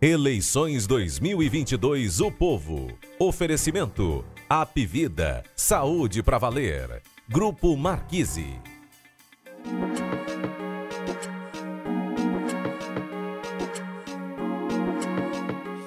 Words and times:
Eleições 0.00 0.86
2022 0.86 2.20
O 2.20 2.30
Povo. 2.30 2.86
Oferecimento. 3.18 4.22
Apvida. 4.46 5.42
Saúde 5.56 6.22
para 6.22 6.36
valer. 6.36 7.02
Grupo 7.26 7.74
Marquise. 7.78 8.60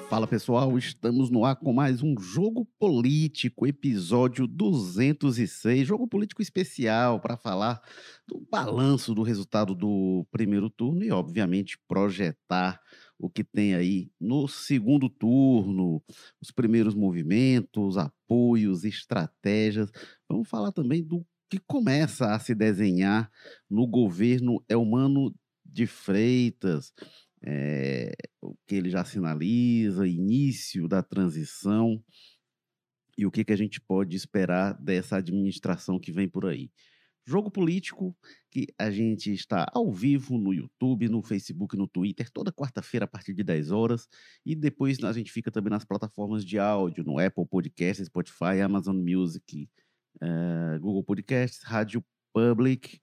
Fala 0.08 0.26
pessoal, 0.26 0.76
estamos 0.76 1.30
no 1.30 1.44
ar 1.44 1.54
com 1.54 1.72
mais 1.72 2.02
um 2.02 2.18
Jogo 2.18 2.66
Político, 2.80 3.64
episódio 3.64 4.48
206. 4.48 5.86
Jogo 5.86 6.08
político 6.08 6.42
especial 6.42 7.20
para 7.20 7.36
falar 7.36 7.80
do 8.26 8.44
balanço 8.50 9.14
do 9.14 9.22
resultado 9.22 9.72
do 9.72 10.26
primeiro 10.32 10.68
turno 10.68 11.04
e, 11.04 11.12
obviamente, 11.12 11.78
projetar 11.86 12.80
o 13.20 13.28
que 13.28 13.44
tem 13.44 13.74
aí 13.74 14.10
no 14.18 14.48
segundo 14.48 15.08
turno, 15.08 16.02
os 16.40 16.50
primeiros 16.50 16.94
movimentos, 16.94 17.98
apoios, 17.98 18.84
estratégias. 18.84 19.90
Vamos 20.28 20.48
falar 20.48 20.72
também 20.72 21.02
do 21.04 21.24
que 21.48 21.58
começa 21.58 22.34
a 22.34 22.38
se 22.38 22.54
desenhar 22.54 23.30
no 23.68 23.86
governo 23.86 24.64
Elmano 24.68 25.34
de 25.64 25.86
Freitas 25.86 26.92
é, 27.42 28.12
o 28.40 28.54
que 28.66 28.74
ele 28.74 28.90
já 28.90 29.04
sinaliza, 29.04 30.06
início 30.06 30.86
da 30.86 31.02
transição 31.02 32.02
e 33.16 33.26
o 33.26 33.30
que, 33.30 33.44
que 33.44 33.52
a 33.52 33.56
gente 33.56 33.80
pode 33.80 34.16
esperar 34.16 34.74
dessa 34.74 35.16
administração 35.16 35.98
que 35.98 36.12
vem 36.12 36.28
por 36.28 36.46
aí. 36.46 36.70
Jogo 37.26 37.50
político 37.50 38.16
que 38.50 38.66
a 38.78 38.90
gente 38.90 39.32
está 39.32 39.66
ao 39.72 39.92
vivo 39.92 40.36
no 40.36 40.52
YouTube, 40.52 41.08
no 41.08 41.22
Facebook, 41.22 41.76
no 41.76 41.86
Twitter, 41.86 42.30
toda 42.30 42.52
quarta-feira 42.52 43.04
a 43.04 43.08
partir 43.08 43.34
de 43.34 43.44
10 43.44 43.70
horas. 43.70 44.08
E 44.44 44.54
depois 44.54 45.02
a 45.04 45.12
gente 45.12 45.30
fica 45.30 45.50
também 45.50 45.70
nas 45.70 45.84
plataformas 45.84 46.44
de 46.44 46.58
áudio, 46.58 47.04
no 47.04 47.18
Apple 47.18 47.46
Podcasts, 47.46 48.06
Spotify, 48.06 48.60
Amazon 48.64 48.96
Music, 48.96 49.68
uh, 50.22 50.80
Google 50.80 51.04
Podcasts, 51.04 51.62
Rádio 51.62 52.04
Public. 52.32 52.98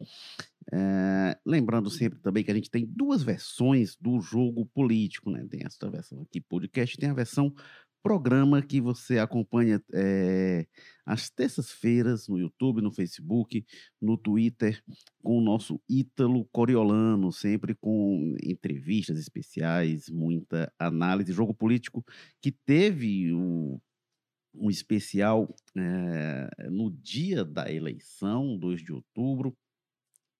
É, 0.74 1.38
lembrando 1.46 1.90
sempre 1.90 2.20
também 2.20 2.44
que 2.44 2.52
a 2.52 2.54
gente 2.54 2.70
tem 2.70 2.86
duas 2.86 3.24
versões 3.24 3.96
do 3.96 4.20
jogo 4.20 4.66
político, 4.66 5.30
né? 5.30 5.46
Tem 5.50 5.62
essa 5.66 5.90
versão 5.90 6.22
aqui, 6.22 6.42
podcast, 6.42 6.98
tem 6.98 7.10
a 7.10 7.14
versão 7.14 7.54
programa 8.04 8.62
que 8.62 8.80
você 8.80 9.20
acompanha 9.20 9.82
é, 9.94 10.66
às 11.06 11.30
terças-feiras 11.30 12.28
no 12.28 12.40
YouTube, 12.40 12.82
no 12.82 12.92
Facebook, 12.92 13.66
no 14.02 14.18
Twitter, 14.18 14.82
com 15.22 15.38
o 15.38 15.42
nosso 15.42 15.82
Ítalo 15.90 16.46
Coriolano, 16.52 17.32
sempre 17.32 17.76
com 17.76 18.36
entrevistas 18.44 19.20
especiais, 19.20 20.10
muita 20.10 20.72
análise, 20.80 21.34
jogo 21.34 21.54
político 21.54 22.04
que 22.42 22.52
teve 22.52 23.34
um 23.34 24.70
especial 24.70 25.54
é, 25.76 26.70
no 26.70 26.92
dia 26.92 27.46
da 27.46 27.72
eleição, 27.72 28.58
2 28.58 28.84
de 28.84 28.92
outubro, 28.92 29.56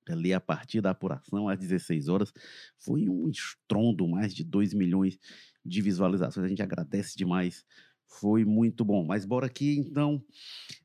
ali 0.10 0.34
a 0.34 0.40
partir 0.40 0.82
da 0.82 0.92
apuração, 0.92 1.50
às 1.50 1.60
16 1.60 2.08
horas, 2.08 2.32
foi 2.80 3.08
um 3.08 3.30
estrondo, 3.30 4.08
mais 4.08 4.34
de 4.34 4.44
2 4.44 4.74
milhões 4.74 5.20
de 5.68 5.82
visualizações. 5.82 6.46
A 6.46 6.50
gente 6.50 6.62
agradece 6.62 7.18
demais, 7.18 7.66
foi 8.08 8.46
muito 8.46 8.86
bom. 8.86 9.06
Mas 9.06 9.26
bora 9.26 9.46
aqui, 9.46 9.78
então, 9.78 10.24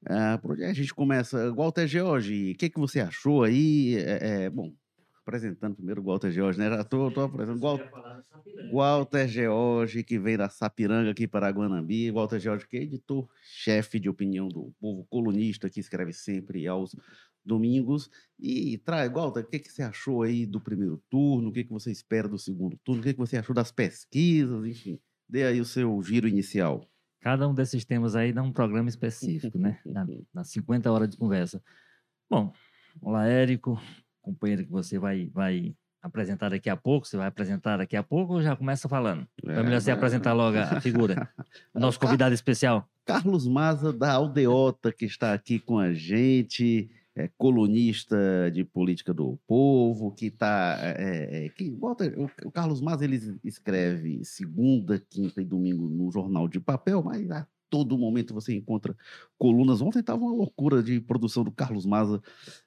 uh, 0.09 0.65
a 0.65 0.73
gente 0.73 0.93
começa? 0.95 1.53
Walter 1.53 1.87
George, 1.87 2.53
o 2.53 2.57
que, 2.57 2.69
que 2.69 2.81
você 2.81 3.01
achou 3.01 3.45
aí? 3.45 3.97
É, 3.97 4.45
é, 4.45 4.51
bom, 4.51 4.73
apresentando 5.23 5.77
primeiro 5.77 6.01
o 6.03 6.05
Walter 6.05 6.31
George, 6.31 6.59
né? 6.59 6.69
Já 6.69 6.85
tô, 6.85 7.11
tô 7.11 7.23
apresentando 7.23 7.61
Walter, 7.61 7.87
Walter 8.71 9.29
George, 9.29 10.03
que 10.03 10.19
vem 10.19 10.37
da 10.37 10.49
Sapiranga 10.49 11.11
aqui 11.11 11.27
para 11.27 11.49
Guanambi. 11.51 12.11
Walter 12.11 12.39
George, 12.41 12.67
que 12.67 12.77
é 12.77 12.83
editor-chefe 12.83 14.01
de 14.01 14.09
opinião 14.09 14.49
do 14.49 14.73
povo, 14.81 15.07
colunista, 15.09 15.71
que 15.71 15.81
escreve 15.81 16.13
sempre 16.13 16.67
aos 16.67 16.95
domingos. 17.45 18.11
E 18.39 18.79
traz, 18.79 19.11
Walter, 19.13 19.41
o 19.41 19.47
que, 19.47 19.59
que 19.59 19.71
você 19.71 19.83
achou 19.83 20.23
aí 20.23 20.47
do 20.47 20.61
primeiro 20.61 21.03
turno? 21.09 21.49
O 21.49 21.53
que, 21.53 21.65
que 21.65 21.73
você 21.73 21.91
espera 21.91 22.29
do 22.29 22.39
segundo 22.39 22.77
turno? 22.85 23.01
O 23.01 23.05
que, 23.05 23.13
que 23.13 23.19
você 23.19 23.37
achou 23.37 23.55
das 23.55 23.71
pesquisas? 23.71 24.65
Enfim, 24.67 24.99
dê 25.29 25.45
aí 25.45 25.61
o 25.61 25.65
seu 25.65 26.03
giro 26.03 26.29
inicial. 26.29 26.89
Cada 27.21 27.49
um 27.49 27.55
desses 27.55 27.85
temas 27.85 28.17
aí 28.17 28.33
dá 28.33 28.43
um 28.43 28.53
programa 28.53 28.89
específico, 28.89 29.57
né? 29.59 29.81
Na, 29.87 30.07
nas 30.35 30.49
50 30.49 30.91
horas 30.91 31.09
de 31.09 31.17
conversa. 31.17 31.63
Bom, 32.29 32.53
olá, 33.01 33.27
Érico 33.27 33.79
companheiro 34.23 34.65
que 34.65 34.71
você 34.71 34.99
vai, 34.99 35.29
vai 35.33 35.75
apresentar 36.03 36.49
daqui 36.49 36.71
a 36.71 36.77
pouco, 36.77 37.07
você 37.07 37.17
vai 37.17 37.27
apresentar 37.27 37.77
daqui 37.77 37.97
a 37.97 38.03
pouco 38.03 38.35
ou 38.35 38.43
já 38.43 38.57
começa 38.57 38.89
falando? 38.89 39.27
É, 39.47 39.53
é 39.53 39.63
melhor 39.63 39.81
você 39.81 39.91
apresentar 39.91 40.33
logo 40.33 40.59
a 40.59 40.81
figura. 40.81 41.29
Nosso 41.75 42.01
convidado 42.01 42.35
especial. 42.35 42.89
Carlos 43.05 43.47
Maza, 43.47 43.93
da 43.93 44.13
Aldeota, 44.13 44.93
que 44.93 45.05
está 45.05 45.33
aqui 45.33 45.59
com 45.59 45.79
a 45.79 45.93
gente, 45.93 46.91
é 47.15 47.29
colunista 47.37 48.17
de 48.53 48.65
política 48.65 49.13
do 49.13 49.39
povo, 49.47 50.13
que 50.13 50.27
está. 50.27 50.79
É, 50.81 51.47
é, 51.47 51.49
que, 51.51 51.71
Walter, 51.71 52.15
o, 52.19 52.51
Carlos 52.51 52.81
Maza 52.81 53.05
ele 53.05 53.39
escreve 53.45 54.25
segunda, 54.25 54.99
quinta 54.99 55.41
e 55.41 55.45
domingo 55.45 55.89
no 55.89 56.11
jornal 56.11 56.49
de 56.49 56.59
papel, 56.59 57.03
mas 57.03 57.31
a 57.31 57.47
todo 57.73 57.97
momento 57.97 58.35
você 58.35 58.55
encontra 58.55 58.95
colunas. 59.39 59.81
Ontem 59.81 60.01
estava 60.01 60.21
uma 60.21 60.35
loucura 60.35 60.83
de 60.83 61.01
produção 61.01 61.43
do 61.43 61.51
Carlos 61.51 61.87
Maza, 61.87 62.21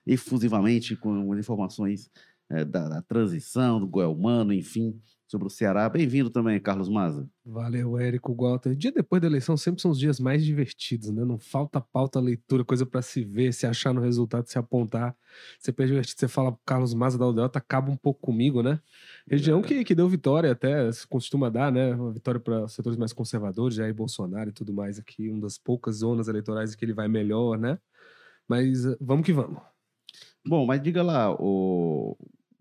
efusivamente, 0.04 0.96
com 0.96 1.38
informações 1.38 2.10
é, 2.50 2.66
da, 2.66 2.90
da, 2.90 3.02
transição, 3.04 3.80
do 3.80 3.86
Goelmano, 3.86 4.52
enfim, 4.52 5.00
sobre 5.28 5.47
o 5.47 5.50
Ceará. 5.50 5.90
Bem-vindo 5.90 6.30
também, 6.30 6.59
Carlos 6.59 6.88
Maza. 6.88 7.28
Valeu, 7.44 7.97
Érico 7.97 8.36
Walter. 8.36 8.75
Dia 8.75 8.91
depois 8.91 9.22
da 9.22 9.28
eleição 9.28 9.58
sempre 9.58 9.81
são 9.81 9.91
os 9.91 10.00
dias 10.00 10.19
mais 10.19 10.44
divertidos, 10.44 11.09
né? 11.09 11.25
Não 11.25 11.38
falta 11.38 11.81
pauta, 11.81 12.19
leitura, 12.19 12.63
coisa 12.63 12.86
para 12.86 13.02
se 13.02 13.24
ver, 13.24 13.53
se 13.53 13.66
achar 13.66 13.94
no 13.94 14.02
resultado, 14.02 14.47
se 14.47 14.58
apontar. 14.58 15.16
Você 15.59 15.72
perde 15.72 15.91
divertido, 15.91 16.19
você 16.19 16.28
fala 16.28 16.58
Carlos 16.66 16.94
Maza 16.94 17.18
da 17.18 17.25
Aldeota, 17.25 17.59
acaba 17.59 17.91
um 17.91 17.97
pouco 17.97 18.19
comigo, 18.22 18.62
né? 18.62 18.80
Região 19.28 19.62
que, 19.62 19.84
que 19.84 19.96
deu 19.96 20.08
vitória 20.08 20.52
até, 20.52 20.91
se 20.91 21.08
costuma 21.08 21.50
dar, 21.50 21.72
né? 21.72 21.96
Uma 21.96 22.12
vitória 22.12 22.40
para 22.40 22.68
setores 22.68 22.97
mais 22.97 23.12
conservadores, 23.13 23.75
Jair 23.75 23.94
Bolsonaro 23.94 24.50
e 24.50 24.53
tudo 24.53 24.74
mais 24.74 25.00
aqui, 25.00 25.30
uma 25.30 25.42
das 25.42 25.57
poucas 25.57 25.97
zonas 25.97 26.28
eleitorais 26.28 26.75
que 26.75 26.86
ele 26.86 26.94
vai 26.94 27.07
melhor, 27.07 27.57
né? 27.57 27.80
Mas 28.47 28.86
eh, 28.86 28.96
vamos 29.02 29.25
que 29.25 29.34
vamos. 29.34 29.59
Bom, 30.47 30.66
mas 30.66 30.81
diga 30.81 31.02
lá, 31.02 31.34
o 31.34 32.16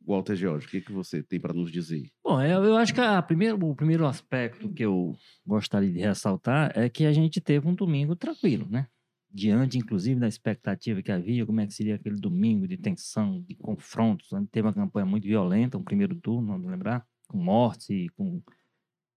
Walter 0.07 0.37
George, 0.37 0.67
o 0.67 0.71
que, 0.71 0.81
que 0.81 0.93
você 0.93 1.23
tem 1.23 1.41
para 1.41 1.55
nos 1.55 1.71
dizer? 1.73 2.11
Bom, 2.23 2.41
eu, 2.41 2.63
eu 2.65 2.77
acho 2.77 2.93
que 2.93 3.01
a 3.01 3.21
primeiro, 3.23 3.59
o 3.67 3.75
primeiro 3.75 4.07
aspecto 4.07 4.69
que 4.73 4.85
eu 4.85 5.17
gostaria 5.47 5.91
de 5.91 6.01
ressaltar 6.01 6.73
é 6.75 6.89
que 6.89 7.07
a 7.07 7.13
gente 7.13 7.41
teve 7.41 7.67
um 7.67 7.75
domingo 7.75 8.15
tranquilo, 8.15 8.67
né? 8.69 8.87
Diante, 9.31 9.79
inclusive, 9.79 10.21
da 10.21 10.29
expectativa 10.29 11.03
que 11.03 11.11
havia, 11.11 11.45
como 11.45 11.61
é 11.61 11.67
que 11.67 11.75
seria 11.75 11.97
aquele 11.97 12.17
domingo 12.17 12.69
de 12.69 12.77
tensão, 12.77 13.43
de 13.43 13.57
confrontos. 13.57 14.29
Gente 14.33 14.49
teve 14.49 14.69
uma 14.69 14.75
campanha 14.75 15.07
muito 15.07 15.25
violenta, 15.25 15.77
um 15.77 15.83
primeiro 15.83 16.15
turno, 16.15 16.49
vamos 16.53 16.71
lembrar, 16.71 17.05
com 17.27 17.39
mortes 17.39 17.91
e 17.91 18.09
com 18.17 18.41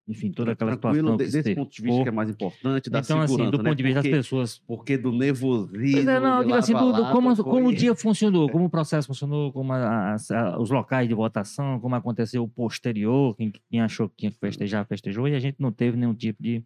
enfim, 0.08 0.32
toda 0.32 0.54
aquela 0.54 0.78
Tranquilo, 0.78 1.12
situação. 1.12 1.42
Desse 1.42 1.56
ponto 1.56 1.72
de 1.72 1.82
vista 1.82 2.04
que 2.04 2.10
é 2.10 2.12
mais 2.12 2.30
importante, 2.30 2.90
da 2.90 3.00
então, 3.00 3.04
segurança, 3.04 3.34
assim, 3.34 3.52
do 3.52 3.58
né? 3.58 3.64
ponto 3.70 3.76
de 3.76 3.84
vista 3.84 4.00
porque, 4.00 4.16
das 4.16 4.26
pessoas. 4.26 4.60
Porque 4.66 4.98
do 4.98 5.12
nervosismo. 5.12 6.10
É, 6.10 6.20
não, 6.20 6.44
digo 6.44 6.54
assim, 6.54 6.74
do, 6.74 6.94
do, 6.94 7.12
como, 7.12 7.44
como 7.44 7.68
o 7.68 7.76
dia 7.76 7.94
funcionou, 7.94 8.50
como 8.50 8.66
o 8.66 8.70
processo 8.70 9.08
funcionou, 9.08 9.52
como 9.52 9.74
a, 9.74 10.16
a, 10.16 10.60
os 10.60 10.70
locais 10.70 11.10
de 11.10 11.14
votação, 11.14 11.80
como 11.82 11.94
aconteceu 11.94 12.42
o 12.42 12.48
posterior, 12.48 13.36
quem, 13.36 13.52
quem 13.70 13.82
achou 13.82 14.08
que 14.08 14.16
tinha 14.16 14.32
que 14.32 14.40
festejar, 14.40 14.86
festejou, 14.86 15.28
e 15.28 15.36
a 15.36 15.40
gente 15.40 15.58
não 15.60 15.74
teve 15.74 15.98
nenhum 15.98 16.14
tipo 16.14 16.42
de, 16.42 16.64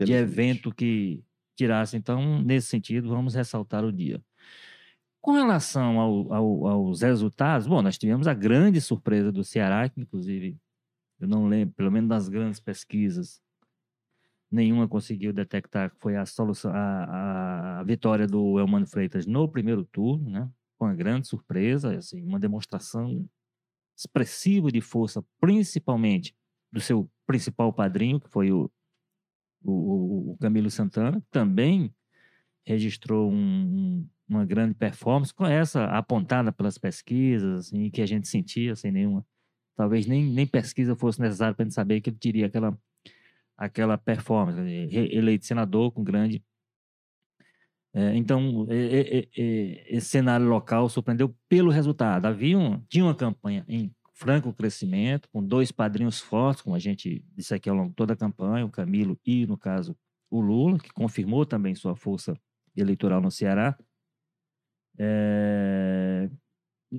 de 0.00 0.12
evento 0.12 0.74
que 0.74 1.22
tirasse. 1.54 1.96
Então, 1.96 2.42
nesse 2.42 2.66
sentido, 2.66 3.08
vamos 3.08 3.36
ressaltar 3.36 3.84
o 3.84 3.92
dia. 3.92 4.20
Com 5.20 5.32
relação 5.32 6.00
ao, 6.00 6.32
ao, 6.32 6.66
aos 6.66 7.02
resultados, 7.02 7.68
bom, 7.68 7.82
nós 7.82 7.96
tivemos 7.96 8.26
a 8.26 8.34
grande 8.34 8.80
surpresa 8.80 9.30
do 9.30 9.44
Ceará, 9.44 9.88
que 9.88 10.00
inclusive 10.00 10.56
eu 11.18 11.28
não 11.28 11.46
lembro, 11.46 11.74
pelo 11.74 11.90
menos 11.90 12.08
nas 12.08 12.28
grandes 12.28 12.60
pesquisas, 12.60 13.40
nenhuma 14.50 14.88
conseguiu 14.88 15.32
detectar 15.32 15.90
que 15.90 15.98
foi 15.98 16.16
a 16.16 16.26
solução, 16.26 16.70
a, 16.74 17.80
a 17.80 17.82
vitória 17.84 18.26
do 18.26 18.58
Elmano 18.58 18.86
Freitas 18.86 19.26
no 19.26 19.48
primeiro 19.48 19.84
turno, 19.84 20.30
né? 20.30 20.50
Com 20.78 20.84
uma 20.84 20.94
grande 20.94 21.26
surpresa, 21.26 21.96
assim, 21.96 22.22
uma 22.22 22.38
demonstração 22.38 23.28
expressiva 23.96 24.70
de 24.70 24.80
força, 24.80 25.24
principalmente 25.40 26.36
do 26.70 26.80
seu 26.80 27.10
principal 27.26 27.72
padrinho, 27.72 28.20
que 28.20 28.28
foi 28.28 28.52
o, 28.52 28.70
o, 29.64 30.32
o 30.32 30.36
Camilo 30.38 30.70
Santana, 30.70 31.24
também 31.30 31.94
registrou 32.66 33.30
um, 33.32 34.06
uma 34.28 34.44
grande 34.44 34.74
performance, 34.74 35.32
com 35.32 35.46
essa 35.46 35.84
apontada 35.84 36.52
pelas 36.52 36.76
pesquisas, 36.76 37.66
assim, 37.66 37.88
que 37.90 38.02
a 38.02 38.06
gente 38.06 38.28
sentia 38.28 38.76
sem 38.76 38.92
nenhuma 38.92 39.24
talvez 39.76 40.06
nem, 40.06 40.24
nem 40.24 40.46
pesquisa 40.46 40.96
fosse 40.96 41.20
necessária 41.20 41.54
para 41.54 41.62
a 41.62 41.66
gente 41.66 41.74
saber 41.74 42.00
que 42.00 42.10
ele 42.10 42.16
teria 42.16 42.46
aquela, 42.46 42.78
aquela 43.56 43.98
performance, 43.98 44.58
eleito 44.60 45.44
senador 45.44 45.92
com 45.92 46.02
grande. 46.02 46.42
É, 47.94 48.14
então, 48.14 48.66
é, 48.68 49.28
é, 49.36 49.96
esse 49.96 50.08
cenário 50.08 50.46
local 50.46 50.88
surpreendeu 50.88 51.34
pelo 51.48 51.70
resultado. 51.70 52.26
Havia 52.26 52.58
um, 52.58 52.78
tinha 52.88 53.04
uma 53.04 53.14
campanha 53.14 53.64
em 53.68 53.90
franco 54.12 54.52
crescimento, 54.52 55.28
com 55.30 55.42
dois 55.42 55.70
padrinhos 55.70 56.20
fortes, 56.20 56.62
como 56.62 56.74
a 56.74 56.78
gente 56.78 57.24
disse 57.34 57.54
aqui 57.54 57.68
ao 57.68 57.76
longo 57.76 57.90
de 57.90 57.96
toda 57.96 58.14
a 58.14 58.16
campanha, 58.16 58.64
o 58.64 58.70
Camilo 58.70 59.18
e, 59.24 59.46
no 59.46 59.56
caso, 59.58 59.96
o 60.30 60.40
Lula, 60.40 60.78
que 60.78 60.92
confirmou 60.92 61.46
também 61.46 61.74
sua 61.74 61.94
força 61.94 62.38
eleitoral 62.76 63.20
no 63.20 63.30
Ceará. 63.30 63.76
É... 64.98 66.30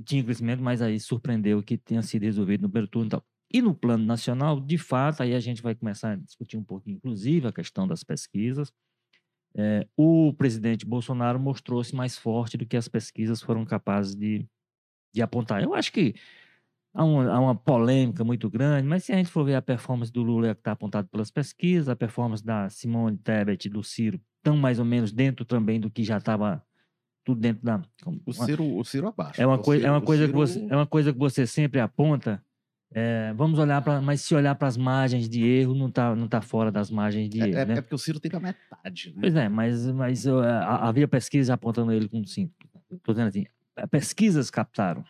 Tinha 0.06 0.24
crescimento, 0.24 0.62
mas 0.62 0.82
aí 0.82 1.00
surpreendeu 1.00 1.64
que 1.64 1.78
tenha 1.78 2.02
sido 2.02 2.24
resolvido 2.24 2.62
no 2.62 2.70
primeiro 2.70 2.88
turno 2.90 3.08
e 3.08 3.10
tal. 3.12 3.26
E 3.52 3.62
no 3.62 3.74
plano 3.74 4.04
nacional, 4.06 4.60
de 4.60 4.78
fato, 4.78 5.24
aí 5.24 5.34
a 5.34 5.40
gente 5.40 5.62
vai 5.62 5.74
começar 5.74 6.12
a 6.12 6.16
discutir 6.16 6.58
um 6.58 6.64
pouquinho, 6.64 6.98
inclusive, 6.98 7.48
a 7.48 7.54
questão 7.54 7.88
das 7.88 8.04
pesquisas. 8.04 8.72
É, 9.56 9.88
o 9.96 10.34
presidente 10.34 10.86
Bolsonaro 10.86 11.40
mostrou-se 11.40 11.96
mais 11.96 12.18
forte 12.18 12.58
do 12.58 12.66
que 12.66 12.76
as 12.78 12.88
pesquisas 12.88 13.42
foram 13.42 13.66
capazes 13.66 14.16
de, 14.16 14.46
de 15.14 15.22
apontar. 15.22 15.64
Eu 15.64 15.74
acho 15.74 15.92
que 15.94 16.14
há 16.94 17.04
uma, 17.04 17.32
há 17.32 17.40
uma, 17.40 17.56
polêmica 17.56 18.24
muito 18.24 18.50
grande, 18.50 18.88
mas 18.88 19.06
se 19.06 19.14
a 19.14 19.16
gente 19.16 19.30
for 19.30 19.46
ver 19.46 19.56
a 19.56 19.62
performance 19.62 20.12
do 20.12 20.22
Lula 20.22 20.54
que 20.54 20.60
está 20.60 20.74
apontado 20.74 21.08
pelas 21.08 21.32
pesquisas, 21.32 21.88
a 21.88 21.96
performance 21.96 22.44
da 22.44 22.70
Simone 22.70 23.18
Tebet 23.18 23.68
e 23.68 23.70
do 23.70 23.84
Ciro 23.84 24.20
estão 24.38 24.58
mais 24.58 24.78
ou 24.78 24.86
menos 24.86 25.12
dentro 25.14 25.46
também 25.46 25.80
do 25.80 25.90
que 25.90 26.04
já 26.04 26.18
estava 26.18 26.64
tudo 27.28 27.42
dentro 27.42 27.66
da. 27.66 27.82
O 28.26 28.32
Ciro, 28.32 28.78
o 28.78 28.84
Ciro 28.86 29.08
abaixo. 29.08 29.42
É 29.42 29.46
uma, 29.46 29.58
coisa, 29.58 29.82
Ciro, 29.82 29.94
é, 29.94 29.98
uma 29.98 30.02
coisa 30.02 30.24
Ciro... 30.24 30.32
que 30.32 30.38
você, 30.38 30.68
é 30.70 30.76
uma 30.76 30.88
coisa 30.88 31.12
que 31.12 31.20
você 31.20 31.46
sempre 31.46 31.82
aponta 31.82 32.42
é, 32.94 33.34
vamos 33.34 33.60
olhar 33.60 33.82
para, 33.82 34.00
mas 34.00 34.22
se 34.22 34.34
olhar 34.34 34.56
para 34.56 34.68
as 34.68 34.78
margens 34.78 35.28
de 35.28 35.46
erro, 35.46 35.76
não 35.76 35.90
está 35.90 36.16
não 36.16 36.28
tá 36.28 36.42
fora 36.42 36.72
das 36.72 36.90
margens 36.90 37.30
de 37.30 37.42
é, 37.42 37.48
erro. 37.50 37.58
É, 37.58 37.66
né? 37.66 37.74
é 37.78 37.82
porque 37.82 37.96
o 37.96 37.98
Ciro 37.98 38.20
tem 38.20 38.32
a 38.34 38.40
metade. 38.40 39.10
Né? 39.14 39.18
Pois 39.20 39.36
é, 39.36 39.50
mas, 39.50 39.86
mas 39.88 40.26
uh, 40.26 40.40
havia 40.40 41.08
pesquisa 41.08 41.54
apontando 41.54 41.92
ele 41.92 42.08
com 42.08 42.24
5. 42.24 42.54
Estou 42.92 43.14
dizendo 43.14 43.28
assim, 43.28 43.46
pesquisas 43.92 44.50
captaram. 44.50 45.04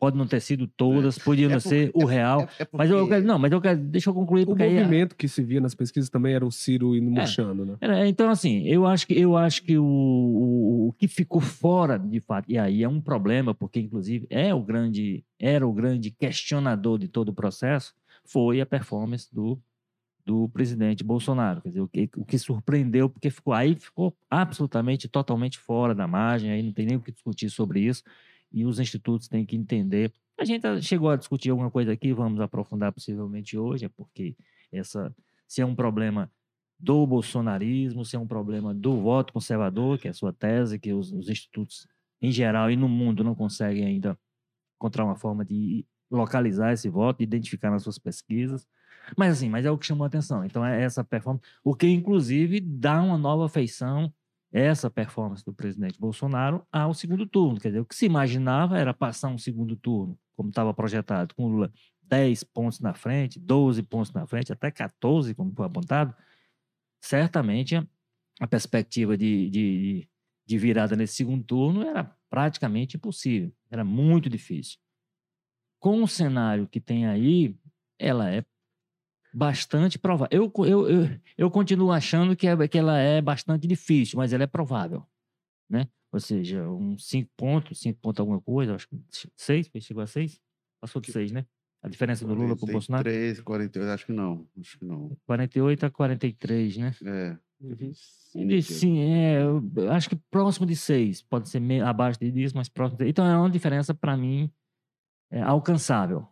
Pode 0.00 0.16
não 0.16 0.26
ter 0.26 0.40
sido 0.40 0.66
todas, 0.66 1.18
É. 1.18 1.22
podia 1.22 1.44
É 1.44 1.48
não 1.50 1.56
por- 1.56 1.68
ser 1.68 1.90
o 1.94 2.08
é- 2.10 2.12
real. 2.14 2.40
é- 2.58 2.62
é 2.62 2.68
Mas 2.72 2.88
eu 2.90 2.96
porque- 3.00 3.14
quero, 3.14 3.26
não, 3.26 3.38
mas 3.38 3.52
eu 3.52 3.60
quero, 3.60 3.78
deixa 3.78 4.08
eu 4.08 4.14
concluir 4.14 4.44
O 4.44 4.46
porque 4.46 4.62
aí, 4.62 4.74
movimento 4.74 5.14
que 5.14 5.28
se 5.28 5.42
via 5.42 5.60
nas 5.60 5.74
pesquisas 5.74 6.08
também 6.08 6.32
era 6.32 6.44
o 6.46 6.50
Ciro 6.50 6.96
indo 6.96 7.10
murchando, 7.10 7.66
né? 7.66 7.76
É, 7.82 8.06
então, 8.08 8.30
assim, 8.30 8.62
eu 8.66 8.86
acho 8.86 9.06
que, 9.06 9.12
eu 9.20 9.36
acho 9.36 9.62
que 9.62 9.76
o, 9.76 9.84
o, 9.84 10.88
o 10.88 10.92
que 10.94 11.06
ficou 11.06 11.40
fora, 11.40 11.98
de 11.98 12.18
fato, 12.18 12.50
e 12.50 12.56
aí 12.58 12.82
é 12.82 12.88
um 12.88 12.98
problema, 13.00 13.54
porque, 13.54 13.78
inclusive, 13.78 14.26
é 14.30 14.54
o 14.54 14.62
grande, 14.62 15.22
era 15.38 15.66
o 15.66 15.72
grande 15.72 16.10
questionador 16.10 16.98
de 16.98 17.06
todo 17.06 17.28
o 17.28 17.34
processo, 17.34 17.92
foi 18.24 18.60
a 18.60 18.64
performance 18.66 19.28
do, 19.30 19.60
do 20.24 20.48
presidente 20.48 21.04
Bolsonaro. 21.04 21.60
Quer 21.60 21.68
dizer, 21.68 21.80
o 21.82 21.88
que, 21.88 22.08
o 22.16 22.24
que 22.24 22.38
surpreendeu, 22.38 23.10
porque 23.10 23.28
ficou 23.28 23.52
aí 23.52 23.74
ficou 23.74 24.16
absolutamente, 24.30 25.08
totalmente 25.08 25.58
fora 25.58 25.94
da 25.94 26.06
margem, 26.06 26.50
aí 26.50 26.62
não 26.62 26.72
tem 26.72 26.86
nem 26.86 26.96
o 26.96 27.00
que 27.00 27.12
discutir 27.12 27.50
sobre 27.50 27.80
isso, 27.80 28.02
e 28.52 28.64
os 28.64 28.78
institutos 28.78 29.28
têm 29.28 29.44
que 29.44 29.56
entender. 29.56 30.12
A 30.38 30.44
gente 30.44 30.64
chegou 30.82 31.10
a 31.10 31.16
discutir 31.16 31.50
alguma 31.50 31.70
coisa 31.70 31.92
aqui, 31.92 32.12
vamos 32.12 32.40
aprofundar 32.40 32.92
possivelmente 32.92 33.58
hoje, 33.58 33.84
é 33.84 33.88
porque 33.88 34.36
essa, 34.72 35.14
se 35.46 35.60
é 35.60 35.66
um 35.66 35.74
problema 35.74 36.30
do 36.78 37.06
bolsonarismo, 37.06 38.04
se 38.04 38.16
é 38.16 38.18
um 38.18 38.26
problema 38.26 38.72
do 38.72 39.00
voto 39.00 39.32
conservador, 39.32 39.98
que 39.98 40.08
é 40.08 40.10
a 40.10 40.14
sua 40.14 40.32
tese, 40.32 40.78
que 40.78 40.92
os, 40.92 41.12
os 41.12 41.28
institutos 41.28 41.86
em 42.22 42.30
geral 42.30 42.70
e 42.70 42.76
no 42.76 42.88
mundo 42.88 43.22
não 43.22 43.34
conseguem 43.34 43.84
ainda 43.84 44.18
encontrar 44.76 45.04
uma 45.04 45.16
forma 45.16 45.44
de 45.44 45.84
localizar 46.10 46.72
esse 46.72 46.88
voto, 46.88 47.22
identificar 47.22 47.70
nas 47.70 47.82
suas 47.82 47.98
pesquisas. 47.98 48.66
Mas 49.16 49.32
assim, 49.32 49.48
mas 49.48 49.64
é 49.64 49.70
o 49.70 49.78
que 49.78 49.86
chamou 49.86 50.04
a 50.04 50.06
atenção. 50.06 50.44
Então 50.44 50.64
é 50.64 50.82
essa 50.82 51.04
performance, 51.04 51.44
o 51.62 51.74
que 51.74 51.86
inclusive 51.86 52.60
dá 52.60 53.02
uma 53.02 53.18
nova 53.18 53.48
feição 53.48 54.12
essa 54.52 54.90
performance 54.90 55.44
do 55.44 55.52
presidente 55.52 55.98
Bolsonaro 55.98 56.66
ao 56.72 56.92
segundo 56.92 57.26
turno. 57.26 57.60
Quer 57.60 57.68
dizer, 57.68 57.80
o 57.80 57.84
que 57.84 57.94
se 57.94 58.06
imaginava 58.06 58.78
era 58.78 58.92
passar 58.92 59.28
um 59.28 59.38
segundo 59.38 59.76
turno, 59.76 60.18
como 60.36 60.48
estava 60.48 60.74
projetado, 60.74 61.34
com 61.34 61.48
Lula 61.48 61.72
10 62.02 62.44
pontos 62.44 62.80
na 62.80 62.92
frente, 62.92 63.38
12 63.38 63.82
pontos 63.84 64.12
na 64.12 64.26
frente, 64.26 64.52
até 64.52 64.70
14, 64.70 65.34
como 65.34 65.54
foi 65.54 65.66
apontado. 65.66 66.14
Certamente 67.00 67.76
a, 67.76 67.86
a 68.40 68.46
perspectiva 68.46 69.16
de, 69.16 69.48
de, 69.48 70.08
de 70.44 70.58
virada 70.58 70.96
nesse 70.96 71.14
segundo 71.14 71.44
turno 71.44 71.82
era 71.82 72.04
praticamente 72.28 72.96
impossível, 72.96 73.52
era 73.70 73.84
muito 73.84 74.28
difícil. 74.28 74.78
Com 75.78 76.02
o 76.02 76.08
cenário 76.08 76.68
que 76.68 76.80
tem 76.80 77.06
aí, 77.06 77.56
ela 77.98 78.30
é 78.30 78.44
bastante 79.32 79.98
provável. 79.98 80.28
Eu, 80.30 80.52
eu, 80.66 80.88
eu, 80.88 81.20
eu 81.36 81.50
continuo 81.50 81.92
achando 81.92 82.34
que, 82.36 82.46
é, 82.46 82.68
que 82.68 82.78
ela 82.78 82.98
é 82.98 83.20
bastante 83.20 83.66
difícil, 83.66 84.18
mas 84.18 84.32
ela 84.32 84.44
é 84.44 84.46
provável, 84.46 85.06
né? 85.68 85.88
Ou 86.12 86.18
seja, 86.18 86.68
uns 86.68 87.06
5 87.06 87.30
pontos, 87.36 87.80
5 87.80 88.00
pontos 88.00 88.20
alguma 88.20 88.40
coisa, 88.40 88.74
acho 88.74 88.88
que 88.88 88.96
6, 89.36 89.70
chegou 89.80 90.02
a 90.02 90.06
6? 90.06 90.40
Passou 90.80 91.00
de 91.00 91.12
6, 91.12 91.30
né? 91.30 91.46
A 91.82 91.88
diferença 91.88 92.26
do 92.26 92.34
Lula 92.34 92.56
para 92.56 92.68
o 92.68 92.72
Bolsonaro? 92.72 93.04
43, 93.04 93.40
48, 93.40 93.90
acho 93.90 94.06
que 94.06 94.12
não. 94.12 94.46
Acho 94.58 94.78
que 94.78 94.84
não. 94.84 95.16
48 95.26 95.86
a 95.86 95.90
43, 95.90 96.76
né? 96.76 96.94
É. 97.04 97.38
Sim, 97.92 98.60
sim 98.62 98.98
é, 99.00 99.42
eu 99.42 99.62
acho 99.90 100.08
que 100.08 100.16
próximo 100.30 100.66
de 100.66 100.74
6. 100.74 101.22
Pode 101.22 101.48
ser 101.48 101.60
meio, 101.60 101.86
abaixo 101.86 102.18
disso, 102.18 102.56
mas 102.56 102.68
próximo 102.68 102.98
de 102.98 103.08
Então 103.08 103.24
é 103.24 103.36
uma 103.36 103.50
diferença, 103.50 103.94
para 103.94 104.16
mim, 104.16 104.50
é, 105.30 105.40
alcançável. 105.40 106.26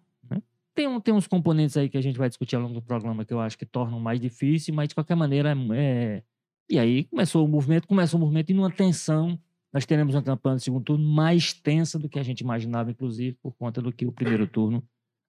Tem, 0.78 0.86
um, 0.86 1.00
tem 1.00 1.12
uns 1.12 1.26
componentes 1.26 1.76
aí 1.76 1.88
que 1.88 1.98
a 1.98 2.00
gente 2.00 2.16
vai 2.16 2.28
discutir 2.28 2.54
ao 2.54 2.62
longo 2.62 2.74
do 2.74 2.80
programa 2.80 3.24
que 3.24 3.34
eu 3.34 3.40
acho 3.40 3.58
que 3.58 3.66
tornam 3.66 3.98
mais 3.98 4.20
difícil, 4.20 4.72
mas 4.72 4.88
de 4.88 4.94
qualquer 4.94 5.16
maneira 5.16 5.52
é. 5.74 6.22
E 6.70 6.78
aí 6.78 7.02
começou 7.02 7.44
o 7.44 7.48
movimento, 7.48 7.88
começou 7.88 8.16
o 8.16 8.20
movimento 8.20 8.50
e 8.50 8.54
numa 8.54 8.70
tensão. 8.70 9.36
Nós 9.72 9.84
teremos 9.84 10.14
uma 10.14 10.22
campanha 10.22 10.54
de 10.54 10.62
segundo 10.62 10.84
turno 10.84 11.04
mais 11.04 11.52
tensa 11.52 11.98
do 11.98 12.08
que 12.08 12.16
a 12.16 12.22
gente 12.22 12.42
imaginava, 12.42 12.92
inclusive, 12.92 13.36
por 13.42 13.56
conta 13.56 13.82
do 13.82 13.92
que 13.92 14.06
o 14.06 14.12
primeiro 14.12 14.46
turno 14.46 14.80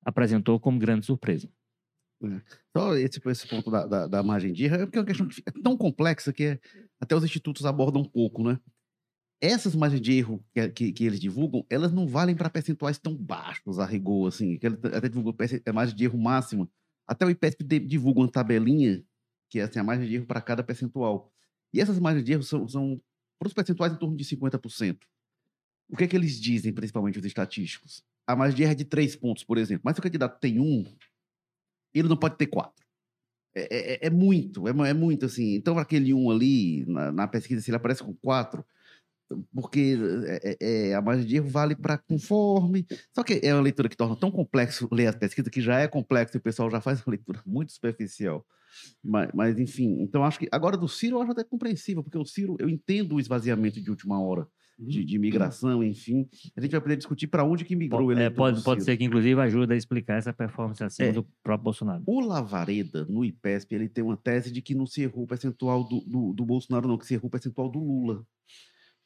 apresentou 0.05 0.59
como 0.59 0.77
grande 0.77 1.07
surpresa. 1.07 1.49
Só 2.77 2.95
esse, 2.95 3.19
esse 3.25 3.47
ponto 3.47 3.71
da, 3.71 3.87
da, 3.87 4.05
da 4.05 4.21
margem 4.21 4.53
de 4.53 4.65
erro 4.65 4.75
é 4.75 4.85
porque 4.85 4.99
é 4.99 5.01
uma 5.01 5.07
questão 5.07 5.27
que 5.27 5.41
é 5.43 5.51
tão 5.63 5.75
complexa 5.75 6.31
que 6.31 6.43
é- 6.43 6.59
até 7.01 7.15
os 7.15 7.23
institutos 7.23 7.65
abordam 7.65 8.03
um 8.03 8.05
pouco, 8.07 8.43
né? 8.43 8.59
Essas 9.41 9.73
margens 9.75 10.01
de 10.01 10.11
erro 10.13 10.43
que, 10.53 10.69
que, 10.69 10.91
que 10.91 11.05
eles 11.05 11.19
divulgam, 11.19 11.65
elas 11.69 11.93
não 11.93 12.05
valem 12.07 12.35
para 12.35 12.49
percentuais 12.49 12.97
tão 12.97 13.15
baixos 13.15 13.79
a 13.79 13.85
rigor, 13.85 14.27
assim. 14.27 14.57
Que 14.57 14.67
eles 14.67 14.79
até 14.83 15.09
perce- 15.37 15.61
a 15.65 15.73
margem 15.73 15.95
de 15.95 16.03
erro 16.03 16.17
máxima. 16.19 16.69
Até 17.07 17.25
o 17.25 17.29
IPESP 17.29 17.63
divulga 17.79 18.19
uma 18.21 18.31
tabelinha 18.31 19.03
que 19.49 19.59
é 19.59 19.63
assim, 19.63 19.79
a 19.79 19.83
margem 19.83 20.07
de 20.07 20.15
erro 20.15 20.25
para 20.25 20.41
cada 20.41 20.63
percentual. 20.63 21.31
E 21.73 21.79
essas 21.81 21.97
margens 21.99 22.25
de 22.25 22.33
erro 22.33 22.43
são, 22.43 22.67
são 22.67 23.01
para 23.39 23.47
os 23.47 23.53
percentuais 23.53 23.93
em 23.93 23.97
torno 23.97 24.15
de 24.17 24.23
50%. 24.25 25.07
O 25.89 25.97
que 25.97 26.03
é 26.03 26.07
que 26.07 26.15
eles 26.15 26.39
dizem, 26.39 26.73
principalmente 26.73 27.17
os 27.19 27.25
estatísticos? 27.25 28.03
A 28.27 28.35
margem 28.35 28.57
de 28.57 28.63
erro 28.63 28.73
é 28.73 28.75
de 28.75 28.85
3 28.85 29.15
pontos, 29.15 29.43
por 29.43 29.57
exemplo. 29.57 29.81
Mas 29.85 29.95
se 29.95 29.99
o 29.99 30.03
candidato 30.03 30.39
tem 30.39 30.59
um, 30.59 30.83
ele 31.93 32.07
não 32.07 32.17
pode 32.17 32.37
ter 32.37 32.47
quatro. 32.47 32.85
É, 33.55 34.05
é- 34.05 34.07
é 34.07 34.09
muito, 34.09 34.67
é, 34.67 34.71
é 34.89 34.93
muito 34.93 35.25
assim. 35.25 35.55
Então, 35.55 35.77
aquele 35.79 36.13
um 36.13 36.29
ali, 36.31 36.85
na, 36.87 37.11
na 37.11 37.27
pesquisa, 37.27 37.61
se 37.61 37.71
ele 37.71 37.77
aparece 37.77 38.03
com 38.03 38.13
quatro, 38.15 38.65
porque 39.53 39.97
é- 40.43 40.57
é- 40.89 40.93
a 40.95 41.01
margem 41.01 41.25
de 41.25 41.35
erro 41.35 41.49
vale 41.49 41.75
para 41.75 41.97
conforme. 41.97 42.85
Só 43.13 43.23
que 43.23 43.39
é 43.43 43.53
uma 43.53 43.61
leitura 43.61 43.89
que 43.89 43.97
torna 43.97 44.15
tão 44.15 44.31
complexo 44.31 44.87
ler 44.91 45.07
a 45.07 45.13
pesquisa, 45.13 45.49
que 45.49 45.61
já 45.61 45.79
é 45.79 45.87
complexo 45.87 46.37
e 46.37 46.39
o 46.39 46.41
pessoal 46.41 46.69
já 46.69 46.81
faz 46.81 46.99
uma 47.07 47.11
leitura 47.11 47.41
muito 47.45 47.71
superficial. 47.71 48.45
Mas, 49.03 49.29
mas, 49.33 49.59
enfim, 49.59 49.97
então 50.01 50.23
acho 50.23 50.39
que. 50.39 50.47
Agora 50.51 50.77
do 50.77 50.87
Ciro 50.87 51.17
eu 51.17 51.21
acho 51.21 51.31
até 51.31 51.43
compreensível, 51.43 52.03
porque 52.03 52.17
o 52.17 52.25
Ciro, 52.25 52.55
eu 52.59 52.69
entendo 52.69 53.15
o 53.15 53.19
esvaziamento 53.19 53.81
de 53.81 53.89
última 53.89 54.21
hora 54.21 54.47
de, 54.79 55.03
de 55.03 55.15
imigração, 55.15 55.83
enfim. 55.83 56.27
A 56.55 56.61
gente 56.61 56.71
vai 56.71 56.79
poder 56.79 56.95
discutir 56.95 57.27
para 57.27 57.43
onde 57.43 57.65
que 57.65 57.75
migrou 57.75 58.07
o 58.07 58.11
É, 58.13 58.29
pode 58.29 58.63
pode 58.63 58.83
ser 58.83 58.95
que, 58.95 59.03
inclusive, 59.03 59.39
ajude 59.41 59.73
a 59.73 59.75
explicar 59.75 60.17
essa 60.17 60.31
performance 60.31 60.81
acima 60.83 61.09
É. 61.09 61.11
do 61.11 61.27
próprio 61.43 61.65
Bolsonaro. 61.65 62.03
O 62.05 62.21
Lavareda, 62.21 63.05
no 63.05 63.25
IPESP, 63.25 63.75
ele 63.75 63.89
tem 63.89 64.03
uma 64.03 64.15
tese 64.15 64.51
de 64.51 64.61
que 64.61 64.73
não 64.73 64.85
se 64.85 65.01
errou 65.01 65.23
o 65.23 65.27
percentual 65.27 65.83
do, 65.83 65.99
do, 66.01 66.33
do 66.33 66.45
Bolsonaro, 66.45 66.87
não, 66.87 66.97
que 66.97 67.05
se 67.05 67.13
errou 67.15 67.27
o 67.27 67.31
percentual 67.31 67.69
do 67.69 67.79
Lula. 67.79 68.23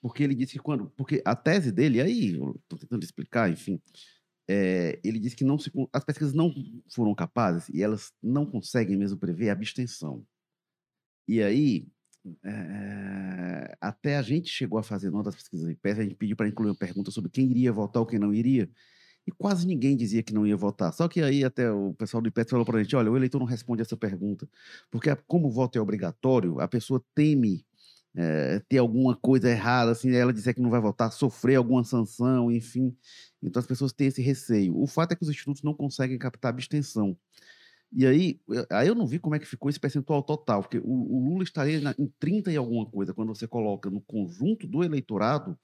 Porque 0.03 0.21
ele 0.21 0.35
disse 0.35 0.51
que 0.51 0.59
quando. 0.59 0.89
Porque 0.97 1.21
a 1.23 1.33
tese 1.33 1.71
dele, 1.71 2.01
aí, 2.01 2.33
eu 2.33 2.59
estou 2.61 2.77
tentando 2.77 3.01
explicar, 3.05 3.49
enfim. 3.49 3.79
é, 4.49 4.99
ele 5.01 5.17
disse 5.17 5.33
que 5.33 5.45
não 5.45 5.57
se, 5.57 5.71
as 5.93 6.03
pesquisas 6.03 6.33
não 6.33 6.53
foram 6.93 7.15
capazes 7.15 7.69
e 7.69 7.81
elas 7.81 8.11
não 8.21 8.45
conseguem 8.45 8.97
mesmo 8.97 9.17
prever 9.17 9.49
a 9.49 9.53
abstenção. 9.53 10.25
E 11.25 11.41
aí, 11.41 11.87
é, 12.43 13.77
até 13.79 14.17
a 14.17 14.21
gente 14.21 14.49
chegou 14.49 14.77
a 14.77 14.83
fazer 14.83 15.09
numa 15.09 15.23
das 15.23 15.35
pesquisas 15.35 15.65
do 15.65 15.71
IPESP, 15.71 16.01
a 16.01 16.03
gente 16.03 16.15
pediu 16.15 16.35
para 16.35 16.49
incluir 16.49 16.69
uma 16.71 16.75
pergunta 16.77 17.09
sobre 17.09 17.31
quem 17.31 17.49
iria 17.49 17.71
votar 17.71 18.01
ou 18.01 18.05
quem 18.05 18.19
não 18.19 18.33
iria. 18.33 18.69
E 19.25 19.31
quase 19.31 19.65
ninguém 19.65 19.95
dizia 19.95 20.21
que 20.21 20.33
não 20.33 20.45
ia 20.45 20.57
votar. 20.57 20.91
Só 20.91 21.07
que 21.07 21.21
aí 21.21 21.45
até 21.45 21.71
o 21.71 21.93
pessoal 21.93 22.21
do 22.21 22.27
IPET 22.27 22.49
falou 22.49 22.65
para 22.65 22.77
a 22.79 22.83
gente, 22.83 22.93
olha, 22.93 23.09
o 23.09 23.15
eleitor 23.15 23.39
não 23.39 23.45
responde 23.45 23.81
essa 23.81 23.95
pergunta. 23.95 24.49
Porque 24.91 25.15
como 25.27 25.47
o 25.47 25.51
voto 25.51 25.77
é 25.77 25.81
obrigatório, 25.81 26.59
a 26.59 26.67
pessoa 26.67 27.01
teme 27.15 27.65
eh, 28.15 28.61
ter 28.69 28.77
alguma 28.79 29.15
coisa 29.15 29.49
errada, 29.49 29.91
assim, 29.91 30.11
ela 30.15 30.33
dizer 30.33 30.53
que 30.53 30.61
não 30.61 30.69
vai 30.69 30.81
votar, 30.81 31.11
sofrer 31.11 31.55
alguma 31.55 31.83
sanção, 31.83 32.51
enfim. 32.51 32.95
Então 33.41 33.59
as 33.59 33.67
pessoas 33.67 33.93
têm 33.93 34.07
esse 34.07 34.21
receio. 34.21 34.77
O 34.77 34.87
fato 34.87 35.13
é 35.13 35.15
que 35.15 35.23
os 35.23 35.29
institutos 35.29 35.63
não 35.63 35.73
conseguem 35.73 36.17
captar 36.17 36.49
abstenção. 36.51 37.17
E 37.95 38.07
aí, 38.07 38.39
aí 38.71 38.87
eu 38.87 38.95
não 38.95 39.05
vi 39.05 39.19
como 39.19 39.35
é 39.35 39.39
que 39.39 39.45
ficou 39.45 39.69
esse 39.69 39.79
percentual 39.79 40.23
total, 40.23 40.61
porque 40.63 40.79
o, 40.79 40.83
o 40.83 41.29
Lula 41.29 41.43
estaria 41.43 41.79
na- 41.79 41.93
em 41.99 42.11
30 42.19 42.51
e 42.51 42.57
alguma 42.57 42.85
coisa, 42.89 43.13
quando 43.13 43.29
você 43.35 43.47
coloca 43.47 43.89
no 43.89 44.01
conjunto 44.01 44.67
do 44.67 44.83
eleitorado 44.83 45.57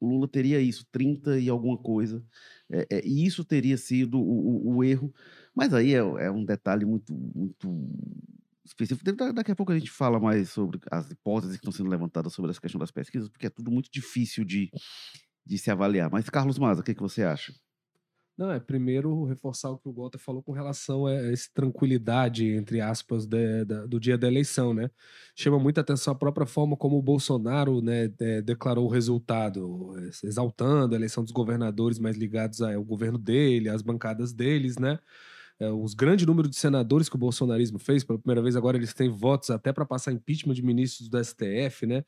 o 0.00 0.08
Lula 0.08 0.28
teria 0.28 0.60
isso, 0.60 0.86
30 0.92 1.40
e 1.40 1.48
alguma 1.48 1.78
coisa, 1.78 2.22
é, 2.70 2.86
é, 2.98 3.06
e 3.08 3.24
isso 3.26 3.44
teria 3.44 3.78
sido 3.78 4.20
o, 4.20 4.74
o, 4.74 4.76
o 4.78 4.84
erro. 4.84 5.12
Mas 5.56 5.74
aí 5.74 5.94
é, 5.94 5.98
é, 5.98 6.30
um 6.30 6.44
detalhe 6.44 6.84
muito, 6.84 7.14
muito 7.14 7.70
específico. 8.64 9.12
Daqui 9.32 9.52
a 9.52 9.56
pouco 9.56 9.72
a 9.72 9.78
gente 9.78 9.90
fala 9.90 10.20
mais 10.20 10.50
sobre 10.50 10.80
as 10.90 11.10
hipóteses 11.10 11.56
que 11.56 11.62
estão 11.62 11.72
sendo 11.72 11.90
levantadas 11.90 12.32
sobre 12.32 12.50
essa 12.50 12.60
questão 12.60 12.78
das 12.78 12.90
pesquisas, 12.90 13.28
porque 13.28 13.46
é 13.46 13.50
tudo 13.50 13.70
muito 13.70 13.90
difícil 13.90 14.44
de, 14.44 14.70
de 15.44 15.58
se 15.58 15.70
avaliar. 15.70 16.10
Mas, 16.10 16.28
Carlos 16.30 16.58
Maza, 16.58 16.80
o 16.80 16.84
que, 16.84 16.94
que 16.94 17.02
você 17.02 17.22
acha? 17.22 17.52
Não, 18.36 18.50
é 18.50 18.58
primeiro 18.58 19.24
reforçar 19.24 19.70
o 19.70 19.76
que 19.78 19.88
o 19.88 19.92
Walter 19.92 20.18
falou 20.18 20.42
com 20.42 20.52
relação 20.52 21.06
a 21.06 21.12
essa 21.12 21.48
tranquilidade, 21.52 22.46
entre 22.46 22.80
aspas, 22.80 23.26
de, 23.26 23.64
de, 23.64 23.86
do 23.86 24.00
dia 24.00 24.16
da 24.16 24.26
eleição, 24.26 24.72
né? 24.72 24.90
Chama 25.36 25.58
muita 25.58 25.82
atenção 25.82 26.14
a 26.14 26.16
própria 26.16 26.46
forma 26.46 26.74
como 26.74 26.96
o 26.96 27.02
Bolsonaro 27.02 27.82
né, 27.82 28.08
de, 28.08 28.40
declarou 28.40 28.86
o 28.86 28.88
resultado, 28.88 29.94
exaltando 30.24 30.94
a 30.94 30.98
eleição 30.98 31.22
dos 31.22 31.32
governadores 31.32 31.98
mais 31.98 32.16
ligados 32.16 32.62
ao 32.62 32.82
governo 32.82 33.18
dele, 33.18 33.68
às 33.68 33.82
bancadas 33.82 34.32
deles, 34.32 34.78
né? 34.78 34.98
É, 35.62 35.70
os 35.70 35.94
grande 35.94 36.26
número 36.26 36.48
de 36.48 36.56
senadores 36.56 37.08
que 37.08 37.14
o 37.14 37.18
bolsonarismo 37.18 37.78
fez, 37.78 38.02
pela 38.02 38.18
primeira 38.18 38.42
vez 38.42 38.56
agora 38.56 38.76
eles 38.76 38.92
têm 38.92 39.08
votos 39.08 39.48
até 39.48 39.72
para 39.72 39.86
passar 39.86 40.10
impeachment 40.10 40.54
de 40.54 40.62
ministros 40.62 41.08
do 41.08 41.22
STF, 41.22 41.86
né? 41.86 42.04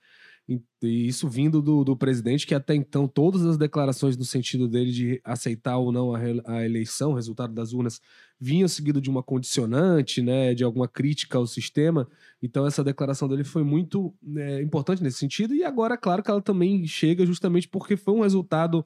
E, 0.48 0.60
isso 0.82 1.28
vindo 1.28 1.62
do, 1.62 1.84
do, 1.84 1.96
presidente, 1.96 2.46
que 2.46 2.54
até 2.54 2.74
então 2.74 3.06
todas 3.06 3.46
as 3.46 3.56
declarações 3.56 4.16
no 4.16 4.24
sentido 4.24 4.66
dele 4.68 4.90
de 4.90 5.20
aceitar 5.24 5.78
ou 5.78 5.92
não 5.92 6.14
a, 6.14 6.18
a, 6.46 6.64
eleição, 6.64 7.12
o 7.12 7.14
resultado 7.14 7.54
das 7.54 7.72
urnas, 7.72 8.00
vinham 8.40 8.66
seguido 8.66 9.00
de 9.00 9.08
uma 9.08 9.22
condicionante, 9.22 10.20
né, 10.20 10.52
de 10.52 10.64
alguma 10.64 10.88
crítica 10.88 11.38
ao 11.38 11.46
sistema. 11.46 12.08
Então 12.42 12.66
essa 12.66 12.82
declaração 12.82 13.28
dele 13.28 13.44
foi 13.44 13.62
muito 13.62 14.12
é, 14.36 14.60
importante 14.62 15.02
nesse 15.02 15.18
sentido. 15.18 15.54
E 15.54 15.62
agora, 15.62 15.96
claro 15.96 16.24
que 16.24 16.30
ela 16.30 16.42
também 16.42 16.84
chega 16.86 17.24
justamente 17.24 17.68
porque 17.68 17.96
foi 17.96 18.14
um 18.14 18.22
resultado 18.22 18.84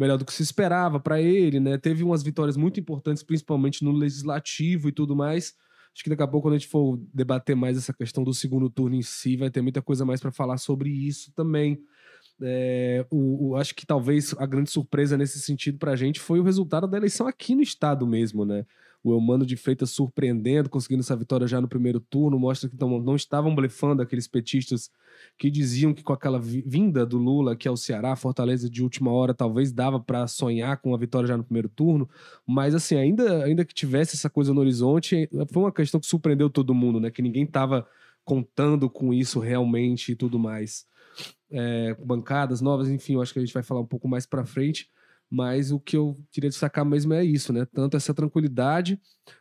melhor 0.00 0.16
do 0.16 0.24
que 0.24 0.32
se 0.32 0.42
esperava 0.42 0.98
para 0.98 1.20
ele, 1.20 1.60
né? 1.60 1.78
Teve 1.78 2.02
umas 2.02 2.22
vitórias 2.22 2.56
muito 2.56 2.80
importantes, 2.80 3.22
principalmente 3.22 3.84
no 3.84 3.92
legislativo 3.92 4.88
e 4.88 4.92
tudo 4.92 5.14
mais 5.14 5.54
Acho 5.94 6.04
que 6.04 6.10
daqui 6.10 6.22
a 6.22 6.26
pouco, 6.26 6.46
quando 6.46 6.54
a 6.54 6.58
gente 6.58 6.68
for 6.68 6.98
debater 7.12 7.56
mais 7.56 7.76
essa 7.76 7.92
questão 7.92 8.22
do 8.22 8.32
segundo 8.32 8.70
turno 8.70 8.96
em 8.96 9.02
si, 9.02 9.36
vai 9.36 9.50
ter 9.50 9.60
muita 9.60 9.82
coisa 9.82 10.04
mais 10.04 10.20
para 10.20 10.30
falar 10.30 10.56
sobre 10.56 10.88
isso 10.88 11.32
também. 11.34 11.80
É, 12.40 13.04
o, 13.10 13.50
o, 13.50 13.56
acho 13.56 13.74
que 13.74 13.84
talvez 13.84 14.34
a 14.38 14.46
grande 14.46 14.70
surpresa 14.70 15.16
nesse 15.16 15.40
sentido 15.40 15.78
para 15.78 15.92
a 15.92 15.96
gente 15.96 16.20
foi 16.20 16.38
o 16.38 16.42
resultado 16.42 16.86
da 16.86 16.96
eleição 16.96 17.26
aqui 17.26 17.54
no 17.54 17.60
estado 17.60 18.06
mesmo, 18.06 18.44
né? 18.44 18.64
O 19.02 19.12
Eumano 19.12 19.46
de 19.46 19.56
Freitas 19.56 19.90
surpreendendo, 19.90 20.68
conseguindo 20.68 21.00
essa 21.00 21.16
vitória 21.16 21.46
já 21.46 21.60
no 21.60 21.68
primeiro 21.68 22.00
turno, 22.00 22.38
mostra 22.38 22.68
que 22.68 22.76
não, 22.78 23.16
estavam 23.16 23.54
blefando 23.54 24.02
aqueles 24.02 24.28
petistas 24.28 24.90
que 25.38 25.50
diziam 25.50 25.94
que 25.94 26.02
com 26.02 26.12
aquela 26.12 26.38
vinda 26.38 27.06
do 27.06 27.16
Lula 27.16 27.52
aqui 27.52 27.66
ao 27.66 27.76
Ceará, 27.76 28.14
Fortaleza 28.14 28.68
de 28.68 28.82
última 28.82 29.10
hora, 29.10 29.32
talvez 29.32 29.72
dava 29.72 29.98
para 29.98 30.26
sonhar 30.26 30.76
com 30.78 30.94
a 30.94 30.98
vitória 30.98 31.28
já 31.28 31.36
no 31.36 31.44
primeiro 31.44 31.68
turno, 31.68 32.08
mas 32.46 32.74
assim, 32.74 32.96
ainda, 32.96 33.44
ainda 33.44 33.64
que 33.64 33.74
tivesse 33.74 34.16
essa 34.16 34.28
coisa 34.28 34.52
no 34.52 34.60
horizonte, 34.60 35.28
foi 35.50 35.62
uma 35.62 35.72
questão 35.72 35.98
que 35.98 36.06
surpreendeu 36.06 36.50
todo 36.50 36.74
mundo, 36.74 37.00
né? 37.00 37.10
Que 37.10 37.22
ninguém 37.22 37.44
estava 37.44 37.86
contando 38.24 38.88
com 38.90 39.14
isso 39.14 39.40
realmente 39.40 40.12
e 40.12 40.14
tudo 40.14 40.38
mais. 40.38 40.86
É, 41.50 41.94
bancadas 41.94 42.60
novas, 42.60 42.88
enfim, 42.88 43.14
eu 43.14 43.22
acho 43.22 43.32
que 43.32 43.38
a 43.38 43.44
gente 43.44 43.54
vai 43.54 43.62
falar 43.62 43.80
um 43.80 43.86
pouco 43.86 44.06
mais 44.06 44.26
para 44.26 44.44
frente. 44.44 44.88
Mas 45.30 45.70
o 45.70 45.78
que 45.78 45.96
eu 45.96 46.18
queria 46.32 46.50
destacar 46.50 46.84
mesmo 46.84 47.14
é 47.14 47.24
isso, 47.24 47.52
né? 47.52 47.64
Tanto 47.72 47.96
essa 47.96 48.12
tranquilidade 48.12 49.00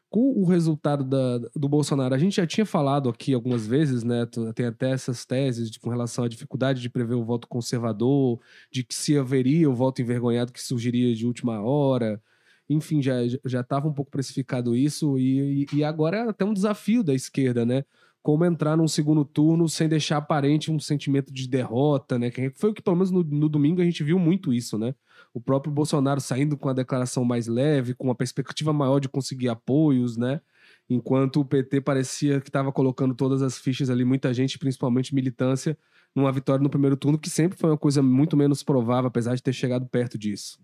com 0.10 0.31
o 0.39 0.46
resultado 0.46 1.03
da, 1.03 1.38
do 1.55 1.69
Bolsonaro. 1.69 2.13
A 2.15 2.17
gente 2.17 2.38
já 2.38 2.48
tinha 2.48 2.65
falado 2.65 3.10
aqui 3.10 3.34
algumas 3.34 3.65
vezes, 3.65 4.03
né? 4.03 4.27
Tem 4.55 4.65
até 4.65 4.91
essas 4.91 5.25
teses 5.25 5.69
de, 5.69 5.79
com 5.79 5.89
relação 5.89 6.24
à 6.24 6.27
dificuldade 6.27 6.81
de 6.81 6.89
prever 6.89 7.15
o 7.15 7.25
voto 7.25 7.48
conservador, 7.48 8.39
de 8.72 8.84
que 8.84 8.93
se 8.93 9.17
haveria 9.17 9.69
o 9.69 9.75
voto 9.75 10.01
envergonhado 10.01 10.53
que 10.53 10.62
surgiria 10.62 11.15
de 11.15 11.25
última 11.25 11.62
hora. 11.62 12.22
Enfim, 12.69 13.01
já 13.01 13.15
já 13.46 13.62
estava 13.62 13.88
um 13.88 13.93
pouco 13.93 14.12
precificado 14.12 14.75
isso 14.75 15.17
e, 15.17 15.65
e 15.74 15.84
agora 15.84 16.17
é 16.17 16.29
até 16.29 16.46
um 16.46 16.53
desafio 16.53 17.03
da 17.03 17.13
esquerda, 17.13 17.65
né? 17.65 17.84
como 18.22 18.46
entrar 18.46 18.75
num 18.75 18.88
segundo 18.88 19.24
turno 19.24 19.67
sem 19.69 19.88
deixar 19.88 20.17
aparente 20.17 20.72
um 20.72 20.79
sentimento 20.79 21.34
de 21.34 21.48
derrota, 21.48 22.19
né? 22.19 22.29
Que 22.29 22.50
foi 22.51 22.69
o 22.72 22.74
que, 22.74 22.81
pelo 22.81 22.98
menos 22.98 23.12
no, 23.12 23.24
no, 23.24 23.48
domingo, 23.50 23.81
a 23.81 23.86
gente 23.86 24.03
viu 24.03 24.19
muito 24.19 24.53
isso, 24.53 24.77
né? 24.77 24.93
O 25.33 25.39
próprio 25.39 25.71
Bolsonaro 25.71 26.19
saindo 26.19 26.57
com 26.57 26.69
a 26.69 26.74
declaração 26.74 27.24
mais 27.24 27.48
leve, 27.48 27.93
com 27.93 28.05
uma 28.07 28.15
perspectiva 28.15 28.74
maior 28.74 29.00
de 29.00 29.07
conseguir 29.07 29.50
apoios, 29.50 30.17
né? 30.17 30.41
Enquanto 30.89 31.39
o 31.39 31.45
PT 31.45 31.81
parecia 31.81 32.41
que 32.41 32.50
estava 32.50 32.71
colocando 32.71 33.13
todas 33.13 33.41
as 33.41 33.57
fichas 33.57 33.89
ali, 33.89 34.03
muita 34.03 34.33
gente, 34.33 34.57
principalmente 34.57 35.13
militância, 35.13 35.77
numa 36.15 36.31
vitória 36.31 36.63
no 36.63 36.69
primeiro 36.69 36.98
turno, 36.98 37.19
que 37.19 37.29
sempre 37.29 37.57
foi 37.57 37.69
uma 37.69 37.77
coisa 37.77 38.01
muito 38.01 38.36
menos 38.36 38.63
provável, 38.63 39.07
apesar 39.07 39.36
de 39.36 39.43
ter 39.43 39.53
chegado 39.53 39.88
perto 39.88 40.17
disso. 40.17 40.59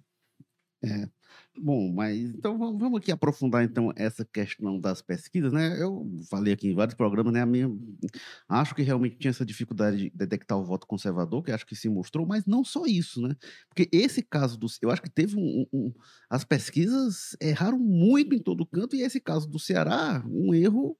É. 0.84 1.08
Bom, 1.58 1.94
mas 1.94 2.20
então 2.32 2.58
vamos 2.58 3.00
aqui 3.00 3.12
aprofundar 3.12 3.64
então 3.64 3.92
essa 3.96 4.26
questão 4.26 4.80
das 4.80 5.02
pesquisas, 5.02 5.54
né? 5.54 5.82
Eu 5.82 6.06
falei 6.30 6.54
aqui 6.54 6.68
em 6.68 6.76
vários 6.76 6.96
programas, 6.96 7.32
né? 7.32 7.42
A 7.42 7.46
minha, 7.46 7.70
acho 8.50 8.76
que 8.76 8.82
realmente 8.82 9.18
tinha 9.18 9.30
essa 9.30 9.46
dificuldade 9.46 9.98
de 9.98 10.10
detectar 10.14 10.58
o 10.58 10.66
voto 10.66 10.86
conservador, 10.86 11.44
que 11.44 11.52
acho 11.52 11.66
que 11.66 11.76
se 11.76 11.88
mostrou, 11.88 12.26
mas 12.26 12.46
não 12.46 12.64
só 12.64 12.86
isso, 12.86 13.22
né? 13.22 13.36
Porque 13.70 13.88
esse 13.92 14.22
caso 14.22 14.58
do, 14.58 14.68
eu 14.82 14.92
acho 14.92 15.02
que 15.02 15.10
teve 15.10 15.38
um, 15.38 15.66
um 15.72 15.94
as 16.30 16.44
pesquisas 16.44 17.38
erraram 17.40 17.80
muito 17.80 18.36
em 18.36 18.40
todo 18.40 18.66
canto 18.66 18.96
e 18.96 19.02
esse 19.02 19.22
caso 19.22 19.48
do 19.48 19.58
Ceará, 19.58 20.24
um 20.28 20.54
erro 20.54 20.98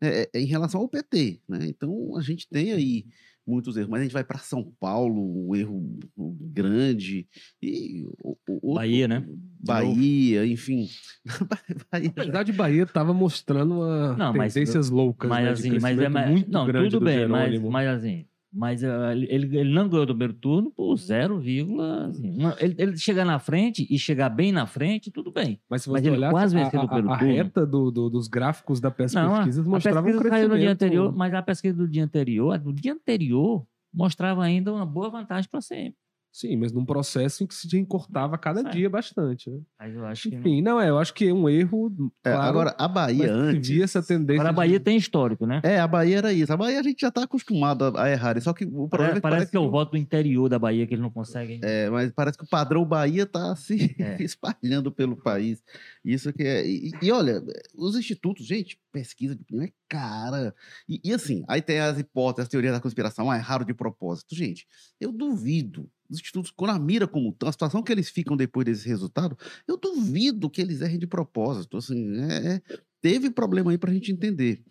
é, 0.00 0.28
é, 0.34 0.40
em 0.40 0.46
relação 0.46 0.82
ao 0.82 0.88
PT, 0.88 1.40
né? 1.48 1.66
Então 1.66 2.16
a 2.16 2.20
gente 2.20 2.46
tem 2.48 2.72
aí 2.72 3.06
muitos 3.46 3.76
erros, 3.76 3.88
mas 3.88 4.00
a 4.00 4.04
gente 4.04 4.12
vai 4.12 4.24
para 4.24 4.38
São 4.38 4.72
Paulo, 4.80 5.48
um 5.48 5.54
erro 5.54 5.98
grande 6.40 7.28
e 7.62 8.04
o, 8.22 8.36
o, 8.48 8.74
Bahia, 8.74 9.06
né? 9.06 9.24
Bahia, 9.60 10.46
enfim. 10.46 10.88
Bahia. 11.90 12.12
Na 12.16 12.22
verdade, 12.24 12.52
Bahia 12.52 12.82
estava 12.82 13.14
mostrando 13.14 13.76
uma 13.76 14.16
não, 14.16 14.32
tendências 14.32 14.74
mas, 14.74 14.90
loucas, 14.90 15.30
mas 15.30 15.44
né, 15.44 15.50
assim, 15.50 15.78
mas 15.78 15.98
é 15.98 16.08
muito 16.08 16.50
não, 16.50 16.66
grande 16.66 16.90
tudo 16.90 17.04
bem, 17.04 17.26
mas, 17.28 17.62
mas 17.62 17.88
assim, 17.88 18.26
mas 18.56 18.82
uh, 18.82 19.12
ele, 19.12 19.58
ele 19.58 19.74
não 19.74 19.86
ganhou 19.86 20.06
do 20.06 20.14
primeiro 20.14 20.32
turno 20.32 20.70
por 20.70 20.96
0, 20.96 21.36
assim, 21.36 22.38
ele, 22.58 22.74
ele 22.78 22.96
chegar 22.96 23.26
na 23.26 23.38
frente 23.38 23.86
e 23.90 23.98
chegar 23.98 24.30
bem 24.30 24.50
na 24.50 24.66
frente, 24.66 25.10
tudo 25.10 25.30
bem. 25.30 25.60
Mas 25.68 25.82
se 25.82 25.90
você 25.90 26.08
mas 26.08 26.18
olhar, 26.18 26.30
quase 26.30 26.56
venceu 26.56 26.80
do 26.80 26.88
primeiro 26.88 27.10
a, 27.10 27.16
a 27.16 27.18
turno. 27.18 27.34
reta 27.34 27.66
do, 27.66 27.90
do, 27.90 28.08
dos 28.08 28.28
gráficos 28.28 28.80
da 28.80 28.90
pesquisa 28.90 29.22
não, 29.62 29.70
mostrava 29.70 30.00
a 30.00 30.02
pesquisa 30.04 30.26
um 30.26 30.30
caiu 30.30 30.48
no 30.48 30.58
dia 30.58 30.72
anterior, 30.72 31.14
mas 31.14 31.34
a 31.34 31.42
pesquisa 31.42 31.76
do 31.76 31.86
dia 31.86 32.02
anterior, 32.02 32.58
do 32.58 32.72
dia 32.72 32.94
anterior, 32.94 33.66
mostrava 33.92 34.42
ainda 34.42 34.72
uma 34.72 34.86
boa 34.86 35.10
vantagem 35.10 35.50
para 35.50 35.60
sempre. 35.60 36.05
Sim, 36.36 36.54
mas 36.58 36.70
num 36.70 36.84
processo 36.84 37.42
em 37.42 37.46
que 37.46 37.54
se 37.54 37.78
encurtava 37.78 38.36
cada 38.36 38.60
Sai. 38.60 38.72
dia 38.72 38.90
bastante. 38.90 39.48
Né? 39.48 39.58
Mas 39.80 39.94
eu 39.94 40.04
acho 40.04 40.28
que 40.28 40.36
Enfim, 40.36 40.60
não... 40.60 40.74
não... 40.74 40.80
é, 40.82 40.90
eu 40.90 40.98
acho 40.98 41.14
que 41.14 41.28
é 41.28 41.32
um 41.32 41.48
erro. 41.48 42.12
É, 42.22 42.30
claro, 42.30 42.46
agora, 42.46 42.74
a 42.76 42.86
Bahia 42.86 43.32
antes. 43.32 43.70
Via 43.70 43.84
essa 43.84 44.02
tendência. 44.02 44.42
Agora, 44.42 44.50
a 44.50 44.52
Bahia 44.52 44.78
de... 44.78 44.84
tem 44.84 44.98
histórico, 44.98 45.46
né? 45.46 45.62
É, 45.64 45.80
a 45.80 45.86
Bahia 45.88 46.18
era 46.18 46.34
isso. 46.34 46.52
A 46.52 46.56
Bahia 46.58 46.78
a 46.78 46.82
gente 46.82 47.00
já 47.00 47.08
está 47.08 47.22
acostumado 47.22 47.90
a, 47.96 48.10
errar. 48.10 48.38
Só 48.42 48.52
que 48.52 48.66
o 48.66 48.86
problema 48.86 49.16
é, 49.16 49.20
parece, 49.20 49.20
parece 49.22 49.50
que 49.50 49.56
é 49.56 49.60
o 49.60 49.70
voto 49.70 49.92
do 49.92 49.96
interior 49.96 50.46
da 50.50 50.58
Bahia 50.58 50.86
que 50.86 50.92
eles 50.92 51.02
não 51.02 51.10
conseguem. 51.10 51.58
É, 51.64 51.88
mas 51.88 52.12
parece 52.12 52.36
que 52.36 52.44
o 52.44 52.48
padrão 52.48 52.84
Bahia 52.84 53.22
está 53.22 53.56
se 53.56 53.96
é. 53.98 54.20
espalhando 54.22 54.92
pelo 54.92 55.16
país. 55.16 55.64
Isso 56.04 56.34
que 56.34 56.42
é. 56.42 56.68
E, 56.68 56.90
e, 57.00 57.10
olha, 57.10 57.42
os 57.74 57.96
institutos, 57.96 58.46
gente, 58.46 58.78
pesquisa 58.92 59.34
de 59.34 59.40
opinião 59.40 59.64
é 59.64 59.72
cara. 59.88 60.54
E, 60.86 61.00
e 61.02 61.14
assim, 61.14 61.46
aí 61.48 61.62
tem 61.62 61.80
as 61.80 61.98
hipóteses, 61.98 62.42
as 62.44 62.48
teorias 62.50 62.74
da 62.74 62.80
conspiração, 62.80 63.30
ah, 63.30 63.38
é 63.38 63.40
raro 63.40 63.64
de 63.64 63.72
propósito. 63.72 64.34
Gente, 64.34 64.66
eu 65.00 65.10
duvido 65.10 65.88
os 66.08 66.18
institutos, 66.18 66.52
mira 66.80 67.06
como 67.06 67.36
a 67.42 67.52
situação 67.52 67.82
que 67.82 67.92
eles 67.92 68.08
ficam 68.08 68.36
depois 68.36 68.64
desse 68.64 68.88
resultado, 68.88 69.36
eu 69.66 69.76
duvido 69.76 70.50
que 70.50 70.60
eles 70.60 70.80
errem 70.80 70.98
de 70.98 71.06
propósito. 71.06 71.76
Assim, 71.76 72.16
é, 72.20 72.54
é 72.54 72.62
teve 73.00 73.30
problema 73.30 73.70
aí 73.70 73.78
para 73.78 73.90
a 73.90 73.94
gente 73.94 74.12
entender. 74.12 74.64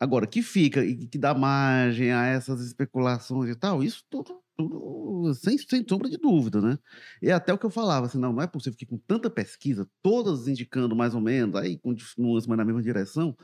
Agora, 0.00 0.26
que 0.26 0.42
fica 0.42 0.84
e 0.84 1.06
que 1.06 1.18
dá 1.18 1.34
margem 1.34 2.12
a 2.12 2.26
essas 2.26 2.60
especulações 2.64 3.50
e 3.50 3.54
tal, 3.54 3.82
isso 3.82 4.04
tudo, 4.08 4.40
tudo 4.56 5.34
sem, 5.34 5.58
sem 5.58 5.84
sombra 5.86 6.08
de 6.08 6.16
dúvida, 6.16 6.60
né? 6.60 6.78
É 7.22 7.32
até 7.32 7.52
o 7.52 7.58
que 7.58 7.66
eu 7.66 7.70
falava, 7.70 8.06
assim, 8.06 8.18
não, 8.18 8.32
não 8.32 8.42
é 8.42 8.46
possível 8.46 8.78
que 8.78 8.86
com 8.86 8.98
tanta 8.98 9.28
pesquisa, 9.28 9.88
todas 10.02 10.48
indicando 10.48 10.96
mais 10.96 11.14
ou 11.14 11.20
menos, 11.20 11.54
aí 11.56 11.78
com 11.78 11.94
nuances, 12.16 12.46
mas 12.46 12.56
na 12.56 12.64
mesma 12.64 12.82
direção, 12.82 13.36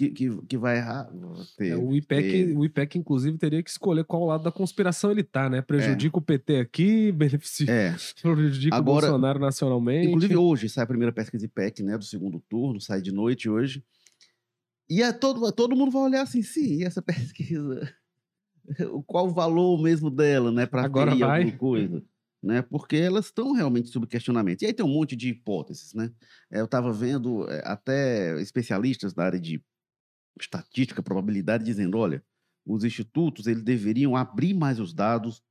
que, 0.00 0.08
que, 0.10 0.42
que 0.46 0.56
vai 0.56 0.78
errar. 0.78 1.10
Ter, 1.58 1.68
é, 1.68 1.76
o, 1.76 1.94
IPEC, 1.94 2.30
ter... 2.30 2.56
o 2.56 2.64
IPEC, 2.64 2.98
inclusive, 2.98 3.36
teria 3.36 3.62
que 3.62 3.68
escolher 3.68 4.02
qual 4.04 4.24
lado 4.24 4.42
da 4.42 4.50
conspiração 4.50 5.10
ele 5.10 5.22
tá, 5.22 5.50
né? 5.50 5.60
Prejudica 5.60 6.16
é. 6.16 6.18
o 6.18 6.22
PT 6.22 6.56
aqui, 6.56 7.12
beneficia, 7.12 7.70
é. 7.70 7.94
prejudica 8.22 8.74
Agora, 8.76 9.06
o 9.06 9.10
Bolsonaro 9.10 9.38
nacionalmente. 9.38 10.08
Inclusive, 10.08 10.36
hoje 10.36 10.68
sai 10.70 10.84
a 10.84 10.86
primeira 10.86 11.12
pesquisa 11.12 11.44
IPEC, 11.44 11.82
né? 11.82 11.98
Do 11.98 12.04
segundo 12.04 12.40
turno, 12.48 12.80
sai 12.80 13.02
de 13.02 13.12
noite 13.12 13.50
hoje. 13.50 13.84
E 14.88 15.02
é 15.02 15.12
todo, 15.12 15.52
todo 15.52 15.76
mundo 15.76 15.90
vai 15.90 16.02
olhar 16.02 16.22
assim, 16.22 16.42
sim, 16.42 16.82
essa 16.82 17.02
pesquisa, 17.02 17.92
qual 19.06 19.26
o 19.26 19.34
valor 19.34 19.82
mesmo 19.82 20.10
dela, 20.10 20.50
né? 20.50 20.64
Para 20.64 20.88
ter 20.88 20.98
alguma 20.98 21.52
coisa 21.52 22.02
né? 22.42 22.62
Porque 22.62 22.96
elas 22.96 23.26
estão 23.26 23.52
realmente 23.52 23.90
sob 23.90 24.06
questionamento. 24.06 24.62
E 24.62 24.66
aí 24.66 24.72
tem 24.72 24.84
um 24.84 24.88
monte 24.88 25.14
de 25.14 25.28
hipóteses, 25.28 25.92
né? 25.92 26.10
Eu 26.50 26.64
estava 26.64 26.92
vendo 26.92 27.48
é, 27.50 27.62
até 27.64 28.40
especialistas 28.40 29.12
da 29.12 29.24
área 29.24 29.38
de 29.38 29.62
estatística, 30.42 31.02
probabilidade, 31.02 31.64
dizendo, 31.64 31.98
olha, 31.98 32.24
os 32.66 32.84
institutos 32.84 33.46
eles 33.46 33.62
deveriam 33.62 34.16
abrir 34.16 34.54
mais 34.54 34.78
os 34.78 34.92
dados 34.92 35.42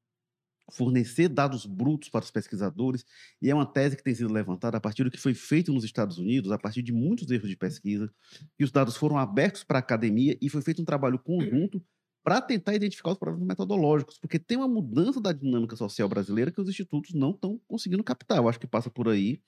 fornecer 0.71 1.27
dados 1.27 1.65
brutos 1.65 2.09
para 2.09 2.23
os 2.23 2.31
pesquisadores, 2.31 3.05
e 3.41 3.49
é 3.49 3.55
uma 3.55 3.65
tese 3.65 3.97
que 3.97 4.03
tem 4.03 4.13
sido 4.13 4.31
levantada 4.31 4.77
a 4.77 4.81
partir 4.81 5.03
do 5.03 5.11
que 5.11 5.17
foi 5.17 5.33
feito 5.33 5.73
nos 5.73 5.83
Estados 5.83 6.17
Unidos, 6.17 6.51
a 6.51 6.57
partir 6.57 6.81
de 6.81 6.91
muitos 6.91 7.29
erros 7.31 7.49
de 7.49 7.57
pesquisa, 7.57 8.11
que 8.57 8.63
os 8.63 8.71
dados 8.71 8.95
foram 8.95 9.17
abertos 9.17 9.63
para 9.63 9.79
a 9.79 9.81
academia 9.81 10.37
e 10.41 10.49
foi 10.49 10.61
feito 10.61 10.81
um 10.81 10.85
trabalho 10.85 11.19
conjunto 11.19 11.83
para 12.23 12.41
tentar 12.41 12.75
identificar 12.75 13.11
os 13.11 13.17
problemas 13.17 13.47
metodológicos, 13.47 14.19
porque 14.19 14.37
tem 14.37 14.57
uma 14.57 14.67
mudança 14.67 15.21
da 15.21 15.31
dinâmica 15.31 15.75
social 15.75 16.07
brasileira 16.07 16.51
que 16.51 16.61
os 16.61 16.69
institutos 16.69 17.13
não 17.13 17.31
estão 17.31 17.59
conseguindo 17.67 18.03
captar. 18.03 18.37
Eu 18.37 18.49
acho 18.49 18.59
que 18.59 18.67
passa 18.67 18.89
por 18.89 19.07
aí. 19.07 19.41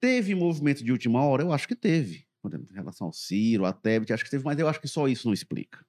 Teve 0.00 0.34
movimento 0.34 0.84
de 0.84 0.92
última 0.92 1.22
hora? 1.22 1.42
Eu 1.42 1.52
acho 1.52 1.66
que 1.66 1.74
teve. 1.74 2.23
Em 2.48 2.74
relação 2.74 3.08
ao 3.08 3.12
Ciro, 3.12 3.64
a 3.64 3.72
Tebet, 3.72 4.12
acho 4.12 4.24
que 4.24 4.30
teve, 4.30 4.44
mas 4.44 4.58
eu 4.58 4.68
acho 4.68 4.80
que 4.80 4.88
só 4.88 5.08
isso 5.08 5.26
não 5.26 5.34
explica. 5.34 5.84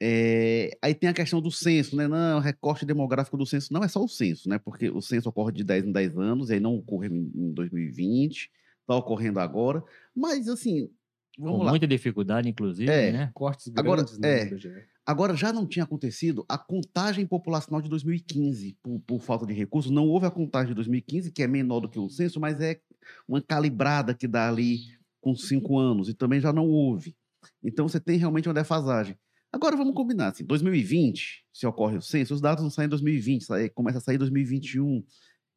É, 0.00 0.76
aí 0.82 0.94
tem 0.94 1.08
a 1.08 1.14
questão 1.14 1.40
do 1.40 1.50
censo, 1.50 1.96
né? 1.96 2.06
Não, 2.06 2.38
recorte 2.38 2.84
demográfico 2.84 3.36
do 3.36 3.46
censo 3.46 3.72
não 3.72 3.82
é 3.82 3.88
só 3.88 4.04
o 4.04 4.08
censo, 4.08 4.48
né? 4.48 4.58
Porque 4.58 4.90
o 4.90 5.00
censo 5.00 5.28
ocorre 5.28 5.52
de 5.52 5.64
10 5.64 5.86
em 5.86 5.92
10 5.92 6.18
anos, 6.18 6.50
e 6.50 6.54
aí 6.54 6.60
não 6.60 6.76
ocorreu 6.76 7.10
em, 7.12 7.32
em 7.34 7.52
2020, 7.52 8.50
está 8.82 8.94
ocorrendo 8.94 9.40
agora. 9.40 9.82
Mas, 10.14 10.48
assim, 10.48 10.90
vamos 11.38 11.58
Com 11.58 11.64
lá. 11.64 11.70
muita 11.70 11.86
dificuldade, 11.86 12.48
inclusive, 12.48 12.90
é, 12.90 13.10
né? 13.10 13.30
Cortes 13.32 13.68
grandes 13.68 14.18
agora, 14.18 14.26
é, 14.26 14.86
agora, 15.06 15.34
já 15.34 15.50
não 15.50 15.66
tinha 15.66 15.84
acontecido 15.84 16.44
a 16.46 16.58
contagem 16.58 17.26
populacional 17.26 17.80
de 17.80 17.88
2015, 17.88 18.76
por, 18.82 19.00
por 19.00 19.22
falta 19.22 19.46
de 19.46 19.54
recursos. 19.54 19.90
Não 19.90 20.06
houve 20.06 20.26
a 20.26 20.30
contagem 20.30 20.68
de 20.68 20.74
2015, 20.74 21.32
que 21.32 21.42
é 21.42 21.46
menor 21.46 21.80
do 21.80 21.88
que 21.88 21.98
o 21.98 22.10
censo, 22.10 22.38
mas 22.38 22.60
é 22.60 22.78
uma 23.26 23.40
calibrada 23.40 24.12
que 24.12 24.28
dá 24.28 24.46
ali 24.46 24.94
com 25.26 25.34
cinco 25.34 25.76
anos, 25.76 26.08
e 26.08 26.14
também 26.14 26.40
já 26.40 26.52
não 26.52 26.68
houve. 26.68 27.16
Então, 27.60 27.88
você 27.88 27.98
tem 27.98 28.16
realmente 28.16 28.48
uma 28.48 28.54
defasagem. 28.54 29.18
Agora 29.52 29.76
vamos 29.76 29.92
combinar, 29.92 30.28
assim, 30.28 30.44
2020, 30.44 31.44
se 31.52 31.66
ocorre 31.66 31.96
o 31.96 32.00
censo, 32.00 32.32
os 32.32 32.40
dados 32.40 32.62
não 32.62 32.70
saem 32.70 32.86
em 32.86 32.90
2020, 32.90 33.44
sai, 33.44 33.68
começa 33.68 33.98
a 33.98 34.00
sair 34.00 34.14
em 34.14 34.18
2021. 34.18 35.04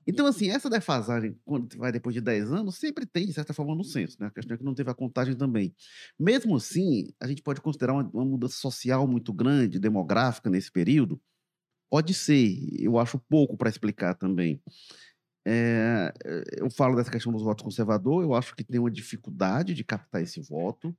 Então, 0.07 0.25
assim, 0.25 0.49
essa 0.49 0.71
defasagem, 0.71 1.37
quando 1.45 1.77
vai 1.77 1.91
depois 1.91 2.15
de 2.15 2.21
10 2.21 2.51
anos, 2.51 2.79
sempre 2.79 3.05
tem, 3.05 3.27
de 3.27 3.33
certa 3.33 3.53
forma, 3.53 3.75
no 3.75 3.83
censo, 3.83 4.17
né? 4.19 4.25
A 4.25 4.31
questão 4.31 4.55
é 4.55 4.57
que 4.57 4.63
não 4.63 4.73
teve 4.73 4.89
a 4.89 4.95
contagem 4.95 5.35
também. 5.35 5.71
Mesmo 6.19 6.55
assim, 6.55 7.13
a 7.19 7.27
gente 7.27 7.43
pode 7.43 7.61
considerar 7.61 7.93
uma, 7.93 8.09
uma 8.11 8.25
mudança 8.25 8.55
social 8.55 9.07
muito 9.07 9.31
grande, 9.31 9.77
demográfica 9.77 10.49
nesse 10.49 10.71
período? 10.71 11.21
Pode 11.91 12.15
ser, 12.15 12.57
eu 12.81 12.97
acho 12.97 13.19
pouco 13.19 13.55
para 13.55 13.69
explicar 13.69 14.15
também. 14.15 14.59
É, 15.47 16.13
eu 16.57 16.69
falo 16.69 16.95
dessa 16.95 17.11
questão 17.11 17.31
dos 17.31 17.41
votos 17.41 17.63
conservador, 17.63 18.23
eu 18.23 18.33
acho 18.33 18.55
que 18.55 18.63
tem 18.63 18.79
uma 18.79 18.91
dificuldade 18.91 19.73
de 19.73 19.83
captar 19.83 20.21
esse 20.21 20.41
voto. 20.41 20.95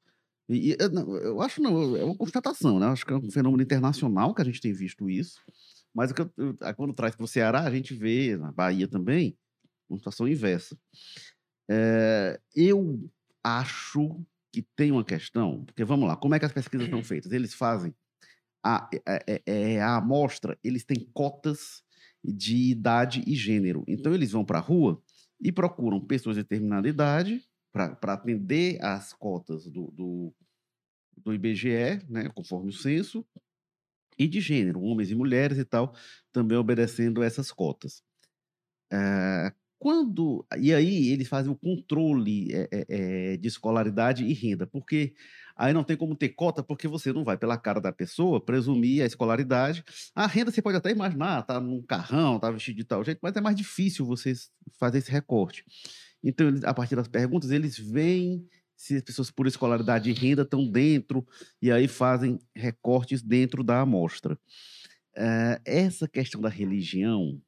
E, 0.48 0.76
eu, 0.78 0.90
não, 0.90 1.16
eu 1.16 1.40
acho 1.40 1.62
não, 1.62 1.96
é 1.96 2.04
uma 2.04 2.16
constatação, 2.16 2.78
né? 2.80 2.86
Acho 2.86 3.06
que 3.06 3.12
é 3.12 3.16
um 3.16 3.30
fenômeno 3.30 3.62
internacional 3.62 4.34
que 4.34 4.42
a 4.42 4.44
gente 4.44 4.60
tem 4.60 4.72
visto 4.72 5.08
isso. 5.08 5.40
Mas 5.94 6.10
eu, 6.10 6.30
eu, 6.36 6.74
quando 6.74 6.92
traz 6.92 7.14
para 7.14 7.24
o 7.24 7.28
Ceará, 7.28 7.60
a 7.60 7.70
gente 7.70 7.94
vê, 7.94 8.36
na 8.36 8.50
Bahia 8.50 8.88
também, 8.88 9.36
uma 9.88 9.98
situação 9.98 10.26
inversa. 10.26 10.76
É, 11.68 12.40
eu 12.54 13.08
acho 13.44 14.20
que 14.52 14.62
tem 14.74 14.90
uma 14.90 15.04
questão, 15.04 15.64
porque 15.64 15.84
vamos 15.84 16.08
lá, 16.08 16.16
como 16.16 16.34
é 16.34 16.38
que 16.38 16.44
as 16.44 16.52
pesquisas 16.52 16.88
são 16.88 17.02
feitas? 17.04 17.30
Eles 17.30 17.54
fazem 17.54 17.94
a, 18.62 18.88
a, 19.06 19.80
a, 19.80 19.84
a 19.84 19.96
amostra, 19.98 20.58
eles 20.62 20.84
têm 20.84 21.08
cotas 21.12 21.82
de 22.22 22.70
idade 22.70 23.22
e 23.26 23.34
gênero. 23.34 23.84
Então, 23.86 24.14
eles 24.14 24.32
vão 24.32 24.44
para 24.44 24.58
a 24.58 24.62
rua 24.62 25.02
e 25.40 25.50
procuram 25.50 26.00
pessoas 26.00 26.36
de 26.36 26.42
determinada 26.42 26.88
idade 26.88 27.42
para 27.72 28.12
atender 28.12 28.82
às 28.84 29.12
cotas 29.12 29.64
do, 29.64 29.90
do, 29.92 30.34
do 31.16 31.32
IBGE, 31.32 32.04
né, 32.08 32.28
conforme 32.34 32.70
o 32.70 32.72
censo, 32.72 33.24
e 34.18 34.28
de 34.28 34.40
gênero, 34.40 34.82
homens 34.82 35.10
e 35.10 35.14
mulheres 35.14 35.56
e 35.56 35.64
tal, 35.64 35.94
também 36.32 36.58
obedecendo 36.58 37.22
essas 37.22 37.50
cotas. 37.50 38.02
É, 38.92 39.52
quando 39.80 40.46
e 40.58 40.74
aí 40.74 41.08
eles 41.08 41.26
fazem 41.26 41.50
o 41.50 41.56
controle 41.56 42.52
é, 42.52 42.68
é, 42.70 43.36
de 43.38 43.48
escolaridade 43.48 44.22
e 44.24 44.32
renda, 44.34 44.66
porque 44.66 45.14
aí 45.56 45.72
não 45.72 45.82
tem 45.82 45.96
como 45.96 46.14
ter 46.14 46.28
cota, 46.28 46.62
porque 46.62 46.86
você 46.86 47.14
não 47.14 47.24
vai 47.24 47.38
pela 47.38 47.56
cara 47.56 47.80
da 47.80 47.90
pessoa 47.90 48.44
presumir 48.44 49.02
a 49.02 49.06
escolaridade. 49.06 49.82
A 50.14 50.26
renda 50.26 50.50
você 50.50 50.60
pode 50.60 50.76
até 50.76 50.90
imaginar, 50.90 51.42
tá 51.44 51.58
num 51.58 51.82
carrão, 51.82 52.38
tá 52.38 52.50
vestido 52.50 52.76
de 52.76 52.84
tal 52.84 53.02
jeito, 53.02 53.20
mas 53.22 53.34
é 53.34 53.40
mais 53.40 53.56
difícil 53.56 54.04
você 54.04 54.34
fazer 54.78 54.98
esse 54.98 55.10
recorte. 55.10 55.64
Então, 56.22 56.48
a 56.64 56.74
partir 56.74 56.94
das 56.94 57.08
perguntas, 57.08 57.50
eles 57.50 57.78
veem 57.78 58.46
se 58.76 58.96
as 58.96 59.02
pessoas 59.02 59.30
por 59.30 59.46
escolaridade 59.46 60.10
e 60.10 60.12
renda 60.12 60.42
estão 60.42 60.70
dentro, 60.70 61.26
e 61.60 61.72
aí 61.72 61.88
fazem 61.88 62.38
recortes 62.54 63.22
dentro 63.22 63.64
da 63.64 63.80
amostra. 63.80 64.38
Uh, 65.16 65.60
essa 65.64 66.06
questão 66.06 66.40
da 66.40 66.50
religião, 66.50 67.40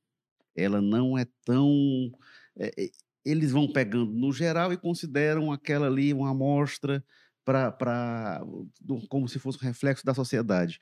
ela 0.56 0.80
não 0.80 1.16
é 1.16 1.26
tão. 1.44 2.10
É, 2.58 2.70
eles 3.24 3.52
vão 3.52 3.72
pegando 3.72 4.12
no 4.12 4.32
geral 4.32 4.72
e 4.72 4.76
consideram 4.76 5.52
aquela 5.52 5.86
ali 5.86 6.12
uma 6.12 6.30
amostra 6.30 7.04
para 7.44 8.42
como 9.08 9.28
se 9.28 9.38
fosse 9.38 9.58
um 9.58 9.66
reflexo 9.66 10.04
da 10.04 10.14
sociedade. 10.14 10.80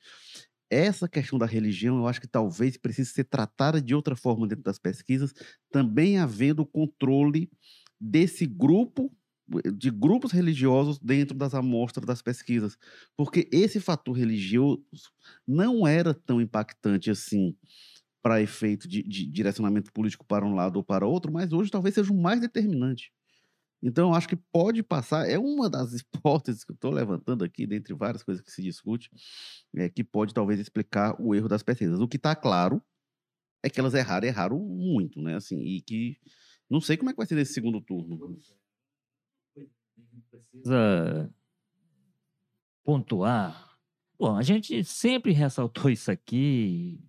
Essa 0.70 1.08
questão 1.08 1.38
da 1.38 1.46
religião, 1.46 1.98
eu 1.98 2.06
acho 2.06 2.20
que 2.20 2.28
talvez 2.28 2.76
precise 2.76 3.10
ser 3.10 3.24
tratada 3.24 3.80
de 3.82 3.94
outra 3.94 4.14
forma 4.14 4.46
dentro 4.46 4.62
das 4.64 4.78
pesquisas, 4.78 5.32
também 5.70 6.18
havendo 6.18 6.64
controle 6.64 7.50
desse 8.00 8.46
grupo 8.46 9.10
de 9.76 9.90
grupos 9.90 10.30
religiosos 10.30 10.96
dentro 11.00 11.36
das 11.36 11.54
amostras 11.54 12.06
das 12.06 12.22
pesquisas, 12.22 12.78
porque 13.16 13.48
esse 13.50 13.80
fator 13.80 14.16
religioso 14.16 14.80
não 15.44 15.86
era 15.86 16.14
tão 16.14 16.40
impactante 16.40 17.10
assim 17.10 17.56
para 18.22 18.42
efeito 18.42 18.86
de, 18.86 19.02
de, 19.02 19.26
direcionamento 19.26 19.92
político 19.92 20.24
para 20.26 20.44
um 20.44 20.54
lado 20.54 20.76
ou 20.76 20.84
para 20.84 21.06
outro, 21.06 21.32
mas 21.32 21.52
hoje 21.52 21.70
talvez 21.70 21.94
seja 21.94 22.12
o 22.12 22.16
mais 22.16 22.40
determinante. 22.40 23.12
Então, 23.82 24.12
acho 24.12 24.28
que 24.28 24.36
pode 24.36 24.82
passar, 24.82 25.28
é 25.28 25.38
uma 25.38 25.70
das 25.70 25.94
hipóteses 26.00 26.64
que 26.64 26.72
eu 26.72 26.74
estou 26.74 26.90
levantando 26.90 27.44
aqui, 27.44 27.66
dentre 27.66 27.94
várias 27.94 28.22
coisas 28.22 28.42
que 28.42 28.50
se 28.50 28.62
discute, 28.62 29.10
é, 29.74 29.88
que 29.88 30.04
pode 30.04 30.34
talvez 30.34 30.60
explicar 30.60 31.16
o 31.20 31.34
erro 31.34 31.48
das 31.48 31.62
pesquisas. 31.62 32.00
O 32.00 32.08
que 32.08 32.16
está 32.16 32.36
claro 32.36 32.82
é 33.62 33.70
que 33.70 33.80
elas 33.80 33.94
erraram, 33.94 34.26
erraram 34.26 34.58
muito, 34.58 35.20
né? 35.20 35.36
Assim, 35.36 35.60
e 35.60 35.80
que 35.80 36.18
não 36.68 36.80
sei 36.80 36.96
como 36.96 37.10
é 37.10 37.12
que 37.12 37.16
vai 37.16 37.26
ser 37.26 37.34
nesse 37.34 37.54
segundo 37.54 37.80
turno. 37.80 38.38
Precisa 40.52 41.32
pontuar. 42.84 43.78
Bom, 44.18 44.36
a 44.36 44.42
gente 44.42 44.84
sempre 44.84 45.32
ressaltou 45.32 45.90
isso 45.90 46.10
aqui, 46.10 47.00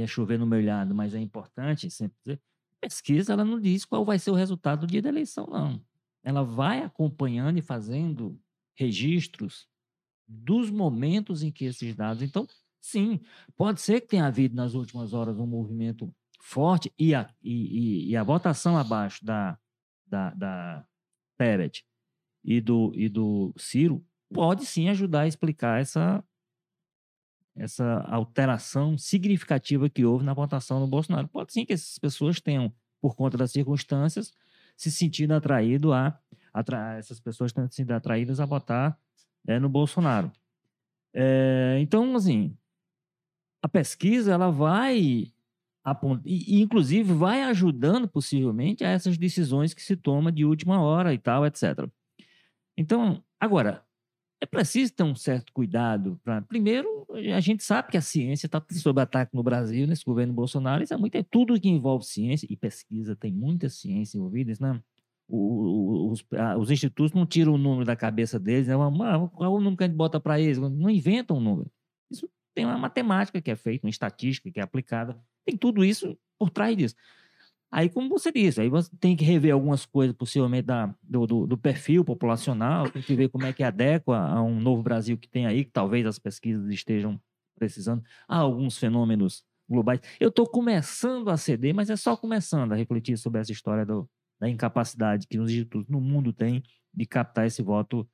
ia 0.00 0.06
chover 0.06 0.38
no 0.38 0.46
molhado, 0.46 0.94
mas 0.94 1.14
é 1.14 1.20
importante 1.20 1.90
sempre 1.90 2.16
dizer. 2.24 2.40
Pesquisa, 2.80 3.32
ela 3.32 3.44
não 3.44 3.60
diz 3.60 3.84
qual 3.84 4.04
vai 4.04 4.18
ser 4.18 4.30
o 4.30 4.34
resultado 4.34 4.80
do 4.80 4.86
dia 4.86 5.02
da 5.02 5.08
eleição, 5.08 5.46
não. 5.46 5.80
Ela 6.22 6.44
vai 6.44 6.82
acompanhando 6.82 7.58
e 7.58 7.62
fazendo 7.62 8.38
registros 8.76 9.66
dos 10.26 10.70
momentos 10.70 11.42
em 11.42 11.50
que 11.50 11.64
esses 11.64 11.94
dados. 11.96 12.22
Então, 12.22 12.46
sim, 12.80 13.20
pode 13.56 13.80
ser 13.80 14.00
que 14.00 14.08
tenha 14.08 14.26
havido 14.26 14.54
nas 14.54 14.74
últimas 14.74 15.12
horas 15.12 15.38
um 15.38 15.46
movimento 15.46 16.14
forte 16.40 16.92
e 16.98 17.14
a, 17.14 17.28
e, 17.42 18.10
e, 18.10 18.16
a 18.16 18.22
votação 18.22 18.76
abaixo 18.76 19.24
da, 19.24 19.58
da, 20.06 20.30
da 20.30 20.86
Peret 21.36 21.84
e 22.44 22.60
do, 22.60 22.92
e 22.94 23.08
do 23.08 23.52
Ciro 23.56 24.04
pode 24.32 24.64
sim 24.64 24.88
ajudar 24.88 25.22
a 25.22 25.26
explicar 25.26 25.80
essa, 25.80 26.24
essa 27.58 28.00
alteração 28.08 28.96
significativa 28.96 29.88
que 29.88 30.04
houve 30.04 30.24
na 30.24 30.32
votação 30.32 30.80
do 30.80 30.86
Bolsonaro. 30.86 31.28
Pode 31.28 31.52
sim 31.52 31.64
que 31.64 31.72
essas 31.72 31.98
pessoas 31.98 32.40
tenham, 32.40 32.72
por 33.00 33.14
conta 33.14 33.36
das 33.36 33.50
circunstâncias, 33.50 34.32
se 34.76 34.90
sentido 34.90 35.32
atraído 35.32 35.92
a, 35.92 36.18
essas 36.96 37.20
pessoas 37.20 37.52
tenham 37.52 37.70
sido 37.70 37.90
atraídas 37.90 38.40
a 38.40 38.46
votar 38.46 38.98
é, 39.46 39.58
no 39.58 39.68
Bolsonaro. 39.68 40.30
É, 41.12 41.78
então, 41.80 42.14
assim, 42.14 42.56
a 43.62 43.68
pesquisa 43.68 44.32
ela 44.32 44.50
vai 44.50 45.32
e, 46.24 46.60
inclusive 46.60 47.12
vai 47.12 47.42
ajudando 47.44 48.08
possivelmente 48.08 48.84
a 48.84 48.90
essas 48.90 49.16
decisões 49.16 49.72
que 49.72 49.82
se 49.82 49.96
toma 49.96 50.30
de 50.30 50.44
última 50.44 50.80
hora 50.80 51.14
e 51.14 51.18
tal, 51.18 51.46
etc. 51.46 51.88
Então, 52.76 53.22
agora, 53.40 53.82
é 54.40 54.46
preciso 54.46 54.94
ter 54.94 55.02
um 55.02 55.14
certo 55.14 55.52
cuidado 55.52 56.20
para. 56.22 56.42
Primeiro, 56.42 57.06
a 57.34 57.40
gente 57.40 57.64
sabe 57.64 57.90
que 57.90 57.96
a 57.96 58.00
ciência 58.00 58.46
está 58.46 58.62
sob 58.70 59.00
ataque 59.00 59.34
no 59.34 59.42
Brasil, 59.42 59.86
nesse 59.86 60.04
governo 60.04 60.32
Bolsonaro. 60.32 60.82
Isso 60.82 60.94
é, 60.94 60.96
muito, 60.96 61.14
é 61.16 61.22
tudo 61.22 61.60
que 61.60 61.68
envolve 61.68 62.04
ciência 62.04 62.46
e 62.48 62.56
pesquisa, 62.56 63.16
tem 63.16 63.32
muita 63.32 63.68
ciência 63.68 64.16
envolvida, 64.16 64.52
né? 64.60 64.80
os, 65.28 66.24
os, 66.58 66.70
institutos 66.70 67.12
não 67.12 67.26
tiram 67.26 67.52
o 67.52 67.58
número 67.58 67.84
da 67.84 67.94
cabeça 67.94 68.38
deles, 68.40 68.66
né? 68.66 68.74
Ah, 68.74 69.28
qual 69.28 69.54
o 69.54 69.58
número 69.58 69.76
que 69.76 69.84
a 69.84 69.86
gente 69.86 69.96
bota 69.96 70.18
para 70.18 70.40
eles? 70.40 70.58
Não 70.58 70.88
inventam 70.88 71.36
um 71.36 71.40
número. 71.40 71.70
Isso 72.10 72.28
tem 72.54 72.64
uma 72.64 72.78
matemática 72.78 73.40
que 73.40 73.50
é 73.50 73.56
feita, 73.56 73.86
uma 73.86 73.90
estatística 73.90 74.50
que 74.50 74.58
é 74.58 74.62
aplicada. 74.62 75.20
Tem 75.44 75.56
tudo 75.56 75.84
isso 75.84 76.16
por 76.38 76.48
trás 76.48 76.76
disso. 76.76 76.94
Aí, 77.70 77.90
como 77.90 78.08
você 78.08 78.32
disse, 78.32 78.60
aí 78.62 78.68
você 78.68 78.90
tem 78.98 79.14
que 79.14 79.24
rever 79.24 79.52
algumas 79.52 79.84
coisas, 79.84 80.16
possivelmente, 80.16 80.66
da, 80.66 80.94
do, 81.02 81.26
do, 81.26 81.46
do, 81.46 81.58
perfil 81.58 82.02
populacional, 82.02 82.90
tem 82.90 83.02
que 83.02 83.14
ver 83.14 83.28
como 83.28 83.44
é 83.44 83.52
que 83.52 83.62
adequa 83.62 84.16
a 84.16 84.42
um 84.42 84.58
novo 84.58 84.82
Brasil 84.82 85.18
que 85.18 85.28
tem 85.28 85.46
aí, 85.46 85.64
que 85.66 85.70
talvez 85.70 86.06
as 86.06 86.18
pesquisas 86.18 86.70
estejam 86.70 87.20
precisando. 87.54 88.02
Há 88.26 88.38
alguns 88.38 88.78
fenômenos 88.78 89.44
globais. 89.68 90.00
Eu 90.18 90.30
estou 90.30 90.46
começando 90.46 91.28
a 91.28 91.36
ceder, 91.36 91.74
mas 91.74 91.90
é 91.90 91.96
só 91.96 92.16
começando 92.16 92.72
a 92.72 92.76
refletir 92.76 93.18
sobre 93.18 93.40
essa 93.40 93.52
história 93.52 93.84
do, 93.84 94.08
da 94.40 94.48
incapacidade 94.48 95.26
que 95.26 95.38
os 95.38 95.50
institutos 95.50 95.88
no 95.88 96.00
mundo 96.00 96.32
têm 96.32 96.62
de 96.94 97.04
captar 97.04 97.46
esse 97.46 97.62
voto, 97.62 98.08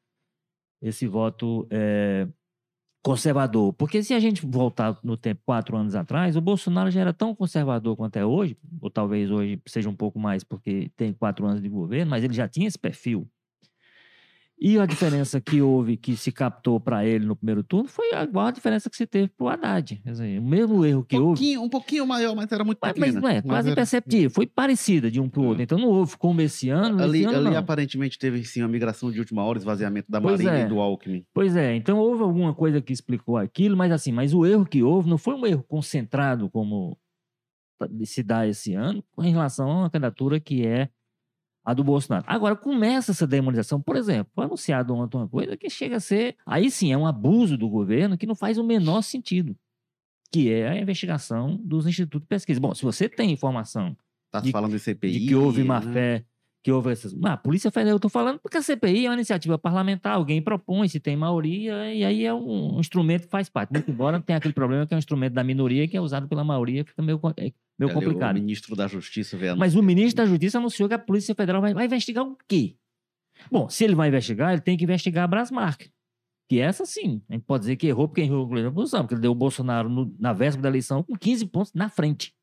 esse 0.83 1.07
voto 1.07 1.67
é, 1.71 2.27
conservador. 3.05 3.73
Porque 3.75 4.03
se 4.03 4.15
a 4.15 4.21
gente 4.21 4.47
voltar 4.47 4.99
no 5.05 5.17
tempo, 5.17 5.43
quatro 5.45 5.77
anos 5.77 5.95
atrás, 5.95 6.37
o 6.37 6.41
Bolsonaro 6.41 6.91
já 6.91 7.03
era 7.03 7.13
tão 7.13 7.35
conservador 7.35 7.97
quanto 7.97 8.17
é 8.17 8.25
hoje, 8.25 8.57
ou 8.81 8.91
talvez 8.91 9.31
hoje 9.31 9.61
seja 9.69 9.91
um 9.91 9.95
pouco 9.95 10.19
mais 10.19 10.43
porque 10.43 10.91
tem 10.97 11.13
quatro 11.13 11.47
anos 11.47 11.63
de 11.63 11.69
governo, 11.69 12.11
mas 12.11 12.25
ele 12.25 12.33
já 12.35 12.49
tinha 12.49 12.67
esse 12.67 12.79
perfil. 12.79 13.29
E 14.57 14.79
a 14.79 14.87
diferença 14.87 15.41
que 15.41 15.61
houve, 15.61 15.97
que 15.97 16.17
se 16.17 16.31
captou 16.31 16.79
para 16.79 17.05
ele 17.05 17.27
no 17.27 17.35
primeiro 17.35 17.63
turno, 17.65 17.89
foi 17.89 18.15
igual 18.15 18.47
a 18.47 18.51
diferença 18.53 18.89
que 18.89 18.97
se 18.97 19.05
teve 19.07 19.29
para 19.29 19.45
o 19.45 19.49
Haddad. 19.49 20.01
Dizer, 20.05 20.39
o 20.39 20.43
mesmo 20.43 20.85
erro 20.87 21.05
que 21.05 21.19
um 21.19 21.25
houve. 21.27 21.59
Um 21.59 21.69
pouquinho 21.69 22.07
maior, 22.07 22.35
mas 22.37 22.51
era 22.51 22.63
muito 22.65 22.79
Mas, 22.81 22.93
pequena. 22.93 23.13
mas 23.15 23.23
não 23.23 23.29
é, 23.29 23.43
quase 23.43 23.47
Mas 23.49 23.67
era- 23.67 23.73
imperceptível. 23.73 24.31
Foi 24.31 24.47
parecida 24.47 25.11
de 25.11 25.21
um 25.21 25.29
para 25.29 25.41
o 25.41 25.45
outro. 25.47 25.63
Então 25.63 25.77
não 25.77 25.89
houve 25.89 26.17
como 26.17 26.41
esse 26.41 26.69
ano. 26.71 27.03
Ali, 27.03 27.25
esse 27.25 27.35
ano 27.35 27.49
ali 27.49 27.57
aparentemente 27.57 28.17
teve 28.19 28.45
sim 28.45 28.63
uma 28.63 28.69
migração 28.69 29.11
de 29.11 29.19
última 29.19 29.43
hora, 29.43 29.59
esvaziamento 29.59 30.11
da 30.11 30.21
Pois 30.21 30.41
Marinha 30.41 30.63
é. 30.63 30.67
e 30.67 30.69
do 30.69 30.79
Alckmin. 30.81 31.27
Pois 31.35 31.57
é, 31.57 31.75
então 31.75 31.99
houve 31.99 32.23
alguma 32.23 32.55
coisa 32.55 32.81
que 32.81 32.93
explicou 32.93 33.37
aquilo, 33.37 33.77
mas 33.77 33.91
assim, 33.91 34.13
mas 34.13 34.33
o 34.33 34.47
erro 34.47 34.65
que 34.65 34.83
houve 34.85 35.11
não 35.11 35.19
foi 35.19 35.35
um 35.35 35.45
erro 35.45 35.65
concentrado 35.65 36.49
como 36.49 36.97
se 38.05 38.23
dá 38.23 38.47
esse 38.47 38.73
ano 38.75 39.05
em 39.19 39.33
relação 39.33 39.69
a 39.71 39.79
uma 39.81 39.91
candidatura 39.91 40.39
que 40.41 40.65
é 40.65 40.89
a 41.65 41.73
do 41.73 41.83
Bolsonaro. 41.83 42.25
Agora, 42.29 42.55
começa 42.55 43.13
essa 43.13 43.27
demonização, 43.27 43.81
por 43.81 43.97
exemplo, 43.97 44.31
foi 44.35 44.45
anunciado 44.45 44.95
ontem 44.95 45.17
uma 45.17 45.29
coisa 45.29 45.57
que 45.57 45.71
chega 45.71 45.97
a 45.97 46.01
ser, 46.01 46.37
aí 46.45 46.71
sim, 46.71 46.93
é 46.93 46.97
um 46.99 47.07
abuso 47.07 47.57
do 47.57 47.69
governo 47.69 48.19
que 48.19 48.27
não 48.27 48.35
faz 48.35 48.59
o 48.59 48.65
menor 48.65 49.03
sentido, 49.03 49.57
que 50.33 50.51
é 50.53 50.69
a 50.69 50.79
investigação 50.79 51.57
dos 51.65 51.87
institutos 51.87 52.21
de 52.23 52.29
pesquisa. 52.29 52.61
Bom, 52.61 52.75
se 52.75 52.83
você 52.83 53.09
tem 53.09 53.31
informação 53.33 53.97
Tá 54.31 54.41
De- 54.41 54.51
falando 54.51 54.73
de 54.73 54.81
CPI. 54.81 55.13
de 55.21 55.27
que 55.29 55.35
houve 55.37 55.63
né? 55.63 55.81
fé, 55.93 56.25
que 56.63 56.73
houve 56.73 56.91
essas. 56.91 57.15
Ah, 57.25 57.35
a 57.35 57.37
Polícia 57.37 57.71
Federal, 57.71 57.93
eu 57.93 57.97
estou 57.97 58.11
falando 58.11 58.41
porque 58.41 58.57
a 58.57 58.63
CPI 58.63 59.07
é 59.07 59.09
uma 59.09 59.15
iniciativa 59.15 59.57
parlamentar, 59.57 60.15
alguém 60.17 60.43
propõe, 60.43 60.89
se 60.89 60.99
tem 60.99 61.17
maioria, 61.17 61.95
e 61.95 62.03
aí 62.05 62.25
é 62.25 62.35
um, 62.35 62.77
um 62.77 62.81
instrumento 62.81 63.23
que 63.27 63.31
faz 63.31 63.49
parte. 63.49 63.71
Muito 63.73 63.89
embora 63.91 64.21
tenha 64.21 64.39
aquele 64.39 64.53
problema 64.55 64.87
que 64.87 64.93
é 64.93 64.97
um 64.97 64.99
instrumento 64.99 65.35
da 65.35 65.45
minoria 65.45 65.87
que 65.87 65.97
é 65.97 66.01
usado 66.01 66.27
pela 66.27 66.43
maioria, 66.43 66.85
fica 66.85 67.01
meio, 67.01 67.21
é 67.37 67.53
meio 67.79 67.91
Ali, 67.91 68.01
complicado. 68.01 68.37
O 68.37 68.41
ministro 68.41 68.77
da 68.77 68.87
Justiça 68.87 69.37
veio 69.37 69.57
Mas 69.57 69.75
o 69.75 69.83
ministro 69.83 70.23
da 70.25 70.27
Justiça 70.29 70.59
anunciou 70.59 70.89
que 70.89 70.95
a 70.95 70.99
Polícia 70.99 71.35
Federal 71.35 71.61
vai, 71.61 71.75
vai 71.75 71.87
investigar 71.87 72.25
o 72.25 72.37
quê? 72.49 72.77
Bom, 73.51 73.69
se 73.69 73.85
ele 73.85 73.95
vai 73.95 74.09
investigar, 74.09 74.53
ele 74.53 74.61
tem 74.63 74.77
que 74.77 74.85
investigar 74.85 75.25
a 75.25 75.27
Brasmark. 75.29 75.89
Que 76.49 76.61
essa 76.61 76.85
sim, 76.85 77.23
a 77.29 77.33
gente 77.35 77.45
pode 77.45 77.63
dizer 77.63 77.77
que 77.77 77.87
errou 77.87 78.07
porque 78.07 78.21
errou 78.21 78.47
a 78.55 78.69
oposição, 78.69 79.01
porque 79.01 79.15
ele 79.15 79.23
deu 79.23 79.33
o 79.33 79.35
Bolsonaro 79.35 79.89
no- 79.89 80.15
na 80.19 80.33
véspera 80.33 80.63
da 80.63 80.69
eleição 80.69 81.03
com 81.03 81.17
15 81.17 81.47
pontos 81.47 81.73
na 81.73 81.89
frente. 81.89 82.35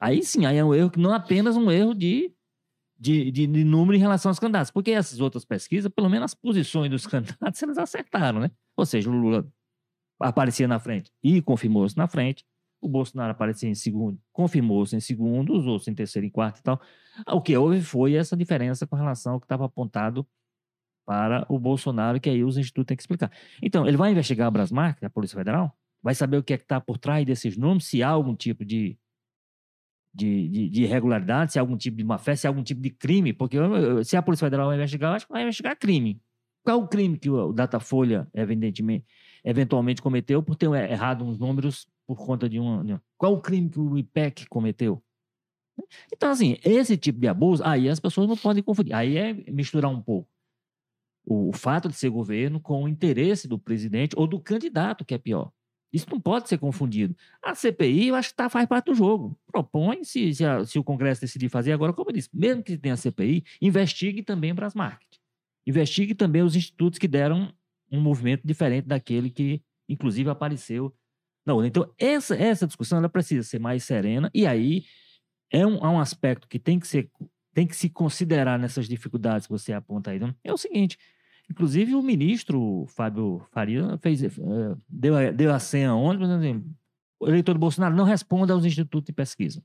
Aí 0.00 0.22
sim, 0.22 0.46
aí 0.46 0.56
é 0.56 0.64
um 0.64 0.74
erro 0.74 0.90
que 0.90 0.98
não 0.98 1.12
é 1.12 1.16
apenas 1.16 1.56
um 1.56 1.70
erro 1.70 1.94
de, 1.94 2.32
de, 2.98 3.30
de, 3.30 3.46
de 3.46 3.64
número 3.64 3.96
em 3.96 4.00
relação 4.00 4.30
aos 4.30 4.38
candidatos, 4.38 4.70
porque 4.70 4.90
essas 4.90 5.20
outras 5.20 5.44
pesquisas, 5.44 5.90
pelo 5.94 6.08
menos 6.08 6.26
as 6.26 6.34
posições 6.34 6.90
dos 6.90 7.06
candidatos, 7.08 7.62
eles 7.62 7.78
acertaram, 7.78 8.40
né? 8.40 8.50
Ou 8.76 8.86
seja, 8.86 9.10
o 9.10 9.12
Lula 9.12 9.46
aparecia 10.20 10.68
na 10.68 10.78
frente 10.78 11.10
e 11.22 11.40
confirmou-se 11.42 11.96
na 11.96 12.06
frente, 12.06 12.44
o 12.80 12.88
Bolsonaro 12.88 13.32
aparecia 13.32 13.68
em 13.68 13.74
segundo, 13.74 14.18
confirmou-se 14.32 14.96
em 14.96 15.00
segundo, 15.00 15.54
os 15.54 15.66
outros 15.66 15.88
em 15.88 15.94
terceiro 15.94 16.26
e 16.26 16.30
quarto 16.30 16.58
e 16.58 16.62
tal. 16.62 16.80
O 17.28 17.40
que 17.40 17.56
houve 17.56 17.82
foi 17.82 18.14
essa 18.14 18.36
diferença 18.36 18.86
com 18.86 18.96
relação 18.96 19.34
ao 19.34 19.40
que 19.40 19.44
estava 19.44 19.66
apontado 19.66 20.26
para 21.04 21.44
o 21.48 21.58
Bolsonaro, 21.58 22.20
que 22.20 22.30
aí 22.30 22.44
os 22.44 22.56
institutos 22.56 22.86
têm 22.86 22.96
que 22.96 23.02
explicar. 23.02 23.30
Então, 23.62 23.86
ele 23.86 23.96
vai 23.96 24.12
investigar 24.12 24.46
a 24.46 24.50
Brasmark, 24.50 25.04
a 25.04 25.10
Polícia 25.10 25.36
Federal, 25.36 25.76
vai 26.02 26.14
saber 26.14 26.38
o 26.38 26.42
que 26.42 26.52
é 26.52 26.56
que 26.56 26.64
está 26.64 26.80
por 26.80 26.98
trás 26.98 27.26
desses 27.26 27.56
números, 27.56 27.86
se 27.86 28.02
há 28.02 28.08
algum 28.08 28.34
tipo 28.34 28.64
de, 28.64 28.96
de, 30.14 30.48
de, 30.48 30.68
de 30.68 30.82
irregularidade, 30.84 31.52
se 31.52 31.58
há 31.58 31.62
algum 31.62 31.76
tipo 31.76 31.96
de 31.96 32.04
má 32.04 32.16
fé, 32.16 32.36
se 32.36 32.46
há 32.46 32.50
algum 32.50 32.62
tipo 32.62 32.80
de 32.80 32.90
crime, 32.90 33.32
porque 33.32 33.56
se 34.04 34.16
a 34.16 34.22
Polícia 34.22 34.46
Federal 34.46 34.68
vai 34.68 34.76
investigar, 34.76 35.10
eu 35.10 35.16
acho 35.16 35.26
que 35.26 35.32
vai 35.32 35.42
investigar 35.42 35.76
crime. 35.76 36.20
Qual 36.62 36.80
o 36.80 36.88
crime 36.88 37.18
que 37.18 37.28
o 37.28 37.52
Datafolha, 37.52 38.28
evidentemente, 38.34 39.06
eventualmente 39.44 40.02
cometeu 40.02 40.42
por 40.42 40.56
ter 40.56 40.70
errado 40.90 41.24
uns 41.24 41.38
números 41.38 41.86
por 42.06 42.16
conta 42.16 42.48
de 42.48 42.58
uma- 42.58 43.02
Qual 43.16 43.34
o 43.34 43.40
crime 43.40 43.68
que 43.68 43.78
o 43.78 43.96
IPEC 43.96 44.46
cometeu? 44.48 45.02
Então, 46.12 46.30
assim, 46.30 46.56
esse 46.64 46.96
tipo 46.96 47.18
de 47.18 47.28
abuso, 47.28 47.62
aí 47.64 47.88
as 47.88 48.00
pessoas 48.00 48.28
não 48.28 48.36
podem 48.36 48.62
confundir. 48.62 48.94
Aí 48.94 49.16
é 49.16 49.32
misturar 49.50 49.90
um 49.90 50.00
pouco 50.00 50.28
o, 51.24 51.52
fato 51.52 51.88
de 51.88 51.94
ser 51.94 52.10
governo 52.10 52.60
com 52.60 52.84
o 52.84 52.88
interesse 52.88 53.46
do 53.46 53.58
presidente 53.58 54.14
ou 54.16 54.26
do 54.26 54.40
candidato, 54.40 55.04
que 55.04 55.14
é 55.14 55.18
pior. 55.18 55.52
Isso 55.92 56.06
não 56.10 56.20
pode 56.20 56.48
ser 56.48 56.58
confundido. 56.58 57.16
A 57.42 57.54
CPI, 57.54 58.08
eu 58.08 58.14
acho 58.14 58.30
que 58.30 58.36
tá, 58.36 58.48
faz 58.48 58.66
parte 58.66 58.86
do 58.86 58.94
jogo. 58.94 59.36
Propõe, 59.46 60.04
se, 60.04 60.32
se, 60.34 60.44
a- 60.44 60.64
se 60.64 60.78
o 60.78 60.84
Congresso 60.84 61.20
decidir 61.20 61.48
fazer 61.48 61.72
agora, 61.72 61.92
como 61.92 62.10
eu 62.10 62.14
disse, 62.14 62.28
mesmo 62.32 62.62
que 62.62 62.78
tenha 62.78 62.96
CPI, 62.96 63.44
investigue 63.60 64.22
também 64.22 64.54
para 64.54 64.66
as 64.66 64.74
marketing. 64.74 65.20
Investigue 65.66 66.14
também 66.14 66.42
os 66.42 66.54
institutos 66.56 66.98
que 66.98 67.08
deram 67.08 67.52
um 67.90 68.00
movimento 68.00 68.46
diferente 68.46 68.86
daquele 68.86 69.30
que, 69.30 69.62
inclusive, 69.88 70.30
apareceu 70.30 70.94
na 71.44 71.54
urna. 71.54 71.68
Então, 71.68 71.92
essa, 71.98 72.36
essa 72.36 72.66
discussão 72.66 72.98
ela 72.98 73.08
precisa 73.08 73.42
ser 73.42 73.58
mais 73.58 73.84
serena, 73.84 74.30
e 74.34 74.46
aí 74.46 74.84
é 75.50 75.66
um, 75.66 75.84
há 75.84 75.90
um 75.90 75.98
aspecto 75.98 76.48
que 76.48 76.58
tem 76.58 76.78
que, 76.78 76.86
ser, 76.86 77.10
tem 77.52 77.66
que 77.66 77.76
se 77.76 77.90
considerar 77.90 78.58
nessas 78.58 78.88
dificuldades 78.88 79.46
que 79.46 79.52
você 79.52 79.72
aponta 79.72 80.10
aí. 80.10 80.20
né? 80.20 80.34
É 80.44 80.52
o 80.52 80.56
seguinte: 80.56 80.96
inclusive, 81.50 81.94
o 81.94 82.02
ministro 82.02 82.86
Fábio 82.88 83.44
Faria 83.50 83.98
fez, 83.98 84.22
eh, 84.22 84.28
deu, 84.88 85.14
deu 85.34 85.52
a 85.52 85.58
senha 85.58 85.94
ontem, 85.94 86.20
por 86.20 86.34
exemplo, 86.34 86.70
o 87.18 87.28
eleitor 87.28 87.54
do 87.54 87.60
Bolsonaro 87.60 87.94
não 87.94 88.04
responda 88.04 88.54
aos 88.54 88.64
institutos 88.64 89.06
de 89.06 89.12
pesquisa. 89.12 89.62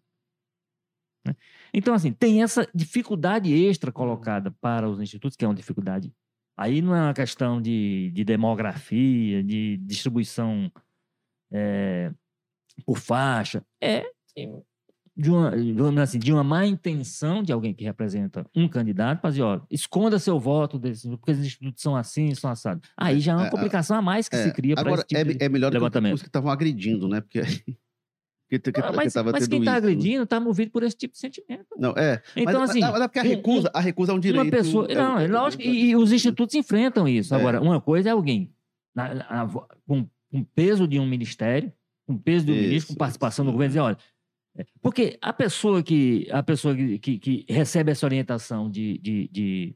né? 1.26 1.36
Então, 1.74 1.94
assim, 1.94 2.12
tem 2.12 2.42
essa 2.44 2.68
dificuldade 2.74 3.54
extra 3.54 3.92
colocada 3.92 4.52
para 4.60 4.90
os 4.90 5.00
institutos, 5.00 5.38
que 5.38 5.46
é 5.46 5.48
uma 5.48 5.56
dificuldade. 5.56 6.12
Aí 6.58 6.82
não 6.82 6.96
é 6.96 7.02
uma 7.02 7.14
questão 7.14 7.62
de, 7.62 8.12
de 8.12 8.24
demografia, 8.24 9.44
de 9.44 9.78
distribuição 9.78 10.72
eh, 11.52 12.12
por 12.86 12.98
faixa. 12.98 13.64
É 13.82 14.06
de 15.18 15.32
uma, 15.32 16.04
assim, 16.04 16.20
de 16.20 16.34
uma 16.34 16.44
má 16.44 16.66
intenção 16.66 17.42
de 17.42 17.54
alguém 17.54 17.74
que 17.74 17.86
representa 17.86 18.46
um 18.54 18.68
candidato, 18.68 19.22
para 19.22 19.30
dizer, 19.30 19.44
ó, 19.44 19.62
esconda 19.72 20.20
seu 20.20 20.38
voto, 20.38 20.78
desse, 20.78 21.10
porque 21.10 21.32
os 21.32 21.40
institutos 21.40 21.82
são 21.82 21.96
assim, 21.96 22.36
são 22.36 22.52
assados. 22.52 22.90
Aí 22.98 23.22
já 23.22 23.32
é 23.32 23.36
É, 23.36 23.38
uma 23.38 23.48
é, 23.48 23.50
complicação 23.50 23.98
a 23.98 24.02
mais 24.02 24.28
que 24.28 24.36
É, 24.36 24.44
se 24.44 24.52
cria 24.52 24.76
para 24.76 24.92
esse 24.94 25.06
tipo 25.06 25.32
é, 25.32 25.46
é 25.46 25.50
melhor 25.50 25.72
do 25.72 25.80
que 25.90 26.14
os 26.14 26.22
que 26.22 26.28
estavam 26.28 26.52
agredindo, 26.52 27.08
né? 27.08 27.22
Porque, 27.22 27.42
porque, 28.50 28.60
porque, 28.72 28.80
Ah, 28.82 28.92
mas 28.94 29.14
tava 29.14 29.32
mas 29.32 29.48
quem 29.48 29.60
está 29.60 29.72
isso. 29.72 29.78
agredindo 29.86 30.24
está 30.24 30.40
movido 30.40 30.72
por 30.72 30.84
esse 30.84 30.96
tipo 30.96 31.14
de 31.14 31.20
sentimento. 31.20 31.66
Não, 31.78 31.92
é. 31.98 32.22
Então, 32.36 32.60
mas, 32.62 32.70
assim, 32.70 32.80
mas, 32.80 32.92
mas 32.92 33.02
é 33.02 33.08
porque 33.08 33.20
a 33.20 33.24
recusa, 33.24 33.72
a 33.74 33.80
recusa 33.80 34.12
é 34.12 34.16
um 34.16 34.20
direito. 34.20 34.44
uma 34.44 34.52
pessoa. 34.52 34.86
é- 34.90 34.96
não, 34.96 35.20
é 35.20 35.26
é- 35.26 35.28
lógico, 35.28 35.64
é- 35.64 35.66
e, 35.66 35.90
e 35.90 35.96
os 35.96 36.12
institutos 36.12 36.54
enfrentam 36.56 37.08
isso. 37.08 37.34
É. 37.34 37.38
Agora, 37.38 37.60
uma 37.62 37.82
coisa 37.82 38.10
é 38.10 38.12
alguém 38.12 38.54
na- 38.96 39.14
na- 39.16 39.48
com, 39.88 40.08
com 40.32 40.44
peso 40.54 40.88
de 40.88 41.00
um 41.00 41.06
ministério, 41.08 41.72
com 42.08 42.16
peso 42.18 42.46
do 42.46 42.52
Isso, 42.52 42.62
ministro, 42.62 42.94
com 42.94 42.98
participação 43.00 43.44
isso. 43.44 43.52
do 43.52 43.54
governo, 43.54 43.70
dizer, 43.72 43.80
olha. 43.80 43.98
é, 44.58 44.66
Porque 44.82 45.18
a 45.22 45.34
pessoa 45.34 45.82
que, 45.82 46.28
a 46.32 46.44
pessoa 46.44 46.76
que, 46.76 47.00
que, 47.00 47.18
que 47.20 47.46
recebe 47.50 47.92
essa 47.92 48.06
orientação 48.06 48.70
de, 48.70 48.98
de, 49.00 49.28
de, 49.30 49.76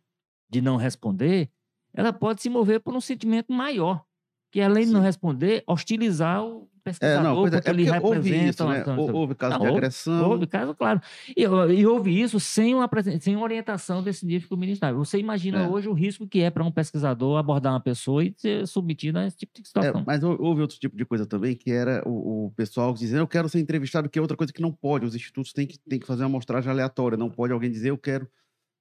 de 0.49 0.61
não 0.61 0.77
responder, 0.77 1.49
ela 1.93 2.13
pode 2.13 2.41
se 2.41 2.49
mover 2.49 2.79
por 2.81 2.93
um 2.95 3.01
sentimento 3.01 3.51
maior. 3.51 4.05
Que 4.51 4.61
além 4.61 4.85
de 4.87 4.91
não 4.91 5.01
responder, 5.01 5.63
hostilizar 5.67 6.43
o 6.43 6.67
É, 6.79 6.81
pesquisador, 6.91 7.23
não, 7.23 7.35
pois 7.35 7.53
é, 7.53 7.57
porque 7.57 7.69
é 7.69 7.73
ele 7.73 7.83
representa. 7.83 8.49
isso, 8.49 8.67
né? 8.67 8.83
Houve 9.13 9.35
caso 9.35 9.51
Não, 9.53 9.59
de 9.59 9.65
houve- 9.67 9.77
agressão. 9.77 10.29
Houve 10.31 10.47
caso, 10.47 10.73
claro. 10.73 10.99
E, 11.37 11.43
e 11.43 11.85
houve 11.85 12.19
isso 12.19 12.39
sem 12.39 12.73
uma, 12.73 12.89
sem 13.19 13.35
uma 13.35 13.43
orientação 13.43 14.01
desse 14.01 14.25
nível 14.25 14.57
ministério. 14.57 14.97
Você 14.97 15.19
imagina 15.19 15.59
É. 15.63 15.67
hoje 15.67 15.87
o 15.87 15.93
risco 15.93 16.25
que 16.27 16.39
é 16.41 16.49
para 16.49 16.63
um 16.63 16.71
pesquisador 16.71 17.37
abordar 17.37 17.73
uma 17.73 17.79
pessoa 17.79 18.23
e 18.23 18.33
ser 18.35 18.65
submetido 18.65 19.19
a 19.19 19.27
esse 19.27 19.37
tipo 19.37 19.53
de 19.53 19.61
É, 19.61 19.65
situação. 19.65 20.03
mas 20.07 20.23
hou- 20.23 20.41
houve 20.41 20.61
outro 20.61 20.79
tipo 20.79 20.97
de 20.97 21.05
coisa 21.05 21.27
também, 21.27 21.55
que 21.55 21.69
era 21.69 22.01
o, 22.07 22.45
o 22.47 22.51
pessoal 22.55 22.91
dizendo, 22.93 23.19
eu 23.19 23.27
quero 23.27 23.47
ser 23.49 23.59
entrevistado, 23.59 24.09
que 24.09 24.17
é 24.17 24.21
outra 24.21 24.35
coisa 24.37 24.51
que 24.51 24.61
não 24.61 24.71
pode. 24.71 25.05
Os 25.05 25.13
institutos 25.13 25.53
têm 25.53 25.67
que, 25.67 25.77
têm 25.77 25.99
que 25.99 26.07
fazer 26.07 26.23
uma 26.23 26.29
amostragem 26.29 26.71
aleatória. 26.71 27.15
Não 27.17 27.29
pode 27.29 27.53
alguém 27.53 27.69
dizer, 27.69 27.89
eu 27.91 27.97
quero 27.99 28.27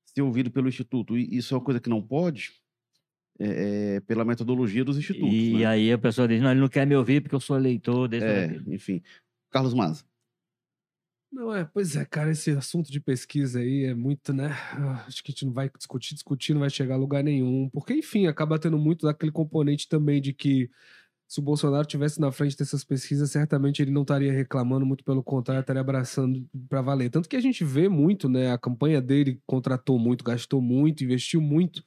ser 0.06 0.22
ouvido 0.22 0.50
pelo 0.50 0.66
instituto. 0.68 1.18
E 1.18 1.36
isso 1.36 1.52
é 1.52 1.58
uma 1.58 1.64
coisa 1.64 1.78
que 1.78 1.90
não 1.90 2.00
pode 2.00 2.52
é, 3.38 3.96
é, 3.96 4.00
pela 4.00 4.24
metodologia 4.24 4.84
dos 4.84 4.98
institutos. 4.98 5.32
e 5.32 5.58
né? 5.58 5.64
aí 5.64 5.92
a 5.92 5.98
pessoa 5.98 6.26
diz, 6.26 6.42
não, 6.42 6.50
ele 6.50 6.60
não 6.60 6.68
quer 6.68 6.86
me 6.86 6.96
ouvir 6.96 7.20
porque 7.20 7.34
eu 7.34 7.40
sou 7.40 7.56
eleitor 7.56 8.08
desse 8.08 8.26
É, 8.26 8.60
enfim. 8.66 9.02
Carlos 9.50 9.74
Maza. 9.74 10.04
Não, 11.30 11.54
é, 11.54 11.64
pois 11.64 11.94
é, 11.94 12.04
cara, 12.06 12.30
esse 12.30 12.50
assunto 12.50 12.90
de 12.90 13.00
pesquisa 13.00 13.60
aí 13.60 13.84
é 13.84 13.94
muito, 13.94 14.32
né? 14.32 14.48
ah, 14.72 15.04
Acho 15.06 15.22
que 15.22 15.30
a 15.30 15.32
gente 15.32 15.44
não 15.44 15.52
vai 15.52 15.70
discutir, 15.70 16.14
discutir, 16.14 16.54
não 16.54 16.60
vai 16.60 16.70
chegar 16.70 16.94
a 16.94 16.98
lugar 16.98 17.22
nenhum. 17.22 17.68
Porque, 17.68 17.92
enfim, 17.92 18.26
acaba 18.26 18.58
tendo 18.58 18.78
muito 18.78 19.06
daquele 19.06 19.30
componente 19.30 19.88
também 19.88 20.22
de 20.22 20.32
que 20.32 20.70
se 21.28 21.40
o 21.40 21.42
Bolsonaro 21.42 21.86
tivesse 21.86 22.18
na 22.18 22.32
frente 22.32 22.56
dessas 22.56 22.82
pesquisas, 22.82 23.30
certamente 23.30 23.82
ele 23.82 23.90
não 23.90 24.02
estaria 24.02 24.32
reclamando, 24.32 24.86
muito 24.86 25.04
pelo 25.04 25.22
contrário, 25.22 25.60
estaria 25.60 25.82
abraçando 25.82 26.48
para 26.66 26.80
valer. 26.80 27.10
Tanto 27.10 27.28
que 27.28 27.36
a 27.36 27.40
gente 27.40 27.62
vê 27.62 27.88
muito, 27.88 28.28
né? 28.28 28.50
A 28.50 28.58
campanha 28.58 29.00
dele 29.00 29.40
contratou 29.46 29.98
muito, 29.98 30.24
gastou 30.24 30.62
muito, 30.62 31.04
investiu 31.04 31.42
muito 31.42 31.84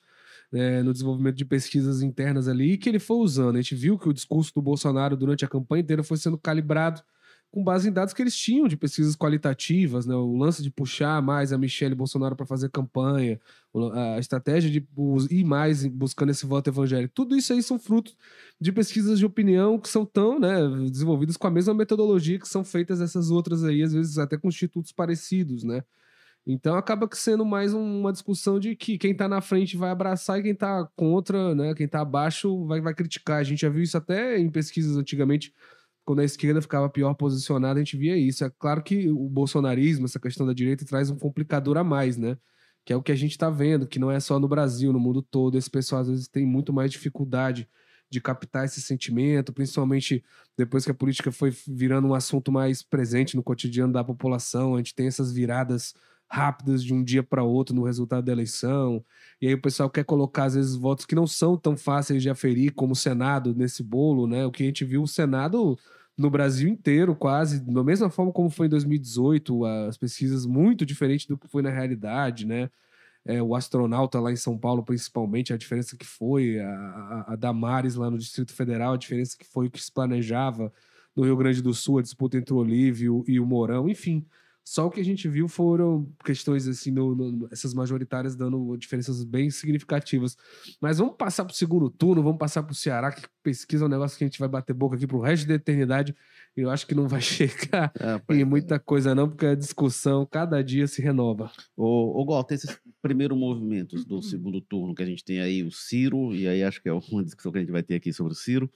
né, 0.52 0.84
no 0.84 0.92
desenvolvimento 0.94 1.36
de 1.36 1.46
pesquisas 1.46 2.02
internas 2.02 2.48
ali 2.48 2.74
e 2.74 2.78
que 2.78 2.90
ele 2.90 3.00
foi 3.00 3.18
usando. 3.18 3.56
A 3.56 3.62
gente 3.62 3.76
viu 3.76 3.98
que 3.98 4.10
o 4.10 4.14
discurso 4.14 4.54
do 4.54 4.62
Bolsonaro 4.62 5.16
durante 5.16 5.46
a 5.46 5.48
campanha 5.48 5.82
inteira 5.82 6.04
foi 6.04 6.18
sendo 6.18 6.38
calibrado 6.38 7.02
com 7.52 7.62
base 7.62 7.90
em 7.90 7.92
dados 7.92 8.14
que 8.14 8.22
eles 8.22 8.36
tinham 8.36 8.66
de 8.66 8.78
pesquisas 8.78 9.14
qualitativas, 9.14 10.06
né? 10.06 10.16
O 10.16 10.38
lance 10.38 10.64
de 10.64 10.72
puxar 10.72 11.22
mais 11.22 11.52
a 11.52 11.58
Michelle 11.58 11.94
Bolsonaro 11.94 12.34
para 12.34 12.46
fazer 12.46 12.70
campanha, 12.70 13.38
a 13.94 14.20
estratégia 14.20 14.72
de 14.72 14.88
ir 15.30 15.44
mais 15.44 15.86
buscando 15.86 16.30
esse 16.30 16.46
voto 16.46 16.70
evangélico. 16.70 17.14
Tudo 17.14 17.36
isso 17.36 17.52
aí 17.52 17.62
são 17.62 17.78
frutos 17.78 18.16
de 18.60 18.72
pesquisas 18.72 19.20
de 19.20 19.26
opinião 19.26 19.78
que 19.78 19.90
são 19.90 20.06
tão, 20.06 20.40
né, 20.40 20.56
desenvolvidas 20.90 21.36
com 21.36 21.46
a 21.46 21.52
mesma 21.52 21.74
metodologia 21.74 22.40
que 22.40 22.48
são 22.48 22.64
feitas 22.64 23.02
essas 23.02 23.30
outras 23.30 23.66
aí, 23.66 23.84
às 23.84 23.92
vezes 23.92 24.18
até 24.18 24.38
com 24.38 24.48
institutos 24.48 24.94
parecidos, 24.94 25.66
né? 25.66 25.84
Então 26.46 26.76
acaba 26.76 27.08
sendo 27.14 27.46
mais 27.46 27.74
uma 27.74 28.12
discussão 28.12 28.60
de 28.60 28.76
que 28.76 28.98
quem 28.98 29.12
está 29.12 29.28
na 29.28 29.42
frente 29.42 29.78
vai 29.78 29.92
abraçar 29.92 30.40
e 30.40 30.44
quem 30.44 30.54
está 30.54 30.88
contra, 30.96 31.54
né, 31.54 31.74
quem 31.76 31.86
está 31.86 32.02
abaixo 32.02 32.66
vai, 32.66 32.82
vai 32.82 32.94
criticar. 32.96 33.40
A 33.40 33.44
gente 33.44 33.62
já 33.62 33.70
viu 33.70 33.84
isso 33.84 33.96
até 33.96 34.40
em 34.40 34.50
pesquisas 34.50 34.98
antigamente, 34.98 35.54
quando 36.04 36.20
a 36.20 36.24
esquerda 36.26 36.62
ficava 36.62 36.90
pior 36.90 37.14
posicionada, 37.14 37.80
a 37.80 37.84
gente 37.84 37.96
via 37.96 38.18
isso. 38.18 38.44
É 38.44 38.50
claro 38.50 38.82
que 38.84 39.10
o 39.10 39.30
bolsonarismo, 39.30 40.06
essa 40.06 40.20
questão 40.20 40.46
da 40.48 40.54
direita, 40.54 40.84
traz 40.86 41.10
um 41.12 41.18
complicador 41.18 41.78
a 41.78 41.84
mais, 41.84 42.18
né? 42.18 42.38
Que 42.84 42.92
é 42.92 42.96
o 42.96 43.04
que 43.04 43.12
a 43.12 43.16
gente 43.16 43.32
está 43.32 43.50
vendo, 43.50 43.88
que 43.88 44.00
não 44.00 44.10
é 44.10 44.20
só 44.20 44.40
no 44.40 44.48
Brasil, 44.48 44.92
no 44.92 45.00
mundo 45.00 45.22
todo. 45.22 45.58
Esse 45.58 45.70
pessoal 45.70 46.02
às 46.02 46.10
vezes 46.10 46.28
tem 46.28 46.46
muito 46.46 46.74
mais 46.74 46.92
dificuldade 46.92 47.70
de 48.10 48.20
captar 48.20 48.66
esse 48.66 48.82
sentimento, 48.82 49.54
principalmente 49.54 50.24
depois 50.58 50.84
que 50.84 50.92
a 50.92 50.94
política 50.94 51.32
foi 51.32 51.56
virando 51.68 52.08
um 52.08 52.14
assunto 52.14 52.52
mais 52.52 52.84
presente 52.84 53.36
no 53.36 53.44
cotidiano 53.44 53.94
da 53.94 54.04
população. 54.04 54.76
A 54.76 54.78
gente 54.80 54.96
tem 54.96 55.08
essas 55.08 55.32
viradas 55.32 55.94
rápidas 56.32 56.82
de 56.82 56.94
um 56.94 57.04
dia 57.04 57.22
para 57.22 57.44
outro 57.44 57.76
no 57.76 57.84
resultado 57.84 58.24
da 58.24 58.32
eleição. 58.32 59.04
E 59.42 59.48
aí 59.48 59.54
o 59.54 59.62
pessoal 59.62 59.90
quer 59.90 60.06
colocar, 60.06 60.46
às 60.46 60.56
vezes, 60.56 60.76
votos 60.76 61.06
que 61.06 61.14
não 61.14 61.28
são 61.28 61.58
tão 61.58 61.76
fáceis 61.76 62.24
de 62.24 62.30
aferir, 62.30 62.74
como 62.74 62.94
o 62.94 62.96
Senado 62.96 63.54
nesse 63.54 63.84
bolo, 63.84 64.26
né? 64.26 64.46
O 64.46 64.52
que 64.52 64.64
a 64.64 64.66
gente 64.66 64.86
viu 64.86 65.04
o 65.04 65.08
Senado 65.08 65.78
no 66.18 66.30
Brasil 66.30 66.70
inteiro, 66.70 67.16
quase, 67.16 67.60
da 67.60 67.84
mesma 67.84 68.10
forma 68.10 68.32
como 68.32 68.50
foi 68.50 68.68
em 68.68 68.70
2018, 68.70 69.66
as 69.66 69.98
pesquisas 69.98 70.46
muito 70.46 70.86
diferentes 70.86 71.26
do 71.26 71.38
que 71.38 71.48
foi 71.50 71.62
na 71.62 71.70
realidade, 71.70 72.46
né? 72.46 72.70
É, 73.26 73.42
o 73.44 73.54
astronauta 73.54 74.20
lá 74.20 74.32
em 74.32 74.36
São 74.38 74.58
Paulo, 74.58 74.84
principalmente, 74.84 75.54
a 75.54 75.58
diferença 75.58 75.98
que 75.98 76.06
foi, 76.06 76.60
a, 76.60 76.70
a, 76.70 77.34
a 77.34 77.36
Damares 77.36 77.96
lá 77.96 78.10
no 78.10 78.18
Distrito 78.18 78.54
Federal, 78.54 78.94
a 78.94 78.98
diferença 78.98 79.38
que 79.38 79.46
foi 79.46 79.68
o 79.68 79.72
que 79.72 79.84
se 79.84 79.92
planejava 79.92 80.72
no 81.16 81.24
Rio 81.24 81.36
Grande 81.36 81.62
do 81.62 81.74
Sul, 81.74 82.00
a 82.00 82.02
disputa 82.02 82.38
entre 82.38 82.54
o 82.54 82.58
Olívio 82.58 83.24
e 83.28 83.40
o 83.40 83.46
Mourão, 83.46 83.90
enfim. 83.90 84.26
Só 84.64 84.88
o 84.88 84.92
que 84.92 85.02
a 85.02 85.04
gente 85.04 85.28
viu 85.28 85.48
foram 85.48 86.08
questões 86.24 86.68
assim, 86.68 86.92
no, 86.92 87.16
no, 87.16 87.48
essas 87.52 87.74
majoritárias 87.74 88.36
dando 88.36 88.78
diferenças 88.78 89.24
bem 89.24 89.50
significativas. 89.50 90.38
Mas 90.80 91.00
vamos 91.00 91.16
passar 91.18 91.46
para 91.46 91.54
o 91.54 91.56
segundo 91.56 91.90
turno, 91.90 92.22
vamos 92.22 92.38
passar 92.38 92.64
para 92.64 92.72
o 92.72 92.76
Ceará, 92.76 93.12
que 93.12 93.28
pesquisa 93.44 93.84
é 93.84 93.88
um 93.88 93.90
negócio 93.90 94.18
que 94.18 94.24
a 94.24 94.28
gente 94.28 94.40
vai 94.40 94.48
bater 94.48 94.74
boca 94.74 94.96
aqui 94.96 95.08
para 95.08 95.18
o 95.18 95.22
resto 95.22 95.48
da 95.48 95.56
eternidade. 95.56 96.16
Eu 96.56 96.70
acho 96.70 96.86
que 96.86 96.94
não 96.94 97.08
vai 97.08 97.20
chegar 97.22 97.92
é, 98.00 98.34
em 98.36 98.46
muita 98.46 98.80
coisa, 98.80 99.16
não, 99.16 99.28
porque 99.28 99.46
a 99.46 99.56
discussão 99.56 100.26
cada 100.30 100.64
dia 100.64 100.88
se 100.88 101.02
renova. 101.02 101.52
Ô, 101.76 102.22
ô 102.22 102.26
Walter, 102.26 102.56
esses 102.56 102.80
primeiros 103.02 103.38
movimentos 103.38 104.06
do 104.06 104.22
segundo 104.22 104.62
turno 104.62 104.94
que 104.94 105.04
a 105.04 105.08
gente 105.08 105.24
tem 105.26 105.42
aí, 105.42 105.64
o 105.64 105.72
Ciro, 105.72 106.36
e 106.36 106.48
aí 106.48 106.64
acho 106.64 106.82
que 106.82 106.88
é 106.88 106.94
uma 106.94 107.24
discussão 107.24 107.52
que 107.52 107.58
a 107.58 107.62
gente 107.62 107.72
vai 107.72 107.84
ter 107.84 107.96
aqui 107.96 108.14
sobre 108.14 108.34
o 108.34 108.36
Ciro. 108.36 108.72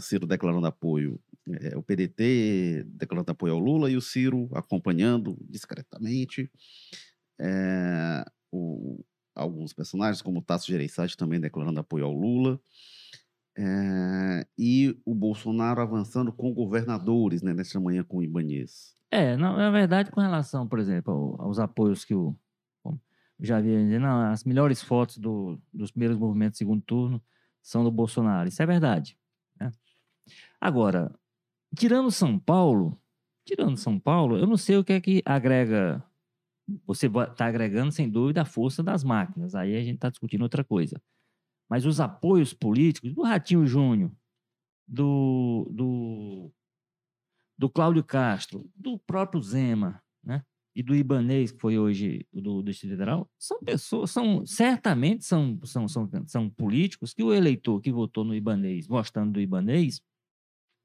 Ciro 0.00 0.26
declarando 0.26 0.66
apoio, 0.66 1.20
é, 1.60 1.76
o 1.76 1.82
PDT 1.82 2.84
declarando 2.88 3.30
apoio 3.30 3.54
ao 3.54 3.58
Lula 3.58 3.90
e 3.90 3.96
o 3.96 4.00
Ciro 4.00 4.48
acompanhando 4.52 5.36
discretamente. 5.48 6.50
É, 7.38 8.24
o, 8.50 9.04
alguns 9.34 9.72
personagens, 9.72 10.22
como 10.22 10.38
o 10.38 10.42
Tasso 10.42 10.66
Gereissati, 10.66 11.16
também 11.16 11.40
declarando 11.40 11.80
apoio 11.80 12.06
ao 12.06 12.12
Lula. 12.12 12.58
É, 13.56 14.46
e 14.58 14.98
o 15.04 15.14
Bolsonaro 15.14 15.80
avançando 15.80 16.32
com 16.32 16.52
governadores, 16.52 17.42
né, 17.42 17.52
nessa 17.52 17.78
manhã 17.78 18.02
com 18.02 18.18
o 18.18 18.22
Ibanez. 18.22 18.94
É, 19.10 19.36
na, 19.36 19.56
na 19.56 19.70
verdade, 19.70 20.10
com 20.10 20.20
relação, 20.20 20.66
por 20.66 20.78
exemplo, 20.78 21.36
aos 21.38 21.58
apoios 21.58 22.04
que 22.04 22.14
o. 22.14 22.36
Já 23.40 23.58
havia 23.58 23.76
dizendo, 23.78 24.06
as 24.06 24.44
melhores 24.44 24.80
fotos 24.80 25.18
do, 25.18 25.60
dos 25.72 25.90
primeiros 25.90 26.16
movimentos 26.16 26.56
do 26.56 26.58
segundo 26.58 26.82
turno 26.82 27.22
são 27.60 27.82
do 27.82 27.90
Bolsonaro. 27.90 28.48
Isso 28.48 28.62
é 28.62 28.66
verdade. 28.66 29.18
Agora, 30.60 31.12
tirando 31.74 32.10
São 32.10 32.38
Paulo, 32.38 33.00
tirando 33.44 33.76
São 33.76 33.98
Paulo, 33.98 34.36
eu 34.36 34.46
não 34.46 34.56
sei 34.56 34.76
o 34.76 34.84
que 34.84 34.92
é 34.92 35.00
que 35.00 35.22
agrega. 35.24 36.02
Você 36.86 37.06
está 37.06 37.46
agregando, 37.46 37.92
sem 37.92 38.08
dúvida, 38.08 38.42
a 38.42 38.46
força 38.46 38.82
das 38.82 39.04
máquinas. 39.04 39.54
Aí 39.54 39.76
a 39.76 39.80
gente 39.80 39.96
está 39.96 40.08
discutindo 40.08 40.42
outra 40.42 40.64
coisa. 40.64 41.00
Mas 41.68 41.84
os 41.84 42.00
apoios 42.00 42.54
políticos 42.54 43.12
do 43.12 43.22
Ratinho 43.22 43.66
Júnior, 43.66 44.10
do, 44.86 45.68
do, 45.70 46.52
do 47.58 47.68
Cláudio 47.68 48.04
Castro, 48.04 48.70
do 48.74 48.98
próprio 48.98 49.42
Zema, 49.42 50.02
né? 50.22 50.42
E 50.76 50.82
do 50.82 50.94
Ibanês, 50.94 51.52
que 51.52 51.60
foi 51.60 51.78
hoje 51.78 52.26
do, 52.32 52.60
Distrito 52.62 52.92
Federal, 52.92 53.30
são 53.38 53.60
pessoas, 53.60 54.10
são 54.10 54.44
certamente 54.44 55.24
são, 55.24 55.60
são, 55.64 55.86
são, 55.86 56.10
são 56.26 56.50
políticos 56.50 57.14
que 57.14 57.22
o 57.22 57.32
eleitor 57.32 57.80
que 57.80 57.92
votou 57.92 58.24
no 58.24 58.34
Ibanês, 58.34 58.86
gostando 58.86 59.32
do 59.32 59.40
Ibanês, 59.40 60.02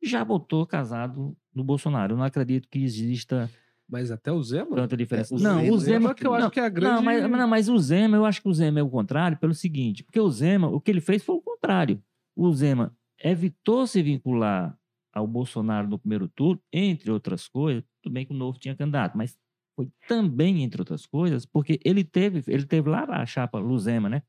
já 0.02 0.24
votou 0.24 0.66
casado 0.66 1.36
no 1.54 1.64
Bolsonaro. 1.64 2.14
Eu 2.14 2.18
não 2.18 2.24
acredito 2.24 2.68
que 2.70 2.84
exista. 2.84 3.50
Mas 3.88 4.12
até 4.12 4.32
o 4.32 4.42
Zema? 4.42 4.76
Tanta 4.76 4.96
diferença. 4.96 5.34
É, 5.34 5.38
o 5.38 5.40
não, 5.40 5.60
Zema, 5.60 5.74
o 5.74 5.78
Zema. 5.80 6.14
que 6.14 6.28
eu 6.28 6.34
acho 6.34 6.52
que 6.52 6.60
é 6.60 6.66
a 6.66 6.70
grande. 6.70 6.96
Não 6.96 7.04
mas, 7.04 7.30
não, 7.30 7.48
mas 7.48 7.70
o 7.70 7.78
Zema, 7.78 8.18
eu 8.18 8.26
acho 8.26 8.42
que 8.42 8.48
o 8.48 8.54
Zema 8.54 8.80
é 8.80 8.84
o 8.84 8.90
contrário 8.90 9.38
pelo 9.38 9.54
seguinte: 9.54 10.04
porque 10.04 10.20
o 10.20 10.30
Zema, 10.30 10.68
o 10.68 10.80
que 10.80 10.92
ele 10.92 11.02
fez 11.02 11.24
foi 11.24 11.36
o 11.36 11.42
contrário. 11.42 12.02
O 12.36 12.52
Zema 12.54 12.96
evitou 13.22 13.86
se 13.88 14.02
vincular 14.02 14.78
ao 15.12 15.28
Bolsonaro 15.28 15.88
no 15.88 16.00
primeiro 16.00 16.28
turno, 16.28 16.62
entre 16.72 17.12
outras 17.12 17.48
coisas. 17.48 17.84
Tudo 18.02 18.14
bem 18.14 18.26
que 18.26 18.32
o 18.32 18.36
Novo 18.36 18.60
tinha 18.60 18.76
candidato, 18.76 19.18
mas 19.18 19.38
foi 19.76 19.90
também, 20.08 20.64
entre 20.64 20.82
outras 20.82 21.06
coisas, 21.06 21.46
porque 21.46 21.80
ele 21.84 22.04
teve, 22.04 22.44
ele 22.52 22.66
teve 22.66 22.90
lá 22.90 23.06
a 23.10 23.26
chapa 23.26 23.60
Luzema, 23.60 24.10
né? 24.10 24.22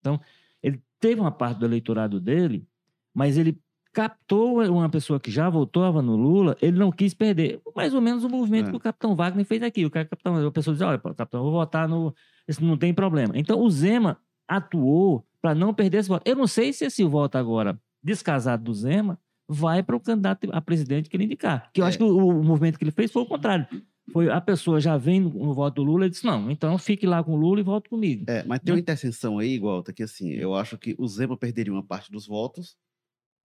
Então, 0.00 0.20
ele 0.62 0.82
teve 1.00 1.20
uma 1.20 1.30
parte 1.30 1.58
do 1.58 1.64
eleitorado 1.64 2.20
dele, 2.20 2.66
mas 3.14 3.38
ele 3.38 3.58
captou 3.94 4.60
uma 4.60 4.88
pessoa 4.88 5.20
que 5.20 5.30
já 5.30 5.48
votava 5.48 6.02
no 6.02 6.16
Lula, 6.16 6.56
ele 6.60 6.76
não 6.76 6.90
quis 6.90 7.14
perder. 7.14 7.60
Mais 7.76 7.94
ou 7.94 8.00
menos 8.00 8.24
o 8.24 8.28
movimento 8.28 8.66
é. 8.66 8.70
que 8.70 8.76
o 8.76 8.80
capitão 8.80 9.14
Wagner 9.14 9.46
fez 9.46 9.62
aqui. 9.62 9.86
O 9.86 9.90
capitão, 9.90 10.46
a 10.46 10.50
pessoa 10.50 10.74
diz: 10.74 10.82
olha, 10.82 10.98
capitão, 10.98 11.40
eu 11.40 11.44
vou 11.44 11.52
votar 11.52 11.88
no. 11.88 12.12
Isso 12.46 12.62
não 12.62 12.76
tem 12.76 12.92
problema. 12.92 13.32
Então 13.38 13.60
o 13.60 13.70
Zema 13.70 14.18
atuou 14.48 15.24
para 15.40 15.54
não 15.54 15.72
perder 15.72 15.98
esse 15.98 16.08
voto. 16.08 16.28
Eu 16.28 16.34
não 16.34 16.48
sei 16.48 16.72
se 16.72 16.84
esse 16.84 17.04
voto 17.04 17.38
agora, 17.38 17.78
descasado 18.02 18.64
do 18.64 18.74
Zema, 18.74 19.18
vai 19.48 19.82
para 19.82 19.94
o 19.94 20.00
candidato 20.00 20.48
a 20.52 20.60
presidente 20.60 21.08
que 21.08 21.16
ele 21.16 21.24
indicar. 21.24 21.70
Que 21.72 21.80
eu 21.80 21.84
é. 21.84 21.88
acho 21.88 21.96
que 21.96 22.04
o, 22.04 22.28
o, 22.28 22.42
movimento 22.42 22.76
que 22.76 22.84
ele 22.84 22.90
fez 22.90 23.12
foi 23.12 23.22
o 23.22 23.26
contrário. 23.26 23.66
Foi 24.12 24.28
a 24.28 24.40
pessoa 24.40 24.80
já 24.80 24.98
vem 24.98 25.20
no, 25.20 25.30
no 25.30 25.54
voto 25.54 25.76
do 25.76 25.84
Lula 25.84 26.06
e 26.06 26.10
disse: 26.10 26.26
não, 26.26 26.50
então 26.50 26.76
fique 26.78 27.06
lá 27.06 27.22
com 27.22 27.34
o 27.34 27.36
Lula 27.36 27.60
e 27.60 27.62
vote 27.62 27.88
comigo. 27.88 28.24
É, 28.26 28.42
mas 28.44 28.58
tem 28.58 28.74
uma 28.74 28.80
interseção 28.80 29.38
aí, 29.38 29.54
igual, 29.54 29.84
que 29.84 30.02
assim, 30.02 30.30
eu 30.30 30.52
acho 30.52 30.76
que 30.76 30.96
o 30.98 31.06
Zema 31.06 31.36
perderia 31.36 31.72
uma 31.72 31.84
parte 31.84 32.10
dos 32.10 32.26
votos 32.26 32.76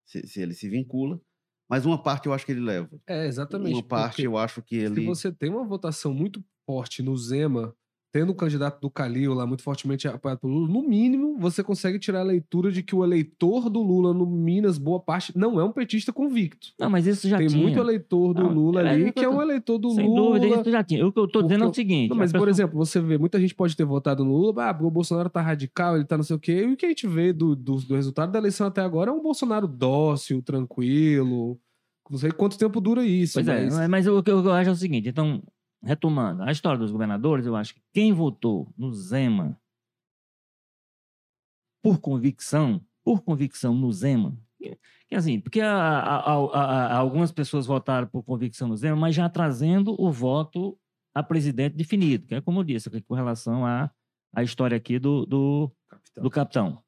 se, 0.10 0.28
se 0.28 0.41
ele 0.41 0.54
se 0.54 0.67
vincula. 0.67 1.22
Mas 1.69 1.86
uma 1.86 2.02
parte 2.02 2.26
eu 2.26 2.34
acho 2.34 2.45
que 2.45 2.52
ele 2.52 2.62
leva. 2.62 2.89
É, 3.08 3.28
exatamente. 3.28 3.76
Uma 3.76 3.88
parte 3.88 4.24
eu 4.24 4.38
acho 4.38 4.62
que 4.63 4.76
ele. 4.76 4.95
Se 4.95 5.06
você 5.06 5.32
tem 5.32 5.52
uma 5.52 5.63
votação 5.63 6.13
muito 6.13 6.43
forte 6.65 7.04
no 7.04 7.15
Zema 7.15 7.76
tendo 8.12 8.32
o 8.32 8.36
candidato 8.36 8.82
do 8.82 8.89
Calil 8.89 9.34
lá 9.34 9.45
muito 9.45 9.62
fortemente 9.62 10.08
apoiado 10.08 10.39
pelo 10.39 10.54
Lula, 10.54 10.67
no 10.74 10.82
mínimo 10.82 11.38
você 11.38 11.63
consegue 11.63 12.00
tirar 12.00 12.22
a 12.22 12.24
leitura 12.24 12.72
de 12.72 12.82
que 12.82 12.95
o 12.95 13.04
eleitor 13.04 13.69
do 13.69 13.82
Lula 13.82 14.13
no 14.13 14.26
Minas, 14.26 14.78
boa 14.78 15.00
parte, 15.00 15.38
não 15.38 15.60
é 15.60 15.63
um 15.63 15.72
petista 15.72 16.12
convicto. 16.12 16.69
Não, 16.80 16.89
mas 16.89 17.06
isso 17.06 17.28
já 17.28 17.38
Tem 17.38 17.48
tinha. 17.48 17.62
muito 17.62 17.80
eleitor 17.80 18.34
do 18.34 18.43
não, 18.43 18.54
Lula 18.54 18.82
é, 18.82 18.89
ali 18.89 19.12
que 19.12 19.24
é 19.24 19.30
um 19.30 19.41
eleitor 19.41 19.78
do 19.78 19.91
sem 19.91 20.08
Lula. 20.08 20.39
Sem 20.39 20.41
dúvida, 20.41 20.62
isso 20.62 20.72
já 20.72 20.84
tinha. 20.84 21.06
O 21.06 21.12
que 21.12 21.19
eu 21.19 21.28
tô 21.28 21.41
dizendo 21.41 21.65
é 21.65 21.67
o 21.67 21.74
seguinte... 21.74 22.10
Não, 22.10 22.17
mas, 22.17 22.32
pessoa... 22.32 22.45
por 22.45 22.50
exemplo, 22.50 22.78
você 22.78 23.00
vê, 23.00 23.17
muita 23.17 23.39
gente 23.39 23.54
pode 23.54 23.76
ter 23.76 23.86
votado 23.86 24.26
no 24.26 24.36
Lula, 24.36 24.69
ah, 24.69 24.78
o 24.82 24.89
Bolsonaro 24.91 25.30
tá 25.30 25.41
radical, 25.41 25.95
ele 25.95 26.06
tá 26.06 26.17
não 26.17 26.24
sei 26.24 26.36
o 26.36 26.39
quê, 26.39 26.65
e 26.67 26.74
o 26.74 26.78
que 26.78 26.86
a 26.86 26.89
gente 26.89 27.08
vê 27.08 27.32
do, 27.32 27.56
do, 27.56 27.76
do 27.76 27.95
resultado 27.95 28.32
da 28.32 28.39
eleição 28.39 28.67
até 28.67 28.82
agora 28.82 29.12
é 29.12 29.13
um 29.13 29.22
Bolsonaro 29.22 29.67
dócil, 29.67 30.41
tranquilo... 30.41 31.60
Não 32.10 32.17
sei 32.17 32.32
quanto 32.32 32.58
tempo 32.58 32.82
dura 32.82 33.06
isso. 33.06 33.36
Pois 33.36 33.48
é, 33.48 33.65
mas... 33.65 33.80
é, 33.80 33.88
mas 33.88 34.08
o 34.08 34.24
que 34.24 34.32
eu 34.32 34.52
acho 34.52 34.72
é 34.72 34.74
o 34.74 34.76
seguinte: 34.76 35.10
então, 35.10 35.43
retomando, 35.82 36.44
a 36.44 36.52
história 36.52 36.78
dos 36.78 36.92
governadores, 36.92 37.46
eu 37.46 37.56
acho 37.56 37.74
que 37.74 37.82
quem 37.94 38.13
votou 38.13 38.74
no 38.78 38.94
Zema 38.94 39.60
por 41.82 42.00
convicção, 42.00 42.86
por 43.04 43.22
convicção 43.22 43.74
no 43.74 43.92
Zema, 43.92 44.38
que 45.08 45.15
assim, 45.15 45.39
porque 45.39 45.62
a, 45.62 45.72
a, 45.72 46.34
a, 46.34 46.98
algumas 46.98 47.32
pessoas 47.32 47.65
votaram 47.65 48.08
por 48.08 48.24
convicção 48.24 48.68
no 48.68 48.78
Zema, 48.78 48.96
mas 48.96 49.15
já 49.15 49.28
trazendo 49.30 49.96
o 50.00 50.12
voto 50.12 50.78
a 51.13 51.24
presidente 51.24 51.76
definido, 51.76 52.28
que 52.28 52.36
é 52.36 52.42
como 52.42 52.60
eu 52.60 52.63
disse, 52.63 52.89
com 53.02 53.15
relação 53.15 53.65
à 53.65 53.89
a, 54.34 54.44
história 54.44 54.78
aqui 54.78 55.00
do, 55.00 55.26
do 55.26 55.72
capitão. 55.89 56.24
do 56.24 56.30
capitão. 56.30 56.84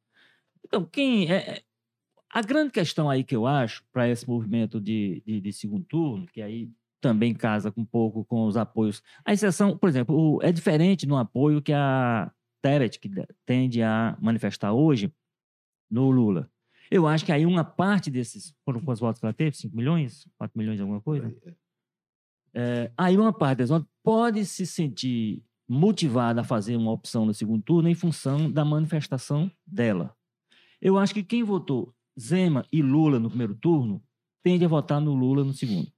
Então, 0.63 0.85
quem 0.85 1.31
é, 1.31 1.35
é 1.35 1.63
a 2.29 2.41
grande 2.41 2.71
questão 2.71 3.09
aí 3.09 3.23
que 3.23 3.35
eu 3.35 3.47
acho 3.47 3.83
para 3.91 4.07
esse 4.07 4.27
movimento 4.27 4.79
de, 4.79 5.23
de, 5.25 5.41
de 5.41 5.53
segundo 5.53 5.85
turno, 5.85 6.27
que 6.27 6.41
aí 6.41 6.69
também 7.01 7.33
casa 7.33 7.73
um 7.75 7.83
pouco 7.83 8.23
com 8.23 8.45
os 8.45 8.55
apoios. 8.55 9.01
A 9.25 9.33
exceção, 9.33 9.77
por 9.77 9.89
exemplo, 9.89 10.39
é 10.41 10.51
diferente 10.51 11.07
no 11.07 11.17
apoio 11.17 11.61
que 11.61 11.73
a 11.73 12.31
Tebet 12.61 12.99
que 12.99 13.09
tende 13.45 13.81
a 13.81 14.15
manifestar 14.21 14.71
hoje 14.71 15.11
no 15.89 16.11
Lula. 16.11 16.49
Eu 16.89 17.07
acho 17.07 17.25
que 17.25 17.31
aí 17.31 17.45
uma 17.45 17.63
parte 17.63 18.11
desses, 18.11 18.53
foram 18.63 18.79
quantos 18.81 18.99
votos 18.99 19.19
que 19.19 19.25
ela 19.25 19.33
teve? 19.33 19.55
5 19.55 19.75
milhões? 19.75 20.27
4 20.37 20.57
milhões, 20.57 20.79
alguma 20.79 21.01
coisa? 21.01 21.33
É, 22.53 22.91
aí 22.97 23.17
uma 23.17 23.33
parte 23.33 23.59
das 23.59 23.69
votos 23.69 23.87
pode 24.03 24.45
se 24.45 24.65
sentir 24.65 25.43
motivada 25.67 26.41
a 26.41 26.43
fazer 26.43 26.75
uma 26.75 26.91
opção 26.91 27.25
no 27.25 27.33
segundo 27.33 27.63
turno 27.63 27.87
em 27.87 27.95
função 27.95 28.51
da 28.51 28.63
manifestação 28.65 29.49
dela. 29.65 30.15
Eu 30.81 30.97
acho 30.97 31.13
que 31.13 31.23
quem 31.23 31.43
votou 31.43 31.95
Zema 32.19 32.65
e 32.71 32.81
Lula 32.81 33.19
no 33.19 33.29
primeiro 33.29 33.55
turno 33.55 34.03
tende 34.43 34.65
a 34.65 34.67
votar 34.67 34.99
no 34.99 35.13
Lula 35.13 35.45
no 35.45 35.53
segundo. 35.53 35.89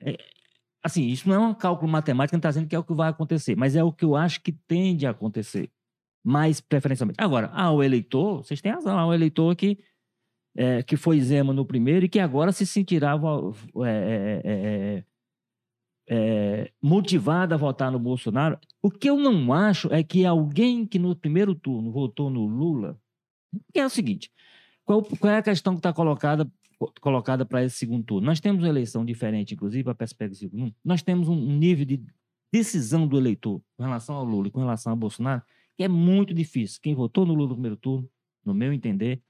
É, 0.00 0.18
assim, 0.82 1.06
isso 1.06 1.28
não 1.28 1.34
é 1.34 1.38
um 1.38 1.54
cálculo 1.54 1.90
matemático, 1.90 2.34
não 2.34 2.38
está 2.38 2.48
dizendo 2.48 2.68
que 2.68 2.74
é 2.74 2.78
o 2.78 2.84
que 2.84 2.94
vai 2.94 3.08
acontecer, 3.10 3.56
mas 3.56 3.76
é 3.76 3.84
o 3.84 3.92
que 3.92 4.04
eu 4.04 4.16
acho 4.16 4.42
que 4.42 4.52
tende 4.52 5.06
a 5.06 5.10
acontecer, 5.10 5.70
mais 6.24 6.60
preferencialmente. 6.60 7.20
Agora, 7.20 7.50
há 7.52 7.70
o 7.70 7.82
eleitor, 7.82 8.44
vocês 8.44 8.60
têm 8.60 8.72
razão, 8.72 8.98
há 8.98 9.06
o 9.06 9.14
eleitor 9.14 9.54
que, 9.54 9.78
é, 10.56 10.82
que 10.82 10.96
foi 10.96 11.20
Zema 11.20 11.52
no 11.52 11.64
primeiro 11.64 12.06
e 12.06 12.08
que 12.08 12.18
agora 12.18 12.52
se 12.52 12.66
sentirá 12.66 13.12
é, 13.84 14.40
é, 14.44 14.50
é, 14.98 15.04
é, 16.08 16.72
motivado 16.82 17.54
a 17.54 17.56
votar 17.56 17.90
no 17.92 17.98
Bolsonaro. 17.98 18.58
O 18.82 18.90
que 18.90 19.08
eu 19.08 19.16
não 19.16 19.52
acho 19.52 19.92
é 19.92 20.02
que 20.02 20.26
alguém 20.26 20.84
que 20.84 20.98
no 20.98 21.14
primeiro 21.14 21.54
turno 21.54 21.92
votou 21.92 22.28
no 22.28 22.44
Lula, 22.44 22.98
é 23.74 23.84
o 23.84 23.90
seguinte, 23.90 24.30
qual, 24.84 25.02
qual 25.02 25.32
é 25.32 25.38
a 25.38 25.42
questão 25.42 25.74
que 25.74 25.78
está 25.78 25.92
colocada 25.92 26.50
colocada 27.00 27.44
para 27.44 27.64
esse 27.64 27.76
segundo 27.76 28.04
turno. 28.04 28.26
Nós 28.26 28.40
temos 28.40 28.62
uma 28.62 28.68
eleição 28.68 29.04
diferente, 29.04 29.54
inclusive, 29.54 29.88
a 29.90 29.94
perspectiva. 29.94 30.52
Nós 30.84 31.02
temos 31.02 31.28
um 31.28 31.36
nível 31.36 31.84
de 31.84 32.02
decisão 32.52 33.06
do 33.06 33.18
eleitor 33.18 33.62
com 33.76 33.82
relação 33.82 34.14
ao 34.16 34.24
Lula 34.24 34.48
e 34.48 34.50
com 34.50 34.60
relação 34.60 34.92
ao 34.92 34.96
Bolsonaro 34.96 35.42
que 35.76 35.82
é 35.82 35.88
muito 35.88 36.34
difícil. 36.34 36.80
Quem 36.82 36.94
votou 36.94 37.26
no 37.26 37.34
Lula 37.34 37.48
no 37.48 37.54
primeiro 37.54 37.76
turno, 37.76 38.08
no 38.44 38.54
meu 38.54 38.72
entender, 38.72 39.22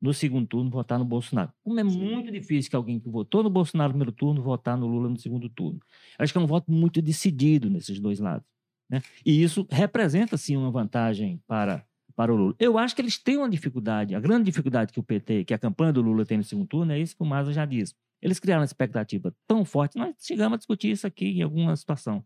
no 0.00 0.12
segundo 0.12 0.46
turno 0.46 0.70
votar 0.70 0.98
no 0.98 1.04
Bolsonaro. 1.04 1.52
Como 1.62 1.78
é 1.78 1.84
Sim. 1.84 1.98
muito 1.98 2.32
difícil 2.32 2.70
que 2.70 2.76
alguém 2.76 2.98
que 2.98 3.08
votou 3.08 3.42
no 3.42 3.50
Bolsonaro 3.50 3.90
no 3.90 3.98
primeiro 3.98 4.12
turno 4.12 4.42
votar 4.42 4.76
no 4.76 4.86
Lula 4.86 5.08
no 5.08 5.18
segundo 5.18 5.48
turno. 5.48 5.80
Acho 6.18 6.32
que 6.32 6.38
é 6.38 6.40
um 6.40 6.46
voto 6.46 6.72
muito 6.72 7.00
decidido 7.00 7.70
nesses 7.70 8.00
dois 8.00 8.18
lados. 8.18 8.46
Né? 8.90 9.00
E 9.24 9.42
isso 9.42 9.66
representa, 9.70 10.36
sim, 10.36 10.56
uma 10.56 10.70
vantagem 10.70 11.40
para 11.46 11.86
para 12.22 12.32
o 12.32 12.36
Lula. 12.36 12.54
Eu 12.58 12.78
acho 12.78 12.94
que 12.94 13.02
eles 13.02 13.18
têm 13.18 13.36
uma 13.36 13.50
dificuldade, 13.50 14.14
a 14.14 14.20
grande 14.20 14.44
dificuldade 14.44 14.92
que 14.92 15.00
o 15.00 15.02
PT, 15.02 15.44
que 15.44 15.52
a 15.52 15.58
campanha 15.58 15.92
do 15.92 16.00
Lula 16.00 16.24
tem 16.24 16.38
no 16.38 16.44
segundo 16.44 16.68
turno, 16.68 16.92
é 16.92 17.00
isso 17.00 17.16
que 17.16 17.22
o 17.22 17.26
Maza 17.26 17.52
já 17.52 17.64
disse. 17.64 17.94
Eles 18.20 18.38
criaram 18.38 18.60
uma 18.60 18.64
expectativa 18.64 19.34
tão 19.46 19.64
forte, 19.64 19.98
nós 19.98 20.14
chegamos 20.20 20.54
a 20.54 20.58
discutir 20.58 20.92
isso 20.92 21.04
aqui 21.04 21.26
em 21.26 21.42
alguma 21.42 21.74
situação. 21.74 22.24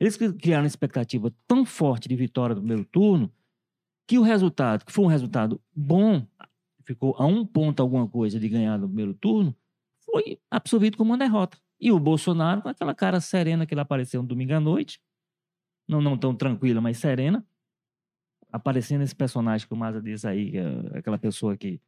Eles 0.00 0.16
criaram 0.16 0.64
uma 0.64 0.68
expectativa 0.68 1.32
tão 1.46 1.64
forte 1.64 2.08
de 2.08 2.16
vitória 2.16 2.54
do 2.54 2.60
primeiro 2.60 2.84
turno, 2.84 3.32
que 4.08 4.18
o 4.18 4.22
resultado, 4.22 4.84
que 4.84 4.92
foi 4.92 5.04
um 5.04 5.08
resultado 5.08 5.60
bom, 5.74 6.26
ficou 6.84 7.14
a 7.16 7.24
um 7.24 7.46
ponto 7.46 7.80
alguma 7.80 8.08
coisa 8.08 8.40
de 8.40 8.48
ganhar 8.48 8.76
no 8.76 8.88
primeiro 8.88 9.14
turno, 9.14 9.54
foi 10.04 10.40
absorvido 10.50 10.96
como 10.96 11.12
uma 11.12 11.18
derrota. 11.18 11.58
E 11.80 11.92
o 11.92 12.00
Bolsonaro, 12.00 12.62
com 12.62 12.68
aquela 12.68 12.94
cara 12.94 13.20
serena 13.20 13.64
que 13.66 13.74
ele 13.74 13.80
apareceu 13.80 14.20
no 14.20 14.28
domingo 14.28 14.54
à 14.54 14.58
noite, 14.58 15.00
não, 15.86 16.00
não 16.00 16.18
tão 16.18 16.34
tranquila, 16.34 16.80
mas 16.80 16.98
serena, 16.98 17.46
aparecendo 18.50 19.02
esse 19.02 19.14
personagem 19.14 19.66
que 19.66 19.74
o 19.74 19.76
Maza 19.76 20.00
diz 20.00 20.24
aí, 20.24 20.56
é 20.56 20.98
aquela 20.98 21.18
pessoa 21.18 21.56
que 21.56 21.80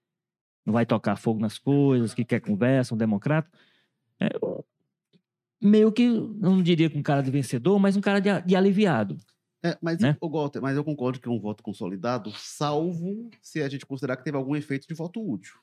não 0.65 0.73
vai 0.73 0.85
tocar 0.85 1.17
fogo 1.17 1.41
nas 1.41 1.59
coisas, 1.59 2.15
que 2.15 2.25
quer 2.25 2.41
conversa, 2.41 2.95
um 2.95 2.99
democrata. 2.99 3.51
É, 4.21 4.29
meio 5.61 5.91
que, 5.93 6.09
não 6.09 6.63
diria 6.63 6.91
com 6.91 6.99
um 6.99 7.03
cara 7.03 7.23
de 7.23 7.31
vencedor, 7.31 7.79
mas 7.79 7.97
um 7.97 8.01
cara 8.01 8.21
de, 8.21 8.29
de 8.43 8.57
aliviado. 8.57 9.17
É, 9.63 9.77
mas, 9.81 9.99
né? 9.99 10.17
eu, 10.21 10.31
Walter, 10.31 10.61
mas 10.61 10.77
eu 10.77 10.85
concordo 10.85 11.21
que 11.21 11.29
é 11.29 11.31
um 11.31 11.39
voto 11.41 11.63
consolidado, 11.63 12.31
salvo 12.35 13.29
se 13.43 13.63
a 13.63 13.69
gente 13.69 13.85
considerar 13.85 14.17
que 14.17 14.25
teve 14.25 14.37
algum 14.37 14.57
efeito 14.57 14.87
de 14.89 14.95
voto 14.95 15.21
útil. 15.21 15.55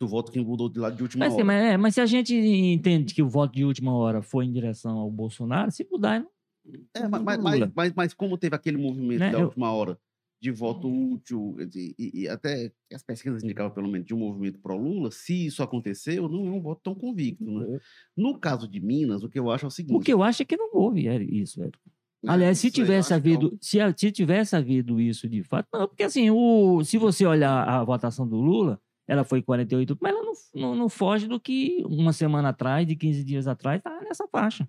Do 0.00 0.08
voto 0.08 0.32
que 0.32 0.40
mudou 0.40 0.68
de 0.68 0.80
lado 0.80 0.96
de 0.96 1.02
última 1.02 1.24
mas, 1.24 1.34
hora. 1.34 1.44
Mas, 1.44 1.64
é, 1.64 1.76
mas 1.76 1.94
se 1.94 2.00
a 2.00 2.06
gente 2.06 2.34
entende 2.34 3.14
que 3.14 3.22
o 3.22 3.28
voto 3.28 3.54
de 3.54 3.64
última 3.64 3.94
hora 3.94 4.20
foi 4.20 4.46
em 4.46 4.52
direção 4.52 4.98
ao 4.98 5.08
Bolsonaro, 5.08 5.70
se 5.70 5.86
mudar, 5.88 6.20
não 6.20 6.28
é, 6.94 7.08
mas, 7.08 7.22
mas, 7.22 7.72
mas, 7.74 7.92
mas, 7.94 8.14
como 8.14 8.38
teve 8.38 8.54
aquele 8.54 8.76
movimento 8.76 9.20
né? 9.20 9.30
da 9.30 9.38
eu... 9.38 9.46
última 9.46 9.72
hora 9.72 9.98
de 10.42 10.50
voto 10.50 10.88
útil, 10.88 11.56
e, 11.72 11.94
e, 11.96 12.28
até 12.28 12.72
as 12.92 13.00
pesquisas 13.00 13.44
indicavam 13.44 13.70
pelo 13.70 13.86
menos 13.86 14.04
de 14.04 14.12
um 14.12 14.18
movimento 14.18 14.58
pró-Lula, 14.58 15.08
se 15.12 15.46
isso 15.46 15.62
aconteceu, 15.62 16.28
não 16.28 16.48
é 16.48 16.50
um 16.50 16.60
voto 16.60 16.80
tão 16.82 16.96
convicto. 16.96 17.44
Né? 17.44 17.78
No 18.16 18.36
caso 18.36 18.66
de 18.66 18.80
Minas, 18.80 19.22
o 19.22 19.28
que 19.28 19.38
eu 19.38 19.52
acho 19.52 19.66
é 19.66 19.68
o 19.68 19.70
seguinte. 19.70 19.96
O 19.96 20.00
que 20.00 20.12
eu 20.12 20.20
acho 20.20 20.42
é 20.42 20.44
que 20.44 20.56
não 20.56 20.68
houve 20.72 21.06
isso, 21.30 21.62
Érico. 21.62 21.78
É, 22.24 22.28
Aliás, 22.28 22.58
se 22.58 22.72
tivesse 22.72 23.14
havido, 23.14 23.56
se, 23.60 23.78
se 23.96 24.10
tivesse 24.10 24.56
havido 24.56 25.00
isso 25.00 25.28
de 25.28 25.44
fato, 25.44 25.68
não, 25.72 25.86
porque 25.86 26.02
assim, 26.02 26.28
o, 26.30 26.82
se 26.84 26.98
você 26.98 27.24
olhar 27.24 27.62
a 27.62 27.84
votação 27.84 28.26
do 28.26 28.36
Lula, 28.36 28.80
ela 29.06 29.22
foi 29.22 29.42
48, 29.42 29.96
mas 30.00 30.12
ela 30.12 30.24
não, 30.24 30.32
não, 30.54 30.74
não 30.74 30.88
foge 30.88 31.28
do 31.28 31.38
que 31.38 31.84
uma 31.84 32.12
semana 32.12 32.48
atrás, 32.48 32.84
de 32.84 32.96
15 32.96 33.22
dias 33.22 33.46
atrás, 33.46 33.78
está 33.78 34.00
nessa 34.00 34.26
faixa. 34.26 34.68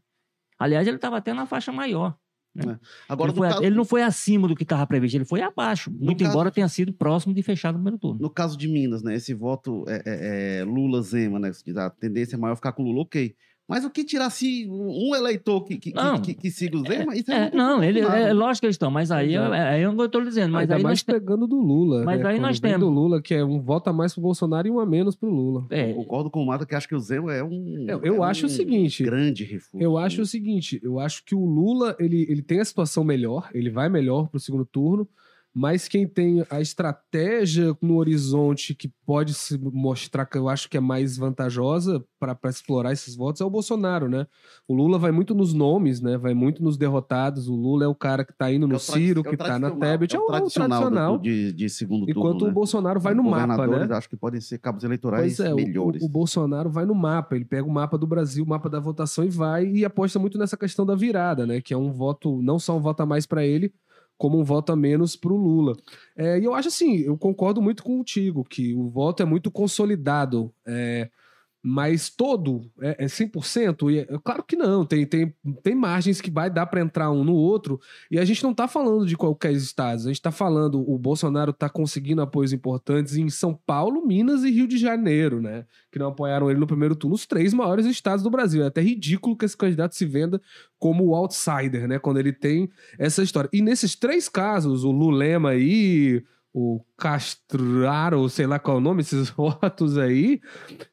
Aliás, 0.64 0.88
ele 0.88 0.96
estava 0.96 1.18
até 1.18 1.34
na 1.34 1.46
faixa 1.46 1.74
maior. 1.74 2.16
Né? 2.56 2.80
É. 2.80 2.86
Agora, 3.10 3.32
ele, 3.32 3.38
foi, 3.38 3.50
caso... 3.50 3.64
ele, 3.64 3.76
não 3.76 3.84
foi 3.84 4.02
acima 4.02 4.48
do 4.48 4.56
que 4.56 4.64
estava 4.64 4.88
previsto, 4.88 5.16
ele 5.18 5.26
foi 5.26 5.42
abaixo, 5.42 5.92
muito 5.92 6.20
caso... 6.20 6.32
embora 6.32 6.52
tenha 6.52 6.68
sido 6.70 6.94
próximo 6.94 7.34
de 7.34 7.42
fechar 7.42 7.74
no 7.74 7.80
primeiro 7.80 7.98
turno. 7.98 8.22
No 8.22 8.30
caso 8.30 8.58
de 8.58 8.68
Minas, 8.68 9.04
né, 9.04 9.16
esse 9.16 9.34
voto 9.34 9.84
é, 9.88 10.04
é, 10.06 10.60
é 10.60 10.64
Lula-Zema, 10.64 11.40
né, 11.40 11.52
a 11.78 11.90
tendência 11.90 12.38
maior 12.38 12.54
é 12.54 12.56
ficar 12.56 12.72
com 12.72 12.84
Lula, 12.84 13.02
ok. 13.02 13.36
Mas 13.68 13.86
o 13.86 13.90
que 13.90 14.04
tirasse 14.04 14.68
um 14.70 15.16
eleitor 15.16 15.64
que, 15.64 15.78
que, 15.78 15.94
não, 15.94 16.20
que, 16.20 16.34
que, 16.34 16.52
siga 16.52 16.78
o 16.78 16.86
Zema, 16.86 17.16
isso 17.16 17.32
é, 17.32 17.48
é 17.48 17.52
Não, 17.56 17.82
ele, 17.82 18.02
é, 18.02 18.34
lógico 18.34 18.62
que 18.62 18.66
eles 18.66 18.76
estão, 18.76 18.92
mas 18.92 19.10
aí, 19.10 19.36
é, 19.36 19.40
aí 19.40 19.82
eu 19.82 19.94
não 19.94 20.06
estou 20.06 20.22
dizendo. 20.22 20.52
Mas 20.52 20.64
Ainda 20.64 20.76
aí 20.76 20.84
mais 20.84 21.00
nós 21.00 21.04
pegando 21.04 21.48
do 21.48 21.56
Lula. 21.56 22.04
Mas 22.04 22.20
né? 22.20 22.28
aí 22.28 22.36
Quando 22.36 22.42
nós 22.42 22.60
temos. 22.60 22.80
do 22.82 22.90
Lula, 22.90 23.22
que 23.22 23.34
é 23.34 23.44
um 23.44 23.62
voto 23.62 23.90
a 23.90 23.94
mais 23.94 24.14
pro 24.14 24.22
Bolsonaro 24.22 24.68
e 24.68 24.72
um 24.72 24.80
a 24.80 24.86
menos 24.86 25.16
pro 25.16 25.30
Lula. 25.30 25.66
É. 25.70 25.92
Eu 25.92 25.96
concordo 25.96 26.30
com 26.30 26.44
o 26.44 26.46
Mata 26.46 26.66
que 26.66 26.76
acho 26.76 26.88
que 26.88 26.96
o 26.96 27.00
Zema 27.00 27.34
é 27.34 27.44
um. 27.44 27.86
Eu, 27.88 28.02
eu 28.04 28.24
é 28.24 28.30
acho 28.30 28.46
um 28.46 28.48
o 28.48 28.52
seguinte. 28.52 29.02
Grande 29.04 29.46
refúgio. 29.46 29.82
Eu 29.82 29.98
acho 29.98 30.22
o 30.22 30.26
seguinte: 30.26 30.80
eu 30.84 31.00
acho 31.00 31.24
que 31.24 31.34
o 31.34 31.46
Lula 31.46 31.96
ele, 32.00 32.26
ele 32.30 32.42
tem 32.42 32.60
a 32.60 32.66
situação 32.66 33.04
melhor, 33.04 33.50
ele 33.54 33.70
vai 33.70 33.88
melhor 33.88 34.28
pro 34.28 34.40
segundo 34.40 34.66
turno 34.66 35.08
mas 35.54 35.88
quem 35.88 36.08
tem 36.08 36.44
a 36.50 36.60
estratégia 36.60 37.78
no 37.80 37.98
horizonte 37.98 38.74
que 38.74 38.92
pode 39.06 39.36
se 39.36 39.56
mostrar 39.58 40.26
que 40.26 40.36
eu 40.36 40.50
acho 40.50 40.68
que 40.68 40.78
é 40.78 40.80
mais 40.80 41.16
vantajosa 41.16 42.04
para 42.20 42.36
explorar 42.50 42.92
esses 42.92 43.16
votos 43.16 43.40
é 43.40 43.46
o 43.46 43.50
Bolsonaro, 43.50 44.10
né? 44.10 44.26
O 44.68 44.74
Lula 44.74 44.98
vai 44.98 45.12
muito 45.12 45.36
nos 45.36 45.54
nomes, 45.54 46.02
né? 46.02 46.18
Vai 46.18 46.34
muito 46.34 46.64
nos 46.64 46.76
derrotados. 46.76 47.48
O 47.48 47.56
Lula 47.56 47.86
é 47.86 47.88
o 47.88 47.94
cara 47.94 48.26
que 48.26 48.32
está 48.32 48.52
indo 48.52 48.68
no 48.68 48.78
é 48.78 48.80
Ciro, 48.80 49.22
é 49.22 49.24
que 49.24 49.36
está 49.36 49.60
na 49.60 49.70
Tebet, 49.70 50.16
é, 50.16 50.18
é 50.18 50.22
o, 50.22 50.26
tradicional, 50.26 50.82
tradicional. 50.82 51.18
Do, 51.18 51.24
de, 51.24 51.54
de, 51.54 51.70
segundo 51.70 52.06
turno. 52.08 52.20
Enquanto 52.20 52.46
né? 52.46 52.52
o 52.52 52.54
Bolsonaro 52.54 53.00
vai 53.00 53.14
no 53.14 53.24
mapa, 53.24 53.68
né? 53.68 53.96
acho 53.96 54.10
que 54.10 54.18
podem 54.18 54.42
ser 54.42 54.58
cabos 54.58 54.84
eleitorais 54.84 55.40
é, 55.40 55.54
melhores. 55.54 56.02
O, 56.02 56.06
o, 56.06 56.10
Bolsonaro 56.10 56.70
vai 56.70 56.86
no 56.86 56.96
mapa, 56.96 57.36
ele 57.36 57.46
pega 57.46 57.68
o 57.68 57.72
mapa 57.72 57.96
do 57.96 58.08
Brasil, 58.08 58.44
o 58.44 58.48
mapa 58.48 58.70
da 58.70 58.80
votação 58.80 59.24
e 59.24 59.30
vai 59.30 59.68
e 59.68 59.86
aposta 59.86 60.18
muito 60.18 60.40
nessa 60.40 60.58
questão 60.58 60.84
da 60.84 60.96
virada, 60.96 61.46
né? 61.46 61.62
Que 61.62 61.76
é 61.76 61.78
um 61.78 61.92
voto, 61.92 62.42
não 62.42 62.58
só 62.58 62.76
um 62.76 62.82
voto 62.82 63.02
a 63.02 63.06
mais 63.06 63.28
para 63.28 63.46
ele, 63.46 63.72
como 64.18 64.40
um 64.40 64.44
voto 64.44 64.72
a 64.72 64.76
menos 64.76 65.16
para 65.16 65.34
o 65.34 65.38
Lula. 65.38 65.76
É, 66.16 66.40
e 66.40 66.46
eu 66.46 66.54
acho 66.54 66.68
assim, 66.68 66.98
eu 66.98 67.18
concordo 67.18 67.62
muito 67.62 67.84
contigo, 67.84 68.44
que 68.44 68.74
o 68.74 68.90
voto 68.90 69.22
é 69.24 69.26
muito 69.26 69.52
consolidado. 69.52 70.54
É, 70.66 71.10
mas 71.66 72.10
todo 72.10 72.70
é, 72.82 73.06
é 73.06 73.08
100%? 73.08 73.90
E 73.90 74.00
é, 74.00 74.08
claro 74.22 74.44
que 74.44 74.58
não, 74.58 74.86
tem, 74.86 75.06
tem, 75.06 75.34
tem 75.64 75.74
margens 75.74 76.20
que 76.20 76.30
vai 76.30 76.50
dar 76.50 76.66
para 76.66 76.82
entrar 76.82 77.10
um 77.10 77.24
no 77.24 77.34
outro, 77.34 77.80
e 78.12 78.20
a 78.20 78.26
gente 78.26 78.44
não 78.44 78.52
está 78.52 78.68
falando 78.68 79.06
de 79.06 79.16
qualquer 79.16 79.54
estado, 79.54 80.02
a 80.02 80.08
gente 80.08 80.16
está 80.16 80.32
falando, 80.32 80.84
o 80.86 81.00
Bolsonaro 81.00 81.52
está 81.52 81.70
conseguindo 81.70 82.22
apoios 82.22 82.52
importantes 82.52 83.16
em 83.16 83.30
São 83.30 83.58
Paulo, 83.66 84.06
Minas 84.06 84.44
e 84.44 84.52
Rio 84.52 84.68
de 84.68 84.78
Janeiro, 84.78 85.42
né? 85.42 85.66
Que 85.90 85.98
não 85.98 86.08
apoiaram 86.08 86.52
ele 86.52 86.60
no 86.60 86.68
primeiro 86.68 86.96
turno, 86.96 87.16
os 87.16 87.26
três 87.26 87.54
maiores 87.54 87.86
estados 87.86 88.24
do 88.24 88.30
Brasil. 88.30 88.64
É 88.64 88.68
até 88.68 88.82
ridículo 88.82 89.38
que 89.38 89.46
esse 89.46 89.56
candidato 89.56 89.96
se 89.96 90.06
venda 90.06 90.42
como 90.78 91.06
o 91.06 91.16
outsider, 91.16 91.88
né? 91.88 91.98
Quando 91.98 92.20
ele 92.20 92.34
tem 92.34 92.70
essa 93.00 93.24
história. 93.24 93.50
E 93.54 93.62
nesses 93.62 93.96
três 93.96 94.28
casos, 94.28 94.84
o 94.84 94.92
Lulema 94.92 95.52
aí, 95.52 96.22
o 96.54 96.80
Castraro, 96.96 98.30
sei 98.30 98.46
lá 98.46 98.60
qual 98.60 98.78
é 98.78 98.80
o 98.80 98.84
nome, 98.84 99.02
esses 99.02 99.30
votos 99.32 99.98
aí, 99.98 100.40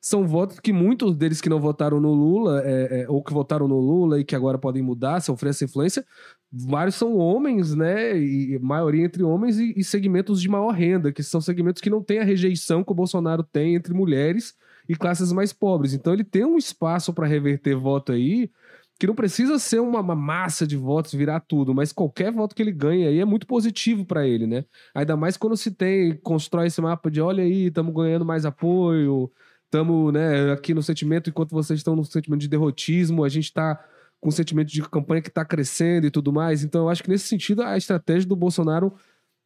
são 0.01 0.27
votos 0.27 0.59
que 0.59 0.73
muitos 0.73 1.15
deles 1.15 1.41
que 1.41 1.51
não 1.51 1.61
votaram 1.61 2.01
no 2.01 2.15
Lula, 2.15 2.63
é, 2.65 3.03
é, 3.03 3.11
ou 3.11 3.23
que 3.23 3.33
votaram 3.33 3.69
no 3.69 3.79
Lula 3.79 4.19
e 4.19 4.25
que 4.25 4.35
agora 4.35 4.57
podem 4.57 4.83
mudar, 4.83 5.21
sofrer 5.21 5.51
essa 5.51 5.65
influência, 5.65 6.05
vários 6.51 6.95
são 6.95 7.17
homens, 7.17 7.75
né, 7.75 8.19
e 8.19 8.59
maioria 8.59 9.05
entre 9.05 9.23
homens 9.23 9.59
e, 9.59 9.75
e 9.77 9.85
segmentos 9.85 10.41
de 10.41 10.49
maior 10.49 10.71
renda, 10.71 11.13
que 11.13 11.23
são 11.23 11.43
segmentos 11.43 11.83
que 11.83 11.91
não 11.91 12.03
têm 12.03 12.21
a 12.21 12.25
rejeição 12.25 12.83
que 12.83 12.93
o 12.93 12.95
Bolsonaro 12.95 13.43
tem 13.43 13.75
entre 13.75 13.93
mulheres 13.93 14.55
e 14.89 14.97
classes 14.97 15.31
mais 15.31 15.53
pobres. 15.53 15.93
Então 15.93 16.13
ele 16.15 16.25
tem 16.25 16.45
um 16.45 16.57
espaço 16.57 17.13
para 17.13 17.27
reverter 17.27 17.77
voto 17.77 18.13
aí, 18.13 18.51
que 19.01 19.07
não 19.07 19.15
precisa 19.15 19.59
ser 19.59 19.81
uma, 19.81 19.99
uma, 19.99 20.15
massa 20.15 20.67
de 20.67 20.77
votos 20.77 21.15
virar 21.15 21.41
tudo, 21.41 21.75
mas 21.75 21.91
qualquer 21.91 22.31
voto 22.31 22.55
que 22.55 22.61
ele 22.61 22.71
ganha 22.71 23.09
aí 23.09 23.19
é 23.19 23.25
muito 23.25 23.47
positivo 23.47 24.05
para 24.05 24.29
ele, 24.29 24.47
né? 24.47 24.63
Ainda 24.95 25.17
mais 25.17 25.39
quando 25.39 25.57
se 25.57 25.71
tem, 25.71 26.15
constrói 26.17 26.67
esse 26.67 26.83
mapa 26.83 27.11
de 27.11 27.19
olha 27.19 27.43
aí, 27.43 27.69
estamos 27.69 27.95
ganhando 27.95 28.27
mais 28.27 28.45
apoio, 28.45 29.33
estamos 29.65 30.13
né, 30.13 30.53
aqui 30.53 30.75
no 30.75 30.83
sentimento, 30.83 31.31
enquanto 31.31 31.53
vocês 31.53 31.81
estão 31.81 31.97
no 31.97 32.05
sentimento 32.05 32.43
de 32.43 32.49
derrotismo, 32.49 33.25
a 33.25 33.31
gente 33.31 33.45
está 33.45 33.83
com 34.21 34.29
um 34.29 34.33
sentimento 34.33 34.69
de 34.69 34.83
campanha 34.83 35.23
que 35.23 35.29
está 35.29 35.47
crescendo 35.47 36.07
e 36.07 36.11
tudo 36.11 36.31
mais. 36.31 36.63
Então, 36.63 36.83
eu 36.83 36.89
acho 36.91 37.03
que 37.03 37.09
nesse 37.09 37.27
sentido, 37.27 37.63
a 37.63 37.79
estratégia 37.79 38.29
do 38.29 38.37
Bolsonaro 38.37 38.93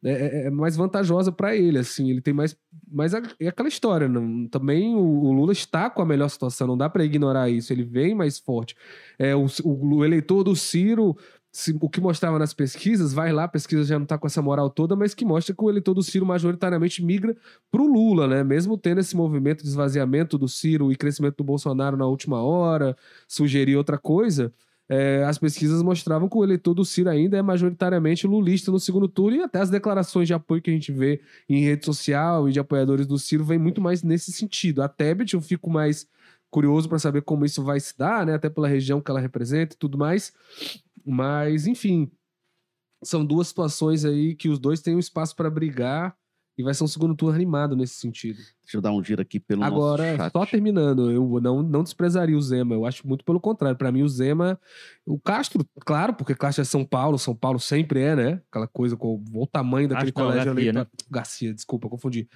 é, 0.05 0.11
é- 0.11 0.47
é 0.47 0.49
mais 0.51 0.75
vantajosa 0.77 1.31
para 1.31 1.55
ele, 1.55 1.77
assim, 1.79 2.09
ele 2.11 2.21
tem 2.21 2.33
mais, 2.33 2.55
mais 2.91 3.13
a- 3.15 3.21
é 3.39 3.47
aquela 3.47 3.67
história, 3.69 4.07
não- 4.07 4.47
também 4.47 4.95
o, 4.95 4.99
o 4.99 5.31
Lula 5.33 5.51
está 5.53 5.89
com 5.89 6.01
a 6.01 6.05
melhor 6.05 6.29
situação, 6.29 6.67
não 6.67 6.77
dá 6.77 6.89
para 6.89 7.03
ignorar 7.03 7.49
isso, 7.49 7.73
ele 7.73 7.83
vem 7.83 8.15
mais 8.15 8.37
forte. 8.39 8.75
É, 9.19 9.35
o, 9.35 9.45
o- 9.63 9.95
o 9.97 10.05
eleitor 10.05 10.43
do 10.43 10.55
Ciro, 10.55 11.17
se- 11.51 11.77
o 11.81 11.89
que 11.89 12.01
mostrava 12.01 12.37
nas 12.37 12.53
pesquisas, 12.53 13.13
vai 13.13 13.31
lá, 13.31 13.45
a 13.45 13.47
pesquisa 13.47 13.83
já 13.85 13.97
não 13.97 14.05
tá 14.05 14.17
com 14.17 14.27
essa 14.27 14.41
moral 14.41 14.69
toda, 14.69 14.95
mas 14.95 15.13
que 15.15 15.23
mostra 15.25 15.55
que 15.55 15.63
o 15.63 15.69
eleitor 15.69 15.93
do 15.93 16.03
Ciro 16.03 16.25
majoritariamente 16.25 17.03
migra 17.03 17.35
pro 17.71 17.85
Lula, 17.87 18.27
né? 18.27 18.43
Mesmo 18.43 18.77
tendo 18.77 18.99
esse 18.99 19.15
movimento 19.15 19.63
de 19.63 19.69
esvaziamento 19.69 20.37
do 20.37 20.47
Ciro 20.49 20.91
e 20.91 20.95
crescimento 20.97 21.37
do 21.37 21.43
Bolsonaro 21.45 21.95
na 21.97 22.05
última 22.05 22.41
hora, 22.43 22.95
sugerir 23.27 23.75
outra 23.77 23.97
coisa, 23.97 24.53
é, 24.87 25.23
as 25.23 25.37
pesquisas 25.37 25.81
mostravam 25.81 26.29
que 26.29 26.37
o 26.37 26.43
eleitor 26.43 26.73
do 26.73 26.85
Ciro 26.85 27.09
ainda 27.09 27.37
é 27.37 27.41
majoritariamente 27.41 28.27
lulista 28.27 28.71
no 28.71 28.79
segundo 28.79 29.07
turno 29.07 29.37
e 29.37 29.41
até 29.41 29.59
as 29.59 29.69
declarações 29.69 30.27
de 30.27 30.33
apoio 30.33 30.61
que 30.61 30.69
a 30.69 30.73
gente 30.73 30.91
vê 30.91 31.21
em 31.49 31.63
rede 31.63 31.85
social 31.85 32.47
e 32.47 32.51
de 32.51 32.59
apoiadores 32.59 33.07
do 33.07 33.17
Ciro 33.17 33.43
vem 33.43 33.57
muito 33.57 33.81
mais 33.81 34.03
nesse 34.03 34.31
sentido. 34.31 34.83
A 34.83 34.87
Tebet 34.87 35.33
eu 35.33 35.41
fico 35.41 35.69
mais 35.69 36.07
curioso 36.51 36.87
para 36.87 36.99
saber 36.99 37.21
como 37.23 37.45
isso 37.45 37.63
vai 37.63 37.79
se 37.79 37.97
dar, 37.97 38.25
né? 38.25 38.35
Até 38.35 38.49
pela 38.49 38.67
região 38.67 39.01
que 39.01 39.09
ela 39.09 39.19
representa 39.19 39.75
e 39.75 39.77
tudo 39.77 39.97
mais. 39.97 40.31
Mas, 41.03 41.65
enfim, 41.67 42.09
são 43.03 43.25
duas 43.25 43.47
situações 43.47 44.05
aí 44.05 44.35
que 44.35 44.49
os 44.49 44.59
dois 44.59 44.81
têm 44.81 44.95
um 44.95 44.99
espaço 44.99 45.35
para 45.35 45.49
brigar 45.49 46.15
e 46.57 46.63
vai 46.63 46.73
ser 46.73 46.83
um 46.83 46.87
segundo 46.87 47.15
turno 47.15 47.35
animado 47.35 47.75
nesse 47.75 47.95
sentido. 47.95 48.37
Deixa 48.61 48.77
eu 48.77 48.81
dar 48.81 48.91
um 48.91 49.03
giro 49.03 49.21
aqui 49.21 49.39
pelo 49.39 49.63
Agora, 49.63 50.03
nosso 50.03 50.17
chat. 50.17 50.31
só 50.31 50.45
terminando, 50.45 51.11
eu 51.11 51.39
não, 51.41 51.61
não 51.61 51.83
desprezaria 51.83 52.35
o 52.35 52.41
Zema. 52.41 52.73
Eu 52.73 52.85
acho 52.85 53.05
muito 53.07 53.23
pelo 53.25 53.39
contrário. 53.39 53.77
Para 53.77 53.91
mim, 53.91 54.01
o 54.01 54.09
Zema. 54.09 54.59
O 55.05 55.19
Castro, 55.19 55.63
claro, 55.81 56.13
porque 56.13 56.33
Castro 56.33 56.61
é 56.61 56.65
São 56.65 56.83
Paulo, 56.83 57.19
São 57.19 57.35
Paulo 57.35 57.59
sempre 57.59 57.99
é, 57.99 58.15
né? 58.15 58.41
Aquela 58.49 58.67
coisa 58.67 58.95
com 58.95 59.23
o 59.33 59.45
tamanho 59.45 59.87
daquele 59.87 60.11
Castro 60.11 60.23
não, 60.23 60.31
colégio 60.31 60.53
Garcia, 60.53 60.69
eleitoral. 60.69 60.87
Garcia, 61.11 61.53
desculpa, 61.53 61.89
confundi. 61.89 62.27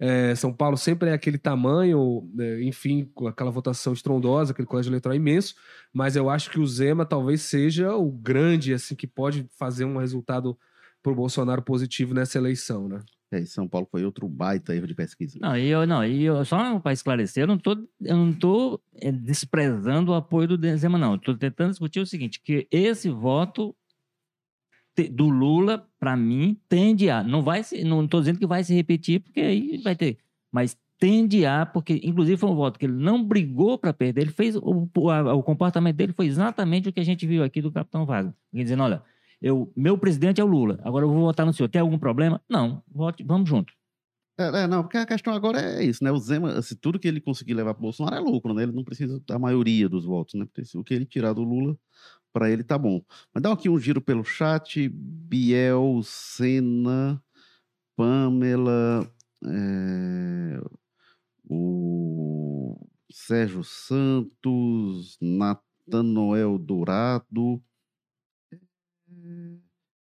É, 0.00 0.34
São 0.34 0.52
Paulo 0.52 0.76
sempre 0.76 1.10
é 1.10 1.12
aquele 1.12 1.38
tamanho, 1.38 2.28
né, 2.34 2.62
enfim, 2.62 3.08
com 3.14 3.28
aquela 3.28 3.50
votação 3.50 3.92
estrondosa, 3.92 4.52
aquele 4.52 4.66
colégio 4.66 4.90
eleitoral 4.90 5.14
imenso. 5.14 5.54
Mas 5.92 6.16
eu 6.16 6.28
acho 6.28 6.50
que 6.50 6.58
o 6.58 6.66
Zema 6.66 7.06
talvez 7.06 7.42
seja 7.42 7.94
o 7.94 8.10
grande, 8.10 8.74
assim, 8.74 8.96
que 8.96 9.06
pode 9.06 9.46
fazer 9.56 9.84
um 9.84 9.98
resultado 9.98 10.58
pro 11.02 11.14
Bolsonaro 11.14 11.62
positivo 11.62 12.12
nessa 12.12 12.38
eleição, 12.38 12.88
né? 12.88 13.00
É, 13.30 13.44
São 13.44 13.66
Paulo 13.66 13.88
foi 13.90 14.04
outro 14.04 14.28
baita 14.28 14.74
erro 14.74 14.86
de 14.86 14.94
pesquisa. 14.94 15.38
Não, 15.40 15.56
e 15.56 15.66
eu, 15.66 15.86
não, 15.86 16.04
e 16.04 16.24
eu, 16.24 16.44
só 16.44 16.78
para 16.78 16.92
esclarecer, 16.92 17.42
eu 17.42 17.46
não 17.48 17.58
tô, 17.58 17.72
eu 18.00 18.16
não 18.16 18.32
tô 18.32 18.80
eh, 18.94 19.10
desprezando 19.10 20.12
o 20.12 20.14
apoio 20.14 20.46
do 20.46 20.76
Zema, 20.76 20.96
não. 20.96 21.18
Tô 21.18 21.36
tentando 21.36 21.70
discutir 21.70 22.00
o 22.00 22.06
seguinte, 22.06 22.40
que 22.40 22.68
esse 22.70 23.08
voto 23.08 23.74
do 25.10 25.28
Lula, 25.28 25.86
para 25.98 26.16
mim, 26.16 26.58
tende 26.68 27.10
a, 27.10 27.22
não 27.22 27.42
vai 27.42 27.62
se, 27.62 27.84
não 27.84 28.06
tô 28.06 28.20
dizendo 28.20 28.38
que 28.38 28.46
vai 28.46 28.64
se 28.64 28.74
repetir, 28.74 29.20
porque 29.20 29.40
aí 29.40 29.78
vai 29.78 29.94
ter, 29.94 30.16
mas 30.50 30.78
tende 30.98 31.44
a, 31.44 31.66
porque 31.66 32.00
inclusive 32.02 32.38
foi 32.38 32.48
um 32.48 32.54
voto 32.54 32.78
que 32.78 32.86
ele 32.86 32.94
não 32.94 33.22
brigou 33.22 33.78
para 33.78 33.92
perder, 33.92 34.22
ele 34.22 34.30
fez, 34.30 34.56
o, 34.56 34.88
o, 34.94 35.42
comportamento 35.42 35.96
dele 35.96 36.12
foi 36.12 36.26
exatamente 36.26 36.88
o 36.88 36.92
que 36.92 37.00
a 37.00 37.04
gente 37.04 37.26
viu 37.26 37.42
aqui 37.42 37.60
do 37.60 37.70
Capitão 37.70 38.06
Wagner. 38.06 38.32
Dizendo, 38.52 38.84
olha, 38.84 39.02
eu, 39.40 39.72
meu 39.76 39.98
presidente 39.98 40.40
é 40.40 40.44
o 40.44 40.46
Lula, 40.46 40.78
agora 40.82 41.04
eu 41.04 41.10
vou 41.10 41.22
votar 41.22 41.44
no 41.46 41.52
senhor, 41.52 41.68
tem 41.68 41.80
algum 41.80 41.98
problema? 41.98 42.40
Não, 42.48 42.82
vote, 42.88 43.22
vamos 43.24 43.48
junto. 43.48 43.72
É, 44.38 44.64
é, 44.64 44.66
não, 44.66 44.82
porque 44.82 44.98
a 44.98 45.06
questão 45.06 45.32
agora 45.32 45.60
é 45.60 45.82
isso, 45.82 46.04
né? 46.04 46.12
O 46.12 46.18
Zema, 46.18 46.60
se 46.60 46.76
tudo 46.76 46.98
que 46.98 47.08
ele 47.08 47.22
conseguir 47.22 47.54
levar 47.54 47.72
pro 47.72 47.82
Bolsonaro 47.82 48.16
é 48.16 48.20
lucro, 48.20 48.52
né? 48.52 48.64
Ele 48.64 48.72
não 48.72 48.84
precisa 48.84 49.18
da 49.26 49.38
maioria 49.38 49.88
dos 49.88 50.04
votos, 50.04 50.34
né? 50.34 50.44
Porque 50.44 50.76
o 50.76 50.84
que 50.84 50.92
ele 50.92 51.06
tirar 51.06 51.32
do 51.32 51.42
Lula, 51.42 51.74
para 52.34 52.50
ele 52.50 52.62
tá 52.62 52.76
bom. 52.76 53.02
Mas 53.32 53.42
dá 53.42 53.50
aqui 53.50 53.68
um 53.70 53.78
giro 53.78 53.98
pelo 53.98 54.22
chat. 54.24 54.90
Biel, 54.90 56.02
Senna, 56.04 57.22
Pamela, 57.96 59.10
é, 59.46 60.60
o 61.48 62.78
Sérgio 63.10 63.64
Santos, 63.64 65.16
Natanoel 65.20 66.58
Dourado, 66.58 67.62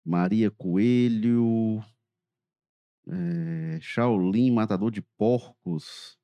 Maria 0.05 0.51
Coelho, 0.51 1.83
é, 3.09 3.79
Shaolin, 3.81 4.53
matador 4.53 4.91
de 4.91 5.03
porcos, 5.03 6.19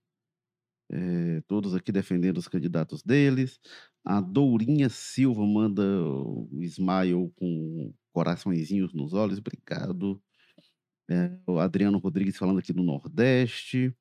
é, 0.90 1.40
todos 1.42 1.74
aqui 1.74 1.90
defendendo 1.90 2.38
os 2.38 2.48
candidatos 2.48 3.02
deles. 3.02 3.60
A 4.04 4.20
Dourinha 4.20 4.88
Silva 4.88 5.44
manda 5.46 5.82
o 5.82 6.62
smile 6.62 7.32
com 7.36 7.94
coraçõezinhos 8.12 8.92
nos 8.92 9.12
olhos, 9.12 9.38
obrigado. 9.38 10.22
É, 11.10 11.38
o 11.46 11.58
Adriano 11.58 11.98
Rodrigues 11.98 12.36
falando 12.36 12.58
aqui 12.58 12.72
do 12.72 12.82
Nordeste. 12.82 13.94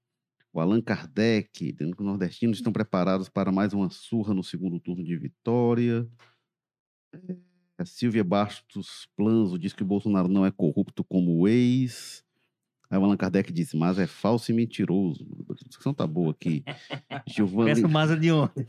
O 0.54 0.60
Allan 0.60 0.82
Kardec, 0.82 1.72
dizendo 1.72 1.96
que 1.96 2.02
os 2.02 2.08
nordestinos 2.08 2.58
estão 2.58 2.74
preparados 2.74 3.30
para 3.30 3.54
mais 3.54 3.72
uma 3.74 3.90
surra 3.90 4.34
no 4.34 4.44
segundo 4.44 4.80
turno 4.82 5.04
de 5.04 5.18
vitória. 5.18 6.06
É, 7.14 7.38
a 7.82 7.86
Silvia 7.86 8.24
Bastos 8.24 9.08
Planzo 9.16 9.58
diz 9.60 9.74
que 9.74 9.84
o 9.84 9.86
Bolsonaro 9.86 10.28
não 10.28 10.46
é 10.46 10.52
corrupto 10.52 11.04
como 11.04 11.38
o 11.40 11.48
ex. 11.48 12.24
Aí 12.90 13.00
o 13.00 13.06
Allan 13.06 13.16
Kardec 13.16 13.54
disse, 13.54 13.78
mas 13.78 13.98
é 13.98 14.06
falso 14.06 14.52
e 14.52 14.54
mentiroso. 14.54 15.26
A 15.50 15.54
discussão 15.68 15.94
tá 15.94 16.06
boa 16.06 16.32
aqui. 16.32 16.62
Gilvan, 17.26 17.64
Parece 17.64 17.82
Li- 17.82 17.88
o 17.88 17.90
Maza 17.90 18.18
de 18.18 18.30
ontem. 18.34 18.66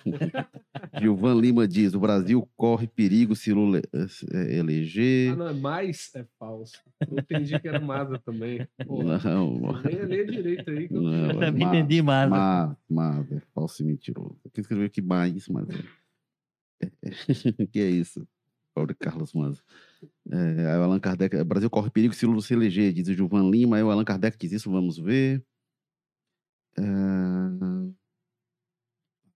Gilvan 1.01 1.41
Lima 1.41 1.67
diz, 1.67 1.93
o 1.95 1.99
Brasil 2.01 2.49
corre 2.57 2.87
perigo 2.87 3.35
se 3.35 3.53
Lula 3.53 3.79
eh, 3.79 4.07
eh, 4.33 4.59
eleger. 4.59 5.33
Ah, 5.33 5.37
não, 5.37 5.49
é 5.49 5.53
mais 5.53 6.11
é 6.15 6.25
falso. 6.39 6.79
Eu 7.11 7.19
entendi 7.19 7.59
que 7.59 7.67
era 7.67 7.81
Maza 7.81 8.17
também. 8.25 8.65
Pô, 8.87 9.03
Não, 9.03 9.73
Leia, 9.83 10.05
leia 10.07 10.25
direito 10.27 10.71
aí. 10.71 10.87
que 10.89 10.95
eu- 10.95 11.03
não, 11.03 11.13
Eu 11.13 11.31
é 11.31 11.47
também 11.47 11.67
ma- 11.67 11.77
entendi 11.77 12.01
Maza. 12.03 12.31
Mas, 12.31 12.77
mas 12.89 13.33
é 13.33 13.41
falso 13.53 13.83
e 13.83 13.87
mentiroso. 13.87 14.39
Aqui 14.47 14.61
escreveu 14.61 14.87
aqui 14.87 15.03
mais, 15.03 15.49
mas 15.49 15.67
é. 15.69 16.87
é- 16.87 16.91
que 17.73 17.81
é 17.81 17.91
isso? 17.91 18.25
Pobre 18.75 18.95
Carlos 18.95 19.33
Manza. 19.33 19.63
É, 20.31 20.67
aí 20.67 20.79
o 20.79 20.83
Allan 20.83 20.99
Kardec, 21.01 21.37
o 21.37 21.45
Brasil 21.45 21.69
corre 21.69 21.91
perigo 21.91 22.15
se 22.15 22.25
Lula 22.27 22.41
se 22.41 22.55
eleger, 22.55 22.93
diz 22.93 23.09
o 23.09 23.15
Gilvan 23.15 23.51
Lima. 23.51 23.77
Aí 23.77 23.83
o 23.83 23.91
Allan 23.91 24.05
Kardec 24.05 24.37
diz 24.39 24.53
isso, 24.53 24.71
vamos 24.71 24.99
ver. 24.99 25.45
É, 26.79 26.83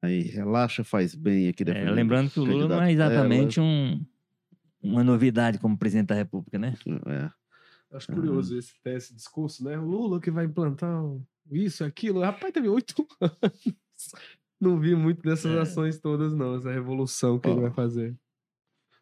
Aí, 0.02 0.22
relaxa, 0.22 0.84
faz 0.84 1.14
bem 1.14 1.48
aqui 1.48 1.64
É, 1.66 1.90
lembrando 1.90 2.30
que 2.30 2.38
o 2.38 2.44
Lula 2.44 2.68
não 2.68 2.82
é 2.82 2.92
exatamente 2.92 3.60
um, 3.60 4.04
uma 4.82 5.02
novidade 5.02 5.58
como 5.58 5.76
presidente 5.76 6.08
da 6.08 6.14
República, 6.14 6.58
né? 6.58 6.74
É. 7.06 7.30
Acho 7.96 8.12
curioso 8.12 8.56
esse, 8.56 8.80
ter 8.82 8.96
esse 8.96 9.14
discurso, 9.14 9.64
né? 9.64 9.78
O 9.78 9.84
Lula 9.84 10.20
que 10.20 10.30
vai 10.30 10.44
implantar 10.44 11.02
isso 11.50 11.84
aquilo. 11.84 12.20
Rapaz, 12.20 12.52
teve 12.52 12.68
oito 12.68 13.06
anos. 13.20 13.74
Não 14.60 14.78
vi 14.78 14.94
muito 14.94 15.22
dessas 15.22 15.56
É. 15.56 15.60
ações 15.60 15.98
todas, 15.98 16.34
não. 16.34 16.56
Essa 16.56 16.72
revolução 16.72 17.38
que 17.38 17.48
ele 17.48 17.60
vai 17.60 17.70
fazer. 17.72 18.16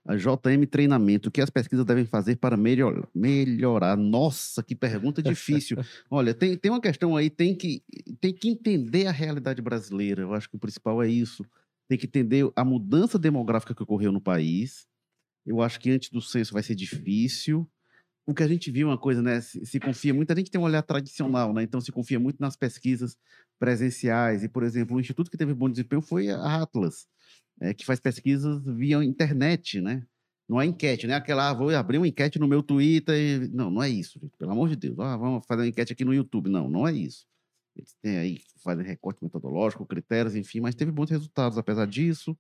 A 0.06 0.16
JM 0.16 0.66
Treinamento, 0.70 1.30
o 1.30 1.32
que 1.32 1.40
as 1.40 1.48
pesquisas 1.48 1.84
devem 1.84 2.04
fazer 2.04 2.36
para 2.36 2.58
melhor, 2.58 3.08
melhorar? 3.14 3.96
Nossa, 3.96 4.62
que 4.62 4.74
pergunta 4.74 5.22
difícil. 5.22 5.78
Olha, 6.10 6.34
tem, 6.34 6.58
tem 6.58 6.70
uma 6.70 6.80
questão 6.80 7.16
aí, 7.16 7.30
tem 7.30 7.54
que, 7.56 7.82
tem 8.20 8.34
que 8.34 8.50
entender 8.50 9.06
a 9.06 9.10
realidade 9.10 9.62
brasileira. 9.62 10.20
Eu 10.20 10.34
acho 10.34 10.48
que 10.50 10.56
o 10.56 10.58
principal 10.58 11.02
é 11.02 11.08
isso. 11.08 11.42
Tem 11.88 11.96
que 11.96 12.06
entender 12.06 12.50
a 12.54 12.64
mudança 12.64 13.18
demográfica 13.18 13.74
que 13.74 13.82
ocorreu 13.82 14.12
no 14.12 14.20
país. 14.20 14.86
Eu 15.46 15.62
acho 15.62 15.80
que 15.80 15.90
antes 15.90 16.10
do 16.10 16.20
censo 16.20 16.52
vai 16.52 16.62
ser 16.62 16.74
difícil. 16.74 17.66
O 18.26 18.34
que 18.34 18.42
a 18.42 18.48
gente 18.48 18.70
viu 18.70 18.88
é 18.88 18.90
uma 18.90 18.98
coisa, 18.98 19.22
né? 19.22 19.40
Se, 19.40 19.64
se 19.64 19.80
confia 19.80 20.12
muito, 20.12 20.30
a 20.30 20.36
gente 20.36 20.50
tem 20.50 20.60
um 20.60 20.64
olhar 20.64 20.82
tradicional, 20.82 21.54
né? 21.54 21.62
Então 21.62 21.80
se 21.80 21.90
confia 21.90 22.20
muito 22.20 22.40
nas 22.40 22.56
pesquisas 22.56 23.16
presenciais. 23.58 24.44
E, 24.44 24.48
por 24.48 24.62
exemplo, 24.62 24.96
o 24.96 25.00
instituto 25.00 25.30
que 25.30 25.36
teve 25.38 25.54
bom 25.54 25.70
desempenho 25.70 26.02
foi 26.02 26.28
a 26.30 26.62
Atlas 26.62 27.06
é, 27.60 27.72
que 27.74 27.84
faz 27.84 28.00
pesquisas 28.00 28.62
via 28.64 29.02
internet, 29.04 29.80
né? 29.80 30.04
Não 30.48 30.60
é 30.60 30.66
enquete, 30.66 31.06
né? 31.06 31.14
Aquela, 31.14 31.50
ah, 31.50 31.54
vou 31.54 31.74
abrir 31.74 31.96
uma 31.98 32.06
enquete 32.08 32.38
no 32.38 32.46
meu 32.46 32.62
Twitter. 32.62 33.14
E... 33.16 33.48
Não, 33.48 33.70
não 33.70 33.82
é 33.82 33.88
isso, 33.88 34.18
gente. 34.20 34.36
Pelo 34.36 34.52
amor 34.52 34.68
de 34.68 34.76
Deus. 34.76 34.98
Ah, 34.98 35.16
vamos 35.16 35.44
fazer 35.46 35.62
uma 35.62 35.68
enquete 35.68 35.92
aqui 35.92 36.04
no 36.04 36.12
YouTube. 36.12 36.50
Não, 36.50 36.68
não 36.68 36.86
é 36.86 36.92
isso. 36.92 37.24
Eles 37.76 37.94
têm 38.02 38.18
aí, 38.18 38.40
fazem 38.62 38.84
recorte 38.84 39.22
metodológico, 39.24 39.86
critérios, 39.86 40.36
enfim, 40.36 40.60
mas 40.60 40.74
teve 40.74 40.92
bons 40.92 41.10
resultados 41.10 41.56
apesar 41.58 41.86
disso. 41.86 42.36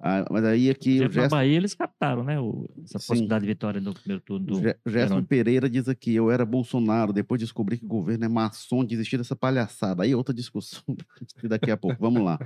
Ah, 0.00 0.24
mas 0.28 0.44
aí 0.44 0.68
aqui 0.70 0.90
o 0.90 0.94
exemplo, 0.94 1.14
na 1.14 1.20
Gerson, 1.22 1.36
Bahia 1.36 1.56
eles 1.56 1.72
captaram, 1.74 2.24
né? 2.24 2.40
o- 2.40 2.68
essa 2.82 2.98
Sim. 2.98 3.06
possibilidade 3.06 3.42
de 3.42 3.46
vitória 3.48 3.80
no 3.80 3.94
primeiro 3.94 4.20
turno 4.24 4.44
do. 4.46 4.54
Ge- 4.60 4.76
Gerson. 4.84 5.22
Pereira 5.22 5.70
diz 5.70 5.88
aqui: 5.88 6.12
eu 6.14 6.32
era 6.32 6.44
Bolsonaro, 6.44 7.12
depois 7.12 7.40
descobri 7.40 7.78
que 7.78 7.84
o 7.84 7.88
governo 7.88 8.24
é 8.24 8.28
maçom, 8.28 8.84
desisti 8.84 9.16
dessa 9.16 9.36
palhaçada. 9.36 10.02
Aí 10.02 10.12
outra 10.12 10.34
discussão 10.34 10.82
daqui 11.44 11.70
a 11.70 11.76
pouco. 11.76 11.96
Vamos 12.00 12.24
lá. 12.24 12.38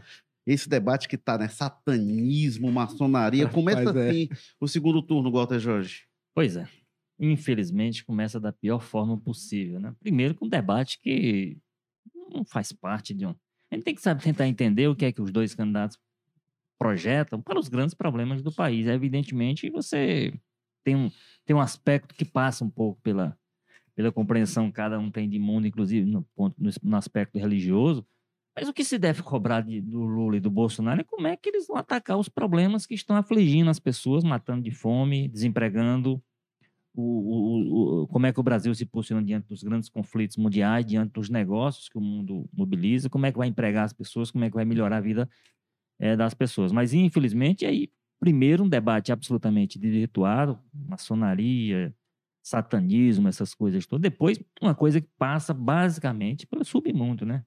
Esse 0.49 0.67
debate 0.67 1.07
que 1.09 1.19
tá, 1.19 1.37
né? 1.37 1.47
Satanismo, 1.47 2.73
maçonaria. 2.73 3.47
Começa 3.53 3.85
Rapaz, 3.85 3.97
é. 3.97 4.09
assim 4.09 4.29
o 4.59 4.67
segundo 4.67 5.03
turno, 5.03 5.31
Walter 5.31 5.59
Jorge. 5.59 6.05
Pois 6.35 6.57
é. 6.57 6.67
Infelizmente, 7.21 8.03
começa 8.03 8.41
da 8.41 8.51
pior 8.51 8.81
forma 8.81 9.19
possível, 9.19 9.79
né? 9.79 9.95
Primeiro 10.01 10.35
com 10.35 10.47
um 10.47 10.49
debate 10.49 10.99
que 11.03 11.59
não 12.33 12.47
faz 12.47 12.73
parte 12.73 13.13
de 13.13 13.27
um. 13.27 13.35
A 13.71 13.75
gente 13.75 13.85
tem 13.85 13.95
que 13.95 14.01
saber 14.01 14.23
tentar 14.23 14.49
entender 14.49 14.89
o 14.89 14.97
que 14.97 15.05
é 15.05 15.13
que 15.13 15.21
os 15.21 15.31
dois 15.31 15.55
candidatos 15.55 15.99
projetam 16.79 17.43
para 17.43 17.59
os 17.59 17.69
grandes 17.69 17.95
problemas 17.95 18.41
do 18.41 18.51
país. 18.51 18.87
Evidentemente, 18.87 19.69
você 19.69 20.33
tem 20.83 20.97
um, 20.97 21.11
tem 21.45 21.55
um 21.55 21.61
aspecto 21.61 22.15
que 22.15 22.25
passa 22.25 22.65
um 22.65 22.71
pouco 22.71 22.99
pela, 23.03 23.37
pela 23.95 24.11
compreensão 24.11 24.69
que 24.69 24.77
cada 24.77 24.99
um 24.99 25.11
tem 25.11 25.29
de 25.29 25.39
mundo, 25.39 25.67
inclusive 25.67 26.11
no, 26.11 26.23
ponto, 26.35 26.57
no, 26.59 26.71
no 26.83 26.97
aspecto 26.97 27.39
religioso. 27.39 28.07
Mas 28.59 28.69
o 28.69 28.73
que 28.73 28.83
se 28.83 28.99
deve 28.99 29.23
cobrar 29.23 29.61
de, 29.61 29.81
do 29.81 30.01
Lula 30.01 30.37
e 30.37 30.41
do 30.41 30.51
Bolsonaro 30.51 31.01
é 31.01 31.05
como 31.05 31.27
é 31.27 31.37
que 31.37 31.49
eles 31.49 31.67
vão 31.69 31.77
atacar 31.77 32.19
os 32.19 32.29
problemas 32.29 32.87
que 32.87 32.95
estão 32.95 33.15
afligindo 33.15 33.71
as 33.71 33.79
pessoas, 33.79 34.25
matando 34.25 34.63
de 34.63 34.71
fome, 34.71 35.29
desempregando, 35.29 36.21
o, 36.93 37.03
o, 37.03 38.03
o, 38.03 38.07
como 38.09 38.27
é 38.27 38.33
que 38.33 38.41
o 38.41 38.43
Brasil 38.43 38.75
se 38.75 38.85
posiciona 38.85 39.23
diante 39.23 39.47
dos 39.47 39.63
grandes 39.63 39.89
conflitos 39.89 40.37
mundiais, 40.37 40.85
diante 40.85 41.13
dos 41.13 41.31
negócios 41.31 41.89
que 41.89 41.97
o 41.97 42.01
mundo 42.01 42.49
mobiliza, 42.53 43.09
como 43.09 43.27
é 43.27 43.31
que 43.31 43.39
vai 43.39 43.47
empregar 43.47 43.85
as 43.85 43.93
pessoas, 43.93 44.33
como 44.33 44.45
é 44.45 44.51
que 44.51 44.57
vai 44.57 44.65
melhorar 44.65 44.97
a 44.97 45.01
vida 45.01 45.31
é, 45.97 46.17
das 46.17 46.35
pessoas. 46.35 46.73
Mas, 46.73 46.93
infelizmente, 46.93 47.65
aí, 47.65 47.89
primeiro, 48.19 48.65
um 48.65 48.69
debate 48.69 49.13
absolutamente 49.13 49.79
desvirtuado, 49.79 50.59
maçonaria, 50.75 51.95
satanismo, 52.43 53.29
essas 53.29 53.55
coisas 53.55 53.87
todas. 53.87 54.03
Depois, 54.03 54.43
uma 54.61 54.75
coisa 54.75 55.01
que 55.01 55.09
passa 55.17 55.55
basicamente 55.55 56.49
pelo 56.49 56.65
submundo, 56.65 57.25
né? 57.25 57.45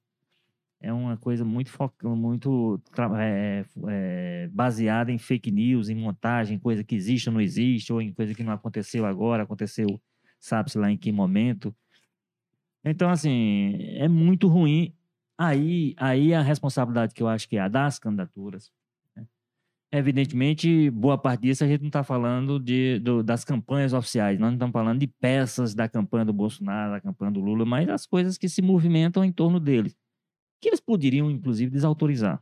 É 0.81 0.91
uma 0.91 1.15
coisa 1.15 1.45
muito, 1.45 1.71
muito 2.03 2.81
é, 3.19 3.63
é, 3.87 4.49
baseada 4.51 5.11
em 5.11 5.17
fake 5.17 5.51
news, 5.51 5.89
em 5.89 5.95
montagem, 5.95 6.57
coisa 6.57 6.83
que 6.83 6.95
existe 6.95 7.29
ou 7.29 7.33
não 7.33 7.41
existe, 7.41 7.93
ou 7.93 8.01
em 8.01 8.11
coisa 8.11 8.33
que 8.33 8.43
não 8.43 8.51
aconteceu 8.51 9.05
agora, 9.05 9.43
aconteceu, 9.43 10.01
sabe-se 10.39 10.77
lá 10.77 10.91
em 10.91 10.97
que 10.97 11.11
momento. 11.11 11.75
Então, 12.83 13.09
assim, 13.09 13.75
é 13.97 14.07
muito 14.07 14.47
ruim 14.47 14.95
Aí, 15.43 15.95
aí 15.97 16.35
a 16.35 16.41
responsabilidade 16.43 17.15
que 17.15 17.23
eu 17.23 17.27
acho 17.27 17.49
que 17.49 17.57
é 17.57 17.61
a 17.61 17.67
das 17.67 17.97
candidaturas. 17.97 18.71
Né? 19.15 19.25
Evidentemente, 19.91 20.91
boa 20.91 21.17
parte 21.17 21.41
disso 21.41 21.63
a 21.63 21.67
gente 21.67 21.81
não 21.81 21.87
está 21.87 22.03
falando 22.03 22.59
de, 22.59 22.99
do, 22.99 23.23
das 23.23 23.43
campanhas 23.43 23.91
oficiais, 23.91 24.37
nós 24.37 24.49
não 24.49 24.53
estamos 24.53 24.71
falando 24.71 24.99
de 24.99 25.07
peças 25.07 25.73
da 25.73 25.89
campanha 25.89 26.25
do 26.25 26.31
Bolsonaro, 26.31 26.91
da 26.91 27.01
campanha 27.01 27.31
do 27.31 27.39
Lula, 27.39 27.65
mas 27.65 27.89
as 27.89 28.05
coisas 28.05 28.37
que 28.37 28.47
se 28.47 28.61
movimentam 28.61 29.25
em 29.25 29.31
torno 29.31 29.59
deles, 29.59 29.97
que 30.61 30.69
eles 30.69 30.79
poderiam, 30.79 31.29
inclusive, 31.29 31.71
desautorizar. 31.71 32.41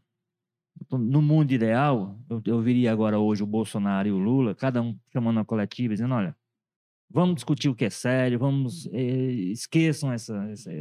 No 0.92 1.22
mundo 1.22 1.52
ideal, 1.52 2.18
eu, 2.30 2.42
eu 2.46 2.62
viria 2.62 2.92
agora 2.92 3.20
hoje 3.20 3.44
o 3.44 3.48
Bolsonaro 3.48 4.08
e 4.08 4.12
o 4.12 4.18
Lula, 4.18 4.56
cada 4.56 4.82
um 4.82 4.98
chamando 5.12 5.38
uma 5.38 5.46
coletiva, 5.46 5.94
dizendo: 5.94 6.14
olha, 6.14 6.36
vamos 7.10 7.36
discutir 7.36 7.70
o 7.70 7.76
que 7.76 7.86
é 7.86 7.90
sério, 7.90 8.40
vamos 8.40 8.88
eh, 8.88 9.52
esqueçam 9.52 10.12
essa, 10.12 10.36
essa 10.52 10.72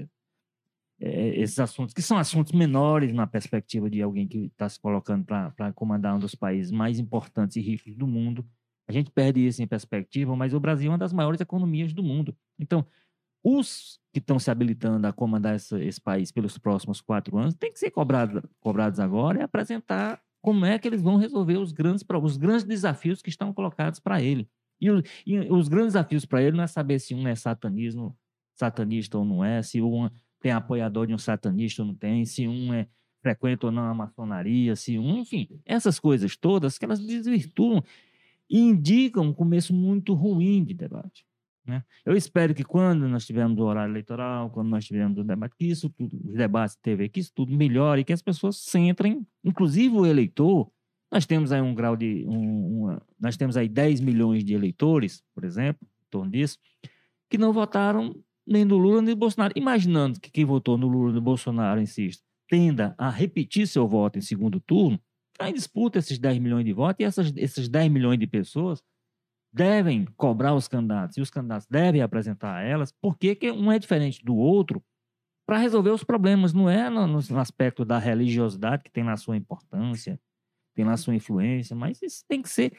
é, 1.00 1.28
esses 1.40 1.58
assuntos, 1.60 1.94
que 1.94 2.02
são 2.02 2.18
assuntos 2.18 2.52
menores 2.52 3.12
na 3.12 3.26
perspectiva 3.26 3.88
de 3.88 4.02
alguém 4.02 4.26
que 4.26 4.46
está 4.46 4.68
se 4.68 4.80
colocando 4.80 5.24
para 5.24 5.72
comandar 5.72 6.16
um 6.16 6.18
dos 6.18 6.34
países 6.34 6.72
mais 6.72 6.98
importantes 6.98 7.56
e 7.56 7.60
ricos 7.60 7.94
do 7.94 8.06
mundo. 8.06 8.44
A 8.88 8.92
gente 8.92 9.10
perde 9.10 9.46
isso 9.46 9.62
em 9.62 9.66
perspectiva, 9.66 10.34
mas 10.34 10.54
o 10.54 10.60
Brasil 10.60 10.88
é 10.88 10.92
uma 10.92 10.98
das 10.98 11.12
maiores 11.12 11.40
economias 11.40 11.92
do 11.92 12.02
mundo. 12.02 12.36
Então, 12.58 12.84
os 13.42 13.98
que 14.12 14.18
estão 14.18 14.38
se 14.38 14.50
habilitando 14.50 15.06
a 15.06 15.12
comandar 15.12 15.54
essa, 15.54 15.82
esse 15.82 16.00
país 16.00 16.32
pelos 16.32 16.58
próximos 16.58 17.00
quatro 17.00 17.36
anos 17.38 17.54
têm 17.54 17.72
que 17.72 17.78
ser 17.78 17.90
cobrado, 17.90 18.48
cobrados 18.60 18.98
agora 18.98 19.40
e 19.40 19.42
apresentar 19.42 20.20
como 20.40 20.64
é 20.64 20.78
que 20.78 20.88
eles 20.88 21.02
vão 21.02 21.16
resolver 21.16 21.58
os 21.58 21.72
grandes, 21.72 22.04
os 22.22 22.36
grandes 22.36 22.64
desafios 22.64 23.20
que 23.22 23.28
estão 23.28 23.52
colocados 23.52 24.00
para 24.00 24.22
ele. 24.22 24.48
E, 24.80 24.90
o, 24.90 25.02
e, 25.26 25.38
os 25.50 25.68
grandes 25.68 25.94
desafios 25.94 26.24
para 26.24 26.42
ele 26.42 26.56
não 26.56 26.64
é 26.64 26.66
saber 26.66 26.98
se 27.00 27.14
um 27.14 27.26
é 27.26 27.34
satanismo, 27.34 28.16
satanista 28.54 29.18
ou 29.18 29.24
não 29.24 29.44
é, 29.44 29.62
se 29.62 29.80
um 29.82 30.08
tem 30.40 30.52
apoiador 30.52 31.06
de 31.06 31.14
um 31.14 31.18
satanista 31.18 31.82
ou 31.82 31.88
não 31.88 31.94
tem, 31.94 32.24
se 32.24 32.46
um 32.46 32.72
é 32.72 32.86
frequenta 33.20 33.66
ou 33.66 33.72
não 33.72 33.84
a 33.84 33.94
maçonaria, 33.94 34.76
se 34.76 34.98
um, 34.98 35.18
enfim, 35.18 35.48
essas 35.64 35.98
coisas 35.98 36.36
todas 36.36 36.78
que 36.78 36.84
elas 36.84 37.00
desvirtuam 37.00 37.82
e 38.48 38.60
indicam 38.60 39.24
um 39.24 39.34
começo 39.34 39.74
muito 39.74 40.14
ruim 40.14 40.64
de 40.64 40.74
debate. 40.74 41.26
Né? 41.68 41.84
Eu 42.04 42.16
espero 42.16 42.54
que 42.54 42.64
quando 42.64 43.06
nós 43.06 43.26
tivermos 43.26 43.58
o 43.58 43.64
horário 43.64 43.92
eleitoral, 43.92 44.48
quando 44.48 44.70
nós 44.70 44.86
tivermos 44.86 45.18
o 45.18 45.22
debate, 45.22 45.54
que 45.54 45.66
isso 45.66 45.90
tudo, 45.90 46.16
os 46.24 46.34
debates 46.34 46.74
de 46.74 46.80
TV, 46.80 47.10
que 47.10 47.20
isso 47.20 47.30
tudo 47.34 47.54
melhore, 47.54 48.04
que 48.04 48.12
as 48.12 48.22
pessoas 48.22 48.56
centrem, 48.56 49.26
inclusive 49.44 49.94
o 49.94 50.06
eleitor. 50.06 50.70
Nós 51.12 51.26
temos 51.26 51.52
aí 51.52 51.60
um 51.60 51.74
grau 51.74 51.94
de. 51.94 52.24
Um, 52.26 52.84
uma, 52.84 53.02
nós 53.20 53.36
temos 53.36 53.54
aí 53.56 53.68
10 53.68 54.00
milhões 54.00 54.42
de 54.42 54.54
eleitores, 54.54 55.22
por 55.34 55.44
exemplo, 55.44 55.86
em 55.86 56.10
torno 56.10 56.30
disso, 56.30 56.58
que 57.28 57.36
não 57.36 57.52
votaram 57.52 58.16
nem 58.46 58.66
do 58.66 58.78
Lula 58.78 59.02
nem 59.02 59.14
do 59.14 59.18
Bolsonaro. 59.18 59.52
Imaginando 59.54 60.18
que 60.18 60.30
quem 60.30 60.46
votou 60.46 60.78
no 60.78 60.88
Lula 60.88 61.10
e 61.10 61.14
no 61.14 61.20
Bolsonaro, 61.20 61.82
insisto, 61.82 62.24
tenda 62.48 62.94
a 62.96 63.10
repetir 63.10 63.66
seu 63.66 63.86
voto 63.86 64.18
em 64.18 64.22
segundo 64.22 64.58
turno, 64.58 64.98
está 65.34 65.50
em 65.50 65.52
disputa 65.52 65.98
esses 65.98 66.18
10 66.18 66.38
milhões 66.38 66.64
de 66.64 66.72
votos 66.72 67.00
e 67.00 67.04
essas, 67.04 67.30
esses 67.36 67.68
10 67.68 67.92
milhões 67.92 68.18
de 68.18 68.26
pessoas 68.26 68.82
devem 69.52 70.04
cobrar 70.16 70.54
os 70.54 70.68
candidatos 70.68 71.16
e 71.16 71.20
os 71.20 71.30
candidatos 71.30 71.66
devem 71.66 72.02
apresentar 72.02 72.62
elas, 72.62 72.92
porque 72.92 73.38
um 73.50 73.72
é 73.72 73.78
diferente 73.78 74.24
do 74.24 74.36
outro 74.36 74.82
para 75.46 75.56
resolver 75.56 75.90
os 75.90 76.04
problemas, 76.04 76.52
não 76.52 76.68
é 76.68 76.90
no, 76.90 77.06
no, 77.06 77.38
aspecto 77.38 77.82
da 77.82 77.98
religiosidade, 77.98 78.82
que 78.82 78.90
tem 78.90 79.02
lá 79.02 79.16
sua 79.16 79.36
importância, 79.36 80.20
tem 80.74 80.84
lá 80.84 80.94
sua 80.96 81.14
influência, 81.14 81.74
mas 81.74 82.02
isso 82.02 82.22
tem 82.28 82.42
que 82.42 82.50
ser 82.50 82.76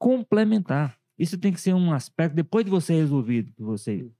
complementar. 0.00 0.98
Isso 1.16 1.38
tem 1.38 1.52
que 1.52 1.60
ser 1.60 1.74
um 1.74 1.92
aspecto, 1.92 2.34
depois 2.34 2.64
de 2.64 2.70
você 2.70 2.94
resolvido, 2.94 3.52
que 3.52 3.62
você 3.62 4.10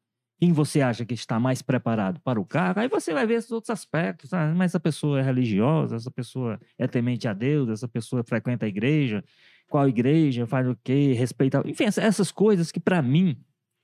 quem 0.41 0.53
você 0.53 0.81
acha 0.81 1.05
que 1.05 1.15
está 1.15 1.41
mais 1.41 1.61
preparado 1.63 2.21
para 2.21 2.41
o 2.41 2.45
cargo, 2.45 2.79
aí 2.79 2.89
você 2.89 3.13
vai 3.13 3.27
ver 3.27 3.35
esses 3.35 3.51
outros 3.51 3.71
aspectos. 3.71 4.33
Ah, 4.33 4.55
mas 4.55 4.71
essa 4.71 4.79
pessoa 4.79 5.19
é 5.19 5.23
religiosa, 5.23 5.97
essa 5.97 6.11
pessoa 6.13 6.61
é 6.79 6.87
temente 6.87 7.27
a 7.27 7.33
Deus, 7.33 7.69
essa 7.69 7.89
pessoa 7.89 8.23
frequenta 8.23 8.65
a 8.65 8.69
igreja, 8.69 9.25
qual 9.69 9.89
igreja, 9.89 10.47
faz 10.47 10.67
o 10.67 10.77
quê, 10.83 11.13
respeita. 11.13 11.63
Enfim, 11.67 11.85
essas 11.85 12.33
coisas 12.33 12.73
que, 12.73 12.81
para 12.81 13.01
mim, 13.03 13.37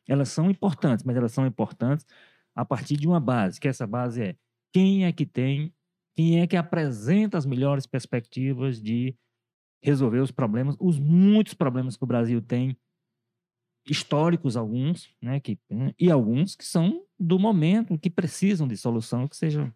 elas 0.09 0.31
são 0.31 0.51
importantes, 0.51 1.05
mas 1.05 1.17
elas 1.17 1.33
são 1.33 1.47
importantes 1.47 2.07
a 2.55 2.65
partir 2.65 2.97
de 2.97 3.07
uma 3.07 3.21
base, 3.21 3.61
que 3.61 3.69
essa 3.69 3.87
base 3.87 4.23
é 4.23 4.37
quem 4.73 5.05
é 5.05 5.13
que 5.13 5.27
tem, 5.27 5.73
quem 6.17 6.41
é 6.41 6.47
que 6.47 6.57
apresenta 6.57 7.39
as 7.39 7.47
melhores 7.47 7.87
perspectivas 7.87 8.81
de 8.81 9.15
resolver 9.83 10.21
os 10.21 10.31
problemas, 10.31 10.77
os 10.81 10.99
muitos 10.99 11.55
problemas 11.55 11.97
que 11.97 12.05
o 12.05 12.07
Brasil 12.07 12.41
tem 12.41 12.77
históricos 13.87 14.57
alguns, 14.57 15.15
né, 15.21 15.39
que, 15.41 15.59
e 15.99 16.11
alguns 16.11 16.57
que 16.57 16.65
são 16.65 17.05
do 17.19 17.39
momento, 17.39 17.99
que 17.99 18.09
precisam 18.09 18.67
de 18.67 18.77
solução 18.77 19.29
que 19.29 19.37
seja, 19.37 19.73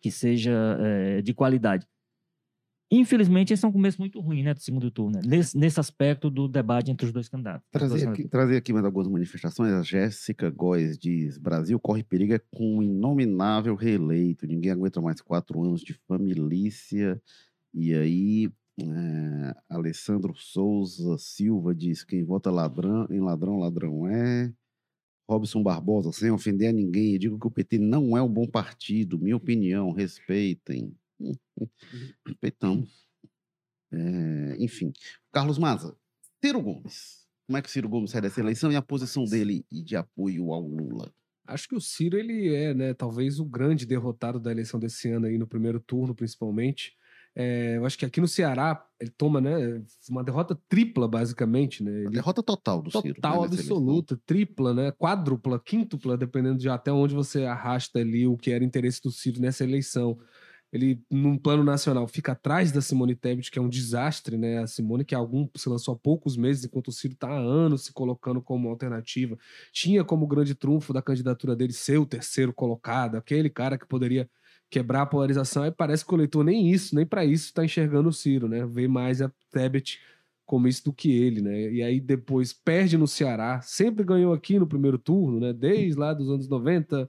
que 0.00 0.10
seja 0.10 0.52
é, 0.80 1.22
de 1.22 1.32
qualidade. 1.32 1.86
Infelizmente, 2.90 3.52
esse 3.52 3.64
é 3.64 3.68
um 3.68 3.72
começo 3.72 3.98
muito 3.98 4.20
ruim, 4.20 4.42
né, 4.42 4.54
do 4.54 4.60
segundo 4.60 4.90
turno, 4.90 5.18
né? 5.18 5.22
nesse, 5.24 5.56
nesse 5.56 5.80
aspecto 5.80 6.30
do 6.30 6.46
debate 6.46 6.90
entre 6.90 7.06
os 7.06 7.12
dois 7.12 7.28
candidatos. 7.28 7.66
Trazer 7.70 8.08
aqui, 8.08 8.28
trazer 8.28 8.56
aqui 8.56 8.72
mais 8.72 8.84
algumas 8.84 9.08
manifestações. 9.08 9.72
A 9.72 9.82
Jéssica 9.82 10.50
Góes 10.50 10.98
diz: 10.98 11.38
Brasil 11.38 11.78
corre 11.80 12.02
perigo 12.02 12.34
é 12.34 12.38
com 12.38 12.78
um 12.78 12.82
inominável 12.82 13.74
reeleito. 13.74 14.46
Ninguém 14.46 14.70
aguenta 14.70 15.00
mais 15.00 15.20
quatro 15.20 15.62
anos 15.62 15.80
de 15.80 15.94
família. 16.06 17.20
E 17.72 17.94
aí, 17.94 18.50
é, 18.80 19.54
Alessandro 19.68 20.34
Souza 20.36 21.16
Silva 21.18 21.74
diz: 21.74 22.04
quem 22.04 22.22
vota 22.22 22.50
ladrão, 22.50 23.06
em 23.10 23.20
ladrão, 23.20 23.58
ladrão 23.58 24.06
é. 24.08 24.52
Robson 25.28 25.62
Barbosa, 25.62 26.12
sem 26.12 26.30
ofender 26.30 26.68
a 26.68 26.72
ninguém, 26.72 27.18
digo 27.18 27.38
que 27.38 27.46
o 27.46 27.50
PT 27.50 27.78
não 27.78 28.14
é 28.14 28.22
um 28.22 28.28
bom 28.28 28.46
partido, 28.46 29.18
minha 29.18 29.36
opinião, 29.36 29.90
respeitem. 29.90 30.94
Respeitamos. 32.26 33.08
É, 33.92 34.56
enfim, 34.58 34.92
Carlos 35.32 35.58
Maza, 35.58 35.96
Ciro 36.42 36.60
Gomes. 36.60 37.24
Como 37.46 37.58
é 37.58 37.62
que 37.62 37.68
o 37.68 37.70
Ciro 37.70 37.88
Gomes 37.88 38.10
sai 38.10 38.22
dessa 38.22 38.40
eleição 38.40 38.72
e 38.72 38.76
a 38.76 38.82
posição 38.82 39.24
dele 39.24 39.64
de 39.70 39.96
apoio 39.96 40.52
ao 40.52 40.62
Lula? 40.62 41.12
Acho 41.46 41.68
que 41.68 41.74
o 41.74 41.80
Ciro 41.80 42.16
ele 42.16 42.54
é, 42.54 42.72
né, 42.72 42.94
talvez 42.94 43.38
o 43.38 43.44
grande 43.44 43.84
derrotado 43.84 44.40
da 44.40 44.50
eleição 44.50 44.80
desse 44.80 45.10
ano 45.10 45.26
aí 45.26 45.36
no 45.36 45.46
primeiro 45.46 45.78
turno, 45.78 46.14
principalmente. 46.14 46.94
É, 47.36 47.76
eu 47.76 47.84
acho 47.84 47.98
que 47.98 48.06
aqui 48.06 48.20
no 48.20 48.28
Ceará 48.28 48.86
ele 48.98 49.10
toma 49.10 49.40
né, 49.40 49.82
uma 50.08 50.22
derrota 50.22 50.58
tripla, 50.68 51.06
basicamente. 51.06 51.82
Né? 51.82 51.90
Ele, 52.02 52.10
derrota 52.10 52.42
total 52.42 52.80
do 52.80 52.90
Ciro. 52.90 53.14
Total, 53.14 53.40
né, 53.42 53.46
absoluta, 53.48 54.18
tripla, 54.24 54.72
né? 54.72 54.92
quádrupla, 54.92 55.60
quíntupla, 55.60 56.16
dependendo 56.16 56.58
de 56.58 56.68
até 56.68 56.92
onde 56.92 57.14
você 57.14 57.44
arrasta 57.44 57.98
ali 57.98 58.26
o 58.26 58.38
que 58.38 58.50
era 58.50 58.64
interesse 58.64 59.02
do 59.02 59.10
Ciro 59.10 59.40
nessa 59.40 59.64
eleição. 59.64 60.18
Ele, 60.74 61.00
num 61.08 61.38
plano 61.38 61.62
nacional, 61.62 62.08
fica 62.08 62.32
atrás 62.32 62.72
da 62.72 62.80
Simone 62.80 63.14
Tebet, 63.14 63.48
que 63.48 63.60
é 63.60 63.62
um 63.62 63.68
desastre, 63.68 64.36
né? 64.36 64.58
A 64.58 64.66
Simone, 64.66 65.04
que 65.04 65.14
algum, 65.14 65.48
se 65.54 65.68
lançou 65.68 65.94
há 65.94 65.96
poucos 65.96 66.36
meses, 66.36 66.64
enquanto 66.64 66.88
o 66.88 66.92
Ciro 66.92 67.14
está 67.14 67.28
há 67.28 67.38
anos 67.38 67.84
se 67.84 67.92
colocando 67.92 68.42
como 68.42 68.68
alternativa, 68.68 69.38
tinha 69.72 70.02
como 70.02 70.26
grande 70.26 70.52
trunfo 70.52 70.92
da 70.92 71.00
candidatura 71.00 71.54
dele 71.54 71.72
ser 71.72 71.98
o 71.98 72.04
terceiro 72.04 72.52
colocado, 72.52 73.14
aquele 73.14 73.48
cara 73.48 73.78
que 73.78 73.86
poderia 73.86 74.28
quebrar 74.68 75.02
a 75.02 75.06
polarização, 75.06 75.64
e 75.64 75.70
parece 75.70 76.04
que 76.04 76.12
o 76.12 76.16
eleitor 76.16 76.42
nem 76.42 76.68
isso, 76.68 76.96
nem 76.96 77.06
para 77.06 77.24
isso 77.24 77.44
está 77.44 77.64
enxergando 77.64 78.08
o 78.08 78.12
Ciro, 78.12 78.48
né? 78.48 78.66
Vê 78.66 78.88
mais 78.88 79.22
a 79.22 79.30
Tebet 79.52 80.00
como 80.44 80.66
isso 80.66 80.86
do 80.86 80.92
que 80.92 81.08
ele, 81.08 81.40
né? 81.40 81.72
E 81.72 81.84
aí 81.84 82.00
depois 82.00 82.52
perde 82.52 82.98
no 82.98 83.06
Ceará, 83.06 83.60
sempre 83.60 84.04
ganhou 84.04 84.34
aqui 84.34 84.58
no 84.58 84.66
primeiro 84.66 84.98
turno, 84.98 85.38
né? 85.38 85.52
Desde 85.52 85.96
lá 85.96 86.12
dos 86.12 86.28
anos 86.28 86.48
90, 86.48 87.08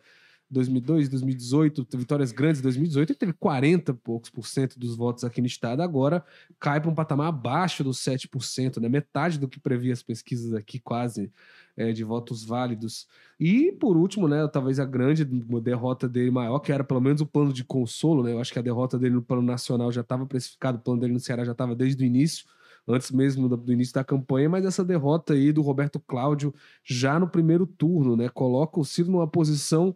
2002, 0.50 1.10
2018, 1.10 1.88
vitórias 1.98 2.32
grandes 2.32 2.60
em 2.60 2.64
2018, 2.64 3.10
ele 3.12 3.20
teve 3.20 3.34
40 3.34 3.92
e 3.92 3.96
poucos 3.96 4.30
por 4.30 4.46
cento 4.46 4.78
dos 4.78 4.96
votos 4.96 5.24
aqui 5.24 5.42
no 5.42 5.48
estado, 5.48 5.82
agora 5.82 6.24
cai 6.60 6.80
para 6.80 6.90
um 6.90 6.96
patamar 6.96 7.28
abaixo 7.28 7.84
dos 7.84 7.98
7%, 8.00 8.80
né? 8.80 8.88
metade 8.88 9.40
do 9.40 9.48
que 9.48 9.60
previa 9.60 9.92
as 9.92 10.04
pesquisas 10.04 10.54
aqui, 10.54 10.80
quase, 10.80 11.32
é, 11.76 11.92
de 11.92 12.04
votos 12.04 12.44
válidos. 12.44 13.08
E, 13.40 13.72
por 13.74 13.98
último, 13.98 14.28
né, 14.28 14.48
talvez 14.48 14.80
a 14.80 14.86
grande 14.86 15.26
derrota 15.26 16.08
dele 16.08 16.32
maior, 16.32 16.60
que 16.60 16.72
era 16.72 16.84
pelo 16.84 17.02
menos 17.02 17.22
o 17.22 17.26
plano 17.26 17.52
de 17.52 17.64
consolo, 17.64 18.24
né? 18.24 18.32
eu 18.32 18.40
acho 18.40 18.54
que 18.54 18.60
a 18.60 18.62
derrota 18.62 18.98
dele 18.98 19.16
no 19.16 19.22
plano 19.22 19.42
nacional 19.42 19.92
já 19.92 20.02
estava 20.02 20.26
precificado, 20.26 20.78
o 20.78 20.82
plano 20.82 21.02
dele 21.02 21.14
no 21.14 21.20
Ceará 21.20 21.44
já 21.44 21.52
estava 21.52 21.76
desde 21.76 22.04
o 22.04 22.06
início, 22.06 22.46
antes 22.88 23.12
mesmo 23.12 23.50
do, 23.50 23.74
início 23.74 23.94
da 23.94 24.04
campanha, 24.04 24.48
mas 24.48 24.64
essa 24.64 24.86
derrota 24.86 25.34
aí 25.34 25.52
do 25.52 25.62
Roberto 25.62 26.00
Cláudio 26.00 26.54
já 26.84 27.20
no 27.20 27.28
primeiro 27.28 27.66
turno, 27.66 28.16
né, 28.16 28.30
coloca 28.30 28.80
o 28.80 28.86
Ciro 28.86 29.12
numa 29.12 29.28
posição 29.28 29.96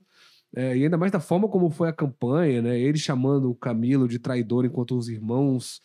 é, 0.56 0.76
e 0.78 0.84
ainda 0.84 0.97
mais 0.97 1.12
da 1.12 1.20
forma 1.20 1.47
como 1.47 1.70
foi 1.70 1.89
a 1.89 1.93
campanha, 1.93 2.62
né? 2.62 2.80
Ele 2.80 2.97
chamando 2.97 3.50
o 3.52 3.56
Camilo 3.56 4.08
de 4.08 4.20
traidor 4.20 4.66
enquanto 4.66 4.97
os 4.97 5.08
irmãos 5.08 5.82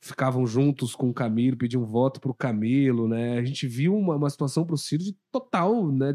ficavam 0.00 0.46
juntos 0.46 0.94
com 0.94 1.08
o 1.10 1.14
Camilo, 1.14 1.56
pediam 1.56 1.84
voto 1.84 2.20
para 2.20 2.30
o 2.30 2.34
Camilo, 2.34 3.08
né? 3.08 3.38
A 3.38 3.44
gente 3.44 3.66
viu 3.66 3.96
uma, 3.96 4.16
uma 4.16 4.30
situação 4.30 4.64
para 4.64 4.74
o 4.74 4.78
Ciro 4.78 5.02
de 5.02 5.16
total, 5.32 5.90
né? 5.90 6.14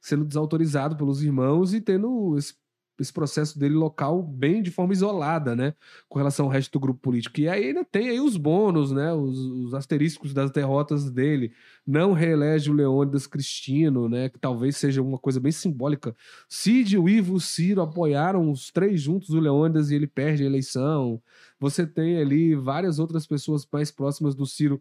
Sendo 0.00 0.24
desautorizado 0.24 0.96
pelos 0.96 1.22
irmãos 1.22 1.72
e 1.72 1.80
tendo 1.80 2.36
esse 2.36 2.54
esse 3.00 3.12
processo 3.12 3.58
dele 3.58 3.74
local 3.74 4.22
bem 4.22 4.62
de 4.62 4.70
forma 4.70 4.92
isolada, 4.92 5.56
né, 5.56 5.74
com 6.08 6.18
relação 6.18 6.46
ao 6.46 6.52
resto 6.52 6.72
do 6.72 6.80
grupo 6.80 7.00
político. 7.00 7.40
E 7.40 7.48
aí 7.48 7.68
ainda 7.68 7.84
tem 7.84 8.10
aí 8.10 8.20
os 8.20 8.36
bônus, 8.36 8.92
né, 8.92 9.12
os, 9.12 9.38
os 9.38 9.74
asteriscos 9.74 10.34
das 10.34 10.50
derrotas 10.50 11.10
dele. 11.10 11.52
Não 11.86 12.12
reelege 12.12 12.70
o 12.70 12.74
Leônidas 12.74 13.26
Cristino, 13.26 14.08
né, 14.08 14.28
que 14.28 14.38
talvez 14.38 14.76
seja 14.76 15.02
uma 15.02 15.18
coisa 15.18 15.40
bem 15.40 15.52
simbólica. 15.52 16.14
Cid, 16.48 16.98
o 16.98 17.08
Ivo, 17.08 17.34
o 17.34 17.40
Ciro 17.40 17.80
apoiaram 17.80 18.50
os 18.50 18.70
três 18.70 19.00
juntos 19.00 19.30
o 19.30 19.40
Leônidas 19.40 19.90
e 19.90 19.94
ele 19.94 20.06
perde 20.06 20.42
a 20.42 20.46
eleição. 20.46 21.20
Você 21.58 21.86
tem 21.86 22.18
ali 22.18 22.54
várias 22.54 22.98
outras 22.98 23.26
pessoas 23.26 23.66
mais 23.72 23.90
próximas 23.90 24.34
do 24.34 24.46
Ciro 24.46 24.80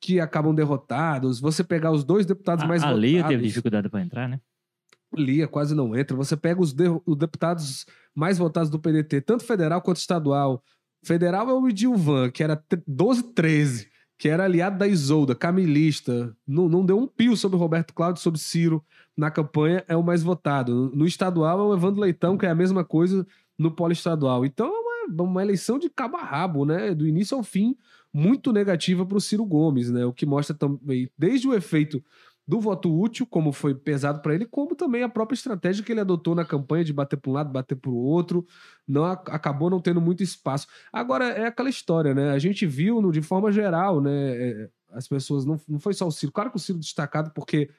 que 0.00 0.18
acabam 0.18 0.54
derrotados. 0.54 1.40
Você 1.40 1.62
pegar 1.62 1.92
os 1.92 2.02
dois 2.02 2.24
deputados 2.24 2.64
a, 2.64 2.66
mais 2.66 2.82
a 2.82 2.86
votados... 2.86 3.04
A 3.04 3.06
Lia 3.06 3.24
teve 3.24 3.42
dificuldade 3.42 3.88
para 3.88 4.00
entrar, 4.00 4.28
né? 4.28 4.40
Lia 5.14 5.48
quase 5.48 5.74
não 5.74 5.96
entra. 5.96 6.16
Você 6.16 6.36
pega 6.36 6.60
os, 6.60 6.72
de, 6.72 6.84
os 7.04 7.16
deputados 7.16 7.86
mais 8.14 8.38
votados 8.38 8.70
do 8.70 8.78
PDT, 8.78 9.20
tanto 9.22 9.44
federal 9.44 9.80
quanto 9.82 9.98
estadual. 9.98 10.62
Federal 11.02 11.48
é 11.48 11.54
o 11.54 11.68
Edilvan, 11.68 12.30
que 12.30 12.42
era 12.42 12.62
12-13, 12.88 13.86
que 14.18 14.28
era 14.28 14.44
aliado 14.44 14.78
da 14.78 14.86
Isolda, 14.86 15.34
camilista. 15.34 16.36
Não, 16.46 16.68
não 16.68 16.84
deu 16.84 16.98
um 16.98 17.06
pio 17.06 17.36
sobre 17.36 17.58
Roberto 17.58 17.94
Cláudio, 17.94 18.22
sobre 18.22 18.38
Ciro 18.38 18.84
na 19.16 19.30
campanha, 19.30 19.84
é 19.88 19.96
o 19.96 20.02
mais 20.02 20.22
votado. 20.22 20.92
No 20.94 21.06
estadual 21.06 21.58
é 21.60 21.62
o 21.62 21.74
Evandro 21.74 22.00
Leitão, 22.00 22.36
que 22.36 22.46
é 22.46 22.50
a 22.50 22.54
mesma 22.54 22.84
coisa 22.84 23.26
no 23.58 23.70
polo 23.70 23.92
estadual. 23.92 24.44
Então 24.44 24.66
é 24.66 25.08
uma, 25.10 25.22
uma 25.24 25.42
eleição 25.42 25.78
de 25.78 25.88
cabo 25.90 26.16
a 26.16 26.22
rabo, 26.22 26.64
né? 26.64 26.94
Do 26.94 27.06
início 27.06 27.36
ao 27.36 27.42
fim, 27.42 27.76
muito 28.12 28.52
negativa 28.52 29.04
para 29.06 29.16
o 29.16 29.20
Ciro 29.20 29.44
Gomes, 29.44 29.90
né? 29.90 30.04
O 30.04 30.12
que 30.12 30.26
mostra 30.26 30.54
também, 30.54 31.10
desde 31.16 31.48
o 31.48 31.54
efeito 31.54 32.02
do 32.50 32.58
voto 32.58 32.92
útil, 32.92 33.24
como 33.24 33.52
foi 33.52 33.76
pesado 33.76 34.20
para 34.20 34.34
ele, 34.34 34.44
como 34.44 34.74
também 34.74 35.04
a 35.04 35.08
própria 35.08 35.36
estratégia 35.36 35.84
que 35.84 35.92
ele 35.92 36.00
adotou 36.00 36.34
na 36.34 36.44
campanha 36.44 36.82
de 36.82 36.92
bater 36.92 37.16
para 37.16 37.30
um 37.30 37.32
lado, 37.32 37.52
bater 37.52 37.76
para 37.76 37.92
o 37.92 37.94
outro, 37.94 38.44
não 38.88 39.04
acabou 39.04 39.70
não 39.70 39.80
tendo 39.80 40.00
muito 40.00 40.20
espaço. 40.20 40.66
Agora 40.92 41.26
é 41.26 41.46
aquela 41.46 41.70
história, 41.70 42.12
né? 42.12 42.32
A 42.32 42.40
gente 42.40 42.66
viu 42.66 43.00
no, 43.00 43.12
de 43.12 43.22
forma 43.22 43.52
geral, 43.52 44.00
né? 44.00 44.10
É, 44.12 44.68
as 44.90 45.06
pessoas 45.06 45.44
não, 45.44 45.60
não 45.68 45.78
foi 45.78 45.94
só 45.94 46.08
o 46.08 46.10
Ciro, 46.10 46.32
claro 46.32 46.50
que 46.50 46.56
o 46.56 46.58
Ciro 46.58 46.80
destacado 46.80 47.30
porque 47.32 47.70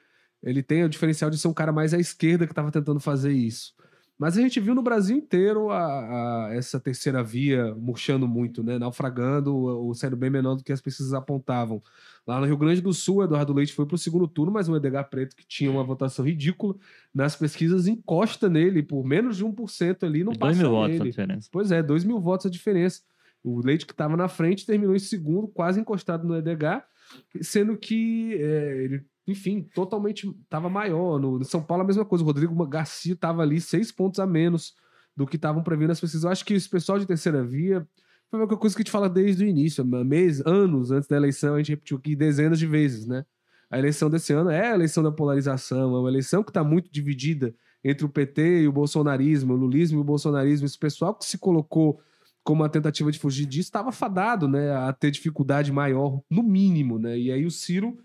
ele 0.42 0.62
tem 0.62 0.82
o 0.84 0.88
diferencial 0.88 1.28
de 1.28 1.36
ser 1.36 1.48
um 1.48 1.52
cara 1.52 1.70
mais 1.70 1.92
à 1.92 1.98
esquerda 1.98 2.46
que 2.46 2.52
estava 2.52 2.70
tentando 2.72 2.98
fazer 2.98 3.32
isso. 3.32 3.74
Mas 4.18 4.36
a 4.36 4.40
gente 4.40 4.60
viu 4.60 4.74
no 4.74 4.82
Brasil 4.82 5.16
inteiro 5.16 5.70
a, 5.70 6.46
a, 6.46 6.54
essa 6.54 6.78
terceira 6.78 7.22
via 7.24 7.74
murchando 7.74 8.28
muito, 8.28 8.62
né? 8.62 8.78
naufragando, 8.78 9.54
ou 9.54 9.92
sendo 9.94 10.16
bem 10.16 10.30
menor 10.30 10.54
do 10.54 10.62
que 10.62 10.72
as 10.72 10.80
pesquisas 10.80 11.12
apontavam. 11.12 11.82
Lá 12.26 12.38
no 12.38 12.46
Rio 12.46 12.56
Grande 12.56 12.80
do 12.80 12.92
Sul, 12.92 13.24
Eduardo 13.24 13.52
Leite 13.52 13.72
foi 13.72 13.84
para 13.84 13.96
o 13.96 13.98
segundo 13.98 14.28
turno, 14.28 14.52
mas 14.52 14.68
o 14.68 14.76
Edgar 14.76 15.08
Preto, 15.10 15.34
que 15.34 15.46
tinha 15.46 15.70
uma 15.70 15.82
votação 15.82 16.24
ridícula, 16.24 16.76
nas 17.12 17.34
pesquisas 17.34 17.88
encosta 17.88 18.48
nele 18.48 18.82
por 18.82 19.04
menos 19.04 19.36
de 19.36 19.44
1% 19.44 20.04
ali, 20.04 20.22
não 20.22 20.34
passa 20.34 20.52
dois 20.52 20.58
mil 20.58 20.70
votos 20.70 21.00
a 21.00 21.04
diferença. 21.04 21.48
Pois 21.50 21.72
é, 21.72 21.82
2 21.82 22.04
mil 22.04 22.20
votos 22.20 22.46
a 22.46 22.50
diferença. 22.50 23.02
O 23.42 23.60
Leite 23.60 23.84
que 23.84 23.92
estava 23.92 24.16
na 24.16 24.28
frente 24.28 24.64
terminou 24.64 24.94
em 24.94 25.00
segundo, 25.00 25.48
quase 25.48 25.80
encostado 25.80 26.26
no 26.26 26.36
Edgar, 26.36 26.86
sendo 27.40 27.76
que 27.76 28.34
é, 28.34 28.84
ele 28.84 29.04
enfim, 29.26 29.62
totalmente 29.74 30.28
estava 30.42 30.68
maior. 30.68 31.18
No, 31.18 31.38
no, 31.38 31.44
São 31.44 31.62
Paulo 31.62 31.82
a 31.82 31.86
mesma 31.86 32.04
coisa. 32.04 32.24
O 32.24 32.26
Rodrigo 32.26 32.66
Garcia 32.66 33.14
estava 33.14 33.42
ali 33.42 33.60
seis 33.60 33.92
pontos 33.92 34.18
a 34.20 34.26
menos 34.26 34.74
do 35.16 35.26
que 35.26 35.36
estavam 35.36 35.62
prevendo 35.62 35.90
as 35.90 36.00
pesquisas. 36.00 36.24
Eu 36.24 36.30
acho 36.30 36.44
que 36.44 36.54
esse 36.54 36.68
pessoal 36.68 36.98
de 36.98 37.06
terceira 37.06 37.44
via 37.44 37.86
foi 38.30 38.40
uma 38.40 38.48
coisa 38.48 38.74
que 38.74 38.80
a 38.80 38.84
gente 38.84 38.90
fala 38.90 39.10
desde 39.10 39.44
o 39.44 39.46
início, 39.46 39.84
mês, 39.84 40.40
anos 40.46 40.90
antes 40.90 41.06
da 41.06 41.16
eleição, 41.16 41.54
a 41.54 41.58
gente 41.58 41.68
repetiu 41.68 41.98
aqui 41.98 42.16
dezenas 42.16 42.58
de 42.58 42.66
vezes, 42.66 43.06
né? 43.06 43.26
A 43.70 43.78
eleição 43.78 44.08
desse 44.08 44.32
ano 44.32 44.48
é 44.48 44.70
a 44.70 44.74
eleição 44.74 45.02
da 45.02 45.12
polarização, 45.12 45.94
é 45.96 45.98
uma 46.00 46.08
eleição 46.08 46.42
que 46.42 46.48
está 46.48 46.64
muito 46.64 46.90
dividida 46.90 47.54
entre 47.84 48.06
o 48.06 48.08
PT 48.08 48.62
e 48.62 48.68
o 48.68 48.72
bolsonarismo, 48.72 49.52
o 49.52 49.56
lulismo 49.56 49.98
e 49.98 50.00
o 50.00 50.04
bolsonarismo. 50.04 50.66
Esse 50.66 50.78
pessoal 50.78 51.14
que 51.14 51.26
se 51.26 51.36
colocou 51.36 52.00
como 52.42 52.62
uma 52.62 52.70
tentativa 52.70 53.12
de 53.12 53.18
fugir 53.18 53.44
disso 53.44 53.68
estava 53.68 53.92
fadado, 53.92 54.48
né, 54.48 54.74
a 54.74 54.92
ter 54.92 55.10
dificuldade 55.10 55.70
maior, 55.70 56.22
no 56.30 56.42
mínimo, 56.42 56.98
né? 56.98 57.18
E 57.18 57.30
aí 57.30 57.44
o 57.44 57.50
Ciro 57.50 57.98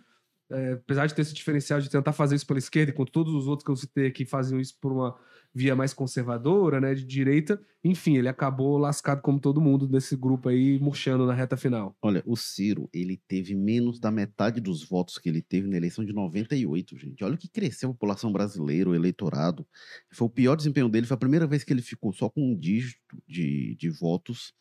é, 0.50 0.74
apesar 0.74 1.06
de 1.08 1.14
ter 1.14 1.22
esse 1.22 1.34
diferencial 1.34 1.80
de 1.82 1.89
tentar 1.89 2.14
fazer 2.14 2.36
isso 2.36 2.48
pela 2.48 2.60
esquerda, 2.60 2.91
enquanto 2.91 3.12
todos 3.12 3.34
os 3.34 3.48
outros 3.48 3.66
que 3.66 3.72
eu 3.72 3.76
citei 3.76 4.08
aqui 4.08 4.26
faziam 4.26 4.60
isso 4.60 4.78
por 4.80 4.91
uma 4.91 5.16
via 5.54 5.76
mais 5.76 5.93
conservadora, 5.93 6.80
né, 6.80 6.93
de 6.93 7.04
direita, 7.04 7.60
enfim, 7.84 8.16
ele 8.18 8.28
acabou 8.28 8.78
lascado 8.78 9.22
como 9.22 9.39
todo 9.39 9.60
mundo 9.60 9.88
desse 9.88 10.16
grupo 10.16 10.50
aí, 10.50 10.80
murchando 10.80 11.26
na 11.26 11.34
reta 11.34 11.58
final. 11.58 11.95
Olha, 12.02 12.22
o 12.26 12.36
Ciro, 12.36 12.88
ele 12.93 13.20
teve 13.28 13.56
menos 13.56 14.00
da 14.00 14.12
metade 14.12 14.62
dos 14.62 14.84
votos 14.84 15.18
que 15.18 15.28
ele 15.28 15.41
teve 15.41 15.68
na 15.68 15.78
eleição 15.78 16.06
de 16.06 16.14
98, 16.14 16.98
gente. 16.98 17.24
Olha 17.24 17.34
o 17.34 17.38
que 17.38 17.50
cresceu 17.50 17.89
a 17.89 17.93
população 17.93 18.32
brasileira, 18.32 18.89
o 18.89 18.95
eleitorado. 18.95 19.66
Foi 20.12 20.28
o 20.28 20.30
pior 20.30 20.56
desempenho 20.56 20.89
dele, 20.89 21.08
foi 21.08 21.16
a 21.16 21.20
primeira 21.20 21.48
vez 21.48 21.64
que 21.64 21.74
ele 21.74 21.82
ficou 21.82 22.14
só 22.14 22.30
com 22.30 22.52
um 22.52 22.56
dígito 22.56 23.18
de, 23.28 23.76
de 23.76 23.89
votos 23.89 24.54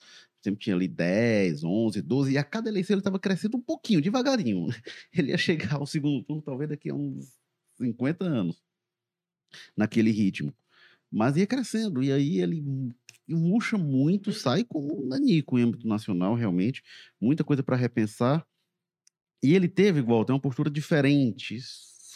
sempre 0.46 0.60
tinha 0.60 0.76
ali 0.76 0.86
10, 0.86 1.64
11, 1.64 2.02
12, 2.02 2.32
e 2.32 2.38
a 2.38 2.44
cada 2.44 2.68
eleição 2.68 2.94
ele 2.94 3.00
estava 3.00 3.18
crescendo 3.18 3.56
um 3.56 3.60
pouquinho, 3.60 4.00
devagarinho. 4.00 4.66
Ele 5.12 5.30
ia 5.30 5.38
chegar 5.38 5.74
ao 5.74 5.86
segundo 5.86 6.22
turno, 6.22 6.42
talvez 6.42 6.70
daqui 6.70 6.90
a 6.90 6.94
uns 6.94 7.36
50 7.78 8.24
anos, 8.24 8.62
naquele 9.76 10.10
ritmo. 10.10 10.54
Mas 11.10 11.36
ia 11.36 11.46
crescendo, 11.46 12.02
e 12.02 12.12
aí 12.12 12.40
ele 12.40 12.62
murcha 13.28 13.76
muito, 13.76 14.32
sai 14.32 14.64
como 14.64 15.04
um 15.04 15.08
nanico 15.08 15.58
em 15.58 15.62
âmbito 15.62 15.86
nacional, 15.86 16.34
realmente. 16.34 16.82
Muita 17.20 17.42
coisa 17.42 17.62
para 17.62 17.76
repensar. 17.76 18.46
E 19.42 19.54
ele 19.54 19.68
teve, 19.68 20.00
igual, 20.00 20.24
tem 20.24 20.34
uma 20.34 20.40
postura 20.40 20.70
diferente. 20.70 21.58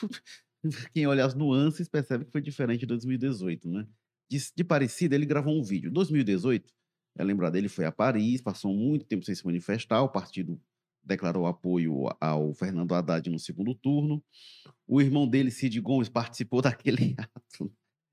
Quem 0.93 1.07
olha 1.07 1.25
as 1.25 1.35
nuances 1.35 1.89
percebe 1.89 2.25
que 2.25 2.33
foi 2.33 2.41
diferente 2.41 2.81
de 2.81 2.87
2018, 2.87 3.69
né? 3.69 3.87
De, 4.29 4.39
de 4.39 5.15
ele 5.15 5.27
gravou 5.27 5.59
um 5.59 5.63
vídeo. 5.63 5.91
2018, 5.91 6.73
é 7.21 7.25
lembrado, 7.25 7.57
ele 7.57 7.69
foi 7.69 7.85
a 7.85 7.93
Paris, 7.93 8.41
passou 8.41 8.75
muito 8.75 9.05
tempo 9.05 9.25
sem 9.25 9.35
se 9.35 9.45
manifestar, 9.45 10.03
o 10.03 10.09
partido 10.09 10.61
declarou 11.03 11.47
apoio 11.47 12.07
ao 12.21 12.55
Fernando 12.55 12.95
Haddad 12.95 13.29
no 13.31 13.39
segundo 13.39 13.75
turno. 13.75 14.23
O 14.87 15.01
irmão 15.01 15.27
dele, 15.27 15.51
Cid 15.51 15.81
Gomes, 15.81 16.09
participou 16.09 16.63
daquele 16.63 17.15
ato. 17.19 17.73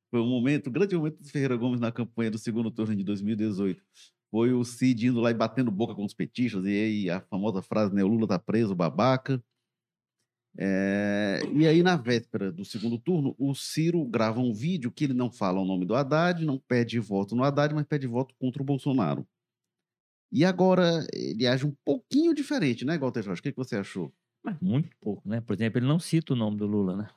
Foi 0.09 0.21
um 0.21 0.27
momento, 0.27 0.69
um 0.69 0.73
grande 0.73 0.95
momento 0.95 1.19
do 1.19 1.29
Ferreira 1.29 1.55
Gomes 1.55 1.79
na 1.79 1.91
campanha 1.91 2.31
do 2.31 2.37
segundo 2.37 2.71
turno 2.71 2.95
de 2.95 3.03
2018. 3.03 3.81
Foi 4.29 4.53
o 4.53 4.63
Cid 4.63 5.07
indo 5.07 5.21
lá 5.21 5.31
e 5.31 5.33
batendo 5.33 5.71
boca 5.71 5.95
com 5.95 6.03
os 6.03 6.13
petistas, 6.13 6.65
e 6.65 6.69
aí 6.69 7.09
a 7.09 7.21
famosa 7.21 7.61
frase, 7.61 7.93
né, 7.93 8.03
o 8.03 8.07
Lula 8.07 8.27
tá 8.27 8.39
preso, 8.39 8.75
babaca. 8.75 9.41
É, 10.59 11.41
e 11.53 11.67
aí, 11.67 11.83
na 11.83 11.95
véspera 11.95 12.51
do 12.51 12.65
segundo 12.65 12.97
turno, 12.97 13.35
o 13.37 13.53
Ciro 13.53 14.03
grava 14.05 14.39
um 14.39 14.51
vídeo 14.51 14.91
que 14.91 15.03
ele 15.03 15.13
não 15.13 15.31
fala 15.31 15.59
o 15.59 15.65
nome 15.65 15.85
do 15.85 15.95
Haddad, 15.95 16.43
não 16.43 16.57
pede 16.57 16.99
voto 16.99 17.35
no 17.35 17.43
Haddad, 17.43 17.75
mas 17.75 17.85
pede 17.85 18.07
voto 18.07 18.33
contra 18.39 18.61
o 18.61 18.65
Bolsonaro. 18.65 19.27
E 20.31 20.43
agora 20.43 21.05
ele 21.13 21.45
age 21.45 21.65
um 21.65 21.73
pouquinho 21.85 22.33
diferente, 22.33 22.83
né, 22.83 22.97
Walter 22.97 23.21
Jorge? 23.21 23.39
O 23.39 23.43
que, 23.43 23.51
que 23.51 23.57
você 23.57 23.77
achou? 23.77 24.11
Mas 24.43 24.55
muito 24.59 24.89
pouco, 24.99 25.27
né? 25.27 25.41
Por 25.41 25.53
exemplo, 25.53 25.79
ele 25.79 25.87
não 25.87 25.99
cita 25.99 26.33
o 26.33 26.35
nome 26.35 26.57
do 26.57 26.65
Lula, 26.65 26.95
né? 26.95 27.07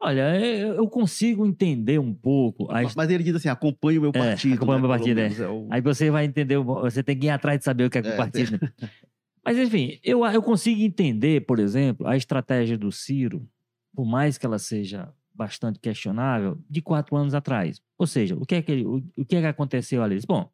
Olha, 0.00 0.38
eu 0.38 0.86
consigo 0.86 1.46
entender 1.46 1.98
um 1.98 2.12
pouco. 2.12 2.70
A... 2.70 2.82
Mas 2.94 3.08
ele 3.08 3.24
diz 3.24 3.36
assim: 3.36 3.48
acompanhe 3.48 3.98
o 3.98 4.02
meu 4.02 4.12
partido. 4.12 4.52
É, 4.52 4.56
acompanhe 4.56 4.78
o 4.78 4.82
né? 4.82 4.88
meu 4.88 4.98
partido, 4.98 5.18
é. 5.18 5.44
é 5.44 5.48
o... 5.48 5.66
Aí 5.70 5.80
você 5.80 6.10
vai 6.10 6.26
entender, 6.26 6.58
você 6.58 7.02
tem 7.02 7.18
que 7.18 7.26
ir 7.26 7.30
atrás 7.30 7.58
de 7.58 7.64
saber 7.64 7.84
o 7.84 7.90
que 7.90 7.98
é, 7.98 8.06
é 8.06 8.12
o 8.12 8.16
partido. 8.16 8.58
Tem... 8.58 8.68
Mas, 9.44 9.58
enfim, 9.58 9.98
eu, 10.02 10.24
eu 10.24 10.42
consigo 10.42 10.80
entender, 10.80 11.44
por 11.46 11.58
exemplo, 11.58 12.06
a 12.06 12.16
estratégia 12.16 12.78
do 12.78 12.90
Ciro, 12.90 13.48
por 13.94 14.04
mais 14.04 14.38
que 14.38 14.46
ela 14.46 14.58
seja 14.58 15.12
bastante 15.34 15.78
questionável, 15.78 16.58
de 16.70 16.80
quatro 16.80 17.16
anos 17.16 17.34
atrás. 17.34 17.82
Ou 17.98 18.06
seja, 18.06 18.36
o 18.36 18.46
que 18.46 18.54
é 18.54 18.62
que, 18.62 18.84
o, 18.84 19.04
o 19.16 19.24
que, 19.24 19.36
é 19.36 19.40
que 19.40 19.46
aconteceu 19.46 20.02
ali? 20.02 20.18
Bom, 20.26 20.50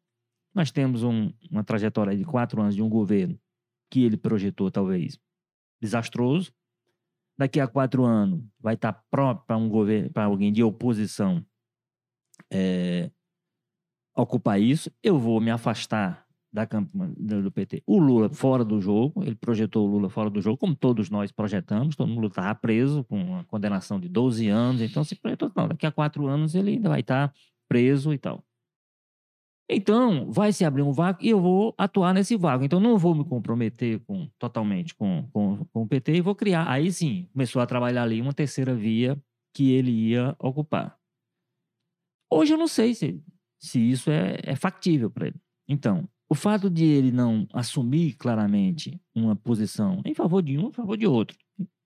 nós 0.53 0.71
temos 0.71 1.03
um, 1.03 1.31
uma 1.49 1.63
trajetória 1.63 2.17
de 2.17 2.25
quatro 2.25 2.61
anos 2.61 2.75
de 2.75 2.81
um 2.81 2.89
governo 2.89 3.39
que 3.89 4.03
ele 4.03 4.17
projetou, 4.17 4.69
talvez, 4.69 5.19
desastroso. 5.79 6.51
Daqui 7.37 7.59
a 7.59 7.67
quatro 7.67 8.03
anos 8.03 8.43
vai 8.59 8.73
estar 8.73 8.93
pronto 9.09 9.43
para 9.45 9.55
um 9.57 9.69
governo, 9.69 10.09
para 10.09 10.25
alguém 10.25 10.51
de 10.51 10.63
oposição 10.63 11.45
é, 12.51 13.09
ocupar 14.15 14.59
isso, 14.59 14.91
eu 15.01 15.17
vou 15.17 15.39
me 15.39 15.51
afastar 15.51 16.25
da 16.51 16.65
campanha 16.65 17.13
do 17.15 17.51
PT. 17.51 17.81
O 17.85 17.97
Lula 17.97 18.29
fora 18.29 18.65
do 18.65 18.81
jogo, 18.81 19.23
ele 19.23 19.35
projetou 19.35 19.87
o 19.87 19.91
Lula 19.91 20.09
fora 20.09 20.29
do 20.29 20.41
jogo, 20.41 20.57
como 20.57 20.75
todos 20.75 21.09
nós 21.09 21.31
projetamos, 21.31 21.95
todo 21.95 22.09
mundo 22.09 22.27
estava 22.27 22.53
preso 22.55 23.03
com 23.05 23.21
uma 23.21 23.43
condenação 23.45 23.99
de 23.99 24.09
12 24.09 24.47
anos, 24.49 24.81
então 24.81 25.03
se 25.03 25.15
projetou, 25.15 25.51
não, 25.55 25.69
daqui 25.69 25.85
a 25.85 25.91
quatro 25.91 26.27
anos 26.27 26.53
ele 26.53 26.71
ainda 26.71 26.89
vai 26.89 26.99
estar 26.99 27.33
preso 27.69 28.13
e 28.13 28.17
tal. 28.17 28.43
Então, 29.73 30.29
vai 30.29 30.51
se 30.51 30.65
abrir 30.65 30.81
um 30.81 30.91
vácuo 30.91 31.23
e 31.23 31.29
eu 31.29 31.39
vou 31.39 31.73
atuar 31.77 32.13
nesse 32.13 32.35
vácuo. 32.35 32.65
Então, 32.65 32.77
não 32.77 32.97
vou 32.97 33.15
me 33.15 33.23
comprometer 33.23 34.01
com, 34.01 34.29
totalmente 34.37 34.93
com, 34.93 35.25
com, 35.31 35.63
com 35.71 35.83
o 35.83 35.87
PT 35.87 36.15
e 36.15 36.21
vou 36.21 36.35
criar. 36.35 36.69
Aí 36.69 36.91
sim, 36.91 37.29
começou 37.31 37.61
a 37.61 37.65
trabalhar 37.65 38.03
ali 38.03 38.21
uma 38.21 38.33
terceira 38.33 38.75
via 38.75 39.17
que 39.55 39.71
ele 39.71 39.91
ia 39.91 40.35
ocupar. 40.37 40.99
Hoje 42.29 42.53
eu 42.53 42.57
não 42.57 42.67
sei 42.67 42.93
se, 42.93 43.23
se 43.61 43.79
isso 43.79 44.11
é, 44.11 44.39
é 44.43 44.55
factível 44.57 45.09
para 45.09 45.27
ele. 45.27 45.39
Então, 45.69 46.05
o 46.31 46.33
fato 46.33 46.69
de 46.69 46.85
ele 46.85 47.11
não 47.11 47.45
assumir 47.51 48.13
claramente 48.13 48.97
uma 49.13 49.35
posição 49.35 50.01
em 50.05 50.13
favor 50.13 50.41
de 50.41 50.57
um, 50.57 50.69
em 50.69 50.71
favor 50.71 50.95
de 50.95 51.05
outro, 51.05 51.37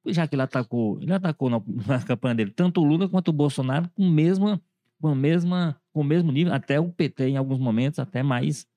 já 0.05 0.27
que 0.27 0.35
ele 0.35 0.43
atacou, 0.43 1.01
ele 1.01 1.11
atacou 1.11 1.49
na, 1.49 1.59
na 1.87 2.03
campanha 2.03 2.35
dele 2.35 2.51
tanto 2.51 2.79
o 2.79 2.83
Lula 2.83 3.09
quanto 3.09 3.29
o 3.29 3.33
Bolsonaro 3.33 3.89
com, 3.95 4.07
mesma, 4.07 4.61
com, 5.01 5.07
a 5.07 5.15
mesma, 5.15 5.81
com 5.91 6.01
o 6.01 6.03
mesmo 6.03 6.31
nível, 6.31 6.53
até 6.53 6.79
o 6.79 6.91
PT 6.91 7.29
em 7.29 7.37
alguns 7.37 7.57
momentos 7.57 7.97
até 7.97 8.21
mais, 8.21 8.67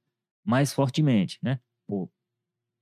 mais 0.42 0.72
fortemente, 0.72 1.38
né? 1.42 1.60
Por, 1.86 2.10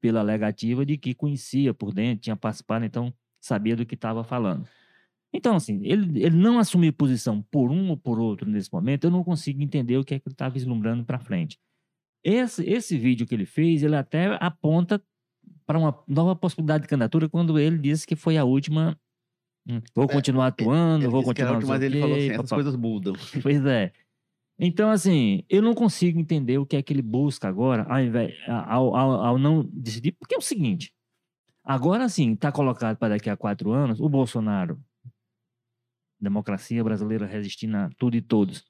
pela 0.01 0.21
alegativa 0.21 0.87
de 0.87 0.97
que 0.97 1.13
conhecia 1.13 1.75
por 1.75 1.93
dentro, 1.93 2.23
tinha 2.23 2.37
participado, 2.37 2.85
então 2.85 3.13
sabia 3.41 3.75
do 3.75 3.85
que 3.85 3.97
estava 3.97 4.23
falando. 4.23 4.65
Então, 5.33 5.57
assim, 5.57 5.81
ele, 5.83 6.23
ele 6.23 6.37
não 6.37 6.61
assumir 6.61 6.93
posição 6.93 7.43
por 7.51 7.73
um 7.73 7.91
ou 7.91 7.97
por 7.97 8.21
outro 8.21 8.49
nesse 8.49 8.73
momento, 8.73 9.09
eu 9.09 9.11
não 9.11 9.25
consigo 9.25 9.61
entender 9.61 9.99
o 9.99 10.05
que 10.05 10.15
é 10.15 10.21
que 10.21 10.29
ele 10.29 10.35
está 10.35 10.49
vislumbrando 10.49 11.05
para 11.05 11.19
frente. 11.19 11.59
Esse, 12.23 12.65
esse 12.69 12.99
vídeo 12.99 13.27
que 13.27 13.35
ele 13.35 13.47
fez, 13.47 13.83
ele 13.83 13.97
até 13.97 14.37
aponta 14.41 15.03
para 15.65 15.79
uma 15.79 16.03
nova 16.07 16.35
possibilidade 16.35 16.83
de 16.83 16.89
candidatura 16.89 17.29
quando 17.29 17.59
ele 17.59 17.79
disse 17.79 18.07
que 18.07 18.17
foi 18.17 18.37
a 18.37 18.45
última. 18.45 18.99
Hum, 19.69 19.81
vou 19.95 20.05
é, 20.05 20.09
continuar 20.09 20.47
atuando, 20.49 21.05
ele 21.05 21.11
vou 21.11 21.23
continuar. 21.23 21.55
última, 21.55 21.75
mas 21.75 21.83
ele 21.83 22.01
falou 22.01 22.17
assim: 22.17 22.31
essas 22.31 22.51
coisas 22.51 22.77
mudam. 22.77 23.15
Pois 23.43 23.65
é. 23.65 23.93
Então, 24.59 24.91
assim, 24.91 25.45
eu 25.51 25.61
não 25.61 25.75
consigo 25.75 26.19
entender 26.19 26.57
o 26.59 26.65
que 26.65 26.77
é 26.77 26.83
que 26.83 26.93
ele 26.93 27.03
busca 27.03 27.47
agora, 27.47 27.83
ao, 27.83 28.01
invés, 28.01 28.35
ao, 28.49 28.97
ao, 28.97 29.11
ao 29.11 29.39
não 29.39 29.63
decidir, 29.71 30.13
porque 30.13 30.35
é 30.35 30.39
o 30.39 30.43
seguinte: 30.43 30.93
agora 31.63 32.09
sim, 32.09 32.33
está 32.33 32.51
colocado 32.51 32.97
para 32.97 33.15
daqui 33.15 33.29
a 33.29 33.37
quatro 33.37 33.73
anos, 33.73 34.01
o 34.01 34.09
Bolsonaro 34.09 34.81
democracia 36.21 36.83
brasileira 36.83 37.27
resistindo 37.27 37.77
a 37.77 37.91
tudo 37.97 38.17
e 38.17 38.23
todos. 38.23 38.65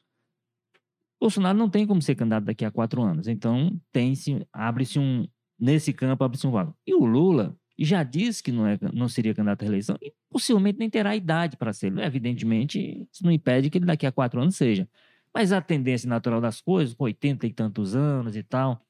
Bolsonaro 1.21 1.57
não 1.57 1.69
tem 1.69 1.87
como 1.87 2.03
ser 2.03 2.14
candidato 2.14 2.45
daqui 2.45 2.64
a 2.64 2.71
quatro 2.71 3.03
anos. 3.03 3.27
Então, 3.27 3.79
tem-se, 3.93 4.47
abre-se 4.53 4.99
um, 4.99 5.27
nesse 5.59 5.93
campo, 5.93 6.23
abre-se 6.23 6.47
um 6.47 6.51
vago. 6.51 6.77
E 6.87 6.95
o 6.95 7.05
Lula 7.05 7.57
já 7.79 8.03
disse 8.03 8.43
que 8.43 8.53
não, 8.53 8.67
é, 8.67 8.79
não 8.93 9.09
seria 9.09 9.35
candidato 9.35 9.62
à 9.62 9.64
reeleição 9.64 9.97
e 10.01 10.12
possivelmente 10.31 10.79
nem 10.79 10.89
terá 10.89 11.14
idade 11.14 11.57
para 11.57 11.73
ser. 11.73 11.97
Evidentemente, 11.99 13.07
isso 13.12 13.25
não 13.25 13.31
impede 13.31 13.71
que 13.71 13.79
ele 13.79 13.87
daqui 13.87 14.07
a 14.07 14.12
quatro 14.12 14.41
anos 14.41 14.57
seja. 14.57 14.89
Mas 15.33 15.53
a 15.53 15.61
tendência 15.61 16.09
natural 16.09 16.41
das 16.41 16.61
coisas, 16.61 16.95
com 16.95 17.05
80 17.05 17.47
e 17.47 17.53
tantos 17.53 17.95
anos 17.95 18.37
e 18.37 18.43
tal, 18.43 18.81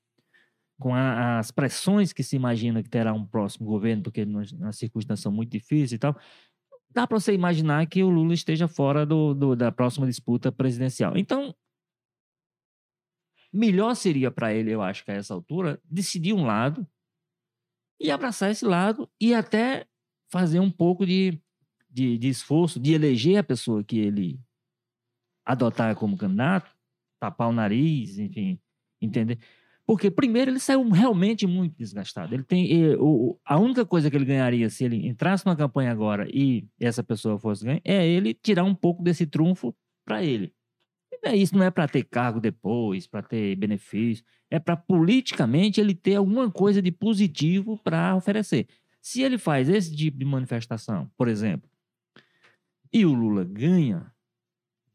com 0.78 0.94
a, 0.94 1.38
as 1.38 1.50
pressões 1.50 2.12
que 2.12 2.22
se 2.22 2.36
imagina 2.36 2.82
que 2.82 2.88
terá 2.88 3.12
um 3.12 3.24
próximo 3.24 3.66
governo, 3.66 4.02
porque 4.04 4.26
as 4.62 4.76
circunstâncias 4.76 5.22
são 5.22 5.32
muito 5.32 5.50
difíceis 5.50 5.92
e 5.92 5.98
tal, 5.98 6.16
dá 6.94 7.06
para 7.06 7.18
você 7.18 7.32
imaginar 7.32 7.86
que 7.86 8.02
o 8.02 8.10
Lula 8.10 8.34
esteja 8.34 8.68
fora 8.68 9.04
do, 9.04 9.34
do, 9.34 9.56
da 9.56 9.72
próxima 9.72 10.06
disputa 10.06 10.52
presidencial. 10.52 11.16
Então, 11.16 11.54
melhor 13.56 13.94
seria 13.94 14.30
para 14.30 14.52
ele, 14.52 14.70
eu 14.70 14.82
acho 14.82 15.04
que 15.04 15.10
a 15.10 15.14
essa 15.14 15.34
altura, 15.34 15.80
decidir 15.84 16.32
um 16.32 16.44
lado 16.44 16.86
e 18.00 18.10
abraçar 18.10 18.50
esse 18.50 18.64
lado 18.64 19.08
e 19.20 19.34
até 19.34 19.86
fazer 20.30 20.60
um 20.60 20.70
pouco 20.70 21.06
de, 21.06 21.40
de, 21.88 22.18
de 22.18 22.28
esforço 22.28 22.78
de 22.78 22.92
eleger 22.92 23.38
a 23.38 23.44
pessoa 23.44 23.82
que 23.82 23.98
ele 23.98 24.40
adotar 25.44 25.94
como 25.94 26.16
candidato, 26.16 26.70
tapar 27.20 27.48
o 27.48 27.52
nariz, 27.52 28.18
enfim, 28.18 28.60
entender. 29.00 29.38
Porque, 29.86 30.10
primeiro, 30.10 30.50
ele 30.50 30.58
saiu 30.58 30.88
realmente 30.90 31.46
muito 31.46 31.76
desgastado. 31.78 32.34
Ele 32.34 32.42
tem 32.42 32.70
ele, 32.70 32.96
o, 32.98 33.38
a 33.44 33.56
única 33.56 33.86
coisa 33.86 34.10
que 34.10 34.16
ele 34.16 34.24
ganharia 34.24 34.68
se 34.68 34.84
ele 34.84 35.06
entrasse 35.06 35.46
numa 35.46 35.54
campanha 35.54 35.92
agora 35.92 36.28
e 36.28 36.66
essa 36.80 37.04
pessoa 37.04 37.38
fosse 37.38 37.64
ganhar 37.64 37.80
é 37.84 38.04
ele 38.04 38.34
tirar 38.34 38.64
um 38.64 38.74
pouco 38.74 39.02
desse 39.02 39.26
trunfo 39.26 39.74
para 40.04 40.24
ele. 40.24 40.52
Isso 41.34 41.56
não 41.56 41.64
é 41.64 41.70
para 41.70 41.88
ter 41.88 42.04
cargo 42.04 42.40
depois, 42.40 43.06
para 43.06 43.22
ter 43.22 43.56
benefício, 43.56 44.24
é 44.50 44.58
para 44.58 44.76
politicamente 44.76 45.80
ele 45.80 45.94
ter 45.94 46.16
alguma 46.16 46.50
coisa 46.50 46.80
de 46.80 46.92
positivo 46.92 47.78
para 47.78 48.14
oferecer. 48.14 48.66
Se 49.00 49.22
ele 49.22 49.38
faz 49.38 49.68
esse 49.68 49.94
tipo 49.94 50.18
de 50.18 50.24
manifestação, 50.24 51.10
por 51.16 51.28
exemplo, 51.28 51.68
e 52.92 53.04
o 53.04 53.12
Lula 53.12 53.44
ganha, 53.44 54.12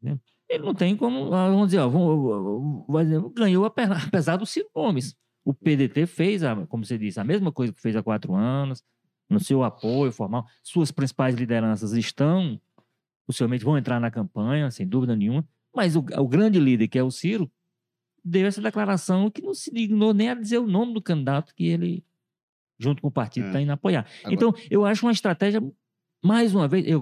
né, 0.01 0.19
ele 0.49 0.63
não 0.63 0.73
tem 0.73 0.95
como, 0.95 1.33
ah, 1.33 1.49
vamos 1.49 1.67
dizer, 1.67 1.79
ó, 1.79 1.87
vamos, 1.87 3.33
ganhou 3.33 3.65
apesar 4.07 4.37
dos 4.37 4.49
Ciro 4.49 4.69
Gomes. 4.73 5.15
O 5.43 5.53
PDT 5.53 6.05
fez, 6.05 6.43
a, 6.43 6.55
como 6.67 6.85
você 6.85 6.97
disse, 6.97 7.19
a 7.19 7.23
mesma 7.23 7.51
coisa 7.51 7.73
que 7.73 7.81
fez 7.81 7.95
há 7.95 8.03
quatro 8.03 8.35
anos, 8.35 8.83
no 9.29 9.39
seu 9.39 9.63
apoio 9.63 10.11
formal. 10.11 10.45
Suas 10.61 10.91
principais 10.91 11.35
lideranças 11.35 11.93
estão, 11.93 12.59
possivelmente 13.25 13.63
vão 13.63 13.77
entrar 13.77 13.99
na 13.99 14.11
campanha, 14.11 14.69
sem 14.69 14.85
dúvida 14.85 15.15
nenhuma, 15.15 15.47
mas 15.75 15.95
o, 15.95 15.99
o 15.99 16.27
grande 16.27 16.59
líder, 16.59 16.87
que 16.87 16.99
é 16.99 17.03
o 17.03 17.11
Ciro, 17.11 17.51
deu 18.23 18.45
essa 18.45 18.61
declaração 18.61 19.29
que 19.29 19.41
não 19.41 19.53
se 19.53 19.71
dignou 19.71 20.13
nem 20.13 20.29
a 20.29 20.35
dizer 20.35 20.59
o 20.59 20.67
nome 20.67 20.93
do 20.93 21.01
candidato 21.01 21.53
que 21.55 21.65
ele, 21.65 22.03
junto 22.79 23.01
com 23.01 23.07
o 23.07 23.11
partido, 23.11 23.47
está 23.47 23.59
é. 23.59 23.63
indo 23.63 23.71
apoiar. 23.71 24.05
Agora... 24.19 24.33
Então, 24.33 24.53
eu 24.69 24.85
acho 24.85 25.05
uma 25.05 25.11
estratégia, 25.11 25.61
mais 26.23 26.53
uma 26.53 26.67
vez, 26.67 26.85
eu, 26.87 27.01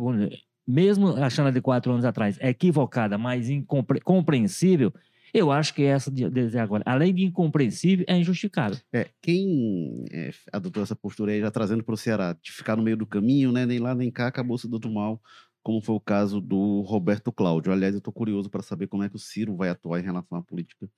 mesmo 0.68 1.10
achando 1.16 1.48
a 1.48 1.52
de 1.52 1.62
quatro 1.62 1.92
anos 1.92 2.06
atrás 2.06 2.38
equivocada, 2.40 3.18
mas 3.18 3.50
incompreensível, 3.50 4.94
eu 5.34 5.52
acho 5.52 5.74
que 5.74 5.84
essa 5.84 6.10
de, 6.12 6.30
de 6.30 6.58
agora, 6.58 6.84
além 6.86 7.14
de 7.14 7.24
incompreensível, 7.24 8.06
é 8.08 8.18
injustificável. 8.18 8.78
É, 8.92 9.08
quem 9.22 10.06
é, 10.12 10.32
adotou 10.52 10.82
essa 10.82 10.96
postura 10.96 11.32
aí, 11.32 11.40
já 11.40 11.52
trazendo 11.52 11.84
para 11.84 11.94
o 11.94 11.98
Ceará, 11.98 12.36
de 12.42 12.52
ficar 12.52 12.76
no 12.76 12.84
meio 12.84 12.98
do 12.98 13.06
caminho, 13.06 13.52
né, 13.52 13.66
nem 13.66 13.80
lá 13.80 13.94
nem 13.94 14.10
cá, 14.10 14.28
acabou 14.28 14.58
se 14.58 14.68
dando 14.68 14.90
mal, 14.90 15.22
como 15.70 15.82
foi 15.82 15.94
o 15.94 16.00
caso 16.00 16.42
do 16.42 16.82
Roberto 16.82 17.32
Cláudio. 17.32 17.72
Aliás, 17.72 17.94
eu 17.94 18.00
estou 18.00 18.12
curioso 18.12 18.50
para 18.50 18.64
saber 18.64 18.88
como 18.88 19.04
é 19.04 19.10
que 19.10 19.16
o 19.16 19.20
Ciro 19.20 19.56
vai 19.56 19.70
atuar 19.70 20.00
em 20.00 20.04
relação 20.04 20.36
à 20.36 20.42
política 20.42 20.90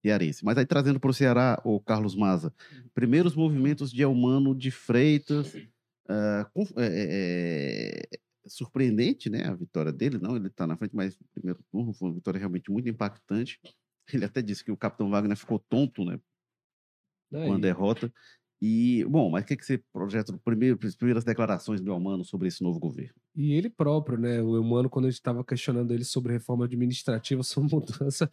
cearense. 0.00 0.42
Mas 0.42 0.56
aí, 0.56 0.64
trazendo 0.64 0.98
para 0.98 1.10
o 1.10 1.12
Ceará, 1.12 1.60
o 1.62 1.78
Carlos 1.78 2.16
Maza, 2.16 2.50
primeiros 2.94 3.36
movimentos 3.36 3.92
de 3.92 4.02
Elmano 4.02 4.54
de 4.54 4.70
Freitas, 4.70 5.54
uh, 5.54 6.50
com, 6.54 6.64
é, 6.78 8.08
surpreendente, 8.46 9.28
né? 9.28 9.44
A 9.44 9.54
vitória 9.54 9.92
dele, 9.92 10.18
não, 10.18 10.36
ele 10.36 10.46
está 10.46 10.66
na 10.66 10.78
frente, 10.78 10.96
mas 10.96 11.18
no 11.18 11.26
primeiro 11.34 11.62
turno 11.70 11.92
foi 11.92 12.08
uma 12.08 12.14
vitória 12.14 12.38
realmente 12.38 12.70
muito 12.70 12.88
impactante. 12.88 13.60
Ele 14.10 14.24
até 14.24 14.40
disse 14.40 14.64
que 14.64 14.72
o 14.72 14.76
Capitão 14.76 15.10
Wagner 15.10 15.36
ficou 15.36 15.58
tonto, 15.58 16.02
né? 16.02 16.18
Com 17.30 17.52
a 17.52 17.58
derrota. 17.58 18.10
E, 18.58 19.04
bom, 19.04 19.28
mas 19.28 19.44
o 19.44 19.46
que, 19.46 19.54
que 19.58 19.66
você 19.66 19.84
projeta, 19.92 20.32
primeiro, 20.42 20.78
as 20.82 20.96
primeiras 20.96 21.24
declarações 21.24 21.82
do 21.82 21.92
Elmano 21.92 22.24
sobre 22.24 22.48
esse 22.48 22.62
novo 22.62 22.80
governo? 22.80 23.20
E 23.36 23.52
ele 23.52 23.68
próprio, 23.68 24.18
né? 24.18 24.40
O 24.42 24.56
Elmano, 24.56 24.88
quando 24.88 25.06
a 25.06 25.10
gente 25.10 25.18
estava 25.18 25.44
questionando 25.44 25.92
ele 25.92 26.04
sobre 26.04 26.32
reforma 26.32 26.64
administrativa, 26.64 27.42
sua 27.44 27.62
mudança, 27.64 28.30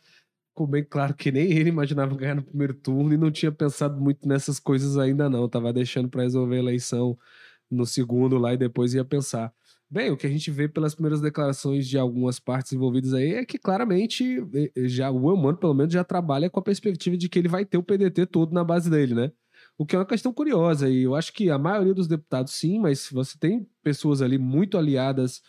ficou 0.49 0.67
bem 0.67 0.83
claro 0.83 1.15
que 1.15 1.31
nem 1.31 1.51
ele 1.51 1.69
imaginava 1.69 2.15
ganhar 2.15 2.35
no 2.35 2.43
primeiro 2.43 2.73
turno 2.73 3.13
e 3.13 3.17
não 3.17 3.31
tinha 3.31 3.51
pensado 3.51 3.99
muito 3.99 4.27
nessas 4.27 4.59
coisas 4.59 4.97
ainda 4.97 5.29
não. 5.29 5.49
Tava 5.49 5.73
deixando 5.73 6.09
para 6.09 6.23
resolver 6.23 6.57
a 6.57 6.59
eleição 6.59 7.17
no 7.69 7.85
segundo 7.85 8.37
lá 8.37 8.53
e 8.53 8.57
depois 8.57 8.93
ia 8.93 9.05
pensar. 9.05 9.53
Bem, 9.89 10.09
o 10.11 10.17
que 10.17 10.25
a 10.27 10.29
gente 10.29 10.49
vê 10.51 10.69
pelas 10.69 10.93
primeiras 10.95 11.19
declarações 11.19 11.87
de 11.87 11.97
algumas 11.97 12.39
partes 12.39 12.71
envolvidas 12.71 13.13
aí 13.13 13.33
é 13.33 13.45
que 13.45 13.57
claramente 13.57 14.41
já 14.87 15.11
o 15.11 15.29
Elmano, 15.29 15.57
pelo 15.57 15.73
menos, 15.73 15.93
já 15.93 16.03
trabalha 16.03 16.49
com 16.49 16.59
a 16.59 16.63
perspectiva 16.63 17.17
de 17.17 17.27
que 17.27 17.39
ele 17.39 17.49
vai 17.49 17.65
ter 17.65 17.77
o 17.77 17.83
PDT 17.83 18.25
todo 18.27 18.53
na 18.53 18.63
base 18.63 18.89
dele, 18.89 19.13
né? 19.13 19.31
O 19.77 19.85
que 19.85 19.95
é 19.95 19.99
uma 19.99 20.05
questão 20.05 20.31
curiosa, 20.31 20.89
e 20.89 21.03
eu 21.03 21.15
acho 21.15 21.33
que 21.33 21.49
a 21.49 21.57
maioria 21.57 21.93
dos 21.93 22.07
deputados 22.07 22.53
sim, 22.53 22.79
mas 22.79 23.09
você 23.11 23.37
tem 23.37 23.67
pessoas 23.83 24.21
ali 24.21 24.37
muito 24.37 24.77
aliadas 24.77 25.41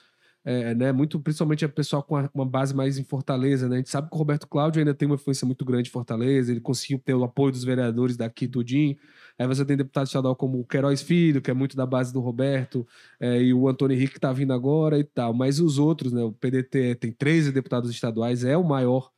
é, 0.45 0.75
né, 0.75 0.91
muito, 0.91 1.21
principalmente 1.21 1.65
a 1.65 1.69
pessoal 1.69 2.03
com 2.03 2.17
uma 2.35 2.45
base 2.45 2.75
mais 2.75 2.99
em 2.99 3.05
Fortaleza, 3.05 3.69
né? 3.69 3.77
A 3.77 3.79
gente 3.79 3.91
sabe 3.91 4.09
que 4.09 4.15
o 4.15 4.19
Roberto 4.19 4.49
Cláudio 4.49 4.81
ainda 4.81 4.93
tem 4.93 5.07
uma 5.07 5.15
influência 5.15 5.47
muito 5.47 5.65
grande 5.65 5.89
em 5.89 5.93
Fortaleza, 5.93 6.51
ele 6.51 6.61
conseguiu 6.61 6.99
ter 6.99 7.15
o 7.15 7.23
apoio 7.23 7.53
dos 7.53 7.63
vereadores 7.63 8.17
daqui 8.17 8.49
tudinho. 8.49 8.97
Aí 9.39 9.47
você 9.47 9.65
tem 9.65 9.77
deputado 9.77 10.07
estadual 10.07 10.35
como 10.35 10.59
o 10.59 10.65
Queiroz 10.67 11.01
Filho, 11.01 11.41
que 11.41 11.51
é 11.51 11.55
muito 11.55 11.77
da 11.77 11.87
base 11.87 12.13
do 12.13 12.21
Roberto, 12.21 12.87
é, 13.21 13.41
e 13.41 13.55
o 13.55 13.69
Antônio 13.69 13.95
Henrique 13.97 14.15
que 14.15 14.21
tá 14.21 14.33
vindo 14.33 14.53
agora 14.53 14.99
e 14.99 15.05
tal. 15.05 15.33
Mas 15.33 15.61
os 15.61 15.79
outros, 15.79 16.13
né? 16.13 16.23
O 16.23 16.33
PDT 16.33 16.97
tem 16.97 17.13
13 17.13 17.53
deputados 17.53 17.91
estaduais, 17.91 18.45
é 18.45 18.57
o 18.57 18.65
maior 18.65 19.11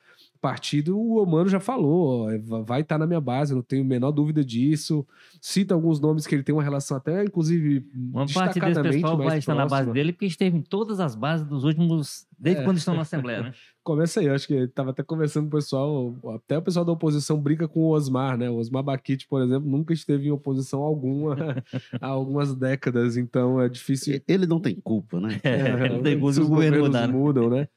partido, 0.45 0.99
o 0.99 1.23
Omano 1.23 1.49
já 1.49 1.59
falou, 1.59 2.29
ó, 2.29 2.63
vai 2.65 2.83
estar 2.83 2.97
tá 2.97 2.99
na 2.99 3.07
minha 3.07 3.21
base, 3.21 3.53
eu 3.53 3.57
não 3.57 3.63
tenho 3.63 3.83
a 3.83 3.87
menor 3.87 4.11
dúvida 4.11 4.45
disso. 4.45 5.07
Cita 5.41 5.73
alguns 5.73 5.99
nomes 5.99 6.27
que 6.27 6.35
ele 6.35 6.43
tem 6.43 6.55
uma 6.55 6.63
relação 6.63 6.99
até, 6.99 7.25
inclusive, 7.25 7.83
Uma 8.13 8.27
parte 8.27 8.61
desse 8.61 8.83
pessoal 8.83 9.17
vai 9.17 9.39
estar 9.39 9.55
na 9.55 9.65
base 9.65 9.91
dele, 9.91 10.13
porque 10.13 10.27
esteve 10.27 10.59
em 10.59 10.61
todas 10.61 11.01
as 11.01 11.15
bases 11.15 11.47
dos 11.47 11.65
últimos, 11.65 12.27
desde 12.39 12.61
é. 12.61 12.65
quando 12.65 12.77
estão 12.77 12.95
na 12.95 13.01
Assembleia, 13.01 13.45
né? 13.45 13.53
Começa 13.83 14.21
aí, 14.21 14.29
acho 14.29 14.47
que 14.47 14.53
ele 14.53 14.65
estava 14.65 14.91
até 14.91 15.03
conversando 15.03 15.45
com 15.45 15.57
o 15.57 15.61
pessoal, 15.61 16.15
até 16.35 16.59
o 16.59 16.63
pessoal 16.63 16.85
da 16.85 16.93
oposição 16.93 17.41
brinca 17.41 17.67
com 17.67 17.81
o 17.81 17.91
Osmar, 17.91 18.37
né? 18.37 18.51
O 18.51 18.57
Osmar 18.57 18.83
Baquite, 18.83 19.27
por 19.27 19.41
exemplo, 19.41 19.71
nunca 19.71 19.95
esteve 19.95 20.29
em 20.29 20.31
oposição 20.31 20.83
alguma 20.83 21.37
há 22.01 22.07
algumas 22.07 22.55
décadas, 22.55 23.17
então 23.17 23.61
é 23.61 23.69
difícil. 23.69 24.21
Ele 24.29 24.47
não 24.47 24.61
tem 24.61 24.75
culpa, 24.75 25.19
né? 25.21 25.41
É, 25.43 25.89
não 25.89 26.03
tem 26.03 26.19
culpa, 26.19 26.31
os 26.31 26.39
governos 26.39 26.89
mudar, 26.89 27.09
mudam, 27.09 27.49
né? 27.49 27.69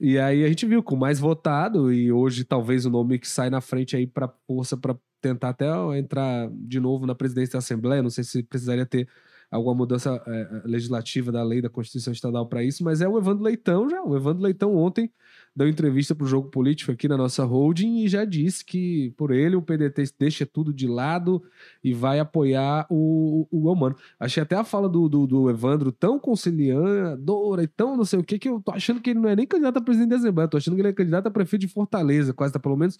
E 0.00 0.18
aí 0.18 0.44
a 0.44 0.48
gente 0.48 0.64
viu 0.66 0.82
com 0.82 0.94
mais 0.96 1.18
votado 1.18 1.92
e 1.92 2.12
hoje 2.12 2.44
talvez 2.44 2.86
o 2.86 2.90
nome 2.90 3.18
que 3.18 3.28
sai 3.28 3.50
na 3.50 3.60
frente 3.60 3.96
aí 3.96 4.06
para 4.06 4.28
força 4.46 4.76
para 4.76 4.96
tentar 5.20 5.48
até 5.50 5.66
entrar 5.98 6.48
de 6.52 6.78
novo 6.78 7.04
na 7.06 7.14
presidência 7.14 7.54
da 7.54 7.58
Assembleia, 7.58 8.02
não 8.02 8.10
sei 8.10 8.22
se 8.22 8.42
precisaria 8.42 8.86
ter 8.86 9.08
alguma 9.50 9.74
mudança 9.74 10.22
é, 10.26 10.62
legislativa 10.64 11.32
da 11.32 11.42
lei 11.42 11.60
da 11.60 11.68
Constituição 11.68 12.12
Estadual 12.12 12.46
para 12.46 12.62
isso, 12.62 12.84
mas 12.84 13.00
é 13.00 13.08
o 13.08 13.18
Evandro 13.18 13.42
Leitão 13.44 13.88
já. 13.88 14.02
O 14.02 14.16
Evandro 14.16 14.42
Leitão 14.42 14.76
ontem 14.76 15.10
deu 15.54 15.68
entrevista 15.68 16.14
para 16.14 16.24
o 16.24 16.28
Jogo 16.28 16.48
Político 16.50 16.92
aqui 16.92 17.08
na 17.08 17.16
nossa 17.16 17.44
holding 17.44 17.98
e 17.98 18.08
já 18.08 18.24
disse 18.24 18.64
que, 18.64 19.12
por 19.16 19.30
ele, 19.30 19.56
o 19.56 19.62
PDT 19.62 20.04
deixa 20.18 20.46
tudo 20.46 20.72
de 20.72 20.86
lado 20.86 21.42
e 21.82 21.92
vai 21.92 22.20
apoiar 22.20 22.86
o, 22.88 23.46
o, 23.50 23.70
o 23.70 23.94
Achei 24.18 24.42
até 24.42 24.56
a 24.56 24.64
fala 24.64 24.88
do, 24.88 25.08
do, 25.08 25.26
do, 25.26 25.50
Evandro 25.50 25.90
tão 25.90 26.18
conciliadora 26.18 27.62
e 27.62 27.66
tão 27.66 27.96
não 27.96 28.04
sei 28.04 28.18
o 28.18 28.24
que, 28.24 28.38
que 28.38 28.48
eu 28.48 28.60
tô 28.60 28.72
achando 28.72 29.00
que 29.00 29.10
ele 29.10 29.20
não 29.20 29.28
é 29.28 29.36
nem 29.36 29.46
candidato 29.46 29.78
a 29.78 29.82
presidente 29.82 30.10
da 30.10 30.16
Assembleia, 30.16 30.48
tô 30.48 30.56
achando 30.56 30.74
que 30.74 30.80
ele 30.80 30.88
é 30.88 30.92
candidato 30.92 31.26
a 31.26 31.30
prefeito 31.30 31.62
de 31.62 31.68
Fortaleza, 31.68 32.32
quase 32.32 32.52
tá 32.52 32.58
pelo 32.58 32.76
menos 32.76 32.98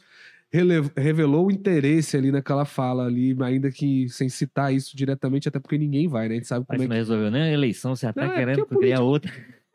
revelou 0.97 1.47
o 1.47 1.51
interesse 1.51 2.17
ali 2.17 2.33
naquela 2.33 2.65
fala 2.65 3.05
ali, 3.05 3.37
ainda 3.43 3.71
que 3.71 4.09
sem 4.09 4.29
citar 4.29 4.73
isso 4.73 4.97
diretamente, 4.97 5.49
até 5.49 5.59
porque 5.61 5.77
ninguém 5.77 6.09
vai, 6.09 6.27
né? 6.27 6.35
A 6.35 6.39
gente 6.39 6.47
sabe 6.47 6.65
como 6.65 6.79
Mas 6.79 6.83
é 6.83 6.85
que... 6.85 6.89
não 6.89 6.97
resolveu 6.97 7.31
nem 7.31 7.43
a 7.43 7.53
eleição, 7.53 7.95
você 7.95 8.07
já 8.07 8.13
tá 8.13 8.25
é 8.25 8.35
querendo 8.35 8.67
é 8.71 8.77
criar 8.77 9.01
outra. 9.01 9.31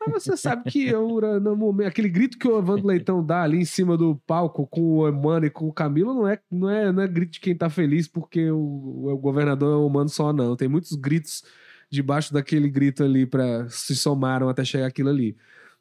Mas 0.08 0.24
você 0.24 0.36
sabe 0.36 0.70
que 0.70 0.86
eu, 0.86 1.20
no 1.40 1.56
momento, 1.56 1.88
aquele 1.88 2.08
grito 2.08 2.38
que 2.38 2.48
o 2.48 2.58
Evandro 2.58 2.86
Leitão 2.88 3.24
dá 3.24 3.42
ali 3.42 3.58
em 3.58 3.64
cima 3.64 3.96
do 3.96 4.16
palco 4.26 4.66
com 4.66 4.98
o 4.98 5.08
Emano 5.08 5.46
e 5.46 5.50
com 5.50 5.68
o 5.68 5.72
Camilo 5.72 6.14
não 6.14 6.28
é, 6.28 6.38
não 6.50 6.70
é, 6.70 6.92
não 6.92 7.02
é 7.02 7.08
grito 7.08 7.32
de 7.32 7.40
quem 7.40 7.56
tá 7.56 7.70
feliz 7.70 8.06
porque 8.08 8.50
o, 8.50 9.08
o 9.08 9.18
governador 9.18 9.72
é 9.72 9.76
o 9.76 9.88
Emano 9.88 10.08
só, 10.08 10.32
não. 10.32 10.56
Tem 10.56 10.68
muitos 10.68 10.92
gritos 10.92 11.42
debaixo 11.90 12.32
daquele 12.32 12.68
grito 12.68 13.02
ali 13.02 13.26
para 13.26 13.68
se 13.68 13.94
somaram 13.96 14.48
até 14.48 14.64
chegar 14.64 14.86
aquilo 14.86 15.08
ali. 15.08 15.36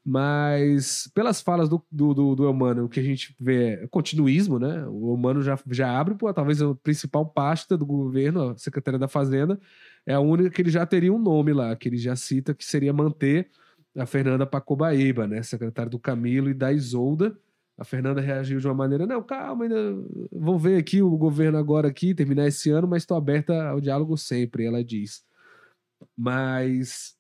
Mas 0.06 1.10
pelas 1.14 1.42
falas 1.42 1.70
do, 1.70 1.82
do, 1.90 2.14
do, 2.14 2.36
do 2.36 2.84
o 2.84 2.90
que 2.90 3.00
a 3.00 3.04
gente 3.04 3.34
vê 3.40 3.84
é 3.84 3.88
continuismo, 3.88 4.60
né? 4.60 4.86
O 4.88 5.14
Eumano 5.14 5.42
já, 5.42 5.58
já 5.72 5.98
abre, 5.98 6.16
pô, 6.16 6.32
talvez 6.34 6.62
a 6.62 6.76
principal 6.76 7.26
pasta 7.26 7.78
do 7.78 7.86
governo, 7.86 8.50
a 8.50 8.58
Secretaria 8.58 9.00
da 9.00 9.08
Fazenda, 9.08 9.58
é 10.06 10.14
a 10.14 10.20
única 10.20 10.50
que 10.50 10.62
ele 10.62 10.70
já 10.70 10.86
teria 10.86 11.14
um 11.14 11.20
nome 11.20 11.54
lá, 11.54 11.74
que 11.76 11.88
ele 11.88 11.98
já 11.98 12.18
cita, 12.18 12.54
que 12.54 12.66
seria 12.66 12.92
manter 12.92 13.50
a 13.96 14.06
Fernanda 14.06 14.46
Pacobaíba, 14.46 15.28
né? 15.28 15.44
Secretária 15.44 15.90
do 15.90 16.00
Camilo 16.00 16.50
e 16.50 16.54
da 16.54 16.72
Isolda. 16.72 17.38
A 17.78 17.84
Fernanda 17.84 18.22
reagiu 18.22 18.60
de 18.60 18.68
uma 18.68 18.74
maneira, 18.74 19.06
não, 19.06 19.22
calma, 19.24 19.66
ainda 19.66 19.96
vou 20.32 20.60
ver 20.60 20.78
aqui 20.78 21.02
o 21.02 21.18
governo 21.18 21.58
agora 21.58 21.88
aqui, 21.88 22.14
terminar 22.14 22.48
esse 22.48 22.70
ano, 22.70 22.88
mas 22.88 23.02
estou 23.02 23.18
aberta 23.18 23.70
ao 23.70 23.82
diálogo 23.82 24.16
sempre, 24.16 24.66
ela 24.66 24.84
diz. 24.84 25.24
Mas 26.16 27.16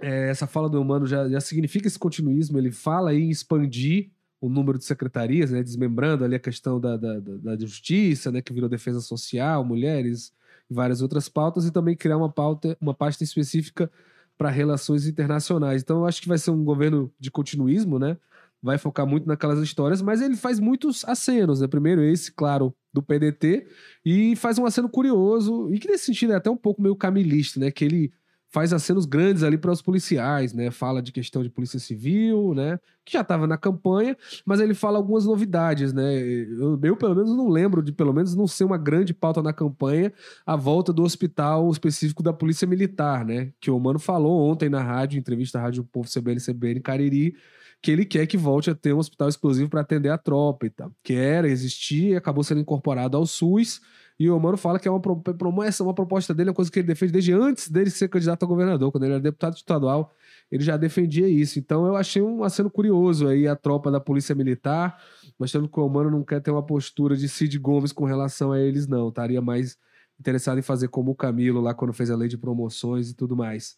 é, 0.00 0.28
essa 0.28 0.46
fala 0.46 0.68
do 0.68 0.80
humano 0.80 1.06
já, 1.06 1.28
já 1.28 1.40
significa 1.40 1.88
esse 1.88 1.98
continuismo, 1.98 2.58
ele 2.58 2.70
fala 2.70 3.12
em 3.12 3.28
expandir 3.28 4.10
o 4.40 4.48
número 4.48 4.78
de 4.78 4.84
secretarias, 4.84 5.50
né, 5.50 5.62
desmembrando 5.62 6.24
ali 6.24 6.36
a 6.36 6.40
questão 6.40 6.78
da, 6.78 6.96
da, 6.96 7.18
da, 7.18 7.58
justiça, 7.58 8.30
né, 8.30 8.40
que 8.40 8.52
virou 8.52 8.68
defesa 8.68 9.00
social, 9.00 9.64
mulheres 9.64 10.32
e 10.70 10.74
várias 10.74 11.02
outras 11.02 11.28
pautas, 11.28 11.64
e 11.64 11.72
também 11.72 11.96
criar 11.96 12.18
uma 12.18 12.30
pauta, 12.30 12.76
uma 12.80 12.94
pasta 12.94 13.24
específica 13.24 13.90
para 14.36 14.50
relações 14.50 15.06
internacionais. 15.06 15.82
Então, 15.82 15.98
eu 15.98 16.06
acho 16.06 16.20
que 16.20 16.28
vai 16.28 16.38
ser 16.38 16.50
um 16.50 16.64
governo 16.64 17.12
de 17.18 17.30
continuismo, 17.30 17.98
né? 17.98 18.16
Vai 18.62 18.78
focar 18.78 19.06
muito 19.06 19.26
naquelas 19.26 19.60
histórias, 19.60 20.02
mas 20.02 20.20
ele 20.20 20.36
faz 20.36 20.58
muitos 20.58 21.04
acenos, 21.04 21.60
né? 21.60 21.68
Primeiro 21.68 22.02
esse, 22.02 22.32
claro, 22.32 22.74
do 22.92 23.02
PDT, 23.02 23.66
e 24.04 24.34
faz 24.36 24.58
um 24.58 24.66
aceno 24.66 24.88
curioso, 24.88 25.72
e 25.72 25.78
que 25.78 25.88
nesse 25.88 26.06
sentido 26.06 26.32
é 26.32 26.36
até 26.36 26.50
um 26.50 26.56
pouco 26.56 26.82
meio 26.82 26.96
camilista, 26.96 27.60
né? 27.60 27.70
Que 27.70 27.84
ele 27.84 28.12
faz 28.56 28.72
acenos 28.72 29.04
grandes 29.04 29.42
ali 29.42 29.58
para 29.58 29.70
os 29.70 29.82
policiais, 29.82 30.54
né? 30.54 30.70
Fala 30.70 31.02
de 31.02 31.12
questão 31.12 31.42
de 31.42 31.50
polícia 31.50 31.78
civil, 31.78 32.54
né? 32.54 32.80
Que 33.04 33.12
já 33.12 33.20
estava 33.20 33.46
na 33.46 33.58
campanha, 33.58 34.16
mas 34.46 34.60
ele 34.60 34.72
fala 34.72 34.96
algumas 34.96 35.26
novidades, 35.26 35.92
né? 35.92 36.18
Eu, 36.22 36.80
eu, 36.82 36.96
pelo 36.96 37.14
menos, 37.14 37.36
não 37.36 37.50
lembro 37.50 37.82
de, 37.82 37.92
pelo 37.92 38.14
menos, 38.14 38.34
não 38.34 38.46
ser 38.46 38.64
uma 38.64 38.78
grande 38.78 39.12
pauta 39.12 39.42
na 39.42 39.52
campanha 39.52 40.10
a 40.46 40.56
volta 40.56 40.90
do 40.90 41.02
hospital 41.02 41.70
específico 41.70 42.22
da 42.22 42.32
Polícia 42.32 42.66
Militar, 42.66 43.26
né? 43.26 43.52
Que 43.60 43.70
o 43.70 43.78
Mano 43.78 43.98
falou 43.98 44.50
ontem 44.50 44.70
na 44.70 44.82
rádio, 44.82 45.18
entrevista 45.18 45.58
à 45.58 45.60
Rádio 45.60 45.84
Povo 45.84 46.08
CBN, 46.08 46.40
CBN 46.40 46.80
Cariri, 46.80 47.34
que 47.82 47.90
ele 47.90 48.06
quer 48.06 48.26
que 48.26 48.38
volte 48.38 48.70
a 48.70 48.74
ter 48.74 48.94
um 48.94 48.98
hospital 48.98 49.28
exclusivo 49.28 49.68
para 49.68 49.82
atender 49.82 50.08
a 50.08 50.16
tropa 50.16 50.64
e 50.64 50.70
tal. 50.70 50.90
Que 51.04 51.12
era, 51.12 51.46
existia, 51.46 52.16
acabou 52.16 52.42
sendo 52.42 52.62
incorporado 52.62 53.18
ao 53.18 53.26
SUS 53.26 53.82
e 54.18 54.30
o 54.30 54.40
Mano 54.40 54.56
fala 54.56 54.78
que 54.78 54.88
é 54.88 54.90
uma 54.90 55.00
promessa, 55.00 55.84
uma 55.84 55.92
proposta 55.92 56.32
dele, 56.32 56.48
é 56.48 56.50
uma 56.50 56.54
coisa 56.54 56.70
que 56.70 56.78
ele 56.78 56.86
defende 56.86 57.12
desde 57.12 57.32
antes 57.32 57.68
dele 57.68 57.90
ser 57.90 58.08
candidato 58.08 58.44
a 58.44 58.48
governador. 58.48 58.90
Quando 58.90 59.04
ele 59.04 59.12
era 59.12 59.22
deputado 59.22 59.56
estadual, 59.56 60.14
ele 60.50 60.64
já 60.64 60.76
defendia 60.76 61.28
isso. 61.28 61.58
Então 61.58 61.86
eu 61.86 61.96
achei 61.96 62.22
um 62.22 62.42
aceno 62.42 62.70
curioso 62.70 63.28
aí 63.28 63.46
a 63.46 63.54
tropa 63.54 63.90
da 63.90 64.00
Polícia 64.00 64.34
Militar, 64.34 64.98
mostrando 65.38 65.68
que 65.68 65.78
o 65.78 65.88
Mano 65.88 66.10
não 66.10 66.24
quer 66.24 66.40
ter 66.40 66.50
uma 66.50 66.64
postura 66.64 67.14
de 67.14 67.28
Cid 67.28 67.58
Gomes 67.58 67.92
com 67.92 68.04
relação 68.06 68.52
a 68.52 68.58
eles, 68.58 68.86
não. 68.86 69.08
Estaria 69.08 69.42
mais 69.42 69.76
interessado 70.18 70.58
em 70.58 70.62
fazer 70.62 70.88
como 70.88 71.10
o 71.10 71.14
Camilo 71.14 71.60
lá 71.60 71.74
quando 71.74 71.92
fez 71.92 72.10
a 72.10 72.16
lei 72.16 72.28
de 72.28 72.38
promoções 72.38 73.10
e 73.10 73.14
tudo 73.14 73.36
mais. 73.36 73.76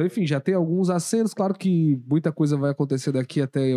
Então, 0.00 0.06
enfim, 0.06 0.26
já 0.26 0.40
tem 0.40 0.54
alguns 0.54 0.88
acenos. 0.88 1.34
Claro 1.34 1.52
que 1.52 2.00
muita 2.08 2.32
coisa 2.32 2.56
vai 2.56 2.70
acontecer 2.70 3.12
daqui 3.12 3.42
até. 3.42 3.72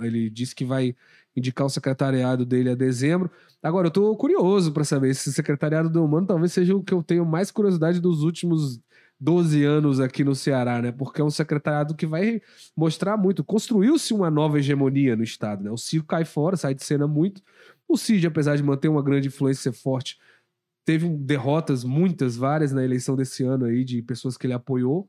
Ele 0.00 0.28
disse 0.28 0.52
que 0.52 0.64
vai 0.64 0.92
indicar 1.36 1.64
o 1.64 1.70
secretariado 1.70 2.44
dele 2.44 2.70
a 2.70 2.74
dezembro. 2.74 3.30
Agora, 3.62 3.86
eu 3.86 3.90
estou 3.90 4.16
curioso 4.16 4.72
para 4.72 4.82
saber 4.82 5.14
se 5.14 5.28
o 5.28 5.32
secretariado 5.32 5.88
do 5.88 6.04
Humano 6.04 6.26
talvez 6.26 6.52
seja 6.52 6.74
o 6.74 6.82
que 6.82 6.92
eu 6.92 7.00
tenho 7.00 7.24
mais 7.24 7.52
curiosidade 7.52 8.00
dos 8.00 8.24
últimos 8.24 8.80
12 9.20 9.62
anos 9.62 10.00
aqui 10.00 10.24
no 10.24 10.34
Ceará, 10.34 10.82
né? 10.82 10.90
Porque 10.90 11.20
é 11.20 11.24
um 11.24 11.30
secretariado 11.30 11.94
que 11.94 12.06
vai 12.06 12.42
mostrar 12.76 13.16
muito. 13.16 13.44
Construiu-se 13.44 14.12
uma 14.12 14.32
nova 14.32 14.58
hegemonia 14.58 15.14
no 15.14 15.22
Estado, 15.22 15.62
né? 15.62 15.70
O 15.70 15.76
Ciro 15.76 16.02
cai 16.02 16.24
fora, 16.24 16.56
sai 16.56 16.74
de 16.74 16.82
cena 16.82 17.06
muito. 17.06 17.40
O 17.86 17.96
Cid, 17.96 18.26
apesar 18.26 18.56
de 18.56 18.64
manter 18.64 18.88
uma 18.88 19.02
grande 19.02 19.28
influência 19.28 19.72
forte, 19.72 20.18
teve 20.84 21.08
derrotas, 21.08 21.84
muitas, 21.84 22.34
várias 22.34 22.72
na 22.72 22.82
eleição 22.82 23.14
desse 23.14 23.44
ano 23.44 23.66
aí, 23.66 23.84
de 23.84 24.02
pessoas 24.02 24.36
que 24.36 24.44
ele 24.44 24.54
apoiou. 24.54 25.08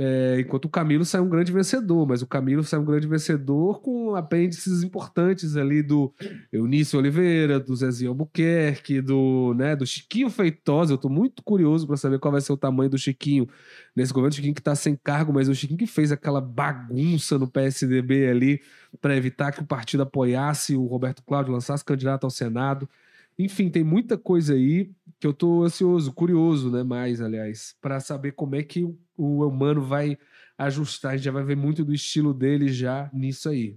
É, 0.00 0.38
enquanto 0.38 0.66
o 0.66 0.68
Camilo 0.68 1.04
sai 1.04 1.20
um 1.20 1.28
grande 1.28 1.50
vencedor, 1.50 2.06
mas 2.06 2.22
o 2.22 2.26
Camilo 2.26 2.62
sai 2.62 2.78
um 2.78 2.84
grande 2.84 3.08
vencedor 3.08 3.80
com 3.80 4.14
apêndices 4.14 4.84
importantes 4.84 5.56
ali 5.56 5.82
do 5.82 6.14
Eunício 6.52 7.00
Oliveira, 7.00 7.58
do 7.58 7.74
Zezinho 7.74 8.10
Albuquerque, 8.10 9.00
do, 9.00 9.54
né, 9.54 9.74
do 9.74 9.84
Chiquinho 9.84 10.30
Feitosa. 10.30 10.92
Eu 10.92 10.96
estou 10.96 11.10
muito 11.10 11.42
curioso 11.42 11.84
para 11.84 11.96
saber 11.96 12.20
qual 12.20 12.30
vai 12.30 12.40
ser 12.40 12.52
o 12.52 12.56
tamanho 12.56 12.88
do 12.88 12.96
Chiquinho 12.96 13.48
nesse 13.96 14.12
governo. 14.12 14.30
O 14.30 14.36
Chiquinho 14.36 14.54
que 14.54 14.60
está 14.60 14.76
sem 14.76 14.94
cargo, 14.94 15.32
mas 15.32 15.48
o 15.48 15.54
Chiquinho 15.54 15.78
que 15.78 15.86
fez 15.86 16.12
aquela 16.12 16.40
bagunça 16.40 17.36
no 17.36 17.50
PSDB 17.50 18.28
ali 18.28 18.60
para 19.00 19.16
evitar 19.16 19.50
que 19.50 19.62
o 19.62 19.66
partido 19.66 20.04
apoiasse 20.04 20.76
o 20.76 20.86
Roberto 20.86 21.24
Cláudio, 21.24 21.52
lançasse 21.52 21.84
candidato 21.84 22.22
ao 22.22 22.30
Senado. 22.30 22.88
Enfim, 23.36 23.68
tem 23.68 23.82
muita 23.82 24.16
coisa 24.16 24.54
aí 24.54 24.92
que 25.18 25.26
eu 25.26 25.32
tô 25.32 25.64
ansioso, 25.64 26.12
curioso, 26.12 26.70
né? 26.70 26.84
Mais, 26.84 27.20
aliás, 27.20 27.74
para 27.80 27.98
saber 27.98 28.32
como 28.32 28.54
é 28.54 28.62
que 28.62 28.86
o 29.18 29.46
humano 29.46 29.82
vai 29.82 30.16
ajustar. 30.56 31.12
A 31.12 31.16
gente 31.16 31.24
já 31.24 31.32
vai 31.32 31.44
ver 31.44 31.56
muito 31.56 31.84
do 31.84 31.92
estilo 31.92 32.32
dele 32.32 32.68
já 32.68 33.10
nisso 33.12 33.48
aí. 33.48 33.76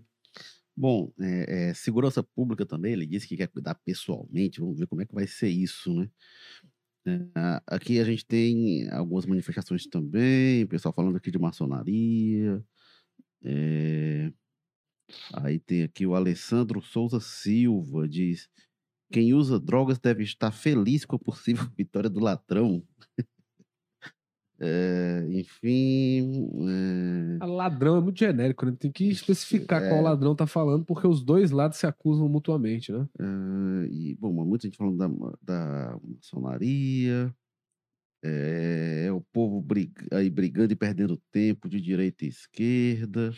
Bom, 0.78 1.12
é, 1.20 1.70
é, 1.70 1.74
segurança 1.74 2.24
pública 2.24 2.66
também, 2.66 2.94
ele 2.94 3.06
disse 3.06 3.28
que 3.28 3.36
quer 3.36 3.48
cuidar 3.48 3.76
pessoalmente, 3.76 4.62
vamos 4.62 4.80
ver 4.80 4.88
como 4.88 5.02
é 5.02 5.06
que 5.06 5.14
vai 5.14 5.28
ser 5.28 5.50
isso, 5.50 5.94
né? 5.94 6.10
É, 7.06 7.62
aqui 7.68 8.00
a 8.00 8.04
gente 8.04 8.26
tem 8.26 8.90
algumas 8.90 9.26
manifestações 9.26 9.86
também, 9.88 10.66
pessoal 10.68 10.94
falando 10.94 11.18
aqui 11.18 11.32
de 11.32 11.40
maçonaria. 11.40 12.64
É, 13.44 14.32
aí 15.34 15.60
tem 15.60 15.84
aqui 15.84 16.06
o 16.06 16.16
Alessandro 16.16 16.82
Souza 16.82 17.20
Silva, 17.20 18.08
diz: 18.08 18.48
quem 19.12 19.34
usa 19.34 19.60
drogas 19.60 20.00
deve 20.00 20.24
estar 20.24 20.52
feliz 20.52 21.04
com 21.06 21.16
a 21.16 21.20
possível 21.20 21.66
vitória 21.78 22.10
do 22.10 22.20
ladrão. 22.20 22.84
É, 24.64 25.26
enfim. 25.32 26.48
É... 27.42 27.46
Ladrão 27.46 27.98
é 27.98 28.02
muito 28.02 28.20
genérico, 28.20 28.64
né? 28.64 28.76
Tem 28.80 28.92
que 28.92 29.06
especificar 29.10 29.82
é... 29.82 29.90
qual 29.90 30.04
ladrão 30.04 30.36
tá 30.36 30.46
falando, 30.46 30.86
porque 30.86 31.08
os 31.08 31.24
dois 31.24 31.50
lados 31.50 31.80
se 31.80 31.88
acusam 31.88 32.30
mutuamente, 32.30 32.92
né? 32.92 33.08
É, 33.20 33.88
e, 33.90 34.16
bom, 34.20 34.32
muita 34.46 34.68
gente 34.68 34.78
falando 34.78 34.98
da, 34.98 35.08
da 35.42 36.00
maçonaria. 36.04 37.34
É, 38.24 39.06
é 39.08 39.12
o 39.12 39.20
povo 39.20 39.60
brig, 39.60 39.94
aí 40.12 40.30
brigando 40.30 40.72
e 40.72 40.76
perdendo 40.76 41.18
tempo 41.32 41.68
de 41.68 41.82
direita 41.82 42.24
e 42.24 42.28
esquerda. 42.28 43.34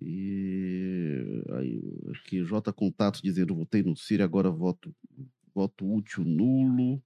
E 0.00 1.44
aí, 1.50 1.80
aqui, 2.10 2.44
J 2.44 2.72
Contato 2.72 3.20
dizendo, 3.22 3.54
votei 3.54 3.84
no 3.84 3.94
Ciro, 3.96 4.24
agora 4.24 4.50
voto, 4.50 4.92
voto 5.54 5.88
útil 5.88 6.24
nulo. 6.24 7.00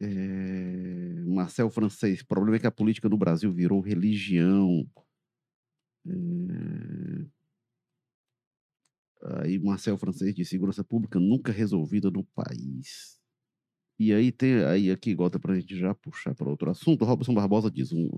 É, 0.00 1.24
Marcel 1.26 1.70
Francês, 1.70 2.20
o 2.20 2.26
problema 2.26 2.56
é 2.56 2.58
que 2.60 2.66
a 2.66 2.70
política 2.70 3.08
no 3.08 3.18
Brasil 3.18 3.52
virou 3.52 3.80
religião. 3.80 4.86
É, 6.06 7.26
aí 9.42 9.58
Marcel 9.58 9.98
Francês 9.98 10.34
de 10.34 10.44
segurança 10.44 10.82
pública 10.82 11.20
nunca 11.20 11.52
resolvida 11.52 12.10
no 12.10 12.24
país. 12.24 13.20
E 13.98 14.14
aí 14.14 14.32
tem 14.32 14.64
aí 14.64 14.90
aqui 14.90 15.14
gota 15.14 15.38
para 15.38 15.52
a 15.52 15.60
gente 15.60 15.76
já 15.76 15.94
puxar 15.94 16.34
para 16.34 16.48
outro 16.48 16.70
assunto. 16.70 17.04
Robson 17.04 17.34
Barbosa 17.34 17.70
diz 17.70 17.92
um, 17.92 18.08